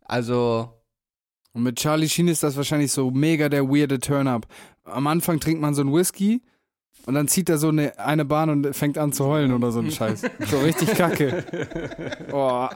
Also, 0.03 0.73
Und 1.53 1.61
mit 1.63 1.75
Charlie 1.77 2.09
Sheen 2.09 2.27
ist 2.29 2.41
das 2.41 2.57
wahrscheinlich 2.57 2.91
so 2.91 3.11
mega 3.11 3.47
der 3.47 3.69
weirde 3.69 3.99
Turn-up. 3.99 4.47
Am 4.85 5.05
Anfang 5.05 5.39
trinkt 5.39 5.61
man 5.61 5.75
so 5.75 5.81
einen 5.81 5.93
Whisky 5.93 6.41
und 7.05 7.13
dann 7.15 7.27
zieht 7.27 7.49
er 7.49 7.57
so 7.57 7.69
eine, 7.69 7.97
eine 7.99 8.25
Bahn 8.25 8.49
und 8.49 8.75
fängt 8.75 8.97
an 8.97 9.11
zu 9.13 9.25
heulen 9.25 9.53
oder 9.53 9.71
so 9.71 9.79
ein 9.79 9.91
Scheiß. 9.91 10.21
So 10.49 10.59
richtig 10.59 10.93
kacke. 10.95 11.43
Oh, 12.33 12.69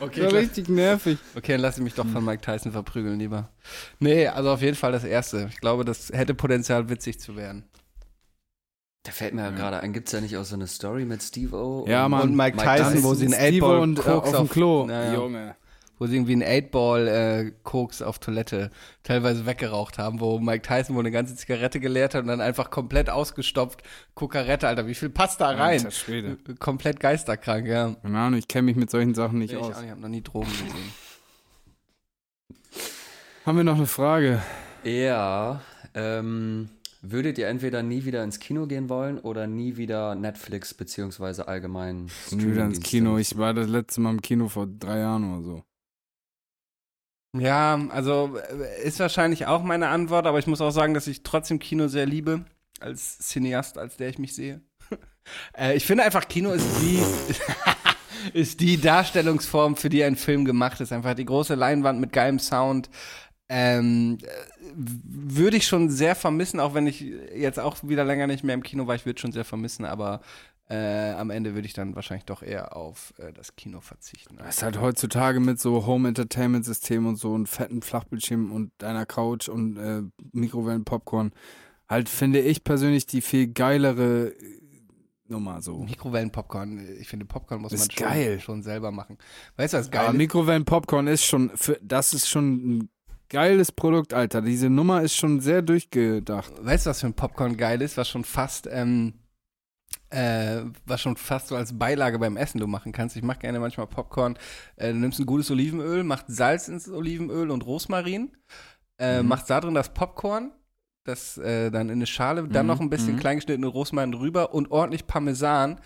okay, 0.00 0.28
so 0.28 0.36
richtig 0.36 0.68
nervig. 0.68 1.18
okay, 1.36 1.52
dann 1.52 1.60
lasse 1.60 1.80
ich 1.80 1.84
mich 1.84 1.94
doch 1.94 2.06
von 2.06 2.24
Mike 2.24 2.40
Tyson 2.40 2.72
verprügeln 2.72 3.18
lieber. 3.18 3.50
Nee, 3.98 4.26
also 4.28 4.50
auf 4.50 4.62
jeden 4.62 4.76
Fall 4.76 4.92
das 4.92 5.04
erste. 5.04 5.48
Ich 5.50 5.60
glaube, 5.60 5.84
das 5.84 6.10
hätte 6.10 6.34
Potenzial, 6.34 6.88
witzig 6.88 7.20
zu 7.20 7.36
werden. 7.36 7.64
Da 9.02 9.12
fällt 9.12 9.34
mir 9.34 9.42
ja 9.42 9.50
gerade 9.50 9.80
ein, 9.80 9.92
gibt 9.92 10.08
es 10.08 10.12
ja 10.12 10.20
nicht 10.22 10.36
auch 10.38 10.44
so 10.44 10.54
eine 10.54 10.66
Story 10.66 11.04
mit 11.04 11.22
Steve 11.22 11.54
O? 11.56 11.84
Ja, 11.86 12.06
und- 12.06 12.10
Mann. 12.12 12.22
und 12.30 12.36
Mike 12.36 12.56
Mike 12.56 12.68
Tyson, 12.68 12.92
Tyson, 12.94 13.02
wo 13.04 13.14
sie 13.14 13.26
einen 13.26 13.34
8-Ball 13.58 13.78
und 13.80 13.98
äh, 13.98 14.02
Koks 14.02 14.28
auf 14.32 14.46
dem 14.46 14.48
Klo. 14.48 14.86
Ja, 14.88 15.04
ja. 15.04 15.14
Junge. 15.14 15.56
Wo 15.98 16.06
sie 16.06 16.16
irgendwie 16.16 16.32
einen 16.32 16.42
8-Ball 16.42 17.08
äh, 17.08 18.04
auf 18.04 18.18
Toilette 18.18 18.70
teilweise 19.02 19.46
weggeraucht 19.46 19.98
haben, 19.98 20.20
wo 20.20 20.38
Mike 20.38 20.62
Tyson 20.66 20.96
wohl 20.96 21.02
eine 21.02 21.10
ganze 21.10 21.36
Zigarette 21.36 21.80
geleert 21.80 22.14
hat 22.14 22.22
und 22.22 22.28
dann 22.28 22.40
einfach 22.40 22.70
komplett 22.70 23.10
ausgestopft. 23.10 23.82
Kokarette, 24.14 24.66
Alter, 24.68 24.86
wie 24.86 24.94
viel 24.94 25.10
passt 25.10 25.40
da 25.40 25.48
rein? 25.50 25.78
Alter 25.78 25.90
Schwede. 25.90 26.38
Komplett 26.58 27.00
geisterkrank, 27.00 27.66
ja. 27.66 27.94
Keine 28.02 28.18
Ahnung, 28.18 28.38
ich 28.38 28.48
kenne 28.48 28.66
mich 28.66 28.76
mit 28.76 28.90
solchen 28.90 29.14
Sachen 29.14 29.38
nicht 29.38 29.52
ich 29.52 29.58
aus. 29.58 29.76
auch 29.76 29.80
nicht, 29.80 29.90
hab 29.90 30.00
noch 30.00 30.08
nie 30.08 30.22
Drogen 30.22 30.50
gesehen. 30.50 30.92
Haben 33.46 33.58
wir 33.58 33.64
noch 33.64 33.76
eine 33.76 33.86
Frage? 33.86 34.42
Ja, 34.84 35.60
ähm, 35.94 36.70
würdet 37.02 37.36
ihr 37.38 37.48
entweder 37.48 37.82
nie 37.82 38.04
wieder 38.04 38.24
ins 38.24 38.40
Kino 38.40 38.66
gehen 38.66 38.88
wollen 38.88 39.18
oder 39.18 39.46
nie 39.46 39.76
wieder 39.76 40.14
Netflix 40.14 40.72
beziehungsweise 40.72 41.46
allgemein 41.46 42.10
Nie 42.30 42.46
wieder 42.46 42.64
ins 42.64 42.80
Kino. 42.80 43.18
Ich 43.18 43.36
war 43.36 43.52
das 43.52 43.68
letzte 43.68 44.00
Mal 44.00 44.10
im 44.12 44.22
Kino 44.22 44.48
vor 44.48 44.66
drei 44.66 45.00
Jahren 45.00 45.30
oder 45.30 45.42
so. 45.42 45.62
Ja, 47.36 47.80
also 47.90 48.38
äh, 48.38 48.86
ist 48.86 49.00
wahrscheinlich 49.00 49.46
auch 49.46 49.62
meine 49.62 49.88
Antwort, 49.88 50.26
aber 50.26 50.38
ich 50.38 50.46
muss 50.46 50.60
auch 50.60 50.70
sagen, 50.70 50.94
dass 50.94 51.08
ich 51.08 51.24
trotzdem 51.24 51.58
Kino 51.58 51.88
sehr 51.88 52.06
liebe, 52.06 52.44
als 52.80 53.18
Cineast, 53.18 53.76
als 53.76 53.96
der 53.96 54.08
ich 54.08 54.18
mich 54.18 54.34
sehe. 54.34 54.60
äh, 55.58 55.76
ich 55.76 55.84
finde 55.84 56.04
einfach, 56.04 56.28
Kino 56.28 56.52
ist 56.52 56.66
die, 56.80 57.02
ist 58.38 58.60
die 58.60 58.80
Darstellungsform, 58.80 59.76
für 59.76 59.88
die 59.88 60.04
ein 60.04 60.16
Film 60.16 60.44
gemacht 60.44 60.80
ist. 60.80 60.92
Einfach 60.92 61.14
die 61.14 61.24
große 61.24 61.56
Leinwand 61.56 62.00
mit 62.00 62.12
geilem 62.12 62.38
Sound. 62.38 62.88
Ähm, 63.48 64.18
äh, 64.22 64.26
würde 64.76 65.56
ich 65.56 65.66
schon 65.66 65.90
sehr 65.90 66.14
vermissen, 66.14 66.60
auch 66.60 66.72
wenn 66.72 66.86
ich 66.86 67.00
jetzt 67.00 67.58
auch 67.58 67.78
wieder 67.82 68.04
länger 68.04 68.28
nicht 68.28 68.44
mehr 68.44 68.54
im 68.54 68.62
Kino 68.62 68.86
war. 68.86 68.94
Ich 68.94 69.06
würde 69.06 69.20
schon 69.20 69.32
sehr 69.32 69.44
vermissen, 69.44 69.84
aber 69.84 70.20
äh, 70.68 71.12
am 71.12 71.30
Ende 71.30 71.54
würde 71.54 71.66
ich 71.66 71.74
dann 71.74 71.94
wahrscheinlich 71.94 72.24
doch 72.24 72.42
eher 72.42 72.76
auf 72.76 73.12
äh, 73.18 73.32
das 73.32 73.54
Kino 73.54 73.80
verzichten. 73.80 74.36
Das 74.38 74.56
ist 74.56 74.62
halt 74.62 74.80
heutzutage 74.80 75.40
mit 75.40 75.60
so 75.60 75.86
Home-Entertainment-System 75.86 77.06
und 77.06 77.16
so 77.16 77.32
und 77.32 77.48
fetten 77.48 77.82
Flachbildschirm 77.82 78.50
und 78.50 78.72
deiner 78.78 79.04
Couch 79.04 79.48
und 79.48 79.76
äh, 79.76 80.02
Mikrowellen-Popcorn. 80.32 81.32
Halt 81.88 82.08
finde 82.08 82.40
ich 82.40 82.64
persönlich 82.64 83.06
die 83.06 83.20
viel 83.20 83.48
geilere 83.48 84.28
äh, 84.28 84.34
Nummer 85.26 85.60
so. 85.60 85.80
Mikrowellen-Popcorn. 85.80 86.96
Ich 86.98 87.08
finde, 87.08 87.26
Popcorn 87.26 87.60
muss 87.60 87.72
Ist 87.72 87.80
man 87.80 87.90
schon, 87.90 88.06
geil. 88.08 88.40
schon 88.40 88.62
selber 88.62 88.90
machen. 88.90 89.18
Weißt 89.56 89.74
du, 89.74 89.78
was 89.78 89.90
geil 89.90 90.02
Aber 90.02 90.12
ist? 90.12 90.18
Mikrowellen-Popcorn 90.18 91.06
ist 91.08 91.24
schon, 91.24 91.50
für, 91.54 91.78
das 91.82 92.14
ist 92.14 92.28
schon 92.28 92.78
ein 92.78 92.88
geiles 93.28 93.72
Produkt, 93.72 94.14
Alter. 94.14 94.42
Diese 94.42 94.70
Nummer 94.70 95.02
ist 95.02 95.14
schon 95.16 95.40
sehr 95.40 95.60
durchgedacht. 95.60 96.52
Weißt 96.64 96.86
du, 96.86 96.90
was 96.90 97.00
für 97.00 97.06
ein 97.06 97.14
Popcorn 97.14 97.56
geil 97.56 97.82
ist, 97.82 97.96
was 97.96 98.08
schon 98.08 98.24
fast, 98.24 98.68
ähm, 98.70 99.14
äh, 100.14 100.62
was 100.86 101.00
schon 101.00 101.16
fast 101.16 101.48
so 101.48 101.56
als 101.56 101.76
Beilage 101.78 102.18
beim 102.18 102.36
Essen 102.36 102.58
du 102.60 102.66
machen 102.66 102.92
kannst? 102.92 103.16
Ich 103.16 103.22
mache 103.22 103.40
gerne 103.40 103.60
manchmal 103.60 103.86
Popcorn. 103.86 104.38
Äh, 104.76 104.92
du 104.92 104.98
nimmst 104.98 105.18
ein 105.20 105.26
gutes 105.26 105.50
Olivenöl, 105.50 106.04
machst 106.04 106.26
Salz 106.28 106.68
ins 106.68 106.88
Olivenöl 106.88 107.50
und 107.50 107.66
Rosmarin, 107.66 108.36
äh, 108.98 109.22
Mhm. 109.22 109.28
machst 109.28 109.50
da 109.50 109.60
drin 109.60 109.74
das 109.74 109.92
Popcorn, 109.92 110.52
das 111.04 111.36
äh, 111.38 111.70
dann 111.70 111.88
in 111.88 111.96
eine 111.96 112.06
Schale, 112.06 112.48
dann 112.48 112.66
Mhm, 112.66 112.72
noch 112.72 112.80
ein 112.80 112.90
bisschen 112.90 113.14
mhm. 113.14 113.18
kleingeschnittene 113.18 113.66
Rosmarin 113.66 114.12
drüber 114.12 114.54
und 114.54 114.70
ordentlich 114.70 115.06
Parmesan. 115.06 115.80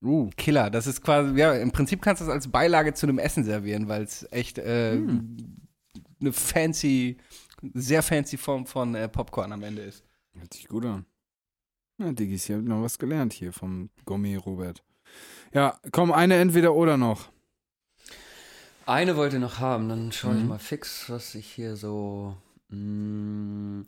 Uh. 0.00 0.30
Killer. 0.36 0.70
Das 0.70 0.86
ist 0.86 1.02
quasi, 1.02 1.34
ja, 1.36 1.52
im 1.54 1.72
Prinzip 1.72 2.00
kannst 2.00 2.22
du 2.22 2.26
das 2.26 2.32
als 2.32 2.48
Beilage 2.48 2.94
zu 2.94 3.06
einem 3.06 3.18
Essen 3.18 3.42
servieren, 3.44 3.88
weil 3.88 4.02
es 4.02 4.26
echt 4.30 4.58
äh, 4.58 4.92
Hm. 4.92 5.36
eine 6.20 6.32
fancy, 6.32 7.16
sehr 7.74 8.02
fancy 8.04 8.36
Form 8.36 8.64
von 8.66 8.94
äh, 8.94 9.08
Popcorn 9.08 9.52
am 9.52 9.62
Ende 9.64 9.82
ist. 9.82 10.04
Hört 10.34 10.54
sich 10.54 10.68
gut 10.68 10.84
an. 10.86 11.04
Ja, 11.98 12.12
Diggis, 12.12 12.48
ihr 12.48 12.56
habt 12.56 12.66
noch 12.66 12.82
was 12.82 12.98
gelernt 12.98 13.32
hier 13.32 13.52
vom 13.52 13.90
Gummi 14.04 14.36
Robert. 14.36 14.82
Ja, 15.52 15.78
komm, 15.92 16.12
eine 16.12 16.36
entweder 16.36 16.74
oder 16.74 16.96
noch. 16.96 17.30
Eine 18.86 19.16
wollte 19.16 19.36
ich 19.36 19.42
noch 19.42 19.58
haben, 19.58 19.88
dann 19.88 20.12
schaue 20.12 20.36
ich 20.36 20.42
Mhm. 20.42 20.48
mal 20.48 20.58
fix, 20.58 21.10
was 21.10 21.34
ich 21.34 21.46
hier 21.46 21.76
so. 21.76 22.36
Mh, 22.70 23.84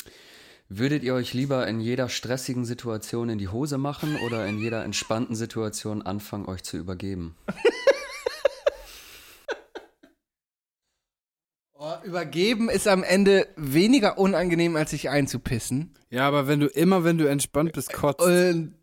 würdet 0.69 1.03
ihr 1.03 1.15
euch 1.15 1.35
lieber 1.35 1.67
in 1.67 1.81
jeder 1.81 2.09
stressigen 2.09 2.65
Situation 2.65 3.29
in 3.29 3.39
die 3.39 3.49
Hose 3.49 3.79
machen 3.79 4.17
oder 4.27 4.47
in 4.47 4.59
jeder 4.59 4.85
entspannten 4.85 5.37
Situation 5.37 6.03
anfangen, 6.03 6.47
euch 6.47 6.63
zu 6.63 6.77
übergeben? 6.77 7.35
Oh, 11.83 11.95
übergeben 12.05 12.69
ist 12.69 12.87
am 12.87 13.03
Ende 13.03 13.49
weniger 13.57 14.19
unangenehm, 14.19 14.77
als 14.77 14.91
sich 14.91 15.09
einzupissen. 15.09 15.95
Ja, 16.11 16.29
aber 16.29 16.47
wenn 16.47 16.61
du 16.61 16.67
immer, 16.67 17.05
wenn 17.05 17.17
du 17.17 17.25
entspannt 17.25 17.73
bist, 17.73 17.91
kotzt. 17.91 18.21
Und 18.21 18.75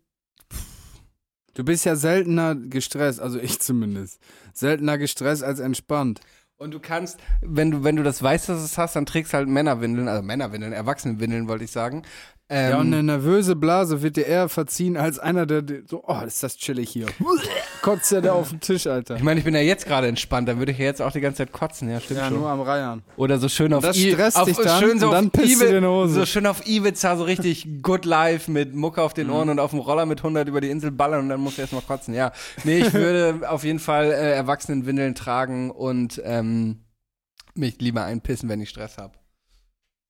Du 1.58 1.64
bist 1.64 1.84
ja 1.84 1.96
seltener 1.96 2.54
gestresst, 2.54 3.18
also 3.18 3.40
ich 3.40 3.58
zumindest. 3.58 4.20
Seltener 4.52 4.96
gestresst 4.96 5.42
als 5.42 5.58
entspannt. 5.58 6.20
Und 6.56 6.72
du 6.72 6.78
kannst, 6.78 7.18
wenn 7.40 7.72
du, 7.72 7.82
wenn 7.82 7.96
du 7.96 8.04
das 8.04 8.22
weißt, 8.22 8.48
dass 8.48 8.58
du 8.58 8.64
es 8.64 8.78
hast, 8.78 8.94
dann 8.94 9.06
trägst 9.06 9.34
halt 9.34 9.48
Männerwindeln, 9.48 10.06
also 10.06 10.22
Männerwindeln, 10.22 10.72
Erwachsenenwindeln, 10.72 11.48
wollte 11.48 11.64
ich 11.64 11.72
sagen. 11.72 12.02
Ähm, 12.50 12.70
ja, 12.70 12.78
und 12.80 12.86
eine 12.86 13.02
nervöse 13.02 13.56
Blase 13.56 14.00
wird 14.00 14.16
dir 14.16 14.24
eher 14.26 14.48
verziehen 14.48 14.96
als 14.96 15.18
einer, 15.18 15.44
der 15.44 15.62
so, 15.86 16.02
oh, 16.06 16.20
ist 16.26 16.42
das 16.42 16.56
chillig 16.56 16.88
hier. 16.88 17.04
Kotzt 17.82 18.10
ja 18.10 18.22
da 18.22 18.32
auf 18.32 18.48
den 18.48 18.60
Tisch, 18.60 18.86
Alter. 18.86 19.16
ich 19.16 19.22
meine, 19.22 19.38
ich 19.38 19.44
bin 19.44 19.54
ja 19.54 19.60
jetzt 19.60 19.84
gerade 19.86 20.06
entspannt, 20.06 20.48
dann 20.48 20.58
würde 20.58 20.72
ich 20.72 20.78
ja 20.78 20.86
jetzt 20.86 21.02
auch 21.02 21.12
die 21.12 21.20
ganze 21.20 21.38
Zeit 21.38 21.52
kotzen, 21.52 21.90
ja, 21.90 22.00
stimmt 22.00 22.20
Ja, 22.20 22.28
schon. 22.28 22.38
nur 22.38 22.48
am 22.48 22.62
Reiern. 22.62 23.02
Oder 23.18 23.38
so 23.38 23.50
schön 23.50 23.74
auf 23.74 23.82
das 23.84 23.98
I- 23.98 24.12
stresst 24.12 24.38
auf, 24.38 24.46
dich 24.46 24.56
dann 24.56 24.80
schön 24.82 24.98
so 24.98 25.08
und 25.08 25.12
dann 25.12 25.26
auf 25.26 25.32
pisst 25.32 25.60
du 25.60 25.64
Ibi- 25.66 25.68
dir 25.68 25.76
in 25.76 25.82
die 25.84 25.88
Hose. 25.90 26.14
So 26.14 26.24
schön 26.26 26.46
auf 26.46 26.66
Ibiza, 26.66 27.16
so 27.18 27.24
richtig 27.24 27.82
good 27.82 28.06
life 28.06 28.50
mit 28.50 28.74
Mucke 28.74 29.02
auf 29.02 29.12
den 29.12 29.26
Mhm. 29.26 29.32
Ohren 29.34 29.48
und 29.50 29.60
auf 29.60 29.70
dem 29.72 29.80
Roller 29.80 30.06
mit 30.06 30.20
100 30.22 30.48
über 30.48 30.62
die 30.62 30.70
Insel 30.70 30.90
ballern 30.90 31.20
und 31.20 31.28
dann 31.28 31.40
musst 31.40 31.58
du 31.58 31.60
erstmal 31.62 31.82
kotzen. 31.82 32.14
Ja, 32.14 32.32
nee, 32.64 32.78
ich 32.78 32.94
würde 32.94 33.40
auf 33.50 33.62
jeden 33.62 33.78
Fall 33.78 34.06
äh, 34.06 34.32
Erwachsenenwindeln 34.32 35.14
tragen 35.14 35.70
und 35.70 36.18
ähm, 36.24 36.78
mich 37.54 37.78
lieber 37.80 38.04
einpissen, 38.04 38.48
wenn 38.48 38.60
ich 38.62 38.70
Stress 38.70 38.96
habe. 38.96 39.17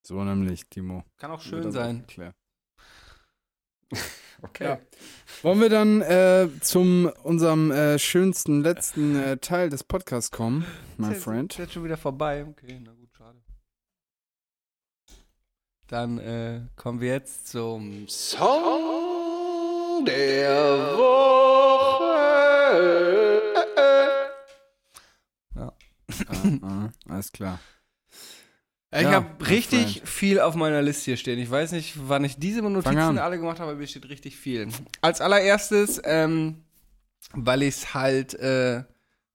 So 0.03 0.23
nämlich, 0.25 0.69
Timo. 0.69 1.05
Kann 1.19 1.31
auch 1.31 1.41
schön 1.41 1.71
sein. 1.73 2.01
aufgeklärt. 2.01 2.35
Okay. 4.41 4.65
Ja. 4.65 4.79
Wollen 5.43 5.61
wir 5.61 5.69
dann 5.69 6.01
äh, 6.01 6.49
zum 6.61 7.11
unserem 7.25 7.73
äh, 7.73 7.99
schönsten 7.99 8.63
letzten 8.63 9.17
äh, 9.17 9.39
Teil 9.39 9.69
des 9.69 9.83
Podcasts 9.83 10.31
kommen, 10.31 10.65
my 10.97 11.13
Ist 11.13 11.25
friend? 11.25 11.53
Ist 11.53 11.59
jetzt 11.59 11.73
schon 11.73 11.83
wieder 11.83 11.97
vorbei. 11.97 12.47
Okay, 12.49 12.81
na 12.85 12.93
gut, 12.93 13.13
schade. 13.17 13.43
Dann 15.89 16.19
äh, 16.19 16.61
kommen 16.77 17.01
wir 17.01 17.15
jetzt 17.15 17.49
zum 17.49 18.07
Song 18.07 20.05
der 20.07 20.97
Woche. 20.97 22.05
Ah, 26.27 26.59
ah, 26.63 26.89
alles 27.09 27.31
klar. 27.31 27.61
Ich 28.91 29.03
Ja, 29.03 29.13
habe 29.13 29.49
richtig 29.49 29.97
friend. 29.99 30.09
viel 30.09 30.41
auf 30.41 30.55
meiner 30.55 30.81
Liste 30.81 31.07
hier 31.07 31.17
stehen. 31.19 31.39
Ich 31.39 31.51
weiß 31.51 31.73
nicht, 31.73 31.95
wann 32.09 32.25
ich 32.25 32.39
diese. 32.39 32.63
Notizen 32.63 33.19
alle 33.19 33.39
gemacht 33.39 33.61
habe, 33.61 33.73
aber 33.73 33.79
mir 33.81 33.87
steht 33.87 34.09
richtig 34.09 34.37
viel. 34.37 34.69
Als 35.03 35.21
allererstes, 35.21 36.01
ähm, 36.05 36.65
weil 37.35 37.63
ich 37.63 37.75
es 37.77 37.93
halt 37.95 38.33
äh, 38.35 38.79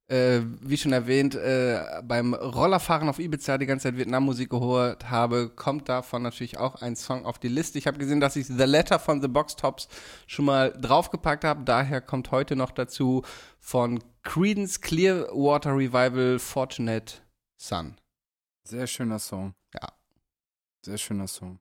äh, 0.08 0.42
wie 0.62 0.78
schon 0.78 0.92
erwähnt, 0.92 1.36
äh, 1.36 1.82
beim 2.04 2.34
Rollerfahren 2.34 3.08
auf 3.10 3.20
Ibiza 3.20 3.58
die 3.60 3.66
ganze 3.68 3.84
Zeit 3.84 3.98
Vietnam-Musik 3.98 4.50
gehört 4.50 5.10
habe, 5.12 5.50
kommt 5.50 5.88
davon 5.88 6.24
natürlich 6.24 6.58
auch 6.58 6.82
ein 6.82 6.96
Song 6.96 7.26
auf 7.26 7.38
die 7.40 7.48
Liste. 7.48 7.78
Ich 7.78 7.86
habe 7.88 7.98
gesehen, 8.00 8.20
dass 8.20 8.36
ich 8.36 8.48
The 8.48 8.64
Letter 8.66 8.98
von 9.00 9.22
The 9.22 9.28
Box 9.28 9.56
Tops 9.56 9.88
schon 10.28 10.46
mal 10.46 10.72
draufgepackt 10.74 11.44
habe. 11.46 11.64
Daher 11.64 12.02
kommt 12.02 12.32
heute 12.32 12.56
noch 12.56 12.72
dazu 12.72 13.22
von 13.60 14.00
Credence 14.24 14.82
Clearwater 14.82 15.76
Revival 15.78 16.40
Fortunate 16.40 17.14
Son. 17.58 17.96
Sehr 18.64 18.88
schöner 18.88 19.20
Song. 19.20 19.54
Ja. 19.74 19.90
Sehr 20.82 20.98
schöner 20.98 21.28
Song. 21.28 21.60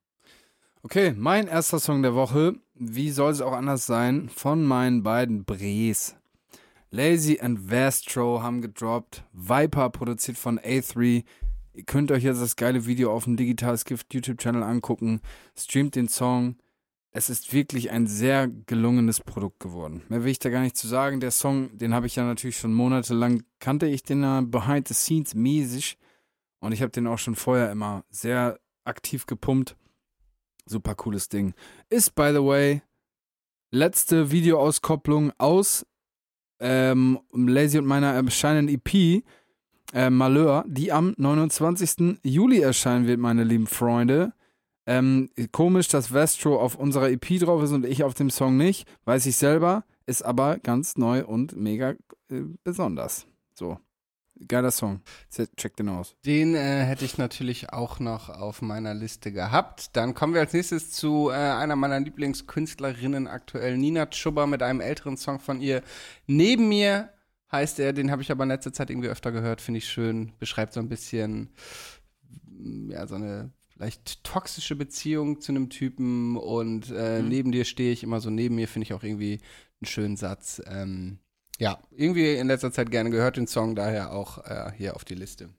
Okay, 0.82 1.14
mein 1.16 1.46
erster 1.46 1.78
Song 1.78 2.02
der 2.02 2.14
Woche, 2.14 2.54
wie 2.74 3.10
soll 3.10 3.32
es 3.32 3.40
auch 3.40 3.52
anders 3.52 3.86
sein, 3.86 4.28
von 4.28 4.64
meinen 4.64 5.02
beiden 5.02 5.44
Brees. 5.44 6.16
Lazy 6.90 7.40
and 7.40 7.70
Vastro 7.70 8.42
haben 8.42 8.60
gedroppt. 8.60 9.24
Viper 9.32 9.90
produziert 9.90 10.36
von 10.36 10.60
A3. 10.60 11.24
Ihr 11.74 11.84
könnt 11.84 12.12
euch 12.12 12.22
jetzt 12.22 12.42
das 12.42 12.56
geile 12.56 12.84
Video 12.86 13.12
auf 13.12 13.24
dem 13.24 13.36
Digitales 13.36 13.84
Gift 13.84 14.12
YouTube-Channel 14.12 14.62
angucken. 14.62 15.20
Streamt 15.56 15.96
den 15.96 16.08
Song. 16.08 16.56
Es 17.10 17.30
ist 17.30 17.52
wirklich 17.52 17.90
ein 17.90 18.06
sehr 18.06 18.48
gelungenes 18.48 19.20
Produkt 19.20 19.60
geworden. 19.60 20.02
Mehr 20.08 20.24
will 20.24 20.32
ich 20.32 20.38
da 20.38 20.50
gar 20.50 20.62
nicht 20.62 20.76
zu 20.76 20.86
sagen. 20.86 21.20
Der 21.20 21.30
Song, 21.30 21.76
den 21.76 21.94
habe 21.94 22.06
ich 22.06 22.16
ja 22.16 22.24
natürlich 22.24 22.58
schon 22.58 22.74
monatelang, 22.74 23.42
kannte 23.58 23.86
ich 23.86 24.02
den 24.02 24.22
ja 24.22 24.40
behind 24.42 24.88
the 24.88 24.94
scenes 24.94 25.34
mäßig. 25.34 25.98
Und 26.62 26.70
ich 26.70 26.80
habe 26.80 26.92
den 26.92 27.08
auch 27.08 27.18
schon 27.18 27.34
vorher 27.34 27.72
immer 27.72 28.04
sehr 28.08 28.60
aktiv 28.84 29.26
gepumpt. 29.26 29.76
Super 30.64 30.94
cooles 30.94 31.28
Ding. 31.28 31.54
Ist, 31.90 32.14
by 32.14 32.30
the 32.32 32.42
way, 32.42 32.82
letzte 33.72 34.30
Videoauskopplung 34.30 35.32
aus 35.38 35.84
ähm, 36.60 37.18
Lazy 37.32 37.78
und 37.78 37.86
meiner 37.86 38.12
erscheinenden 38.12 38.76
EP, 38.76 39.24
äh, 39.92 40.08
Malheur, 40.08 40.64
die 40.68 40.92
am 40.92 41.14
29. 41.18 42.20
Juli 42.22 42.60
erscheinen 42.60 43.08
wird, 43.08 43.18
meine 43.18 43.42
lieben 43.42 43.66
Freunde. 43.66 44.32
Ähm, 44.86 45.30
komisch, 45.50 45.88
dass 45.88 46.14
Vestro 46.14 46.60
auf 46.60 46.76
unserer 46.76 47.10
EP 47.10 47.40
drauf 47.40 47.60
ist 47.64 47.72
und 47.72 47.84
ich 47.84 48.04
auf 48.04 48.14
dem 48.14 48.30
Song 48.30 48.56
nicht, 48.56 48.88
weiß 49.04 49.26
ich 49.26 49.36
selber, 49.36 49.84
ist 50.06 50.24
aber 50.24 50.58
ganz 50.58 50.96
neu 50.96 51.24
und 51.24 51.56
mega 51.56 51.90
äh, 52.30 52.44
besonders. 52.62 53.26
So. 53.52 53.78
Geiler 54.48 54.70
Song. 54.70 55.00
Check 55.56 55.76
den 55.76 55.88
aus. 55.88 56.16
Den 56.24 56.54
äh, 56.54 56.84
hätte 56.84 57.04
ich 57.04 57.18
natürlich 57.18 57.72
auch 57.72 58.00
noch 58.00 58.28
auf 58.28 58.62
meiner 58.62 58.94
Liste 58.94 59.32
gehabt. 59.32 59.96
Dann 59.96 60.14
kommen 60.14 60.34
wir 60.34 60.40
als 60.40 60.52
nächstes 60.52 60.90
zu 60.90 61.30
äh, 61.30 61.34
einer 61.34 61.76
meiner 61.76 62.00
Lieblingskünstlerinnen 62.00 63.26
aktuell, 63.26 63.76
Nina 63.76 64.06
Schubber, 64.10 64.46
mit 64.46 64.62
einem 64.62 64.80
älteren 64.80 65.16
Song 65.16 65.40
von 65.40 65.60
ihr. 65.60 65.82
Neben 66.26 66.68
mir 66.68 67.10
heißt 67.50 67.78
er, 67.78 67.92
den 67.92 68.10
habe 68.10 68.22
ich 68.22 68.30
aber 68.30 68.44
in 68.44 68.50
letzter 68.50 68.72
Zeit 68.72 68.90
irgendwie 68.90 69.08
öfter 69.08 69.30
gehört, 69.30 69.60
finde 69.60 69.78
ich 69.78 69.88
schön. 69.88 70.32
Beschreibt 70.38 70.72
so 70.72 70.80
ein 70.80 70.88
bisschen, 70.88 71.50
ja, 72.88 73.06
so 73.06 73.14
eine 73.14 73.52
vielleicht 73.68 74.24
toxische 74.24 74.76
Beziehung 74.76 75.40
zu 75.40 75.52
einem 75.52 75.68
Typen 75.68 76.36
und 76.36 76.90
äh, 76.90 77.20
mhm. 77.20 77.28
neben 77.28 77.52
dir 77.52 77.64
stehe 77.64 77.92
ich 77.92 78.02
immer 78.02 78.20
so 78.20 78.30
neben 78.30 78.54
mir, 78.54 78.68
finde 78.68 78.84
ich 78.84 78.94
auch 78.94 79.02
irgendwie 79.02 79.40
einen 79.80 79.86
schönen 79.86 80.16
Satz. 80.16 80.62
Ähm, 80.66 81.18
ja, 81.58 81.78
irgendwie 81.90 82.34
in 82.34 82.46
letzter 82.46 82.72
Zeit 82.72 82.90
gerne 82.90 83.10
gehört 83.10 83.36
den 83.36 83.46
Song, 83.46 83.74
daher 83.74 84.12
auch 84.12 84.38
äh, 84.44 84.72
hier 84.76 84.96
auf 84.96 85.04
die 85.04 85.14
Liste. 85.14 85.50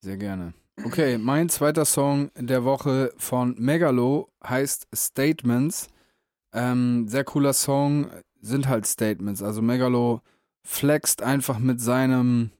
Sehr 0.00 0.16
gerne. 0.16 0.54
Okay, 0.84 1.18
mein 1.18 1.50
zweiter 1.50 1.84
Song 1.84 2.30
der 2.36 2.64
Woche 2.64 3.12
von 3.18 3.54
Megalo 3.58 4.30
heißt 4.42 4.88
Statements. 4.94 5.88
Ähm, 6.52 7.06
sehr 7.06 7.24
cooler 7.24 7.52
Song, 7.52 8.10
sind 8.40 8.66
halt 8.66 8.86
Statements. 8.86 9.42
Also 9.42 9.60
Megalo 9.60 10.22
flext 10.62 11.22
einfach 11.22 11.58
mit 11.58 11.80
seinem, 11.80 12.50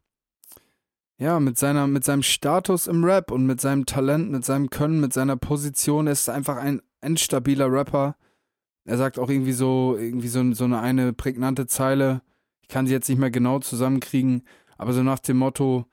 ja, 1.18 1.40
mit 1.40 1.58
seiner, 1.58 1.86
mit 1.86 2.04
seinem 2.04 2.22
Status 2.22 2.86
im 2.86 3.04
Rap 3.04 3.30
und 3.30 3.46
mit 3.46 3.60
seinem 3.60 3.86
Talent, 3.86 4.30
mit 4.30 4.44
seinem 4.44 4.68
Können, 4.68 5.00
mit 5.00 5.14
seiner 5.14 5.36
Position. 5.36 6.06
Er 6.06 6.12
ist 6.12 6.28
einfach 6.28 6.56
ein 6.56 6.82
endstabiler 7.00 7.72
Rapper 7.72 8.16
er 8.84 8.96
sagt 8.96 9.18
auch 9.18 9.30
irgendwie 9.30 9.52
so, 9.52 9.96
irgendwie 9.98 10.28
so, 10.28 10.52
so 10.52 10.64
eine, 10.64 10.80
eine 10.80 11.12
prägnante 11.12 11.66
Zeile. 11.66 12.22
Ich 12.62 12.68
kann 12.68 12.86
sie 12.86 12.92
jetzt 12.92 13.08
nicht 13.08 13.18
mehr 13.18 13.30
genau 13.30 13.58
zusammenkriegen, 13.58 14.42
aber 14.78 14.92
so 14.92 15.02
nach 15.02 15.18
dem 15.18 15.38
Motto, 15.38 15.86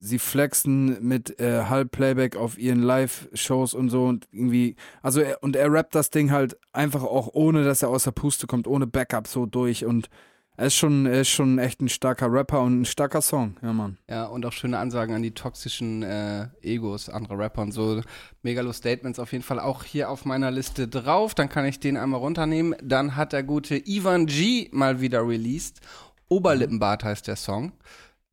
sie 0.00 0.18
flexen 0.18 1.02
mit 1.06 1.40
äh, 1.40 1.64
Halbplayback 1.64 2.36
auf 2.36 2.58
ihren 2.58 2.82
Live-Shows 2.82 3.74
und 3.74 3.88
so 3.88 4.04
und 4.04 4.28
irgendwie, 4.30 4.76
also 5.02 5.20
er, 5.20 5.42
und 5.42 5.56
er 5.56 5.72
rappt 5.72 5.94
das 5.94 6.10
Ding 6.10 6.30
halt 6.30 6.58
einfach 6.72 7.02
auch 7.02 7.30
ohne, 7.32 7.64
dass 7.64 7.82
er 7.82 7.88
aus 7.88 8.04
der 8.04 8.12
Puste 8.12 8.46
kommt, 8.46 8.66
ohne 8.66 8.86
Backup 8.86 9.26
so 9.26 9.46
durch 9.46 9.84
und 9.84 10.08
er 10.56 10.66
ist 10.66 10.74
schon, 10.74 11.06
er 11.06 11.22
ist 11.22 11.28
schon 11.28 11.58
echt 11.58 11.80
ein 11.80 11.88
starker 11.88 12.32
Rapper 12.32 12.60
und 12.60 12.82
ein 12.82 12.84
starker 12.84 13.20
Song, 13.20 13.56
ja, 13.62 13.72
Mann. 13.72 13.98
Ja, 14.08 14.26
und 14.26 14.46
auch 14.46 14.52
schöne 14.52 14.78
Ansagen 14.78 15.14
an 15.14 15.22
die 15.22 15.32
toxischen 15.32 16.02
äh, 16.02 16.48
Egos 16.62 17.08
anderer 17.08 17.38
Rapper 17.38 17.62
und 17.62 17.72
so. 17.72 18.02
Megalo-Statements 18.42 19.18
auf 19.18 19.32
jeden 19.32 19.42
Fall 19.42 19.58
auch 19.58 19.82
hier 19.82 20.10
auf 20.10 20.24
meiner 20.24 20.50
Liste 20.50 20.86
drauf. 20.86 21.34
Dann 21.34 21.48
kann 21.48 21.64
ich 21.64 21.80
den 21.80 21.96
einmal 21.96 22.20
runternehmen. 22.20 22.76
Dann 22.82 23.16
hat 23.16 23.32
der 23.32 23.42
gute 23.42 23.76
Ivan 23.76 24.26
G 24.26 24.68
mal 24.72 25.00
wieder 25.00 25.26
released. 25.26 25.80
Oberlippenbart 26.28 27.04
heißt 27.04 27.26
der 27.26 27.36
Song. 27.36 27.72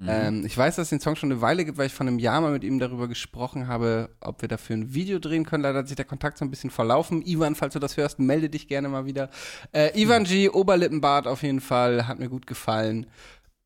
Mhm. 0.01 0.09
Ähm, 0.09 0.45
ich 0.47 0.57
weiß, 0.57 0.77
dass 0.77 0.85
es 0.85 0.89
den 0.89 0.99
Song 0.99 1.15
schon 1.15 1.31
eine 1.31 1.41
Weile 1.41 1.63
gibt, 1.63 1.77
weil 1.77 1.85
ich 1.85 1.93
vor 1.93 2.07
einem 2.07 2.17
Jahr 2.17 2.41
mal 2.41 2.51
mit 2.51 2.63
ihm 2.63 2.79
darüber 2.79 3.07
gesprochen 3.07 3.67
habe, 3.67 4.09
ob 4.19 4.41
wir 4.41 4.49
dafür 4.49 4.75
ein 4.75 4.95
Video 4.95 5.19
drehen 5.19 5.45
können. 5.45 5.61
Leider 5.61 5.79
hat 5.79 5.87
sich 5.87 5.95
der 5.95 6.05
Kontakt 6.05 6.39
so 6.39 6.45
ein 6.45 6.49
bisschen 6.49 6.71
verlaufen. 6.71 7.21
Ivan, 7.21 7.53
falls 7.53 7.73
du 7.73 7.79
das 7.79 7.97
hörst, 7.97 8.17
melde 8.17 8.49
dich 8.49 8.67
gerne 8.67 8.89
mal 8.89 9.05
wieder. 9.05 9.29
Äh, 9.71 9.91
Ivan 10.01 10.23
G, 10.23 10.49
Oberlippenbart 10.49 11.27
auf 11.27 11.43
jeden 11.43 11.61
Fall, 11.61 12.07
hat 12.07 12.17
mir 12.17 12.29
gut 12.29 12.47
gefallen. 12.47 13.05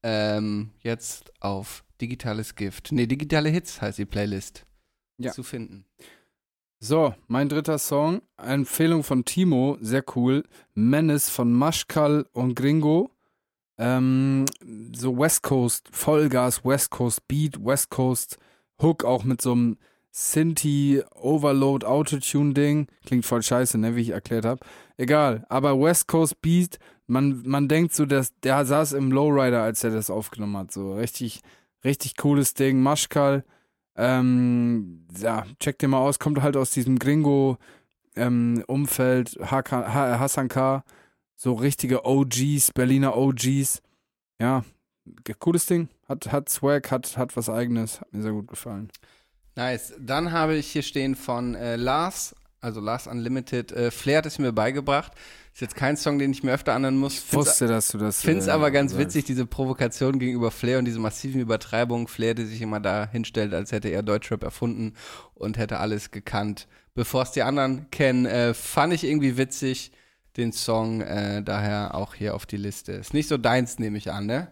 Ähm, 0.03 0.71
jetzt 0.81 1.31
auf 1.39 1.85
Digitales 2.01 2.55
Gift. 2.55 2.91
Nee, 2.91 3.07
Digitale 3.07 3.47
Hits 3.47 3.81
heißt 3.81 3.97
die 3.97 4.05
Playlist. 4.05 4.65
Ja. 5.17 5.31
Zu 5.31 5.43
finden. 5.43 5.85
So, 6.79 7.15
mein 7.27 7.47
dritter 7.47 7.79
Song, 7.79 8.21
Empfehlung 8.35 9.03
von 9.03 9.23
Timo, 9.23 9.77
sehr 9.79 10.03
cool. 10.17 10.43
Menace 10.73 11.29
von 11.29 11.53
Maschkal 11.53 12.25
und 12.33 12.55
Gringo. 12.55 13.14
Ähm, 13.77 14.45
so 14.93 15.17
West 15.17 15.43
Coast, 15.43 15.89
Vollgas, 15.91 16.63
West 16.63 16.91
Coast 16.91 17.27
Beat, 17.27 17.63
West 17.63 17.89
Coast 17.89 18.37
Hook, 18.81 19.03
auch 19.03 19.23
mit 19.23 19.41
so 19.41 19.51
einem 19.51 19.77
Sinti 20.11 21.03
Overload 21.13 21.85
Autotune 21.85 22.53
Ding. 22.53 22.87
Klingt 23.05 23.25
voll 23.25 23.43
scheiße, 23.43 23.77
ne, 23.77 23.95
wie 23.95 24.01
ich 24.01 24.09
erklärt 24.09 24.45
habe. 24.45 24.65
Egal, 24.97 25.45
aber 25.49 25.79
West 25.79 26.07
Coast 26.07 26.41
Beat, 26.41 26.79
man, 27.07 27.43
man 27.45 27.67
denkt 27.67 27.93
so, 27.93 28.05
dass 28.05 28.33
der 28.39 28.65
saß 28.65 28.93
im 28.93 29.11
Lowrider, 29.11 29.61
als 29.61 29.83
er 29.83 29.91
das 29.91 30.09
aufgenommen 30.09 30.57
hat. 30.57 30.71
So 30.71 30.95
richtig, 30.95 31.41
richtig 31.83 32.15
cooles 32.15 32.53
Ding. 32.53 32.81
Maschkal, 32.81 33.43
ähm, 33.97 35.05
ja, 35.17 35.45
check 35.59 35.79
dir 35.79 35.89
mal 35.89 35.99
aus, 35.99 36.19
kommt 36.19 36.41
halt 36.41 36.55
aus 36.55 36.71
diesem 36.71 36.97
Gringo 36.97 37.57
ähm, 38.15 38.63
Umfeld, 38.67 39.37
Hassan 39.41 40.47
K 40.47 40.83
so 41.35 41.53
richtige 41.53 42.05
OGs, 42.05 42.71
Berliner 42.73 43.17
OGs. 43.17 43.81
Ja, 44.39 44.63
cooles 45.39 45.65
Ding. 45.65 45.89
Hat, 46.07 46.31
hat 46.31 46.49
Swag, 46.49 46.91
hat, 46.91 47.17
hat 47.17 47.35
was 47.35 47.49
eigenes. 47.49 48.01
Hat 48.01 48.13
mir 48.13 48.21
sehr 48.21 48.31
gut 48.31 48.47
gefallen. 48.47 48.89
Nice. 49.55 49.93
Dann 49.99 50.31
habe 50.31 50.55
ich 50.55 50.67
hier 50.67 50.83
stehen 50.83 51.15
von 51.15 51.55
äh, 51.55 51.77
Lars, 51.77 52.35
also 52.59 52.81
Lars 52.81 53.07
Unlimited. 53.07 53.71
Äh, 53.71 53.91
Flair 53.91 54.19
hat 54.19 54.25
es 54.25 54.37
mir 54.37 54.51
beigebracht. 54.51 55.13
Ist 55.53 55.61
jetzt 55.61 55.75
kein 55.75 55.95
Song, 55.95 56.19
den 56.19 56.31
ich 56.31 56.43
mir 56.43 56.51
öfter 56.51 56.73
anhören 56.73 56.97
muss. 56.97 57.13
Ich 57.13 57.33
wusste, 57.33 57.67
dass 57.67 57.87
du 57.87 57.97
das. 57.97 58.21
Finde 58.21 58.41
es 58.41 58.47
äh, 58.47 58.51
aber 58.51 58.71
ganz 58.71 58.91
sagst. 58.91 59.05
witzig, 59.05 59.25
diese 59.25 59.45
Provokation 59.45 60.19
gegenüber 60.19 60.51
Flair 60.51 60.79
und 60.79 60.85
diese 60.85 60.99
massiven 60.99 61.39
Übertreibungen. 61.39 62.07
Flair, 62.07 62.33
der 62.33 62.45
sich 62.45 62.61
immer 62.61 62.81
da 62.81 63.07
hinstellt, 63.09 63.53
als 63.53 63.71
hätte 63.71 63.87
er 63.87 64.03
Deutschrap 64.03 64.43
erfunden 64.43 64.93
und 65.33 65.57
hätte 65.57 65.79
alles 65.79 66.11
gekannt. 66.11 66.67
Bevor 66.93 67.23
es 67.23 67.31
die 67.31 67.43
anderen 67.43 67.89
kennen, 67.91 68.25
äh, 68.25 68.53
fand 68.53 68.93
ich 68.93 69.05
irgendwie 69.05 69.37
witzig 69.37 69.91
den 70.37 70.51
Song 70.51 71.01
äh, 71.01 71.41
daher 71.43 71.95
auch 71.95 72.13
hier 72.13 72.35
auf 72.35 72.45
die 72.45 72.57
Liste. 72.57 72.93
Ist 72.93 73.13
nicht 73.13 73.27
so 73.27 73.37
deins, 73.37 73.79
nehme 73.79 73.97
ich 73.97 74.11
an, 74.11 74.25
ne? 74.25 74.51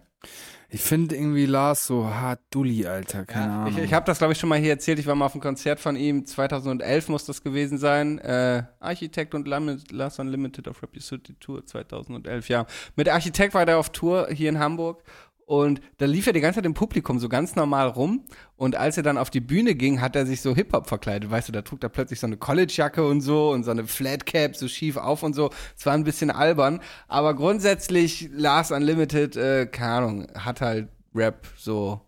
Ich 0.74 0.80
finde 0.80 1.14
irgendwie 1.14 1.46
Lars 1.46 1.86
so 1.86 2.06
hart 2.08 2.40
dulli, 2.50 2.84
Alter, 2.86 3.24
keine 3.24 3.46
ja, 3.46 3.62
Ahnung. 3.62 3.78
Ich, 3.78 3.84
ich 3.84 3.94
habe 3.94 4.06
das, 4.06 4.18
glaube 4.18 4.32
ich, 4.32 4.40
schon 4.40 4.48
mal 4.48 4.58
hier 4.58 4.70
erzählt. 4.70 4.98
Ich 4.98 5.06
war 5.06 5.14
mal 5.14 5.26
auf 5.26 5.34
einem 5.34 5.40
Konzert 5.40 5.78
von 5.78 5.94
ihm, 5.94 6.26
2011 6.26 7.08
muss 7.08 7.26
das 7.26 7.44
gewesen 7.44 7.78
sein. 7.78 8.18
Äh, 8.18 8.64
Architekt 8.80 9.36
und 9.36 9.46
Lars 9.46 10.18
Unlimited 10.18 10.66
auf 10.66 10.82
Rap 10.82 11.00
City 11.00 11.34
Tour 11.38 11.64
2011, 11.64 12.48
ja. 12.48 12.66
Mit 12.96 13.08
Architekt 13.08 13.54
war 13.54 13.66
der 13.66 13.78
auf 13.78 13.90
Tour 13.90 14.28
hier 14.32 14.48
in 14.48 14.58
Hamburg 14.58 15.04
und 15.46 15.80
da 15.98 16.06
lief 16.06 16.26
er 16.26 16.32
die 16.32 16.40
ganze 16.40 16.58
Zeit 16.58 16.66
im 16.66 16.74
Publikum 16.74 17.18
so 17.18 17.28
ganz 17.28 17.54
normal 17.54 17.88
rum. 17.88 18.24
Und 18.56 18.76
als 18.76 18.96
er 18.96 19.02
dann 19.02 19.18
auf 19.18 19.30
die 19.30 19.40
Bühne 19.40 19.74
ging, 19.74 20.00
hat 20.00 20.16
er 20.16 20.26
sich 20.26 20.40
so 20.40 20.54
Hip-Hop 20.54 20.88
verkleidet. 20.88 21.30
Weißt 21.30 21.48
du, 21.48 21.52
da 21.52 21.62
trug 21.62 21.82
er 21.82 21.88
plötzlich 21.90 22.20
so 22.20 22.26
eine 22.26 22.36
College-Jacke 22.36 23.06
und 23.06 23.20
so 23.20 23.50
und 23.50 23.64
so 23.64 23.70
eine 23.70 23.86
Flatcap 23.86 24.56
so 24.56 24.68
schief 24.68 24.96
auf 24.96 25.22
und 25.22 25.34
so. 25.34 25.50
Es 25.76 25.84
war 25.84 25.94
ein 25.94 26.04
bisschen 26.04 26.30
albern. 26.30 26.80
Aber 27.08 27.34
grundsätzlich, 27.34 28.30
Lars 28.32 28.70
Unlimited, 28.70 29.36
äh, 29.36 29.66
keine 29.66 29.92
Ahnung, 29.92 30.26
hat 30.34 30.60
halt 30.60 30.88
Rap 31.14 31.46
so 31.56 32.00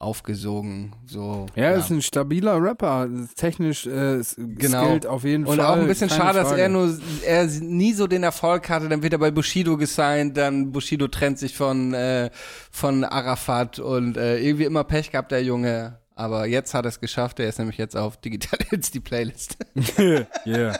aufgesogen. 0.00 0.92
So, 1.06 1.46
Ja, 1.54 1.72
ist 1.72 1.90
ein 1.90 2.02
stabiler 2.02 2.60
Rapper. 2.60 3.08
Technisch 3.36 3.86
äh, 3.86 4.20
Genau. 4.36 4.84
skillt 4.86 5.06
auf 5.06 5.24
jeden 5.24 5.44
Und 5.46 5.58
Fall. 5.58 5.66
auch 5.66 5.76
ein 5.76 5.86
bisschen 5.86 6.08
keine 6.08 6.20
schade, 6.20 6.38
dass 6.40 6.48
Frage. 6.48 6.62
er 6.62 6.68
nur 6.70 6.98
er 7.24 7.44
nie 7.46 7.92
so 7.92 8.06
den 8.06 8.22
Erfolg 8.22 8.68
hatte. 8.70 8.88
Dann 8.88 9.02
wird 9.02 9.12
er 9.12 9.18
bei 9.18 9.30
Bushido 9.30 9.76
gesigned, 9.76 10.36
dann 10.36 10.72
Bushido 10.72 11.06
trennt 11.06 11.38
sich 11.38 11.54
von 11.56 11.92
äh, 11.94 12.30
von 12.70 13.04
Arafat 13.04 13.78
und 13.78 14.16
äh, 14.16 14.38
irgendwie 14.40 14.64
immer 14.64 14.84
Pech 14.84 15.12
gehabt 15.12 15.30
der 15.32 15.44
Junge. 15.44 15.98
Aber 16.16 16.46
jetzt 16.46 16.74
hat 16.74 16.84
er 16.86 16.88
es 16.90 17.00
geschafft. 17.00 17.38
Er 17.40 17.48
ist 17.48 17.58
nämlich 17.58 17.78
jetzt 17.78 17.96
auf 17.96 18.16
Digital 18.18 18.58
Hits 18.70 18.90
die 18.90 19.00
Playlist. 19.00 19.56
yeah. 20.46 20.78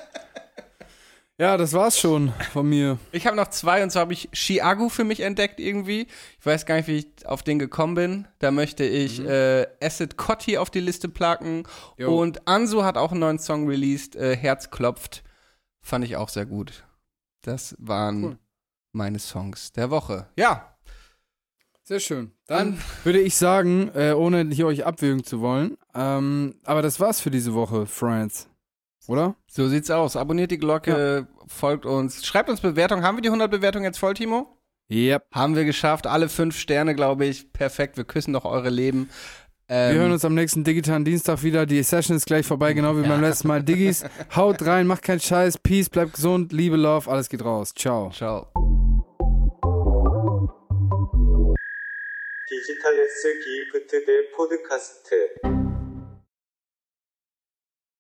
Ja, 1.41 1.57
das 1.57 1.73
war's 1.73 1.99
schon 1.99 2.35
von 2.53 2.69
mir. 2.69 2.99
Ich 3.13 3.27
habe 3.27 3.35
noch 3.35 3.49
zwei 3.49 3.83
und 3.83 3.89
zwar 3.89 4.03
habe 4.03 4.13
ich 4.13 4.29
Chiago 4.35 4.91
für 4.91 5.05
mich 5.05 5.21
entdeckt 5.21 5.59
irgendwie. 5.59 6.07
Ich 6.39 6.45
weiß 6.45 6.67
gar 6.67 6.75
nicht, 6.75 6.87
wie 6.87 6.99
ich 6.99 7.27
auf 7.27 7.43
den 7.43 7.59
gekommen 7.59 7.95
bin. 7.95 8.29
Da 8.41 8.51
möchte 8.51 8.85
ich 8.85 9.25
äh, 9.25 9.67
Acid 9.83 10.19
Cotti 10.19 10.59
auf 10.59 10.69
die 10.69 10.81
Liste 10.81 11.09
placken. 11.09 11.63
Jo. 11.97 12.15
Und 12.21 12.47
Ansu 12.47 12.85
hat 12.85 12.99
auch 12.99 13.13
einen 13.13 13.21
neuen 13.21 13.39
Song 13.39 13.67
released, 13.67 14.17
äh, 14.17 14.37
Herz 14.37 14.71
klopft. 14.71 15.23
Fand 15.81 16.05
ich 16.05 16.17
auch 16.17 16.29
sehr 16.29 16.45
gut. 16.45 16.85
Das 17.41 17.75
waren 17.79 18.23
Cool. 18.23 18.39
meine 18.93 19.19
Songs 19.19 19.73
der 19.73 19.89
Woche. 19.89 20.27
Ja, 20.37 20.77
Sehr 21.85 22.01
schön. 22.01 22.33
Dann 22.49 22.79
würde 23.05 23.19
ich 23.21 23.35
sagen, 23.37 23.91
äh, 23.95 24.13
ohne 24.13 24.45
hier 24.55 24.67
euch 24.67 24.85
abwürgen 24.85 25.25
zu 25.25 25.41
wollen, 25.41 25.79
ähm, 25.95 26.57
aber 26.65 26.83
das 26.83 27.01
war's 27.01 27.19
für 27.23 27.31
diese 27.31 27.55
Woche, 27.55 27.87
Friends 27.87 28.50
Oder? 29.10 29.36
so 29.48 29.68
sieht's 29.68 29.92
aus. 29.92 30.16
Abonniert 30.16 30.52
die 30.52 30.58
Glocke, 30.58 31.28
folgt 31.48 31.86
uns, 31.86 32.26
schreibt 32.26 32.50
uns 32.50 32.62
Bewertungen. 32.62 33.04
Haben 33.04 33.18
wir 33.18 33.22
die 33.22 33.30
100 33.30 33.52
Bewertungen 33.52 33.86
jetzt 33.86 34.00
voll, 34.00 34.14
Timo? 34.16 34.58
Yep. 34.90 35.26
Haben 35.32 35.56
wir 35.56 35.66
geschafft. 35.66 36.08
Alle 36.08 36.30
fünf 36.30 36.58
Sterne, 36.58 36.96
glaube 36.96 37.26
ich. 37.26 37.52
Perfekt. 37.54 37.98
Wir 37.98 38.04
küssen 38.04 38.34
doch 38.34 38.46
eure 38.46 38.70
Leben. 38.70 39.10
Ähm, 39.68 39.94
Wir 39.96 40.02
hören 40.02 40.12
uns 40.12 40.24
am 40.26 40.36
nächsten 40.36 40.64
digitalen 40.64 41.06
Dienstag 41.06 41.42
wieder. 41.42 41.66
Die 41.66 41.82
Session 41.82 42.16
ist 42.16 42.26
gleich 42.26 42.46
vorbei, 42.46 42.74
genau 42.74 42.96
wie 42.98 43.02
beim 43.02 43.22
letzten 43.22 43.48
Mal. 43.48 43.64
Diggis, 43.64 44.04
haut 44.36 44.62
rein, 44.64 44.86
macht 44.86 45.02
keinen 45.02 45.20
Scheiß. 45.20 45.58
Peace, 45.58 45.90
bleibt 45.90 46.14
gesund, 46.14 46.54
Liebe, 46.54 46.76
Love, 46.76 47.10
alles 47.10 47.30
geht 47.30 47.44
raus. 47.44 47.74
Ciao. 47.74 48.12
Ciao. 48.12 48.48
디지털 52.48 53.00
S 53.00 53.24
기프트 53.44 54.06
대 54.06 54.30
포드카스트 54.36 55.59